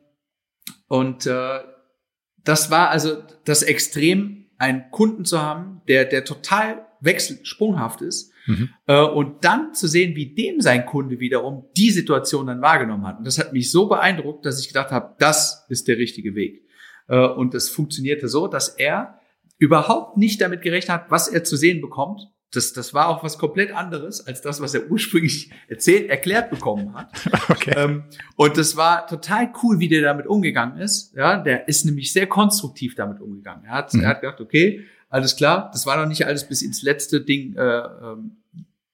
und 0.88 1.26
äh, 1.26 1.60
das 2.44 2.70
war 2.70 2.90
also 2.90 3.22
das 3.44 3.62
Extrem, 3.62 4.44
einen 4.58 4.90
Kunden 4.90 5.24
zu 5.24 5.40
haben, 5.40 5.82
der, 5.88 6.04
der 6.04 6.24
total 6.24 6.86
wechselsprunghaft 7.00 8.02
ist. 8.02 8.32
Mhm. 8.46 8.70
Äh, 8.86 9.02
und 9.02 9.44
dann 9.44 9.74
zu 9.74 9.86
sehen, 9.86 10.16
wie 10.16 10.34
dem 10.34 10.60
sein 10.60 10.86
Kunde 10.86 11.18
wiederum 11.18 11.66
die 11.76 11.90
Situation 11.90 12.46
dann 12.46 12.62
wahrgenommen 12.62 13.06
hat. 13.06 13.18
Und 13.18 13.26
das 13.26 13.38
hat 13.38 13.52
mich 13.52 13.70
so 13.70 13.86
beeindruckt, 13.86 14.46
dass 14.46 14.60
ich 14.60 14.68
gedacht 14.68 14.90
habe, 14.90 15.14
das 15.18 15.66
ist 15.68 15.88
der 15.88 15.98
richtige 15.98 16.34
Weg. 16.34 16.65
Äh, 17.08 17.18
und 17.18 17.54
das 17.54 17.68
funktionierte 17.68 18.28
so, 18.28 18.48
dass 18.48 18.68
er 18.68 19.18
überhaupt 19.58 20.16
nicht 20.16 20.40
damit 20.40 20.62
gerechnet 20.62 20.90
hat, 20.90 21.10
was 21.10 21.28
er 21.28 21.44
zu 21.44 21.56
sehen 21.56 21.80
bekommt. 21.80 22.28
Das, 22.52 22.72
das 22.72 22.94
war 22.94 23.08
auch 23.08 23.24
was 23.24 23.38
komplett 23.38 23.72
anderes 23.72 24.26
als 24.26 24.40
das, 24.40 24.60
was 24.60 24.72
er 24.74 24.90
ursprünglich 24.90 25.50
erzählt, 25.68 26.08
erklärt 26.08 26.50
bekommen 26.50 26.94
hat. 26.94 27.10
Okay. 27.48 27.74
Ähm, 27.76 28.04
und 28.36 28.56
das 28.58 28.76
war 28.76 29.06
total 29.06 29.52
cool, 29.62 29.78
wie 29.78 29.88
der 29.88 30.02
damit 30.02 30.26
umgegangen 30.26 30.78
ist. 30.78 31.14
Ja, 31.14 31.38
der 31.38 31.68
ist 31.68 31.84
nämlich 31.84 32.12
sehr 32.12 32.26
konstruktiv 32.26 32.94
damit 32.94 33.20
umgegangen. 33.20 33.64
Er 33.64 33.72
hat, 33.72 33.94
mhm. 33.94 34.00
er 34.00 34.08
hat 34.08 34.20
gedacht, 34.20 34.40
okay, 34.40 34.84
alles 35.08 35.36
klar, 35.36 35.70
das 35.72 35.86
war 35.86 35.96
noch 35.96 36.08
nicht 36.08 36.26
alles 36.26 36.46
bis 36.46 36.62
ins 36.62 36.82
letzte 36.82 37.20
Ding 37.20 37.54
äh, 37.56 37.60
ähm, 37.60 38.36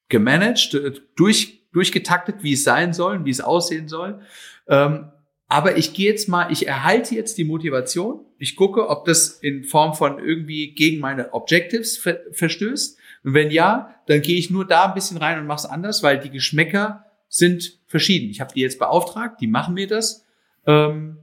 gemanagt, 0.08 0.78
durch, 1.16 1.62
durchgetaktet, 1.72 2.42
wie 2.42 2.52
es 2.52 2.64
sein 2.64 2.92
soll, 2.92 3.24
wie 3.24 3.30
es 3.30 3.40
aussehen 3.40 3.88
soll. 3.88 4.20
Ähm, 4.68 5.11
aber 5.52 5.76
ich 5.76 5.92
gehe 5.92 6.08
jetzt 6.08 6.30
mal, 6.30 6.50
ich 6.50 6.66
erhalte 6.66 7.14
jetzt 7.14 7.36
die 7.36 7.44
Motivation. 7.44 8.24
Ich 8.38 8.56
gucke, 8.56 8.88
ob 8.88 9.04
das 9.04 9.28
in 9.28 9.64
Form 9.64 9.92
von 9.92 10.18
irgendwie 10.18 10.72
gegen 10.72 10.98
meine 10.98 11.34
Objectives 11.34 11.98
ver 11.98 12.20
verstößt. 12.32 12.98
Und 13.22 13.34
wenn 13.34 13.50
ja, 13.50 13.96
dann 14.06 14.22
gehe 14.22 14.38
ich 14.38 14.48
nur 14.48 14.66
da 14.66 14.86
ein 14.86 14.94
bisschen 14.94 15.18
rein 15.18 15.38
und 15.38 15.46
mache 15.46 15.58
es 15.58 15.66
anders, 15.66 16.02
weil 16.02 16.18
die 16.18 16.30
Geschmäcker 16.30 17.04
sind 17.28 17.80
verschieden. 17.86 18.30
Ich 18.30 18.40
habe 18.40 18.54
die 18.54 18.62
jetzt 18.62 18.78
beauftragt, 18.78 19.42
die 19.42 19.46
machen 19.46 19.74
mir 19.74 19.86
das. 19.86 20.24
Ähm, 20.66 21.18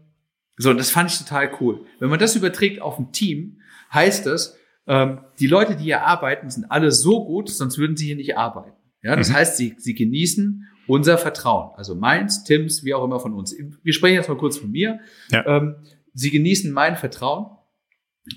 so, 0.57 0.69
und 0.69 0.77
das 0.77 0.91
fand 0.91 1.09
ich 1.11 1.17
total 1.17 1.49
cool. 1.59 1.87
Wenn 1.97 2.11
man 2.11 2.19
das 2.19 2.35
überträgt 2.35 2.83
auf 2.83 2.99
ein 2.99 3.11
Team, 3.11 3.61
heißt 3.91 4.27
das, 4.27 4.59
ähm, 4.85 5.21
die 5.39 5.47
Leute, 5.47 5.75
die 5.75 5.85
hier 5.85 6.03
arbeiten, 6.03 6.51
sind 6.51 6.69
alle 6.69 6.91
so 6.91 7.25
gut, 7.25 7.49
sonst 7.49 7.79
würden 7.79 7.97
sie 7.97 8.05
hier 8.05 8.15
nicht 8.15 8.37
arbeiten. 8.37 8.77
Ja, 9.01 9.15
das 9.15 9.29
mhm. 9.29 9.33
heißt, 9.33 9.57
sie, 9.57 9.73
sie 9.79 9.95
genießen 9.95 10.67
unser 10.89 11.17
Vertrauen. 11.17 11.71
Also 11.75 11.95
meins, 11.95 12.43
Tims, 12.43 12.83
wie 12.83 12.93
auch 12.93 13.03
immer 13.03 13.19
von 13.19 13.33
uns. 13.33 13.55
Wir 13.83 13.93
sprechen 13.93 14.15
jetzt 14.15 14.27
mal 14.27 14.37
kurz 14.37 14.57
von 14.57 14.71
mir. 14.71 14.99
Ja. 15.29 15.45
Ähm, 15.45 15.75
sie 16.13 16.31
genießen 16.31 16.71
mein 16.71 16.97
Vertrauen. 16.97 17.57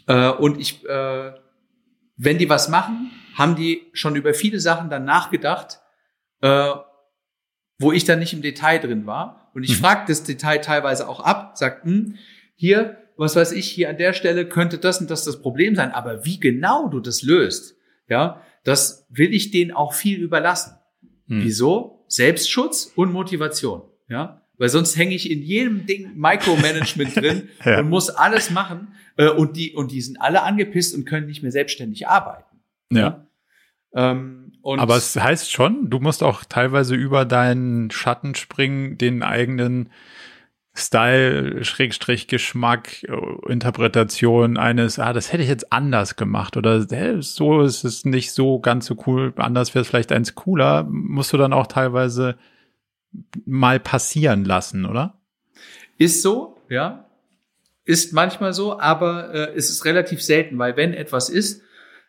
Äh, 0.06 0.30
und 0.30 0.60
ich, 0.60 0.84
äh, 0.84 1.32
wenn 2.16 2.38
die 2.38 2.50
was 2.50 2.68
machen, 2.68 3.10
haben 3.34 3.56
die 3.56 3.82
schon 3.94 4.16
über 4.16 4.34
viele 4.34 4.60
Sachen 4.60 4.90
dann 4.90 5.04
nachgedacht, 5.04 5.80
äh, 6.42 6.72
wo 7.78 7.90
ich 7.90 8.04
dann 8.04 8.18
nicht 8.18 8.34
im 8.34 8.42
Detail 8.42 8.78
drin 8.78 9.06
war. 9.06 9.50
Und 9.54 9.64
ich 9.64 9.78
mhm. 9.78 9.84
frage 9.84 10.04
das 10.08 10.22
Detail 10.22 10.58
teilweise 10.58 11.08
auch 11.08 11.20
ab, 11.20 11.56
sagt, 11.56 11.84
hm, 11.84 12.16
hier, 12.54 12.98
was 13.16 13.34
weiß 13.34 13.52
ich, 13.52 13.66
hier 13.70 13.88
an 13.88 13.96
der 13.96 14.12
Stelle 14.12 14.46
könnte 14.46 14.76
das 14.76 15.00
und 15.00 15.10
das 15.10 15.24
das 15.24 15.40
Problem 15.40 15.74
sein. 15.74 15.90
Aber 15.90 16.26
wie 16.26 16.38
genau 16.38 16.88
du 16.88 17.00
das 17.00 17.22
löst, 17.22 17.76
ja, 18.08 18.42
das 18.62 19.06
will 19.08 19.32
ich 19.32 19.50
denen 19.50 19.72
auch 19.72 19.94
viel 19.94 20.20
überlassen. 20.20 20.74
Mhm. 21.26 21.44
Wieso? 21.44 22.01
Selbstschutz 22.12 22.92
und 22.94 23.12
Motivation. 23.12 23.82
Ja, 24.08 24.42
weil 24.58 24.68
sonst 24.68 24.96
hänge 24.96 25.14
ich 25.14 25.30
in 25.30 25.42
jedem 25.42 25.86
Ding 25.86 26.12
Micromanagement 26.14 27.16
drin 27.20 27.48
ja. 27.64 27.80
und 27.80 27.88
muss 27.88 28.10
alles 28.10 28.50
machen 28.50 28.94
äh, 29.16 29.28
und 29.28 29.56
die 29.56 29.72
und 29.72 29.90
die 29.90 30.02
sind 30.02 30.20
alle 30.20 30.42
angepisst 30.42 30.94
und 30.94 31.04
können 31.06 31.26
nicht 31.26 31.42
mehr 31.42 31.52
selbstständig 31.52 32.06
arbeiten. 32.08 32.60
Ja. 32.92 33.26
ja? 33.94 34.12
Ähm, 34.12 34.52
Aber 34.62 34.96
es 34.96 35.16
heißt 35.16 35.50
schon, 35.50 35.88
du 35.90 36.00
musst 36.00 36.22
auch 36.22 36.44
teilweise 36.44 36.94
über 36.94 37.24
deinen 37.24 37.90
Schatten 37.90 38.34
springen, 38.34 38.98
den 38.98 39.22
eigenen 39.22 39.90
Style, 40.74 41.64
Schrägstrich, 41.64 42.28
Geschmack, 42.28 43.06
Interpretation 43.46 44.56
eines, 44.56 44.98
ah, 44.98 45.12
das 45.12 45.32
hätte 45.32 45.42
ich 45.42 45.48
jetzt 45.48 45.70
anders 45.70 46.16
gemacht 46.16 46.56
oder 46.56 46.86
hey, 46.88 47.20
so 47.20 47.60
ist 47.60 47.84
es 47.84 48.06
nicht 48.06 48.32
so 48.32 48.58
ganz 48.58 48.86
so 48.86 48.96
cool, 49.06 49.34
anders 49.36 49.74
wäre 49.74 49.82
es 49.82 49.88
vielleicht 49.88 50.12
eins 50.12 50.34
cooler, 50.34 50.84
musst 50.84 51.32
du 51.32 51.36
dann 51.36 51.52
auch 51.52 51.66
teilweise 51.66 52.36
mal 53.44 53.80
passieren 53.80 54.46
lassen, 54.46 54.86
oder? 54.86 55.18
Ist 55.98 56.22
so, 56.22 56.56
ja. 56.70 57.04
Ist 57.84 58.14
manchmal 58.14 58.54
so, 58.54 58.80
aber 58.80 59.34
äh, 59.34 59.54
ist 59.54 59.68
es 59.68 59.84
relativ 59.84 60.22
selten, 60.22 60.58
weil 60.58 60.76
wenn 60.76 60.94
etwas 60.94 61.28
ist, 61.28 61.62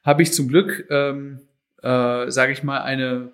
habe 0.06 0.22
ich 0.22 0.32
zum 0.32 0.48
Glück, 0.48 0.86
ähm, 0.90 1.42
äh, 1.82 2.30
sage 2.32 2.54
ich 2.54 2.64
mal, 2.64 2.82
eine 2.82 3.34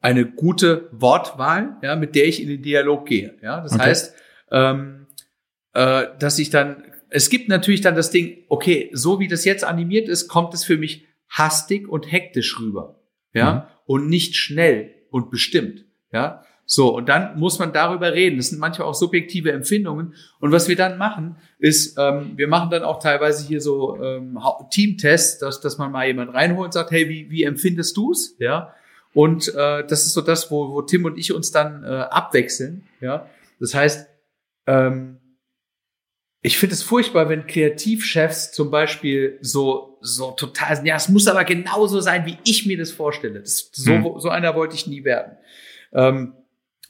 eine 0.00 0.26
gute 0.26 0.88
Wortwahl, 0.92 1.76
ja, 1.82 1.96
mit 1.96 2.14
der 2.14 2.26
ich 2.26 2.40
in 2.42 2.48
den 2.48 2.62
Dialog 2.62 3.06
gehe. 3.06 3.34
Ja, 3.42 3.60
das 3.60 3.72
okay. 3.72 3.82
heißt, 3.82 4.14
ähm, 4.52 5.06
äh, 5.74 6.06
dass 6.18 6.38
ich 6.38 6.50
dann, 6.50 6.84
es 7.10 7.30
gibt 7.30 7.48
natürlich 7.48 7.80
dann 7.80 7.94
das 7.94 8.10
Ding, 8.10 8.44
okay, 8.48 8.90
so 8.92 9.20
wie 9.20 9.28
das 9.28 9.44
jetzt 9.44 9.64
animiert 9.64 10.08
ist, 10.08 10.28
kommt 10.28 10.54
es 10.54 10.64
für 10.64 10.76
mich 10.76 11.06
hastig 11.28 11.88
und 11.88 12.10
hektisch 12.10 12.58
rüber, 12.58 13.00
ja, 13.32 13.52
mhm. 13.52 13.62
und 13.86 14.08
nicht 14.08 14.36
schnell 14.36 14.94
und 15.10 15.30
bestimmt, 15.30 15.84
ja. 16.12 16.42
So, 16.70 16.94
und 16.94 17.08
dann 17.08 17.38
muss 17.38 17.58
man 17.58 17.72
darüber 17.72 18.12
reden. 18.12 18.36
Das 18.36 18.50
sind 18.50 18.58
manchmal 18.58 18.88
auch 18.88 18.94
subjektive 18.94 19.52
Empfindungen. 19.52 20.12
Und 20.38 20.52
was 20.52 20.68
wir 20.68 20.76
dann 20.76 20.98
machen, 20.98 21.36
ist, 21.58 21.96
ähm, 21.98 22.32
wir 22.36 22.46
machen 22.46 22.68
dann 22.68 22.82
auch 22.82 23.02
teilweise 23.02 23.48
hier 23.48 23.62
so 23.62 23.96
ähm, 23.96 24.38
Teamtests, 24.70 25.38
dass, 25.38 25.62
dass 25.62 25.78
man 25.78 25.90
mal 25.90 26.06
jemand 26.06 26.34
reinholt 26.34 26.66
und 26.66 26.72
sagt, 26.74 26.90
hey, 26.90 27.08
wie, 27.08 27.30
wie 27.30 27.44
empfindest 27.44 27.96
du's? 27.96 28.36
Ja. 28.38 28.74
Und 29.14 29.48
äh, 29.48 29.86
das 29.86 30.04
ist 30.04 30.12
so 30.12 30.20
das, 30.20 30.50
wo, 30.50 30.70
wo 30.70 30.82
Tim 30.82 31.06
und 31.06 31.16
ich 31.16 31.32
uns 31.32 31.50
dann 31.50 31.84
äh, 31.84 31.86
abwechseln. 31.86 32.86
Ja. 33.00 33.24
Das 33.60 33.74
heißt, 33.74 34.06
ähm, 34.68 35.18
ich 36.40 36.56
finde 36.56 36.74
es 36.74 36.84
furchtbar, 36.84 37.28
wenn 37.28 37.46
Kreativchefs 37.46 38.52
zum 38.52 38.70
Beispiel 38.70 39.38
so, 39.40 39.98
so 40.00 40.30
total 40.32 40.76
sind. 40.76 40.86
Ja, 40.86 40.94
es 40.94 41.08
muss 41.08 41.26
aber 41.26 41.44
genauso 41.44 42.00
sein, 42.00 42.26
wie 42.26 42.38
ich 42.44 42.64
mir 42.64 42.78
das 42.78 42.92
vorstelle. 42.92 43.40
Das, 43.40 43.70
so, 43.72 43.92
hm. 43.92 44.20
so 44.20 44.28
einer 44.28 44.54
wollte 44.54 44.76
ich 44.76 44.86
nie 44.86 45.02
werden. 45.02 45.36
Ähm, 45.92 46.34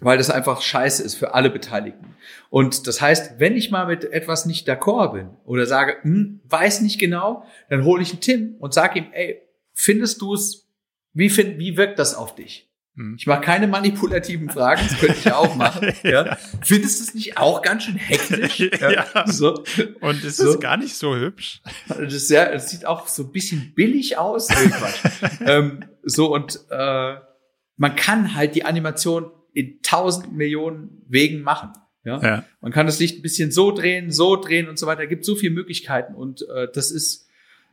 weil 0.01 0.19
das 0.19 0.31
einfach 0.31 0.61
scheiße 0.61 1.03
ist 1.03 1.15
für 1.15 1.35
alle 1.35 1.51
Beteiligten. 1.51 2.15
Und 2.51 2.87
das 2.87 3.01
heißt, 3.01 3.41
wenn 3.41 3.57
ich 3.57 3.71
mal 3.71 3.87
mit 3.87 4.05
etwas 4.05 4.47
nicht 4.47 4.69
d'accord 4.69 5.13
bin 5.13 5.31
oder 5.45 5.67
sage, 5.67 5.97
hm, 6.03 6.41
weiß 6.45 6.83
nicht 6.83 7.01
genau, 7.01 7.45
dann 7.69 7.85
hole 7.85 8.03
ich 8.03 8.11
einen 8.11 8.21
Tim 8.21 8.57
und 8.61 8.75
sage 8.75 9.01
ihm, 9.01 9.07
ey, 9.13 9.43
findest 9.73 10.21
du 10.21 10.35
es, 10.35 10.69
wie, 11.15 11.31
find, 11.31 11.59
wie 11.59 11.77
wirkt 11.77 11.99
das 11.99 12.15
auf 12.15 12.35
dich? 12.35 12.68
Hm. 12.99 13.15
Ich 13.17 13.29
mache 13.29 13.43
keine 13.43 13.69
manipulativen 13.69 14.51
Fragen, 14.51 14.83
das 14.89 14.99
könnte 14.99 15.19
ich 15.21 15.33
auch 15.33 15.55
machen. 15.55 15.93
ja. 16.03 16.37
Findest 16.63 16.99
du 16.99 17.05
es 17.05 17.15
nicht 17.15 17.39
auch 17.39 17.63
ganz 17.63 17.85
schön 17.85 17.95
hektisch? 17.95 18.59
Ja. 18.81 18.91
ja. 18.91 19.27
So. 19.27 19.63
Und 20.01 20.25
es 20.25 20.37
so. 20.37 20.51
ist 20.51 20.61
gar 20.61 20.77
nicht 20.77 20.97
so 20.97 21.15
hübsch. 21.15 21.63
Das, 21.89 22.13
ist 22.13 22.27
sehr, 22.29 22.53
das 22.53 22.71
sieht 22.71 22.87
auch 22.87 23.07
so 23.07 23.23
ein 23.23 23.33
bisschen 23.33 23.73
billig 23.75 24.19
aus. 24.19 24.49
ähm, 25.47 25.85
so 26.03 26.35
und 26.35 26.59
äh, 26.71 27.15
man 27.77 27.97
kann 27.97 28.35
halt 28.35 28.57
die 28.57 28.65
Animation 28.65 29.31
in 29.53 29.81
tausend 29.83 30.33
Millionen 30.33 31.03
Wegen 31.09 31.43
machen. 31.43 31.73
Ja? 32.05 32.21
ja? 32.21 32.45
Man 32.61 32.73
kann 32.73 32.87
das 32.87 32.99
Licht 32.99 33.21
ein 33.21 33.23
bisschen 33.23 33.53
so 33.53 33.71
drehen, 33.71 34.11
so 34.11 34.37
drehen 34.37 34.69
und 34.69 34.79
so 34.79 34.87
weiter. 34.87 35.05
Es 35.05 35.09
gibt 35.09 35.25
so 35.25 35.37
viele 35.37 35.55
Möglichkeiten 35.55 36.15
und 36.15 36.43
äh, 36.49 36.67
das 36.73 36.91
ist 36.91 37.28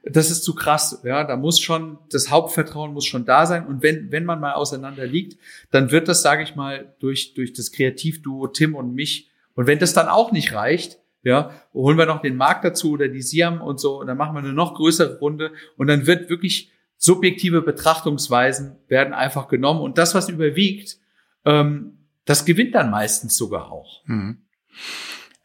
das 0.10 0.30
ist 0.30 0.44
zu 0.44 0.54
krass. 0.54 1.02
Ja, 1.04 1.24
da 1.24 1.36
muss 1.36 1.60
schon, 1.60 1.98
das 2.12 2.30
Hauptvertrauen 2.30 2.94
muss 2.94 3.06
schon 3.06 3.26
da 3.26 3.46
sein. 3.46 3.66
Und 3.66 3.82
wenn, 3.82 4.12
wenn 4.12 4.26
man 4.26 4.40
mal 4.40 4.54
auseinander 4.54 5.06
liegt, 5.06 5.38
dann 5.72 5.92
wird 5.92 6.08
das, 6.08 6.22
sage 6.22 6.44
ich 6.44 6.56
mal, 6.56 6.96
durch, 7.00 7.34
durch 7.34 7.54
das 7.54 7.72
Kreativduo 7.72 8.48
Tim 8.48 8.76
und 8.76 8.94
mich. 8.94 9.32
Und 9.56 9.68
wenn 9.68 9.80
das 9.80 9.94
dann 9.94 10.08
auch 10.08 10.32
nicht 10.32 10.54
reicht, 10.54 11.00
ja, 11.24 11.52
holen 11.74 11.98
wir 11.98 12.06
noch 12.06 12.22
den 12.22 12.36
Markt 12.36 12.64
dazu 12.64 12.92
oder 12.92 13.08
die 13.08 13.24
Siam 13.24 13.62
und 13.62 13.80
so, 13.80 14.00
und 14.00 14.08
dann 14.08 14.18
machen 14.18 14.36
wir 14.36 14.40
eine 14.40 14.54
noch 14.54 14.76
größere 14.76 15.18
Runde 15.18 15.52
und 15.76 15.88
dann 15.88 16.06
wird 16.06 16.30
wirklich 16.30 16.72
subjektive 16.98 17.64
Betrachtungsweisen 17.64 18.76
werden 18.88 19.14
einfach 19.14 19.48
genommen 19.48 19.82
und 19.82 19.98
das, 19.98 20.14
was 20.14 20.30
überwiegt, 20.30 20.98
ähm, 21.44 21.98
das 22.26 22.46
gewinnt 22.46 22.76
dann 22.76 22.92
meistens 22.92 23.38
sogar 23.38 23.72
auch. 23.72 24.04
Mhm. 24.06 24.38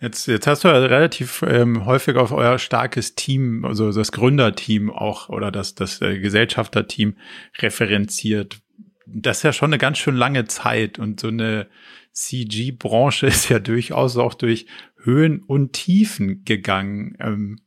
Jetzt, 0.01 0.27
jetzt 0.29 0.47
hast 0.47 0.65
du 0.65 0.69
ja 0.69 0.79
relativ 0.79 1.45
ähm, 1.47 1.85
häufig 1.85 2.17
auf 2.17 2.33
euer 2.33 2.59
starkes 2.59 3.17
Team, 3.17 3.67
also 3.67 3.93
das 3.93 4.13
Gründerteam 4.13 4.91
auch 4.91 5.29
oder 5.29 5.53
das, 5.53 5.75
das 5.75 6.01
äh, 6.01 6.19
Gesellschafterteam 6.19 7.17
referenziert. 7.59 8.63
Das 9.07 9.39
ist 9.39 9.43
ja 9.43 9.53
schon 9.53 9.71
eine 9.71 9.79
ganz 9.79 9.99
schön 9.99 10.17
lange 10.17 10.47
Zeit 10.47 10.99
und 10.99 11.21
so 11.21 11.29
eine 11.29 11.67
CG-Branche 12.13 13.27
ist 13.27 13.51
ja 13.51 13.59
durchaus 13.59 14.17
auch 14.17 14.33
durch 14.33 14.67
Höhen 15.03 15.43
und 15.43 15.75
Tiefen 15.75 16.45
gegangen, 16.45 17.17
ähm, 17.21 17.59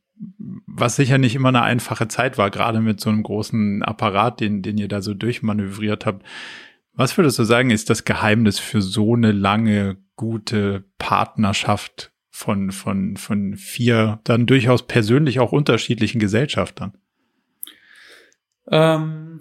was 0.66 0.96
sicher 0.96 1.18
nicht 1.18 1.36
immer 1.36 1.48
eine 1.50 1.62
einfache 1.62 2.08
Zeit 2.08 2.36
war, 2.36 2.50
gerade 2.50 2.80
mit 2.80 3.00
so 3.00 3.10
einem 3.10 3.22
großen 3.22 3.84
Apparat, 3.84 4.40
den, 4.40 4.62
den 4.62 4.76
ihr 4.78 4.88
da 4.88 5.02
so 5.02 5.14
durchmanövriert 5.14 6.04
habt. 6.04 6.24
Was 6.94 7.16
würdest 7.16 7.38
du 7.38 7.44
sagen, 7.44 7.70
ist 7.70 7.90
das 7.90 8.04
Geheimnis 8.04 8.58
für 8.58 8.82
so 8.82 9.14
eine 9.14 9.30
lange, 9.30 9.98
gute 10.16 10.84
Partnerschaft 10.98 12.13
von, 12.36 12.72
von, 12.72 13.16
von 13.16 13.56
vier 13.56 14.18
dann 14.24 14.46
durchaus 14.46 14.88
persönlich 14.88 15.38
auch 15.38 15.52
unterschiedlichen 15.52 16.18
Gesellschaftern? 16.18 16.92
Ähm, 18.68 19.40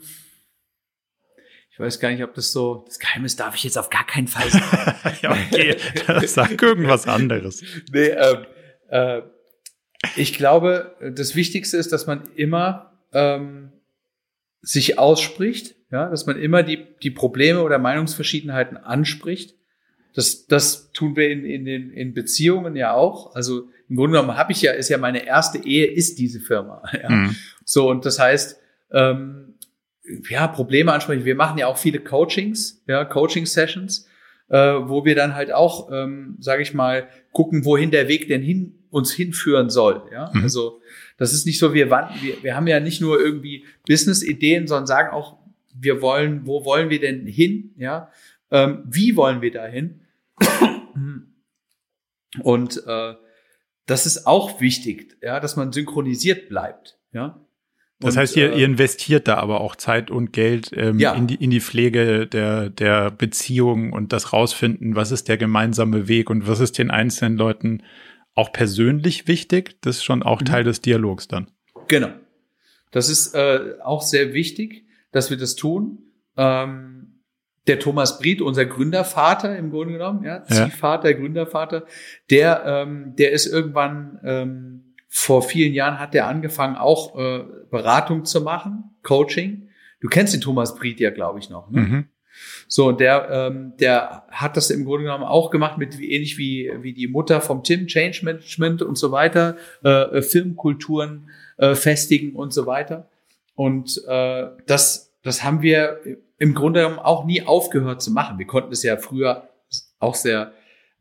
ich 1.72 1.80
weiß 1.80 2.00
gar 2.00 2.12
nicht, 2.12 2.24
ob 2.24 2.36
das 2.36 2.52
so, 2.52 2.86
das 2.86 3.00
Geheimnis 3.00 3.36
darf 3.36 3.56
ich 3.56 3.64
jetzt 3.64 3.80
auf 3.80 3.90
gar 3.90 4.06
keinen 4.06 4.28
Fall 4.28 4.48
sagen. 4.48 5.18
ja, 5.24 5.32
okay, 5.32 5.76
sag 6.28 6.62
irgendwas 6.62 7.08
anderes. 7.08 7.64
Nee, 7.92 8.10
ähm, 8.10 8.46
äh, 8.90 9.22
ich 10.16 10.36
glaube, 10.36 10.96
das 11.16 11.36
Wichtigste 11.36 11.78
ist, 11.78 11.92
dass 11.92 12.06
man 12.06 12.30
immer 12.36 13.00
ähm, 13.12 13.72
sich 14.62 15.00
ausspricht, 15.00 15.74
ja, 15.90 16.12
dass 16.12 16.28
man 16.28 16.38
immer 16.38 16.62
die, 16.62 16.86
die 17.02 17.12
Probleme 17.12 17.64
oder 17.64 17.80
Meinungsverschiedenheiten 17.80 18.78
anspricht. 18.78 19.56
Das, 20.14 20.46
das 20.48 20.92
tun 20.92 21.16
wir 21.16 21.30
in, 21.30 21.46
in, 21.46 21.66
den, 21.66 21.92
in 21.92 22.14
Beziehungen 22.14 22.76
ja 22.76 22.94
auch. 22.94 23.36
Also 23.36 23.70
im 23.90 23.96
Grunde 23.96 24.18
genommen 24.18 24.38
habe 24.38 24.52
ich 24.52 24.62
ja, 24.62 24.72
ist 24.72 24.90
ja 24.90 24.98
meine 24.98 25.26
erste 25.26 25.58
Ehe, 25.66 25.88
ist 25.88 26.20
diese 26.20 26.40
Firma. 26.40 26.84
Ja. 27.02 27.10
Mhm. 27.10 27.36
So, 27.66 27.90
und 27.90 28.06
das 28.06 28.20
heißt, 28.20 28.60
ähm, 28.92 29.56
ja, 30.30 30.48
Probleme 30.48 30.92
ansprechen. 30.92 31.26
Wir 31.26 31.36
machen 31.36 31.58
ja 31.58 31.68
auch 31.68 31.78
viele 31.78 32.00
Coachings, 32.00 32.84
ja, 32.88 33.06
Coaching-Sessions, 33.06 34.08
äh, 34.50 34.58
wo 34.58 35.06
wir 35.06 35.16
dann 35.16 35.34
halt 35.34 35.52
auch, 35.52 35.90
ähm, 35.92 36.36
sage 36.40 36.62
ich 36.62 36.74
mal, 36.74 37.08
gucken, 37.32 37.66
wohin 37.66 37.92
der 37.92 38.08
Weg 38.08 38.28
denn 38.28 38.42
hin 38.42 38.80
uns 38.90 39.12
hinführen 39.12 39.70
soll. 39.70 40.04
Ja, 40.12 40.30
mhm. 40.34 40.44
also 40.44 40.82
das 41.18 41.34
ist 41.34 41.46
nicht 41.46 41.58
so, 41.58 41.74
wir, 41.74 41.90
wir, 41.90 42.44
wir 42.44 42.56
haben 42.56 42.68
ja 42.68 42.80
nicht 42.80 43.02
nur 43.02 43.20
irgendwie 43.20 43.66
Business-Ideen, 43.88 44.68
sondern 44.68 44.86
sagen 44.86 45.12
auch, 45.12 45.38
wir 45.74 46.02
wollen, 46.02 46.46
wo 46.46 46.64
wollen 46.66 46.90
wir 46.90 47.00
denn 47.00 47.26
hin? 47.26 47.74
Ja, 47.78 48.12
ähm, 48.52 48.84
wie 48.86 49.16
wollen 49.16 49.42
wir 49.42 49.52
dahin? 49.52 50.02
Und 52.42 52.82
äh, 52.88 53.14
das 53.86 54.06
ist 54.06 54.26
auch 54.26 54.60
wichtig, 54.60 55.18
ja, 55.22 55.40
dass 55.40 55.56
man 55.56 55.72
synchronisiert 55.72 56.50
bleibt. 56.50 56.98
Ja, 57.12 57.44
das 58.04 58.18
heißt, 58.18 58.36
ihr, 58.36 58.54
äh, 58.54 58.60
ihr 58.60 58.66
investiert 58.66 59.28
da 59.28 59.38
aber 59.38 59.62
auch 59.62 59.76
Zeit 59.76 60.12
und 60.12 60.34
Geld 60.34 60.72
ähm, 60.76 61.00
ja. 61.00 61.14
in, 61.14 61.28
die, 61.28 61.36
in 61.36 61.50
die 61.50 61.62
Pflege 61.62 62.28
der, 62.28 62.70
der 62.70 63.12
Beziehung 63.12 63.94
und 63.94 64.14
das 64.14 64.34
rausfinden, 64.34 64.96
was 64.96 65.12
ist 65.12 65.30
der 65.30 65.38
gemeinsame 65.38 66.08
Weg 66.08 66.30
und 66.30 66.48
was 66.48 66.60
ist 66.60 66.78
den 66.78 66.92
einzelnen 66.92 67.38
Leuten 67.38 67.84
auch 68.36 68.52
persönlich 68.52 69.28
wichtig. 69.28 69.78
Das 69.82 69.98
ist 69.98 70.04
schon 70.04 70.24
auch 70.24 70.42
mhm. 70.42 70.46
Teil 70.46 70.64
des 70.64 70.82
Dialogs 70.82 71.28
dann. 71.28 71.50
Genau. 71.88 72.10
Das 72.92 73.10
ist 73.10 73.34
äh, 73.36 73.76
auch 73.84 74.02
sehr 74.02 74.34
wichtig, 74.34 74.86
dass 75.12 75.30
wir 75.30 75.38
das 75.38 75.56
tun. 75.56 76.00
Ähm, 76.36 77.13
der 77.68 77.80
Thomas 77.80 78.20
Bried, 78.20 78.42
unser 78.42 78.66
Gründervater 78.66 79.58
im 79.58 79.70
Grunde 79.72 79.94
genommen, 79.94 80.24
ja, 80.24 80.44
Ziehvater, 80.44 81.12
ja. 81.12 81.18
Gründervater, 81.18 81.86
der, 82.30 82.64
ähm, 82.66 83.16
der 83.18 83.32
ist 83.32 83.46
irgendwann 83.46 84.20
ähm, 84.24 84.94
vor 85.08 85.44
vielen 85.44 85.74
Jahren 85.74 86.00
hat 86.00 86.16
er 86.16 86.28
angefangen, 86.28 86.76
auch 86.76 87.18
äh, 87.18 87.44
Beratung 87.70 88.26
zu 88.26 88.42
machen, 88.42 88.96
Coaching. 89.04 89.70
Du 90.02 90.10
kennst 90.10 90.34
den 90.34 90.42
Thomas 90.42 90.76
Bried 90.76 91.00
ja, 91.00 91.12
glaube 91.12 91.40
ich, 91.40 91.50
noch. 91.50 91.70
Ne? 91.70 91.82
Mhm. 91.82 92.06
So, 92.68 92.88
und 92.88 93.00
der, 93.00 93.30
ähm, 93.30 93.74
der 93.80 94.24
hat 94.32 94.58
das 94.58 94.72
im 94.72 94.86
Grunde 94.86 95.04
genommen 95.04 95.24
auch 95.24 95.52
gemacht, 95.52 95.78
mit 95.78 96.00
ähnlich 96.00 96.40
wie, 96.40 96.72
wie 96.82 96.94
die 96.94 97.08
Mutter 97.08 97.42
vom 97.42 97.64
Tim, 97.64 97.86
Change 97.86 98.22
Management 98.24 98.82
und 98.82 98.98
so 98.98 99.12
weiter, 99.12 99.56
äh, 99.84 99.90
äh 99.90 100.22
Filmkulturen 100.24 101.30
äh, 101.58 101.76
festigen 101.76 102.34
und 102.34 102.52
so 102.52 102.66
weiter. 102.66 103.08
Und 103.56 104.02
äh, 104.08 104.48
das, 104.66 105.14
das 105.22 105.44
haben 105.44 105.62
wir 105.62 106.00
im 106.44 106.54
Grunde 106.54 106.82
genommen 106.82 107.00
auch 107.00 107.24
nie 107.24 107.42
aufgehört 107.42 108.02
zu 108.02 108.12
machen. 108.12 108.38
Wir 108.38 108.46
konnten 108.46 108.74
es 108.74 108.84
ja 108.84 108.98
früher 108.98 109.50
auch 110.00 110.16
sehr 110.16 110.54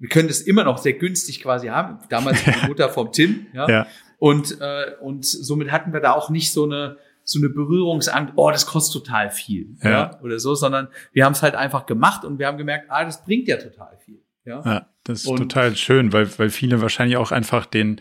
wir 0.03 0.09
können 0.09 0.27
das 0.27 0.41
immer 0.41 0.65
noch 0.65 0.79
sehr 0.79 0.95
günstig 0.95 1.43
quasi 1.43 1.69
haben. 1.69 1.99
Damals 2.09 2.43
die 2.43 2.51
Mutter 2.67 2.89
vom 2.89 3.13
Tim, 3.13 3.47
ja. 3.53 3.69
ja. 3.69 3.87
Und, 4.19 4.61
äh, 4.61 4.97
und 5.01 5.25
somit 5.25 5.71
hatten 5.71 5.93
wir 5.93 6.01
da 6.01 6.13
auch 6.13 6.29
nicht 6.29 6.53
so 6.53 6.65
eine, 6.65 6.97
so 7.23 7.39
eine 7.39 7.49
Berührungsangst, 7.49 8.33
oh, 8.35 8.51
das 8.51 8.67
kostet 8.67 9.05
total 9.05 9.31
viel, 9.31 9.77
ja, 9.81 9.91
ja 9.91 10.21
oder 10.21 10.41
so, 10.41 10.57
sondern 10.57 10.89
wir 11.13 11.25
haben 11.25 11.35
es 11.35 11.43
halt 11.43 11.55
einfach 11.55 11.87
gemacht 11.87 12.25
und 12.25 12.41
wir 12.41 12.49
haben 12.49 12.59
gemerkt, 12.59 12.87
ah, 12.89 13.05
das 13.05 13.25
bringt 13.25 13.47
ja 13.47 13.59
total 13.59 13.97
viel. 14.05 14.21
Ja, 14.45 14.63
ja 14.65 14.87
das 15.05 15.21
ist 15.21 15.29
und, 15.29 15.37
total 15.37 15.77
schön, 15.77 16.13
weil, 16.13 16.29
weil 16.37 16.51
viele 16.51 16.83
wahrscheinlich 16.83 17.17
auch 17.17 17.31
einfach 17.31 17.65
den, 17.65 18.01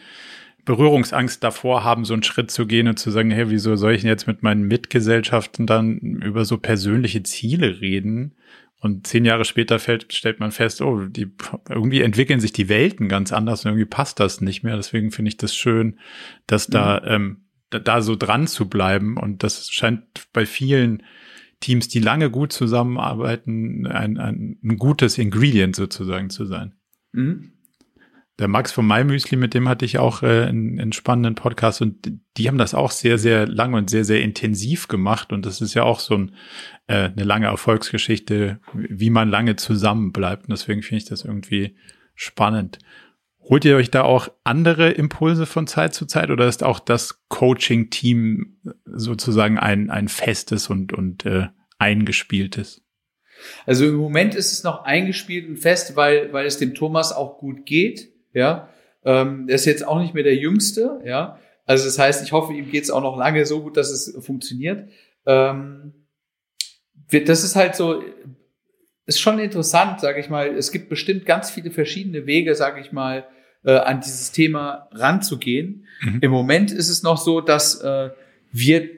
Berührungsangst 0.65 1.43
davor 1.43 1.83
haben, 1.83 2.05
so 2.05 2.13
einen 2.13 2.23
Schritt 2.23 2.51
zu 2.51 2.67
gehen 2.67 2.87
und 2.87 2.97
zu 2.97 3.11
sagen, 3.11 3.31
hey, 3.31 3.49
wieso 3.49 3.75
soll 3.75 3.93
ich 3.93 4.01
denn 4.01 4.09
jetzt 4.09 4.27
mit 4.27 4.43
meinen 4.43 4.63
Mitgesellschaften 4.63 5.65
dann 5.65 5.97
über 5.97 6.45
so 6.45 6.57
persönliche 6.57 7.23
Ziele 7.23 7.81
reden? 7.81 8.35
Und 8.79 9.05
zehn 9.05 9.25
Jahre 9.25 9.45
später 9.45 9.77
fällt, 9.77 10.11
stellt 10.11 10.39
man 10.39 10.51
fest, 10.51 10.81
oh, 10.81 11.05
die, 11.05 11.31
irgendwie 11.69 12.01
entwickeln 12.01 12.39
sich 12.39 12.51
die 12.51 12.67
Welten 12.67 13.09
ganz 13.09 13.31
anders 13.31 13.63
und 13.63 13.69
irgendwie 13.69 13.85
passt 13.85 14.19
das 14.19 14.41
nicht 14.41 14.63
mehr. 14.63 14.75
Deswegen 14.75 15.11
finde 15.11 15.29
ich 15.29 15.37
das 15.37 15.55
schön, 15.55 15.99
dass 16.47 16.65
da, 16.65 16.99
mhm. 16.99 17.07
ähm, 17.07 17.37
da, 17.69 17.79
da 17.79 18.01
so 18.01 18.15
dran 18.15 18.47
zu 18.47 18.67
bleiben. 18.67 19.17
Und 19.17 19.43
das 19.43 19.69
scheint 19.69 20.03
bei 20.33 20.47
vielen 20.47 21.03
Teams, 21.59 21.89
die 21.89 21.99
lange 21.99 22.31
gut 22.31 22.53
zusammenarbeiten, 22.53 23.85
ein, 23.85 24.17
ein, 24.17 24.57
ein 24.63 24.77
gutes 24.77 25.19
Ingredient 25.19 25.75
sozusagen 25.75 26.31
zu 26.31 26.45
sein. 26.45 26.73
Mhm 27.11 27.53
der 28.41 28.47
Max 28.47 28.71
von 28.71 28.87
MyMüsli, 28.87 29.37
mit 29.37 29.53
dem 29.53 29.69
hatte 29.69 29.85
ich 29.85 29.99
auch 29.99 30.23
äh, 30.23 30.45
einen, 30.45 30.79
einen 30.79 30.93
spannenden 30.93 31.35
Podcast 31.35 31.79
und 31.81 32.11
die 32.37 32.47
haben 32.47 32.57
das 32.57 32.73
auch 32.73 32.89
sehr, 32.89 33.19
sehr 33.19 33.47
lang 33.47 33.75
und 33.75 33.89
sehr, 33.89 34.03
sehr 34.03 34.21
intensiv 34.21 34.87
gemacht 34.87 35.31
und 35.31 35.45
das 35.45 35.61
ist 35.61 35.75
ja 35.75 35.83
auch 35.83 35.99
so 35.99 36.15
ein, 36.15 36.35
äh, 36.87 37.09
eine 37.09 37.23
lange 37.23 37.45
Erfolgsgeschichte, 37.45 38.59
wie 38.73 39.11
man 39.11 39.29
lange 39.29 39.57
zusammen 39.57 40.11
bleibt 40.11 40.47
und 40.47 40.51
deswegen 40.51 40.81
finde 40.81 40.97
ich 40.97 41.05
das 41.05 41.23
irgendwie 41.23 41.77
spannend. 42.15 42.79
Holt 43.41 43.63
ihr 43.63 43.75
euch 43.75 43.91
da 43.91 44.03
auch 44.03 44.29
andere 44.43 44.89
Impulse 44.89 45.45
von 45.45 45.67
Zeit 45.67 45.93
zu 45.93 46.07
Zeit 46.07 46.31
oder 46.31 46.47
ist 46.47 46.63
auch 46.63 46.79
das 46.79 47.23
Coaching-Team 47.27 48.57
sozusagen 48.85 49.59
ein, 49.59 49.91
ein 49.91 50.07
festes 50.07 50.67
und, 50.67 50.93
und 50.93 51.25
äh, 51.27 51.47
eingespieltes? 51.77 52.83
Also 53.65 53.85
im 53.87 53.95
Moment 53.95 54.33
ist 54.33 54.51
es 54.51 54.63
noch 54.63 54.83
eingespielt 54.83 55.47
und 55.47 55.57
fest, 55.57 55.95
weil, 55.95 56.33
weil 56.33 56.45
es 56.45 56.57
dem 56.57 56.73
Thomas 56.73 57.11
auch 57.11 57.37
gut 57.37 57.65
geht 57.65 58.10
ja. 58.33 58.69
Ähm, 59.03 59.47
der 59.47 59.55
ist 59.55 59.65
jetzt 59.65 59.85
auch 59.85 59.99
nicht 59.99 60.13
mehr 60.13 60.23
der 60.23 60.35
Jüngste, 60.35 61.01
ja. 61.05 61.39
Also 61.65 61.85
das 61.85 61.97
heißt, 61.97 62.23
ich 62.23 62.31
hoffe, 62.31 62.53
ihm 62.53 62.69
geht 62.69 62.83
es 62.83 62.91
auch 62.91 63.01
noch 63.01 63.17
lange 63.17 63.45
so 63.45 63.61
gut, 63.61 63.77
dass 63.77 63.89
es 63.89 64.17
funktioniert. 64.23 64.89
Ähm, 65.25 65.93
das 67.09 67.43
ist 67.43 67.55
halt 67.55 67.75
so, 67.75 68.03
ist 69.05 69.19
schon 69.19 69.39
interessant, 69.39 69.99
sage 69.99 70.19
ich 70.19 70.29
mal. 70.29 70.47
Es 70.55 70.71
gibt 70.71 70.89
bestimmt 70.89 71.25
ganz 71.25 71.49
viele 71.51 71.71
verschiedene 71.71 72.25
Wege, 72.25 72.55
sage 72.55 72.81
ich 72.81 72.91
mal, 72.91 73.25
äh, 73.63 73.73
an 73.73 74.01
dieses 74.01 74.31
Thema 74.31 74.89
ranzugehen. 74.91 75.85
Mhm. 76.01 76.19
Im 76.21 76.31
Moment 76.31 76.71
ist 76.71 76.89
es 76.89 77.03
noch 77.03 77.17
so, 77.17 77.41
dass 77.41 77.81
äh, 77.81 78.09
wir 78.51 78.89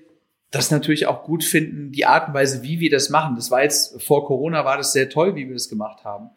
das 0.52 0.70
natürlich 0.70 1.08
auch 1.08 1.24
gut 1.24 1.44
finden, 1.44 1.92
die 1.92 2.06
Art 2.06 2.28
und 2.28 2.34
Weise, 2.36 2.62
wie 2.62 2.80
wir 2.80 2.92
das 2.92 3.10
machen. 3.10 3.36
Das 3.36 3.50
war 3.50 3.64
jetzt 3.64 4.02
vor 4.02 4.26
Corona 4.26 4.66
war 4.66 4.78
das 4.78 4.94
sehr 4.94 5.10
toll, 5.10 5.36
wie 5.36 5.48
wir 5.48 5.54
das 5.54 5.68
gemacht 5.68 6.04
haben. 6.04 6.30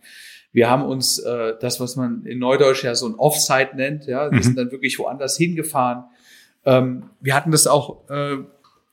Wir 0.56 0.70
haben 0.70 0.86
uns 0.86 1.18
äh, 1.18 1.52
das, 1.60 1.80
was 1.80 1.96
man 1.96 2.24
in 2.24 2.38
Neudeutsch 2.38 2.82
ja 2.82 2.94
so 2.94 3.06
ein 3.06 3.16
Offsite 3.16 3.76
nennt, 3.76 4.06
ja, 4.06 4.30
wir 4.30 4.38
mhm. 4.38 4.42
sind 4.42 4.56
dann 4.56 4.72
wirklich 4.72 4.98
woanders 4.98 5.36
hingefahren. 5.36 6.04
Ähm, 6.64 7.10
wir 7.20 7.34
hatten 7.34 7.50
das 7.50 7.66
auch 7.66 8.08
äh, 8.08 8.38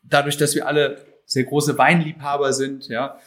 dadurch, 0.03 0.35
dass 0.35 0.55
wir 0.55 0.67
alle 0.67 0.97
sehr 1.25 1.45
große 1.45 1.77
Weinliebhaber 1.77 2.51
sind, 2.51 2.89
ja, 2.89 3.17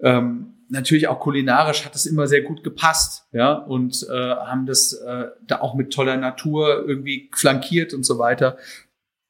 ähm, 0.00 0.52
natürlich 0.68 1.08
auch 1.08 1.18
kulinarisch 1.18 1.86
hat 1.86 1.94
das 1.94 2.04
immer 2.04 2.26
sehr 2.26 2.42
gut 2.42 2.62
gepasst, 2.62 3.26
ja, 3.32 3.54
und 3.54 4.06
äh, 4.10 4.12
haben 4.12 4.66
das 4.66 4.92
äh, 4.92 5.28
da 5.46 5.62
auch 5.62 5.74
mit 5.74 5.90
toller 5.90 6.18
Natur 6.18 6.84
irgendwie 6.86 7.30
flankiert 7.34 7.94
und 7.94 8.04
so 8.04 8.18
weiter. 8.18 8.58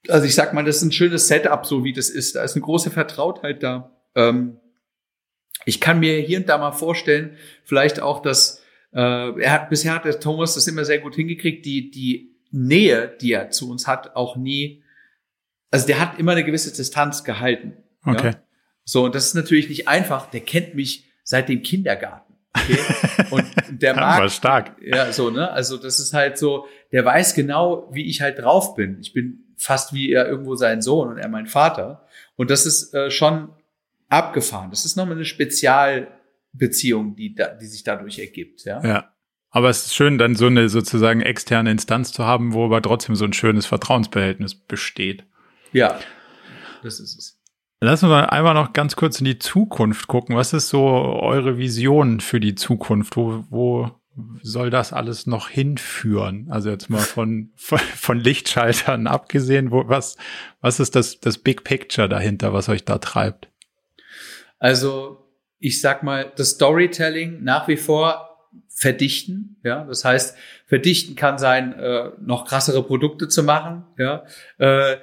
Also 0.08 0.26
ich 0.26 0.34
sag 0.34 0.52
mal, 0.52 0.64
das 0.64 0.78
ist 0.78 0.82
ein 0.82 0.90
schönes 0.90 1.28
Setup, 1.28 1.64
so 1.64 1.84
wie 1.84 1.92
das 1.92 2.10
ist. 2.10 2.34
Da 2.34 2.42
ist 2.42 2.56
eine 2.56 2.64
große 2.64 2.90
Vertrautheit 2.90 3.62
da. 3.62 3.92
Ähm, 4.16 4.56
ich 5.64 5.80
kann 5.80 6.00
mir 6.00 6.18
hier 6.20 6.38
und 6.38 6.48
da 6.48 6.58
mal 6.58 6.72
vorstellen, 6.72 7.36
vielleicht 7.64 8.00
auch, 8.00 8.22
dass 8.22 8.62
äh, 8.92 8.98
er 9.40 9.52
hat 9.52 9.70
bisher 9.70 9.94
hat 9.94 10.04
der 10.04 10.18
Thomas 10.18 10.54
das 10.54 10.66
immer 10.66 10.84
sehr 10.84 10.98
gut 10.98 11.14
hingekriegt, 11.14 11.64
die 11.66 11.90
die 11.90 12.36
Nähe, 12.50 13.14
die 13.20 13.32
er 13.32 13.50
zu 13.50 13.70
uns 13.70 13.86
hat, 13.86 14.16
auch 14.16 14.36
nie. 14.36 14.82
Also 15.70 15.86
der 15.86 16.00
hat 16.00 16.18
immer 16.18 16.32
eine 16.32 16.44
gewisse 16.44 16.74
Distanz 16.74 17.24
gehalten. 17.24 17.76
Okay. 18.04 18.28
Ja? 18.28 18.34
So 18.84 19.04
und 19.04 19.14
das 19.14 19.26
ist 19.26 19.34
natürlich 19.34 19.68
nicht 19.68 19.86
einfach. 19.86 20.30
Der 20.30 20.40
kennt 20.40 20.74
mich 20.74 21.04
seit 21.22 21.48
dem 21.50 21.62
Kindergarten. 21.62 22.34
Okay? 22.54 22.78
Und 23.30 23.44
der 23.68 23.94
mag. 23.94 24.20
War 24.20 24.28
stark. 24.30 24.76
Ja, 24.80 25.12
so 25.12 25.28
ne. 25.28 25.50
Also 25.50 25.76
das 25.76 26.00
ist 26.00 26.14
halt 26.14 26.38
so. 26.38 26.66
Der 26.92 27.04
weiß 27.04 27.34
genau, 27.34 27.88
wie 27.92 28.08
ich 28.08 28.22
halt 28.22 28.38
drauf 28.38 28.74
bin. 28.74 28.98
Ich 29.00 29.12
bin 29.12 29.44
fast 29.58 29.92
wie 29.92 30.10
er 30.10 30.26
irgendwo 30.26 30.54
sein 30.54 30.80
Sohn 30.80 31.08
und 31.08 31.18
er 31.18 31.28
mein 31.28 31.46
Vater. 31.46 32.06
Und 32.36 32.50
das 32.50 32.64
ist 32.64 32.94
äh, 32.94 33.10
schon 33.10 33.50
abgefahren. 34.08 34.70
Das 34.70 34.84
ist 34.84 34.96
nochmal 34.96 35.16
eine 35.16 35.24
Spezialbeziehung, 35.24 37.16
die, 37.16 37.34
da, 37.34 37.48
die 37.48 37.66
sich 37.66 37.84
dadurch 37.84 38.18
ergibt. 38.18 38.64
Ja. 38.64 38.82
ja. 38.84 39.14
Aber 39.50 39.70
es 39.70 39.86
ist 39.86 39.94
schön, 39.94 40.18
dann 40.18 40.34
so 40.36 40.46
eine 40.46 40.68
sozusagen 40.68 41.20
externe 41.20 41.70
Instanz 41.70 42.12
zu 42.12 42.24
haben, 42.24 42.52
wo 42.52 42.64
aber 42.64 42.82
trotzdem 42.82 43.16
so 43.16 43.24
ein 43.24 43.32
schönes 43.32 43.66
Vertrauensverhältnis 43.66 44.54
besteht. 44.54 45.24
Ja, 45.72 45.98
das 46.82 47.00
ist 47.00 47.18
es. 47.18 47.34
Lassen 47.80 48.08
wir 48.08 48.32
einmal 48.32 48.54
noch 48.54 48.72
ganz 48.72 48.96
kurz 48.96 49.20
in 49.20 49.24
die 49.24 49.38
Zukunft 49.38 50.08
gucken. 50.08 50.34
Was 50.34 50.52
ist 50.52 50.68
so 50.68 50.84
eure 50.84 51.58
Vision 51.58 52.20
für 52.20 52.40
die 52.40 52.56
Zukunft? 52.56 53.16
Wo, 53.16 53.44
wo, 53.50 53.90
soll 54.42 54.70
das 54.70 54.92
alles 54.92 55.26
noch 55.26 55.48
hinführen? 55.48 56.48
Also 56.50 56.70
jetzt 56.70 56.90
mal 56.90 56.98
von, 56.98 57.52
von, 57.56 57.78
von 57.78 58.18
Lichtschaltern 58.18 59.06
abgesehen, 59.06 59.70
wo, 59.70 59.88
was, 59.88 60.16
was 60.60 60.80
ist 60.80 60.96
das, 60.96 61.20
das 61.20 61.38
Big 61.38 61.62
Picture 61.62 62.08
dahinter, 62.08 62.52
was 62.52 62.68
euch 62.68 62.84
da 62.84 62.98
treibt? 62.98 63.48
Also, 64.58 65.24
ich 65.58 65.80
sag 65.80 66.02
mal, 66.02 66.32
das 66.36 66.50
Storytelling 66.50 67.42
nach 67.42 67.68
wie 67.68 67.76
vor 67.76 68.28
verdichten. 68.68 69.56
Ja, 69.64 69.84
das 69.84 70.04
heißt, 70.04 70.36
verdichten 70.66 71.16
kann 71.16 71.38
sein, 71.38 71.72
äh, 71.74 72.10
noch 72.20 72.46
krassere 72.46 72.82
Produkte 72.82 73.28
zu 73.28 73.42
machen. 73.42 73.84
Ja, 73.96 74.24
äh, 74.58 74.96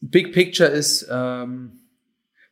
Big 0.00 0.32
Picture 0.32 0.68
ist 0.68 1.08
ähm, 1.10 1.80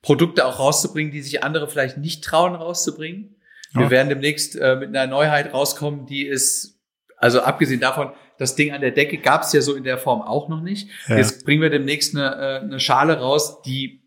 Produkte 0.03 0.45
auch 0.45 0.59
rauszubringen, 0.59 1.13
die 1.13 1.23
sich 1.23 1.43
andere 1.43 1.69
vielleicht 1.69 1.99
nicht 1.99 2.25
trauen 2.25 2.55
rauszubringen. 2.55 3.37
Wir 3.73 3.83
ja. 3.85 3.91
werden 3.91 4.09
demnächst 4.09 4.57
äh, 4.57 4.77
mit 4.77 4.89
einer 4.89 5.07
Neuheit 5.07 5.53
rauskommen, 5.53 6.07
die 6.07 6.27
ist, 6.27 6.81
also 7.17 7.41
abgesehen 7.41 7.81
davon, 7.81 8.13
das 8.39 8.55
Ding 8.55 8.73
an 8.73 8.81
der 8.81 8.93
Decke 8.93 9.19
gab 9.19 9.43
es 9.43 9.53
ja 9.53 9.61
so 9.61 9.75
in 9.75 9.85
der 9.85 9.99
Form 9.99 10.23
auch 10.23 10.49
noch 10.49 10.61
nicht. 10.61 10.89
Ja. 11.09 11.17
Jetzt 11.17 11.45
bringen 11.45 11.61
wir 11.61 11.71
demnächst 11.71 12.17
eine, 12.17 12.35
äh, 12.37 12.61
eine 12.61 12.81
Schale 12.81 13.19
raus, 13.19 13.63
die 13.63 14.03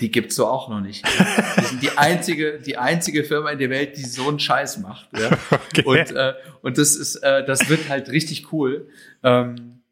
die 0.00 0.10
gibt's 0.10 0.36
so 0.36 0.46
auch 0.46 0.68
noch 0.68 0.80
nicht. 0.80 1.04
Wir 1.04 1.64
sind 1.64 1.82
die 1.82 1.96
einzige, 1.96 2.58
die 2.58 2.76
einzige 2.76 3.24
Firma 3.24 3.50
in 3.50 3.58
der 3.58 3.70
Welt, 3.70 3.96
die 3.96 4.04
so 4.04 4.28
einen 4.28 4.40
Scheiß 4.40 4.78
macht. 4.78 5.08
Ja? 5.16 5.30
Okay. 5.72 5.84
Und, 5.84 6.16
äh, 6.16 6.34
und 6.62 6.78
das 6.78 6.96
ist, 6.96 7.16
äh, 7.16 7.44
das 7.44 7.68
wird 7.68 7.88
halt 7.88 8.08
richtig 8.10 8.52
cool. 8.52 8.88
Ähm, 9.22 9.82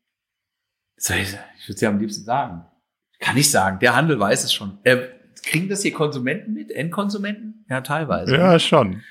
ich 0.97 1.09
würde 1.09 1.39
es 1.69 1.81
ja 1.81 1.89
am 1.89 2.01
liebsten 2.01 2.25
sagen. 2.25 2.65
Kann 3.21 3.37
ich 3.37 3.51
sagen. 3.51 3.79
Der 3.79 3.95
Handel 3.95 4.19
weiß 4.19 4.43
es 4.43 4.53
schon. 4.53 4.79
Äh, 4.83 5.09
kriegen 5.45 5.69
das 5.69 5.83
hier 5.83 5.93
Konsumenten 5.93 6.53
mit? 6.53 6.73
Endkonsumenten? 6.73 7.65
Ja, 7.69 7.81
teilweise. 7.81 8.35
Ja, 8.35 8.59
schon. 8.59 9.03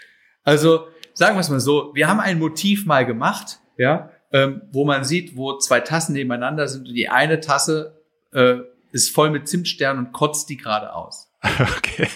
Also, 0.43 0.87
sagen 1.13 1.35
wir 1.35 1.41
es 1.41 1.49
mal 1.49 1.59
so. 1.59 1.91
Wir 1.93 2.07
haben 2.07 2.19
ein 2.19 2.39
Motiv 2.39 2.85
mal 2.85 3.05
gemacht, 3.05 3.59
ja, 3.77 4.11
ähm, 4.31 4.61
wo 4.71 4.85
man 4.85 5.03
sieht, 5.03 5.37
wo 5.37 5.57
zwei 5.57 5.79
Tassen 5.79 6.13
nebeneinander 6.13 6.67
sind 6.67 6.87
und 6.87 6.93
die 6.93 7.07
eine 7.09 7.39
Tasse 7.39 8.01
äh, 8.33 8.57
ist 8.97 9.13
voll 9.13 9.29
mit 9.29 9.47
Zimtsternen 9.47 10.07
und 10.07 10.11
kotzt 10.11 10.49
die 10.49 10.57
gerade 10.57 10.93
aus. 10.93 11.31
Okay. 11.77 12.09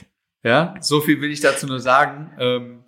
Ja, 0.43 0.73
so 0.81 1.01
viel 1.01 1.21
will 1.21 1.31
ich 1.31 1.39
dazu 1.39 1.67
nur 1.67 1.79
sagen. 1.79 2.31
Ähm, 2.39 2.83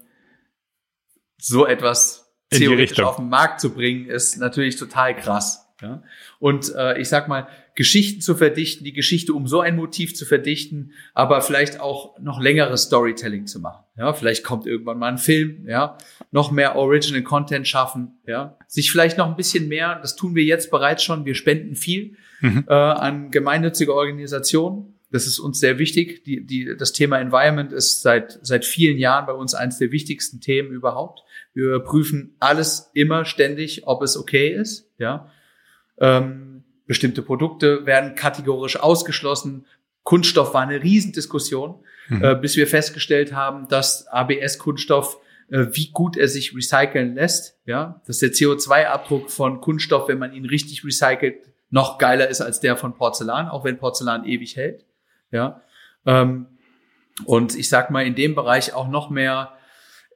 so 1.37 1.67
etwas 1.67 2.33
theoretisch 2.49 2.99
auf 2.99 3.17
den 3.17 3.29
Markt 3.29 3.61
zu 3.61 3.73
bringen, 3.73 4.07
ist 4.07 4.37
natürlich 4.37 4.75
total 4.75 5.15
krass. 5.15 5.67
Ja? 5.81 6.01
Und 6.39 6.73
äh, 6.73 6.97
ich 6.97 7.09
sag 7.09 7.27
mal, 7.27 7.47
Geschichten 7.75 8.21
zu 8.21 8.35
verdichten, 8.35 8.83
die 8.83 8.93
Geschichte 8.93 9.33
um 9.33 9.47
so 9.47 9.59
ein 9.59 9.75
Motiv 9.75 10.13
zu 10.13 10.25
verdichten, 10.25 10.91
aber 11.13 11.41
vielleicht 11.41 11.79
auch 11.79 12.19
noch 12.19 12.39
längeres 12.39 12.83
Storytelling 12.83 13.47
zu 13.47 13.59
machen. 13.59 13.83
Ja, 13.97 14.13
vielleicht 14.13 14.43
kommt 14.43 14.67
irgendwann 14.67 14.99
mal 14.99 15.11
ein 15.11 15.17
Film, 15.17 15.65
ja, 15.67 15.97
noch 16.31 16.51
mehr 16.51 16.75
Original 16.75 17.23
Content 17.23 17.67
schaffen, 17.67 18.19
ja, 18.27 18.57
sich 18.67 18.91
vielleicht 18.91 19.17
noch 19.17 19.27
ein 19.27 19.35
bisschen 19.35 19.67
mehr, 19.67 19.99
das 20.01 20.15
tun 20.15 20.35
wir 20.35 20.43
jetzt 20.43 20.69
bereits 20.69 21.03
schon, 21.03 21.25
wir 21.25 21.35
spenden 21.35 21.75
viel 21.75 22.15
mhm. 22.41 22.65
äh, 22.67 22.73
an 22.73 23.31
gemeinnützige 23.31 23.93
Organisationen. 23.93 24.93
Das 25.11 25.27
ist 25.27 25.37
uns 25.37 25.59
sehr 25.59 25.77
wichtig. 25.77 26.23
Die, 26.23 26.43
die, 26.43 26.75
das 26.75 26.91
Thema 26.91 27.19
Environment 27.19 27.71
ist 27.71 28.01
seit, 28.01 28.39
seit 28.41 28.65
vielen 28.65 28.97
Jahren 28.97 29.27
bei 29.27 29.33
uns 29.33 29.53
eines 29.53 29.77
der 29.77 29.91
wichtigsten 29.91 30.41
Themen 30.41 30.71
überhaupt. 30.71 31.21
Wir 31.53 31.79
prüfen 31.79 32.35
alles 32.39 32.89
immer 32.95 33.23
ständig, 33.23 33.85
ob 33.85 34.01
es 34.01 34.17
okay 34.17 34.49
ist. 34.49 34.89
Ja. 34.97 35.29
Ähm, 35.99 36.52
bestimmte 36.85 37.22
Produkte 37.22 37.85
werden 37.85 38.15
kategorisch 38.15 38.80
ausgeschlossen. 38.80 39.65
Kunststoff 40.03 40.53
war 40.53 40.61
eine 40.61 40.84
Riesendiskussion, 40.84 41.84
mhm. 42.10 42.23
äh, 42.23 42.35
bis 42.35 42.57
wir 42.57 42.68
festgestellt 42.68 43.34
haben, 43.34 43.68
dass 43.69 44.07
ABS-Kunststoff, 44.07 45.18
äh, 45.49 45.68
wie 45.72 45.91
gut 45.91 46.18
er 46.18 46.27
sich 46.27 46.55
recyceln 46.55 47.15
lässt, 47.15 47.57
ja, 47.65 48.01
dass 48.05 48.19
der 48.19 48.31
CO2-Abdruck 48.31 49.31
von 49.31 49.61
Kunststoff, 49.61 50.07
wenn 50.07 50.19
man 50.19 50.34
ihn 50.34 50.45
richtig 50.45 50.84
recycelt, 50.84 51.38
noch 51.69 51.97
geiler 51.97 52.27
ist 52.27 52.41
als 52.41 52.60
der 52.60 52.77
von 52.77 52.95
Porzellan, 52.95 53.47
auch 53.49 53.64
wenn 53.64 53.80
Porzellan 53.80 54.26
ewig 54.26 54.55
hält. 54.57 54.85
Ja. 55.31 55.61
Ähm, 56.05 56.47
und 57.26 57.55
ich 57.55 57.69
sag 57.69 57.89
mal, 57.89 58.05
in 58.05 58.15
dem 58.15 58.35
Bereich 58.35 58.73
auch 58.73 58.88
noch 58.88 59.10
mehr, 59.10 59.53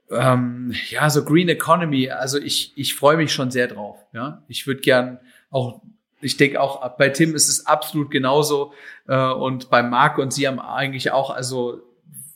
ähm, 0.09 0.73
ja, 0.89 1.09
so 1.09 1.23
Green 1.23 1.49
Economy. 1.49 2.11
Also 2.11 2.37
ich, 2.39 2.77
ich 2.77 2.93
freue 2.93 3.17
mich 3.17 3.33
schon 3.33 3.51
sehr 3.51 3.67
drauf. 3.67 3.97
Ja. 4.13 4.43
Ich 4.47 4.67
würde 4.67 4.81
gern 4.81 5.19
auch, 5.49 5.81
ich 6.21 6.37
denke 6.37 6.61
auch 6.61 6.97
bei 6.97 7.09
Tim 7.09 7.35
ist 7.35 7.49
es 7.49 7.65
absolut 7.65 8.11
genauso. 8.11 8.73
Äh, 9.07 9.31
und 9.31 9.69
bei 9.69 9.83
Marc 9.83 10.17
und 10.17 10.33
Sie 10.33 10.47
haben 10.47 10.59
eigentlich 10.59 11.11
auch, 11.11 11.29
also 11.29 11.81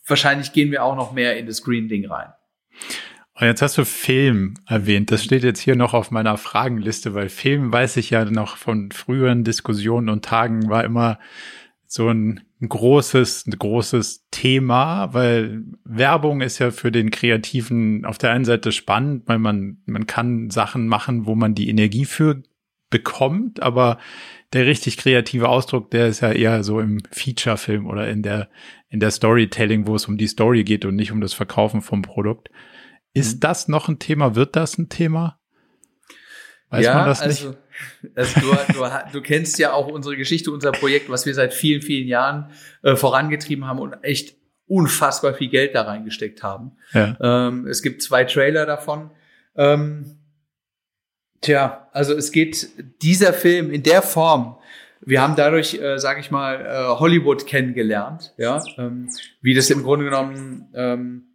wahrscheinlich 0.05 0.53
gehen 0.53 0.71
wir 0.71 0.83
auch 0.83 0.95
noch 0.95 1.13
mehr 1.13 1.37
in 1.37 1.45
das 1.45 1.63
Green-Ding 1.63 2.05
rein. 2.05 2.33
Und 3.33 3.47
jetzt 3.47 3.61
hast 3.61 3.77
du 3.77 3.85
Film 3.85 4.55
erwähnt. 4.67 5.11
Das 5.11 5.23
steht 5.23 5.43
jetzt 5.43 5.59
hier 5.59 5.75
noch 5.75 5.93
auf 5.93 6.11
meiner 6.11 6.37
Fragenliste, 6.37 7.15
weil 7.15 7.29
Film 7.29 7.73
weiß 7.73 7.97
ich 7.97 8.11
ja 8.11 8.25
noch 8.25 8.57
von 8.57 8.91
früheren 8.91 9.43
Diskussionen 9.43 10.09
und 10.09 10.23
Tagen 10.23 10.69
war 10.69 10.83
immer 10.83 11.17
so 11.87 12.09
ein 12.09 12.41
großes, 12.67 13.47
ein 13.47 13.57
großes 13.57 14.27
Thema, 14.31 15.13
weil 15.13 15.63
Werbung 15.83 16.41
ist 16.41 16.59
ja 16.59 16.71
für 16.71 16.91
den 16.91 17.09
Kreativen 17.09 18.05
auf 18.05 18.17
der 18.17 18.31
einen 18.31 18.45
Seite 18.45 18.71
spannend, 18.71 19.23
weil 19.25 19.39
man, 19.39 19.77
man 19.85 20.07
kann 20.07 20.49
Sachen 20.51 20.87
machen, 20.87 21.25
wo 21.25 21.35
man 21.35 21.55
die 21.55 21.69
Energie 21.69 22.05
für 22.05 22.43
bekommt, 22.91 23.63
aber 23.63 23.97
der 24.53 24.65
richtig 24.67 24.97
kreative 24.97 25.49
Ausdruck, 25.49 25.89
der 25.91 26.07
ist 26.07 26.19
ja 26.19 26.31
eher 26.31 26.63
so 26.63 26.79
im 26.79 27.01
Feature-Film 27.11 27.87
oder 27.87 28.07
in 28.09 28.21
der, 28.21 28.49
in 28.89 28.99
der 28.99 29.11
Storytelling, 29.11 29.87
wo 29.87 29.95
es 29.95 30.05
um 30.05 30.17
die 30.17 30.27
Story 30.27 30.63
geht 30.63 30.85
und 30.85 30.95
nicht 30.95 31.11
um 31.11 31.21
das 31.21 31.33
Verkaufen 31.33 31.81
vom 31.81 32.01
Produkt. 32.01 32.49
Ist 33.13 33.35
mhm. 33.35 33.39
das 33.39 33.67
noch 33.67 33.87
ein 33.87 33.99
Thema? 33.99 34.35
Wird 34.35 34.55
das 34.55 34.77
ein 34.77 34.89
Thema? 34.89 35.39
Weiß 36.69 36.85
ja, 36.85 36.95
man 36.95 37.05
das 37.05 37.25
nicht? 37.25 37.45
Also, 37.45 37.55
also 38.15 38.39
du, 38.39 38.73
du, 38.73 38.85
du, 39.13 39.21
kennst 39.21 39.59
ja 39.59 39.73
auch 39.73 39.87
unsere 39.87 40.15
Geschichte, 40.15 40.51
unser 40.51 40.71
Projekt, 40.71 41.09
was 41.09 41.25
wir 41.25 41.33
seit 41.33 41.53
vielen, 41.53 41.81
vielen 41.81 42.07
Jahren 42.07 42.51
äh, 42.83 42.95
vorangetrieben 42.95 43.65
haben 43.65 43.79
und 43.79 43.93
echt 44.03 44.35
unfassbar 44.67 45.33
viel 45.33 45.49
Geld 45.49 45.75
da 45.75 45.81
reingesteckt 45.81 46.43
haben. 46.43 46.77
Ja. 46.93 47.17
Ähm, 47.19 47.67
es 47.67 47.81
gibt 47.81 48.01
zwei 48.01 48.23
Trailer 48.23 48.65
davon. 48.65 49.11
Ähm, 49.55 50.20
tja, 51.41 51.89
also 51.91 52.13
es 52.13 52.31
geht 52.31 52.69
dieser 53.01 53.33
Film 53.33 53.71
in 53.71 53.83
der 53.83 54.01
Form. 54.01 54.57
Wir 55.03 55.21
haben 55.21 55.35
dadurch, 55.35 55.73
äh, 55.81 55.97
sage 55.97 56.19
ich 56.19 56.31
mal, 56.31 56.65
äh, 56.65 56.99
Hollywood 56.99 57.47
kennengelernt, 57.47 58.33
ja, 58.37 58.63
ähm, 58.77 59.09
wie 59.41 59.53
das 59.55 59.69
im 59.69 59.83
Grunde 59.83 60.05
genommen 60.05 60.69
ähm, 60.75 61.31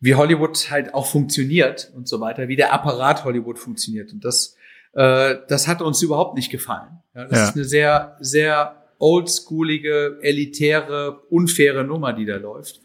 wie 0.00 0.14
Hollywood 0.14 0.70
halt 0.70 0.94
auch 0.94 1.06
funktioniert 1.06 1.92
und 1.94 2.08
so 2.08 2.20
weiter, 2.20 2.48
wie 2.48 2.56
der 2.56 2.72
Apparat 2.72 3.24
Hollywood 3.24 3.58
funktioniert. 3.58 4.12
Und 4.12 4.24
das, 4.24 4.56
äh, 4.92 5.36
das 5.48 5.66
hat 5.66 5.82
uns 5.82 6.02
überhaupt 6.02 6.36
nicht 6.36 6.50
gefallen. 6.50 7.00
Ja, 7.14 7.24
das 7.24 7.38
ja. 7.38 7.48
ist 7.48 7.54
eine 7.56 7.64
sehr, 7.64 8.16
sehr 8.20 8.84
oldschoolige, 8.98 10.18
elitäre, 10.22 11.20
unfaire 11.30 11.84
Nummer, 11.84 12.12
die 12.12 12.26
da 12.26 12.36
läuft. 12.36 12.80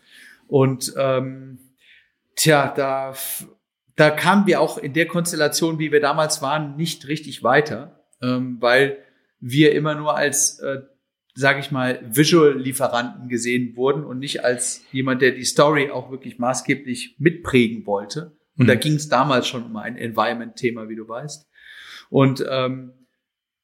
Und 0.48 0.94
ähm, 0.98 1.60
tja, 2.36 2.74
da, 2.76 3.14
da 3.96 4.10
kamen 4.10 4.48
wir 4.48 4.60
auch 4.60 4.78
in 4.78 4.94
der 4.94 5.08
Konstellation, 5.08 5.80
wie 5.80 5.92
wir 5.92 6.00
damals 6.00 6.42
waren, 6.42 6.76
nicht 6.76 7.08
richtig 7.08 7.44
weiter, 7.44 8.04
ähm, 8.22 8.58
weil 8.60 8.98
wir 9.40 9.74
immer 9.74 9.96
nur 9.96 10.16
als 10.16 10.60
äh, 10.60 10.82
sage 11.36 11.60
ich 11.60 11.72
mal, 11.72 12.00
Visual-Lieferanten 12.04 13.28
gesehen 13.28 13.76
wurden 13.76 14.04
und 14.04 14.20
nicht 14.20 14.44
als 14.44 14.84
jemand, 14.92 15.22
der 15.22 15.32
die 15.32 15.46
Story 15.46 15.90
auch 15.90 16.12
wirklich 16.12 16.38
maßgeblich 16.38 17.16
mitprägen 17.18 17.86
wollte. 17.86 18.38
Und 18.58 18.66
mhm. 18.66 18.68
da 18.68 18.76
ging 18.76 18.94
es 18.94 19.10
damals 19.10 19.48
schon 19.48 19.64
um 19.64 19.76
ein 19.78 19.98
Environment-Thema, 19.98 20.90
wie 20.90 20.96
du 20.96 21.08
weißt. 21.08 21.50
Und 22.10 22.46
ähm, 22.48 22.94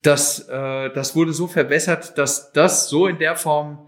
das, 0.02 0.48
äh, 0.50 0.92
das 0.92 1.16
wurde 1.16 1.34
so 1.34 1.48
verbessert, 1.48 2.18
dass 2.18 2.52
das 2.54 2.90
so 2.90 3.06
in 3.06 3.20
der 3.20 3.36
Form 3.36 3.88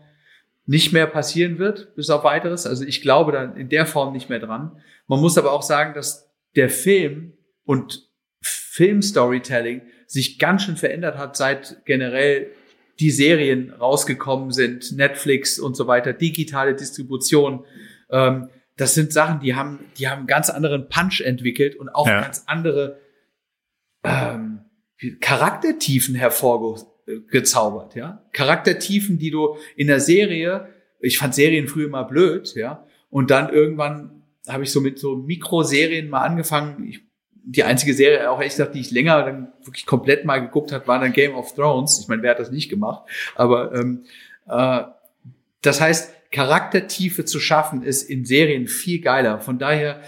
nicht 0.68 0.94
mehr 0.94 1.08
passieren 1.08 1.58
wird, 1.58 1.96
bis 1.96 2.12
auf 2.12 2.24
weiteres. 2.24 2.68
Also 2.68 2.86
ich 2.86 3.02
glaube 3.02 3.32
dann 3.32 3.58
in 3.58 3.70
der 3.70 3.88
Form 3.88 4.14
nicht 4.14 4.30
mehr 4.30 4.40
dran. 4.40 4.80
Man 5.08 5.20
muss 5.20 5.40
aber 5.40 5.52
auch 5.52 5.64
sagen, 5.64 5.96
dass 5.96 6.31
der 6.56 6.70
Film 6.70 7.34
und 7.64 8.10
Film-Storytelling 8.42 9.82
sich 10.08 10.40
ganz 10.40 10.64
schön 10.64 10.78
verändert 10.78 11.18
hat 11.18 11.38
seit 11.38 11.86
generell 11.86 12.52
die 13.00 13.12
Serien 13.12 13.72
rausgekommen 13.72 14.52
sind, 14.52 14.96
Netflix 14.96 15.60
und 15.60 15.76
so 15.76 15.88
weiter, 15.88 16.14
digitale 16.14 16.76
Distribution. 16.76 17.66
Ähm, 18.10 18.50
das 18.78 18.94
sind 18.94 19.14
Sachen, 19.14 19.40
die 19.40 19.56
haben, 19.56 19.80
die 19.98 20.08
haben 20.08 20.28
ganz 20.28 20.50
anderen 20.50 20.88
Punch 20.90 21.22
entwickelt 21.22 21.76
und 21.76 21.90
auch 21.90 22.08
ja. 22.08 22.22
ganz 22.22 22.44
andere 22.48 23.00
ähm, 24.04 24.62
Charaktertiefen 25.20 26.16
hervorgezaubert, 26.16 27.96
ja. 27.96 28.24
Charaktertiefen, 28.34 29.18
die 29.18 29.32
du 29.32 29.58
in 29.76 29.88
der 29.88 30.00
Serie, 30.00 30.68
ich 31.00 31.18
fand 31.18 31.34
Serien 31.34 31.68
früher 31.68 31.88
immer 31.88 32.06
blöd, 32.06 32.54
ja, 32.56 32.86
und 33.10 33.32
dann 33.32 33.50
irgendwann 33.50 34.21
habe 34.48 34.64
ich 34.64 34.72
so 34.72 34.82
mit 34.82 35.00
so 35.00 35.16
Mikroserien 35.16 36.10
mal 36.10 36.22
angefangen. 36.22 36.88
Ich 36.88 37.02
die 37.44 37.64
einzige 37.64 37.94
Serie, 37.94 38.30
auch 38.30 38.38
ehrlich 38.38 38.54
gesagt, 38.54 38.76
die 38.76 38.82
ich 38.82 38.92
länger 38.92 39.24
dann 39.24 39.48
wirklich 39.64 39.86
komplett 39.86 40.26
mal 40.26 40.40
geguckt 40.40 40.72
hat, 40.72 40.88
war 40.88 41.00
dann 41.00 41.14
Game 41.14 41.36
of 41.36 41.56
Thrones. 41.56 42.00
Ich 42.00 42.08
meine, 42.08 42.22
wer 42.22 42.32
hat 42.32 42.40
das 42.40 42.52
nicht 42.52 42.70
gemacht? 42.70 43.10
Aber 43.36 43.74
ähm, 43.74 44.04
äh, 44.48 44.84
das 45.62 45.82
heißt, 45.82 46.14
Charaktertiefe 46.32 47.26
zu 47.26 47.40
schaffen, 47.40 47.84
ist 47.84 48.04
in 48.04 48.26
Serien 48.26 48.68
viel 48.68 49.02
geiler. 49.02 49.40
Von 49.40 49.60
daher 49.60 50.02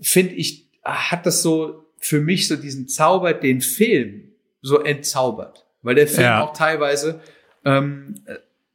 finde 0.00 0.34
ich, 0.34 0.68
hat 0.84 1.26
das 1.26 1.42
so 1.42 1.86
für 1.98 2.20
mich 2.20 2.48
so 2.48 2.56
diesen 2.56 2.88
Zauber, 2.88 3.34
den 3.34 3.60
Film 3.60 4.32
so 4.60 4.80
entzaubert. 4.80 5.64
Weil 5.82 5.94
der 5.94 6.08
Film 6.08 6.22
ja. 6.22 6.42
auch 6.42 6.52
teilweise, 6.52 7.20
ähm, 7.64 8.16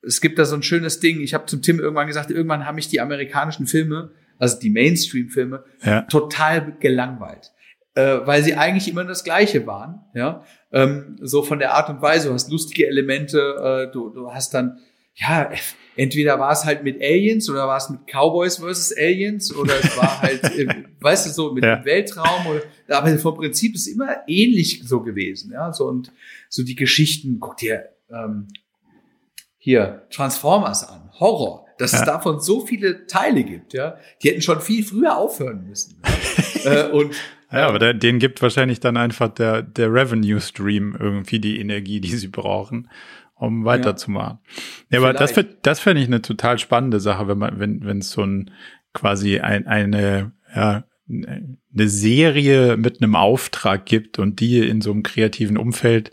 es 0.02 0.20
gibt 0.20 0.40
da 0.40 0.46
so 0.46 0.56
ein 0.56 0.64
schönes 0.64 1.00
Ding, 1.00 1.22
ich 1.22 1.34
habe 1.34 1.46
zum 1.46 1.62
Tim 1.62 1.80
irgendwann 1.80 2.08
gesagt, 2.08 2.32
irgendwann 2.32 2.66
haben 2.66 2.76
mich 2.76 2.90
die 2.90 3.02
amerikanischen 3.02 3.68
Filme, 3.68 4.12
also 4.38 4.60
die 4.60 4.70
Mainstream-Filme, 4.70 5.64
ja. 5.84 6.02
total 6.04 6.76
gelangweilt. 6.80 7.52
Äh, 7.96 8.26
weil 8.26 8.44
sie 8.44 8.56
eigentlich 8.56 8.88
immer 8.88 9.04
das 9.04 9.24
Gleiche 9.24 9.68
waren, 9.68 10.02
ja. 10.16 10.44
Ähm, 10.72 11.18
so 11.22 11.44
von 11.44 11.60
der 11.60 11.76
Art 11.76 11.90
und 11.90 12.02
Weise, 12.02 12.30
du 12.30 12.34
hast 12.34 12.50
lustige 12.50 12.88
Elemente, 12.88 13.38
äh, 13.88 13.92
du, 13.94 14.10
du 14.10 14.34
hast 14.34 14.56
dann, 14.56 14.80
ja, 15.14 15.52
entweder 15.96 16.40
war 16.40 16.52
es 16.52 16.66
halt 16.66 16.84
mit 16.84 17.00
Aliens 17.00 17.48
oder 17.52 17.68
war 17.68 17.78
es 17.78 17.92
mit 17.92 18.02
Cowboys 18.08 18.58
versus 18.58 18.98
Aliens 18.98 19.56
oder 19.56 19.76
es 19.80 19.96
war 19.96 20.24
halt, 20.24 20.42
weißt 21.02 21.28
du, 21.28 21.30
so 21.30 21.54
mit 21.54 21.64
ja. 21.64 21.76
dem 21.76 21.86
Weltraum 21.86 22.48
oder, 22.48 22.64
aber 22.98 23.16
vom 23.20 23.36
Prinzip 23.36 23.76
ist 23.76 23.86
immer 23.86 24.28
ähnlich 24.28 24.82
so 24.84 25.02
gewesen, 25.02 25.52
ja, 25.52 25.72
so 25.72 25.86
und 25.88 26.12
so 26.50 26.64
die 26.64 26.76
Geschichten, 26.76 27.38
guck 27.40 27.58
dir 27.58 27.90
ähm, 28.10 28.48
hier 29.60 30.08
Transformers 30.10 30.88
an, 30.88 31.12
Horror, 31.20 31.63
dass 31.78 31.94
ja. 31.94 32.00
es 32.00 32.06
davon 32.06 32.40
so 32.40 32.66
viele 32.66 33.08
Teile 33.08 33.44
gibt, 33.44 33.74
ja, 33.74 33.98
die 34.22 34.30
hätten 34.30 34.42
schon 34.42 34.62
viel 34.62 34.84
früher 34.84 35.18
aufhören 35.18 35.66
müssen. 35.68 36.02
Ja? 36.64 36.88
äh, 36.88 36.92
und 36.92 37.16
ja, 37.52 37.68
aber 37.68 37.78
der, 37.78 37.94
den 37.94 38.18
gibt 38.18 38.42
wahrscheinlich 38.42 38.80
dann 38.80 38.98
einfach 38.98 39.30
der, 39.30 39.62
der 39.62 39.94
Revenue 39.94 40.42
Stream 40.42 40.98
irgendwie 41.00 41.40
die 41.40 41.60
Energie, 41.60 42.02
die 42.02 42.16
sie 42.16 42.30
brauchen 42.30 42.90
um 43.36 43.66
weiterzumachen. 43.66 44.40
Ja, 44.90 45.00
ja 45.00 45.00
aber 45.00 45.14
das, 45.14 45.34
das 45.64 45.80
fände 45.80 46.02
ich 46.02 46.08
eine 46.08 46.22
total 46.22 46.60
spannende 46.60 47.00
Sache, 47.00 47.28
wenn 47.28 47.38
man, 47.38 47.60
wenn, 47.60 47.84
wenn 47.86 47.98
es 47.98 48.12
so 48.12 48.24
ein 48.24 48.52
quasi 48.94 49.40
ein, 49.40 49.68
eine, 49.68 50.32
ja, 50.56 50.86
eine 51.10 51.90
Serie 51.90 52.78
mit 52.78 53.02
einem 53.02 53.16
Auftrag 53.16 53.86
gibt 53.86 54.20
und 54.20 54.40
die 54.40 54.60
in 54.60 54.82
so 54.82 54.92
einem 54.92 55.04
kreativen 55.04 55.58
Umfeld, 55.58 56.12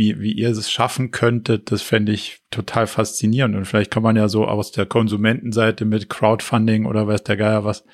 wie, 0.00 0.18
wie 0.18 0.32
ihr 0.32 0.48
es 0.48 0.70
schaffen 0.70 1.10
könntet, 1.10 1.70
das 1.70 1.82
fände 1.82 2.12
ich 2.12 2.40
total 2.50 2.86
faszinierend. 2.86 3.54
Und 3.54 3.66
vielleicht 3.66 3.90
kann 3.90 4.02
man 4.02 4.16
ja 4.16 4.28
so 4.28 4.46
aus 4.46 4.72
der 4.72 4.86
Konsumentenseite 4.86 5.84
mit 5.84 6.08
Crowdfunding 6.08 6.86
oder 6.86 7.06
weiß 7.06 7.22
der 7.24 7.36
Geier 7.36 7.66
was, 7.66 7.84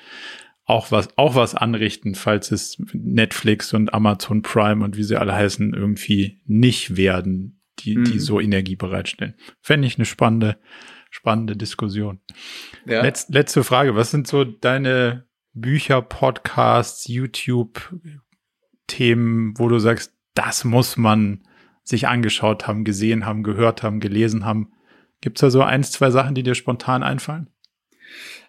auch 0.67 0.93
was, 0.93 1.09
auch 1.19 1.35
was 1.35 1.57
anrichten, 1.57 2.15
falls 2.15 2.53
es 2.53 2.81
Netflix 2.93 3.75
und 3.75 3.93
Amazon 3.93 4.43
Prime 4.43 4.85
und 4.85 4.97
wie 4.97 5.03
sie 5.03 5.17
alle 5.17 5.35
heißen, 5.35 5.75
irgendwie 5.75 6.39
nicht 6.45 6.97
werden, 6.97 7.61
die, 7.81 7.99
mhm. 7.99 8.05
die 8.05 8.21
so 8.21 8.39
Energie 8.39 8.77
bereitstellen. 8.77 9.35
Fände 9.61 9.89
ich 9.89 9.99
eine 9.99 10.05
spannende, 10.05 10.61
spannende 11.11 11.57
Diskussion. 11.57 12.21
Ja. 12.87 13.03
Letz, 13.03 13.29
letzte 13.31 13.65
Frage. 13.65 13.97
Was 13.97 14.13
sind 14.13 14.29
so 14.29 14.45
deine 14.45 15.27
Bücher, 15.55 16.03
Podcasts, 16.03 17.09
YouTube-Themen, 17.09 19.59
wo 19.59 19.69
du 19.69 19.81
sagst, 19.81 20.13
das 20.35 20.63
muss 20.63 20.97
man 20.97 21.43
sich 21.87 22.09
angeschaut 22.09 22.67
haben, 22.67 22.85
gesehen 22.85 23.25
haben, 23.25 23.43
gehört 23.43 23.83
haben, 23.83 24.01
gelesen 24.01 24.45
haben? 24.45 24.73
Gibt 25.21 25.39
es 25.39 25.41
da 25.41 25.51
so 25.51 25.63
eins, 25.63 25.93
zwei 25.93 26.11
Sachen, 26.11 26.35
die 26.35 26.43
dir 26.43 26.55
spontan 26.55 27.03
einfallen? 27.03 27.49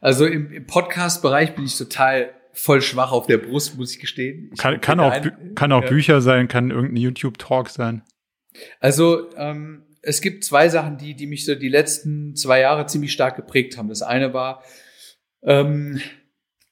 Also 0.01 0.25
im, 0.25 0.51
im 0.51 0.65
Podcast-Bereich 0.65 1.55
bin 1.55 1.65
ich 1.65 1.77
total 1.77 2.31
voll 2.51 2.81
schwach 2.81 3.11
auf 3.11 3.27
der 3.27 3.37
Brust, 3.37 3.77
muss 3.77 3.93
ich 3.93 3.99
gestehen. 3.99 4.49
Ich 4.51 4.59
kann, 4.59 4.81
kann 4.81 4.99
auch, 4.99 5.11
ein, 5.11 5.53
kann 5.55 5.71
auch 5.71 5.83
ja. 5.83 5.89
Bücher 5.89 6.21
sein, 6.21 6.47
kann 6.47 6.71
irgendein 6.71 6.97
YouTube-Talk 6.97 7.69
sein. 7.69 8.01
Also 8.79 9.29
ähm, 9.35 9.83
es 10.01 10.21
gibt 10.21 10.43
zwei 10.43 10.67
Sachen, 10.69 10.97
die, 10.97 11.13
die 11.13 11.27
mich 11.27 11.45
so 11.45 11.53
die 11.53 11.69
letzten 11.69 12.35
zwei 12.35 12.59
Jahre 12.59 12.87
ziemlich 12.87 13.13
stark 13.13 13.35
geprägt 13.35 13.77
haben. 13.77 13.89
Das 13.89 14.01
eine 14.01 14.33
war 14.33 14.63
ähm, 15.43 16.01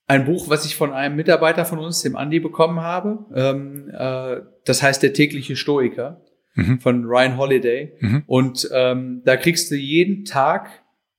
ein 0.07 0.25
Buch, 0.25 0.49
was 0.49 0.65
ich 0.65 0.75
von 0.75 0.93
einem 0.93 1.15
Mitarbeiter 1.15 1.65
von 1.65 1.77
uns, 1.77 2.01
dem 2.01 2.15
Andi, 2.15 2.39
bekommen 2.39 2.81
habe. 2.81 3.25
Ähm, 3.35 3.91
äh, 3.93 4.41
das 4.65 4.81
heißt 4.81 5.03
Der 5.03 5.13
tägliche 5.13 5.55
Stoiker 5.55 6.24
mhm. 6.55 6.79
von 6.79 7.05
Ryan 7.05 7.37
Holiday. 7.37 7.93
Mhm. 7.99 8.23
Und 8.25 8.69
ähm, 8.73 9.21
da 9.23 9.37
kriegst 9.37 9.69
du 9.71 9.75
jeden 9.75 10.25
Tag 10.25 10.69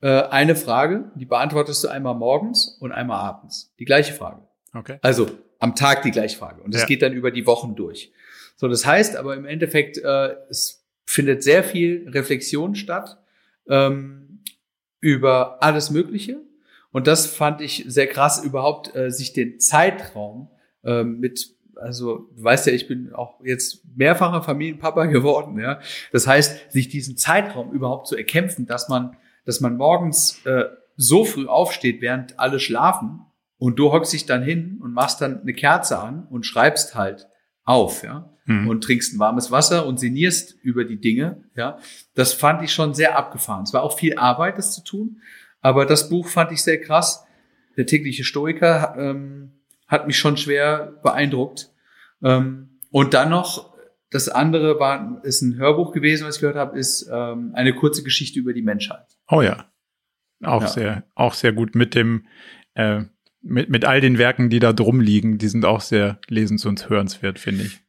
äh, 0.01 0.09
eine 0.09 0.57
Frage, 0.57 1.11
die 1.15 1.25
beantwortest 1.25 1.85
du 1.85 1.89
einmal 1.89 2.15
morgens 2.15 2.77
und 2.81 2.93
einmal 2.93 3.21
abends. 3.21 3.73
Die 3.79 3.85
gleiche 3.85 4.13
Frage. 4.13 4.43
Okay. 4.75 4.99
Also 5.03 5.31
am 5.59 5.75
Tag 5.75 6.03
die 6.03 6.11
gleiche 6.11 6.37
Frage. 6.37 6.63
Und 6.63 6.75
das 6.75 6.83
ja. 6.83 6.87
geht 6.89 7.03
dann 7.03 7.13
über 7.13 7.31
die 7.31 7.47
Wochen 7.47 7.75
durch. 7.75 8.13
So, 8.57 8.69
das 8.69 8.87
heißt 8.87 9.17
aber 9.17 9.37
im 9.37 9.45
Endeffekt, 9.45 9.99
äh, 9.99 10.35
es 10.49 10.85
findet 11.05 11.43
sehr 11.43 11.63
viel 11.63 12.09
Reflexion 12.09 12.75
statt 12.75 13.19
ähm, 13.69 14.41
über 15.01 15.63
alles 15.63 15.91
Mögliche. 15.91 16.41
Und 16.91 17.07
das 17.07 17.27
fand 17.27 17.61
ich 17.61 17.85
sehr 17.87 18.07
krass, 18.07 18.43
überhaupt 18.43 18.95
äh, 18.97 19.11
sich 19.11 19.33
den 19.33 19.61
Zeitraum 19.61 20.49
äh, 20.83 21.05
mit, 21.05 21.56
also 21.77 22.29
du 22.37 22.43
weißt 22.43 22.67
ja, 22.67 22.73
ich 22.73 22.89
bin 22.89 23.13
auch 23.13 23.41
jetzt 23.45 23.83
mehrfacher 23.97 24.43
Familienpapa 24.43 25.05
geworden, 25.07 25.59
ja. 25.59 25.81
Das 26.13 26.27
heißt, 26.27 26.73
sich 26.73 26.89
diesen 26.89 27.17
Zeitraum 27.17 27.73
überhaupt 27.73 28.07
zu 28.07 28.17
erkämpfen, 28.17 28.67
dass 28.67 28.89
man, 28.89 29.17
dass 29.45 29.61
man 29.61 29.77
morgens 29.77 30.45
äh, 30.45 30.65
so 30.97 31.25
früh 31.25 31.47
aufsteht, 31.47 32.01
während 32.01 32.39
alle 32.39 32.61
schlafen, 32.61 33.21
und 33.59 33.79
du 33.79 33.91
hockst 33.91 34.13
dich 34.13 34.27
dann 34.27 34.43
hin 34.43 34.81
und 34.83 34.93
machst 34.93 35.23
dann 35.23 35.41
eine 35.41 35.55
Kerze 35.55 35.99
an 35.99 36.27
und 36.29 36.45
schreibst 36.45 36.95
halt 36.95 37.27
auf, 37.65 38.03
ja 38.03 38.31
mhm. 38.47 38.69
und 38.69 38.83
trinkst 38.83 39.15
ein 39.15 39.19
warmes 39.19 39.51
Wasser 39.51 39.87
und 39.87 40.01
sinnierst 40.01 40.57
über 40.63 40.85
die 40.85 41.01
Dinge. 41.01 41.45
Ja, 41.55 41.79
das 42.15 42.33
fand 42.33 42.63
ich 42.63 42.73
schon 42.73 42.95
sehr 42.95 43.19
abgefahren. 43.19 43.65
Es 43.65 43.73
war 43.73 43.83
auch 43.83 43.99
viel 43.99 44.19
Arbeit, 44.19 44.59
das 44.59 44.73
zu 44.73 44.83
tun, 44.83 45.21
aber 45.61 45.85
das 45.85 46.09
Buch 46.09 46.29
fand 46.29 46.53
ich 46.53 46.63
sehr 46.63 46.81
krass. 46.81 47.25
Der 47.77 47.87
tägliche 47.87 48.25
Stoiker 48.25 48.95
ähm, 48.99 49.53
hat 49.87 50.07
mich 50.07 50.19
schon 50.19 50.37
schwer 50.37 50.99
beeindruckt. 51.03 51.71
Ähm, 52.23 52.81
und 52.91 53.15
dann 53.15 53.31
noch 53.31 53.77
das 54.11 54.29
andere 54.29 54.79
war 54.79 55.21
ist 55.25 55.43
ein 55.43 55.57
Hörbuch 55.57 55.93
gewesen, 55.93 56.27
was 56.27 56.37
ich 56.37 56.41
gehört 56.41 56.57
habe, 56.57 56.79
ist 56.79 57.09
ähm, 57.13 57.53
eine 57.55 57.75
kurze 57.75 58.03
Geschichte 58.03 58.39
über 58.39 58.53
die 58.53 58.63
Menschheit. 58.63 59.19
Oh 59.29 59.43
ja, 59.43 59.67
auch 60.43 60.63
ja. 60.63 60.69
sehr, 60.69 61.05
auch 61.15 61.35
sehr 61.35 61.53
gut 61.53 61.75
mit 61.75 61.95
dem 61.95 62.27
äh, 62.75 63.03
mit, 63.43 63.69
mit 63.69 63.85
all 63.85 64.01
den 64.01 64.19
Werken, 64.19 64.51
die 64.51 64.59
da 64.59 64.73
drum 64.73 65.01
liegen, 65.01 65.39
die 65.39 65.49
sind 65.49 65.65
auch 65.65 65.81
sehr 65.81 66.19
lesens- 66.29 66.67
und 66.67 66.89
hörenswert, 66.89 67.39
finde 67.39 67.65
ich. 67.65 67.81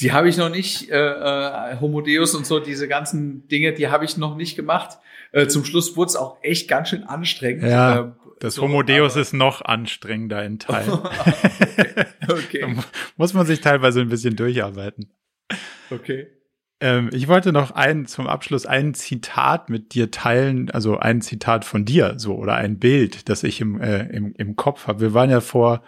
Die 0.00 0.12
habe 0.12 0.28
ich 0.28 0.36
noch 0.36 0.48
nicht, 0.48 0.90
äh, 0.90 0.96
äh, 0.96 1.80
Homo 1.80 2.00
Deus 2.00 2.34
und 2.34 2.46
so, 2.46 2.60
diese 2.60 2.88
ganzen 2.88 3.46
Dinge, 3.48 3.72
die 3.72 3.88
habe 3.88 4.04
ich 4.04 4.16
noch 4.16 4.36
nicht 4.36 4.56
gemacht. 4.56 4.98
Äh, 5.32 5.46
zum 5.46 5.64
Schluss 5.64 5.96
wurde 5.96 6.10
es 6.10 6.16
auch 6.16 6.38
echt 6.42 6.68
ganz 6.68 6.88
schön 6.88 7.04
anstrengend. 7.04 7.64
Ja, 7.64 8.00
äh, 8.00 8.10
das 8.40 8.56
so, 8.56 8.62
Homo 8.62 8.82
Deus 8.82 9.16
ist 9.16 9.32
noch 9.32 9.62
anstrengender 9.62 10.44
in 10.44 10.58
Teilen. 10.58 10.90
okay. 12.28 12.64
okay. 12.64 12.76
muss 13.16 13.34
man 13.34 13.46
sich 13.46 13.60
teilweise 13.60 14.00
ein 14.00 14.08
bisschen 14.08 14.36
durcharbeiten. 14.36 15.10
Okay. 15.90 16.26
Ähm, 16.80 17.10
ich 17.12 17.28
wollte 17.28 17.52
noch 17.52 17.70
ein, 17.70 18.06
zum 18.06 18.26
Abschluss 18.26 18.66
ein 18.66 18.94
Zitat 18.94 19.70
mit 19.70 19.94
dir 19.94 20.10
teilen, 20.10 20.68
also 20.72 20.98
ein 20.98 21.20
Zitat 21.20 21.64
von 21.64 21.84
dir, 21.84 22.14
so, 22.16 22.34
oder 22.34 22.56
ein 22.56 22.80
Bild, 22.80 23.28
das 23.28 23.44
ich 23.44 23.60
im, 23.60 23.80
äh, 23.80 24.08
im, 24.08 24.34
im 24.36 24.56
Kopf 24.56 24.88
habe. 24.88 25.00
Wir 25.00 25.14
waren 25.14 25.30
ja 25.30 25.40
vor 25.40 25.84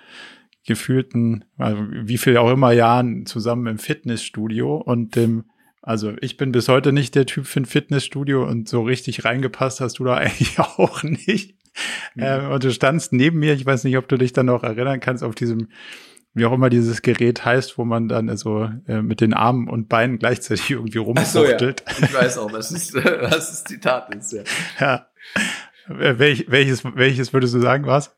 gefühlten, 0.66 1.44
also 1.58 1.82
wie 1.90 2.18
viel 2.18 2.36
auch 2.36 2.50
immer 2.50 2.72
Jahren 2.72 3.26
zusammen 3.26 3.66
im 3.66 3.78
Fitnessstudio 3.78 4.76
und 4.76 5.16
dem, 5.16 5.44
also 5.82 6.14
ich 6.20 6.36
bin 6.36 6.52
bis 6.52 6.68
heute 6.68 6.92
nicht 6.92 7.14
der 7.14 7.26
Typ 7.26 7.46
für 7.46 7.60
ein 7.60 7.66
Fitnessstudio 7.66 8.44
und 8.44 8.68
so 8.68 8.82
richtig 8.82 9.24
reingepasst 9.24 9.80
hast 9.80 9.98
du 9.98 10.04
da 10.04 10.14
eigentlich 10.16 10.58
auch 10.58 11.02
nicht. 11.02 11.56
Mhm. 12.14 12.22
Ähm, 12.22 12.50
und 12.50 12.64
du 12.64 12.70
standst 12.70 13.12
neben 13.12 13.38
mir, 13.38 13.52
ich 13.52 13.66
weiß 13.66 13.84
nicht, 13.84 13.98
ob 13.98 14.08
du 14.08 14.16
dich 14.16 14.32
dann 14.32 14.46
noch 14.46 14.62
erinnern 14.62 15.00
kannst, 15.00 15.22
auf 15.22 15.34
diesem, 15.34 15.68
wie 16.32 16.46
auch 16.46 16.52
immer 16.52 16.70
dieses 16.70 17.02
Gerät 17.02 17.44
heißt, 17.44 17.76
wo 17.76 17.84
man 17.84 18.08
dann 18.08 18.30
also 18.30 18.70
äh, 18.86 19.02
mit 19.02 19.20
den 19.20 19.34
Armen 19.34 19.68
und 19.68 19.88
Beinen 19.88 20.18
gleichzeitig 20.18 20.70
irgendwie 20.70 20.98
rumfuchtelt. 20.98 21.84
So, 21.86 22.00
ja. 22.00 22.08
Ich 22.08 22.14
weiß 22.14 22.38
auch, 22.38 22.52
was 22.52 22.70
ist, 22.70 22.94
was 22.94 23.30
das 23.30 23.64
Zitat 23.64 24.14
ist, 24.14 24.32
ja. 24.32 24.42
ja. 24.80 25.08
Welch, 25.86 26.46
welches, 26.48 26.82
welches 26.84 27.34
würdest 27.34 27.54
du 27.54 27.60
sagen, 27.60 27.84
was? 27.84 28.16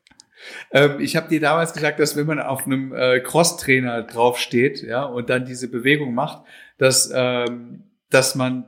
Ähm, 0.71 0.99
ich 0.99 1.15
habe 1.15 1.29
dir 1.29 1.39
damals 1.39 1.73
gesagt, 1.73 1.99
dass 1.99 2.15
wenn 2.15 2.27
man 2.27 2.39
auf 2.39 2.65
einem 2.65 2.93
äh, 2.93 3.19
Crosstrainer 3.19 4.03
draufsteht, 4.03 4.81
ja, 4.81 5.03
und 5.03 5.29
dann 5.29 5.45
diese 5.45 5.69
Bewegung 5.69 6.13
macht, 6.13 6.43
dass, 6.77 7.11
ähm, 7.13 7.83
dass 8.09 8.35
man 8.35 8.65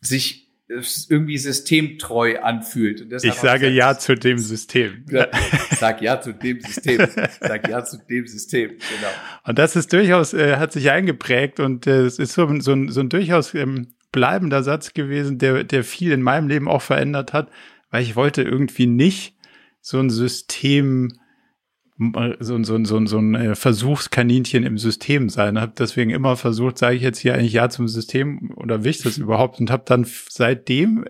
sich 0.00 0.44
irgendwie 1.08 1.36
systemtreu 1.36 2.38
anfühlt. 2.40 3.06
ich 3.22 3.34
sage 3.34 3.68
ja 3.68 3.98
zu 3.98 4.14
dem 4.14 4.38
System. 4.38 5.04
Sag 5.78 6.00
ja 6.00 6.20
zu 6.20 6.32
dem 6.32 6.60
System. 6.60 7.06
Sag 7.40 7.68
ja 7.68 7.84
zu 7.84 7.98
dem 7.98 8.26
System. 8.26 8.70
Genau. 8.70 9.12
Und 9.44 9.58
das 9.58 9.76
ist 9.76 9.92
durchaus, 9.92 10.32
äh, 10.32 10.56
hat 10.56 10.72
sich 10.72 10.90
eingeprägt 10.90 11.60
und 11.60 11.86
äh, 11.86 12.04
es 12.04 12.18
ist 12.18 12.32
so, 12.32 12.48
so, 12.60 12.72
ein, 12.72 12.90
so 12.90 13.00
ein 13.00 13.10
durchaus 13.10 13.54
ähm, 13.54 13.88
bleibender 14.10 14.62
Satz 14.62 14.94
gewesen, 14.94 15.38
der, 15.38 15.64
der 15.64 15.84
viel 15.84 16.12
in 16.12 16.22
meinem 16.22 16.48
Leben 16.48 16.68
auch 16.68 16.82
verändert 16.82 17.34
hat, 17.34 17.50
weil 17.90 18.02
ich 18.02 18.16
wollte 18.16 18.42
irgendwie 18.42 18.86
nicht 18.86 19.33
so 19.86 19.98
ein 19.98 20.08
System, 20.08 21.12
so, 22.40 22.62
so, 22.64 22.84
so, 22.84 23.06
so 23.06 23.18
ein 23.18 23.34
äh, 23.34 23.54
Versuchskaninchen 23.54 24.64
im 24.64 24.78
System 24.78 25.28
sein. 25.28 25.60
Habe 25.60 25.74
deswegen 25.78 26.08
immer 26.08 26.38
versucht, 26.38 26.78
sage 26.78 26.96
ich 26.96 27.02
jetzt 27.02 27.18
hier 27.18 27.34
eigentlich 27.34 27.52
ja 27.52 27.68
zum 27.68 27.86
System 27.86 28.50
oder 28.56 28.82
will 28.82 28.90
ich 28.90 29.02
das 29.02 29.18
überhaupt 29.18 29.60
und 29.60 29.70
habe 29.70 29.82
dann 29.84 30.06
seitdem 30.30 31.04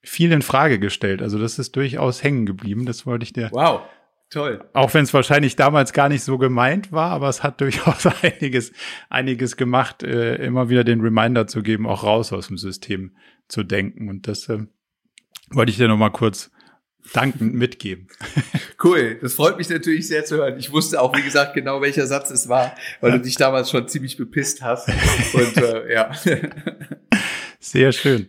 viel 0.00 0.30
in 0.30 0.42
Frage 0.42 0.78
gestellt. 0.78 1.22
Also 1.22 1.40
das 1.40 1.58
ist 1.58 1.74
durchaus 1.74 2.22
hängen 2.22 2.46
geblieben. 2.46 2.86
Das 2.86 3.04
wollte 3.04 3.24
ich 3.24 3.32
dir 3.32 3.50
wow. 3.50 3.80
toll. 4.30 4.64
Auch 4.74 4.94
wenn 4.94 5.02
es 5.02 5.12
wahrscheinlich 5.12 5.56
damals 5.56 5.92
gar 5.92 6.08
nicht 6.08 6.22
so 6.22 6.38
gemeint 6.38 6.92
war, 6.92 7.10
aber 7.10 7.28
es 7.28 7.42
hat 7.42 7.60
durchaus 7.60 8.06
einiges, 8.22 8.72
einiges 9.10 9.56
gemacht, 9.56 10.04
äh, 10.04 10.36
immer 10.36 10.68
wieder 10.68 10.84
den 10.84 11.00
Reminder 11.00 11.48
zu 11.48 11.64
geben, 11.64 11.84
auch 11.88 12.04
raus 12.04 12.32
aus 12.32 12.46
dem 12.46 12.58
System 12.58 13.16
zu 13.48 13.64
denken. 13.64 14.08
Und 14.08 14.28
das 14.28 14.48
äh, 14.48 14.60
wollte 15.50 15.72
ich 15.72 15.78
dir 15.78 15.88
nochmal 15.88 16.12
kurz 16.12 16.52
dankend 17.12 17.54
mitgeben. 17.54 18.08
Cool, 18.80 19.18
das 19.20 19.34
freut 19.34 19.58
mich 19.58 19.68
natürlich 19.68 20.06
sehr 20.06 20.24
zu 20.24 20.36
hören. 20.36 20.56
Ich 20.56 20.70
wusste 20.70 21.00
auch, 21.00 21.12
wie 21.16 21.22
gesagt, 21.22 21.54
genau 21.54 21.80
welcher 21.80 22.06
Satz 22.06 22.30
es 22.30 22.48
war, 22.48 22.76
weil 23.00 23.10
du 23.10 23.20
dich 23.20 23.34
damals 23.34 23.72
schon 23.72 23.88
ziemlich 23.88 24.16
bepisst 24.16 24.62
hast. 24.62 24.88
Und 25.32 25.56
äh, 25.56 25.92
ja. 25.92 26.12
Sehr 27.58 27.90
schön. 27.90 28.28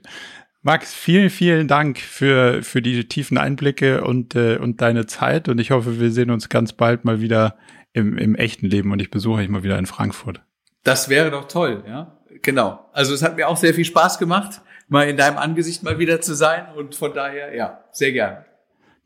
Max, 0.64 0.92
vielen, 0.92 1.30
vielen 1.30 1.68
Dank 1.68 2.00
für, 2.00 2.64
für 2.64 2.82
die 2.82 3.08
tiefen 3.08 3.38
Einblicke 3.38 4.04
und, 4.04 4.36
äh, 4.36 4.58
und 4.58 4.82
deine 4.82 5.06
Zeit. 5.06 5.48
Und 5.48 5.60
ich 5.60 5.72
hoffe, 5.72 6.00
wir 6.00 6.12
sehen 6.12 6.32
uns 6.32 6.50
ganz 6.50 6.74
bald 6.74 7.06
mal 7.06 7.22
wieder 7.22 7.56
im, 7.94 8.18
im 8.18 8.36
echten 8.36 8.66
Leben 8.66 8.92
und 8.92 9.00
ich 9.00 9.12
besuche 9.12 9.42
dich 9.42 9.50
mal 9.50 9.64
wieder 9.64 9.78
in 9.78 9.86
Frankfurt. 9.86 10.42
Das 10.84 11.10
wäre 11.10 11.32
doch 11.32 11.48
toll, 11.48 11.84
ja. 11.88 12.18
Genau. 12.42 12.90
Also 12.94 13.14
es 13.14 13.22
hat 13.22 13.36
mir 13.36 13.48
auch 13.48 13.58
sehr 13.58 13.74
viel 13.74 13.86
Spaß 13.86 14.18
gemacht, 14.20 14.62
mal 14.88 15.08
in 15.08 15.18
deinem 15.18 15.38
Angesicht 15.38 15.84
mal 15.84 16.00
wieder 16.00 16.22
zu 16.22 16.34
sein. 16.34 16.66
Und 16.76 16.96
von 16.96 17.14
daher, 17.14 17.56
ja, 17.56 17.84
sehr 17.92 18.12
gern. 18.12 18.46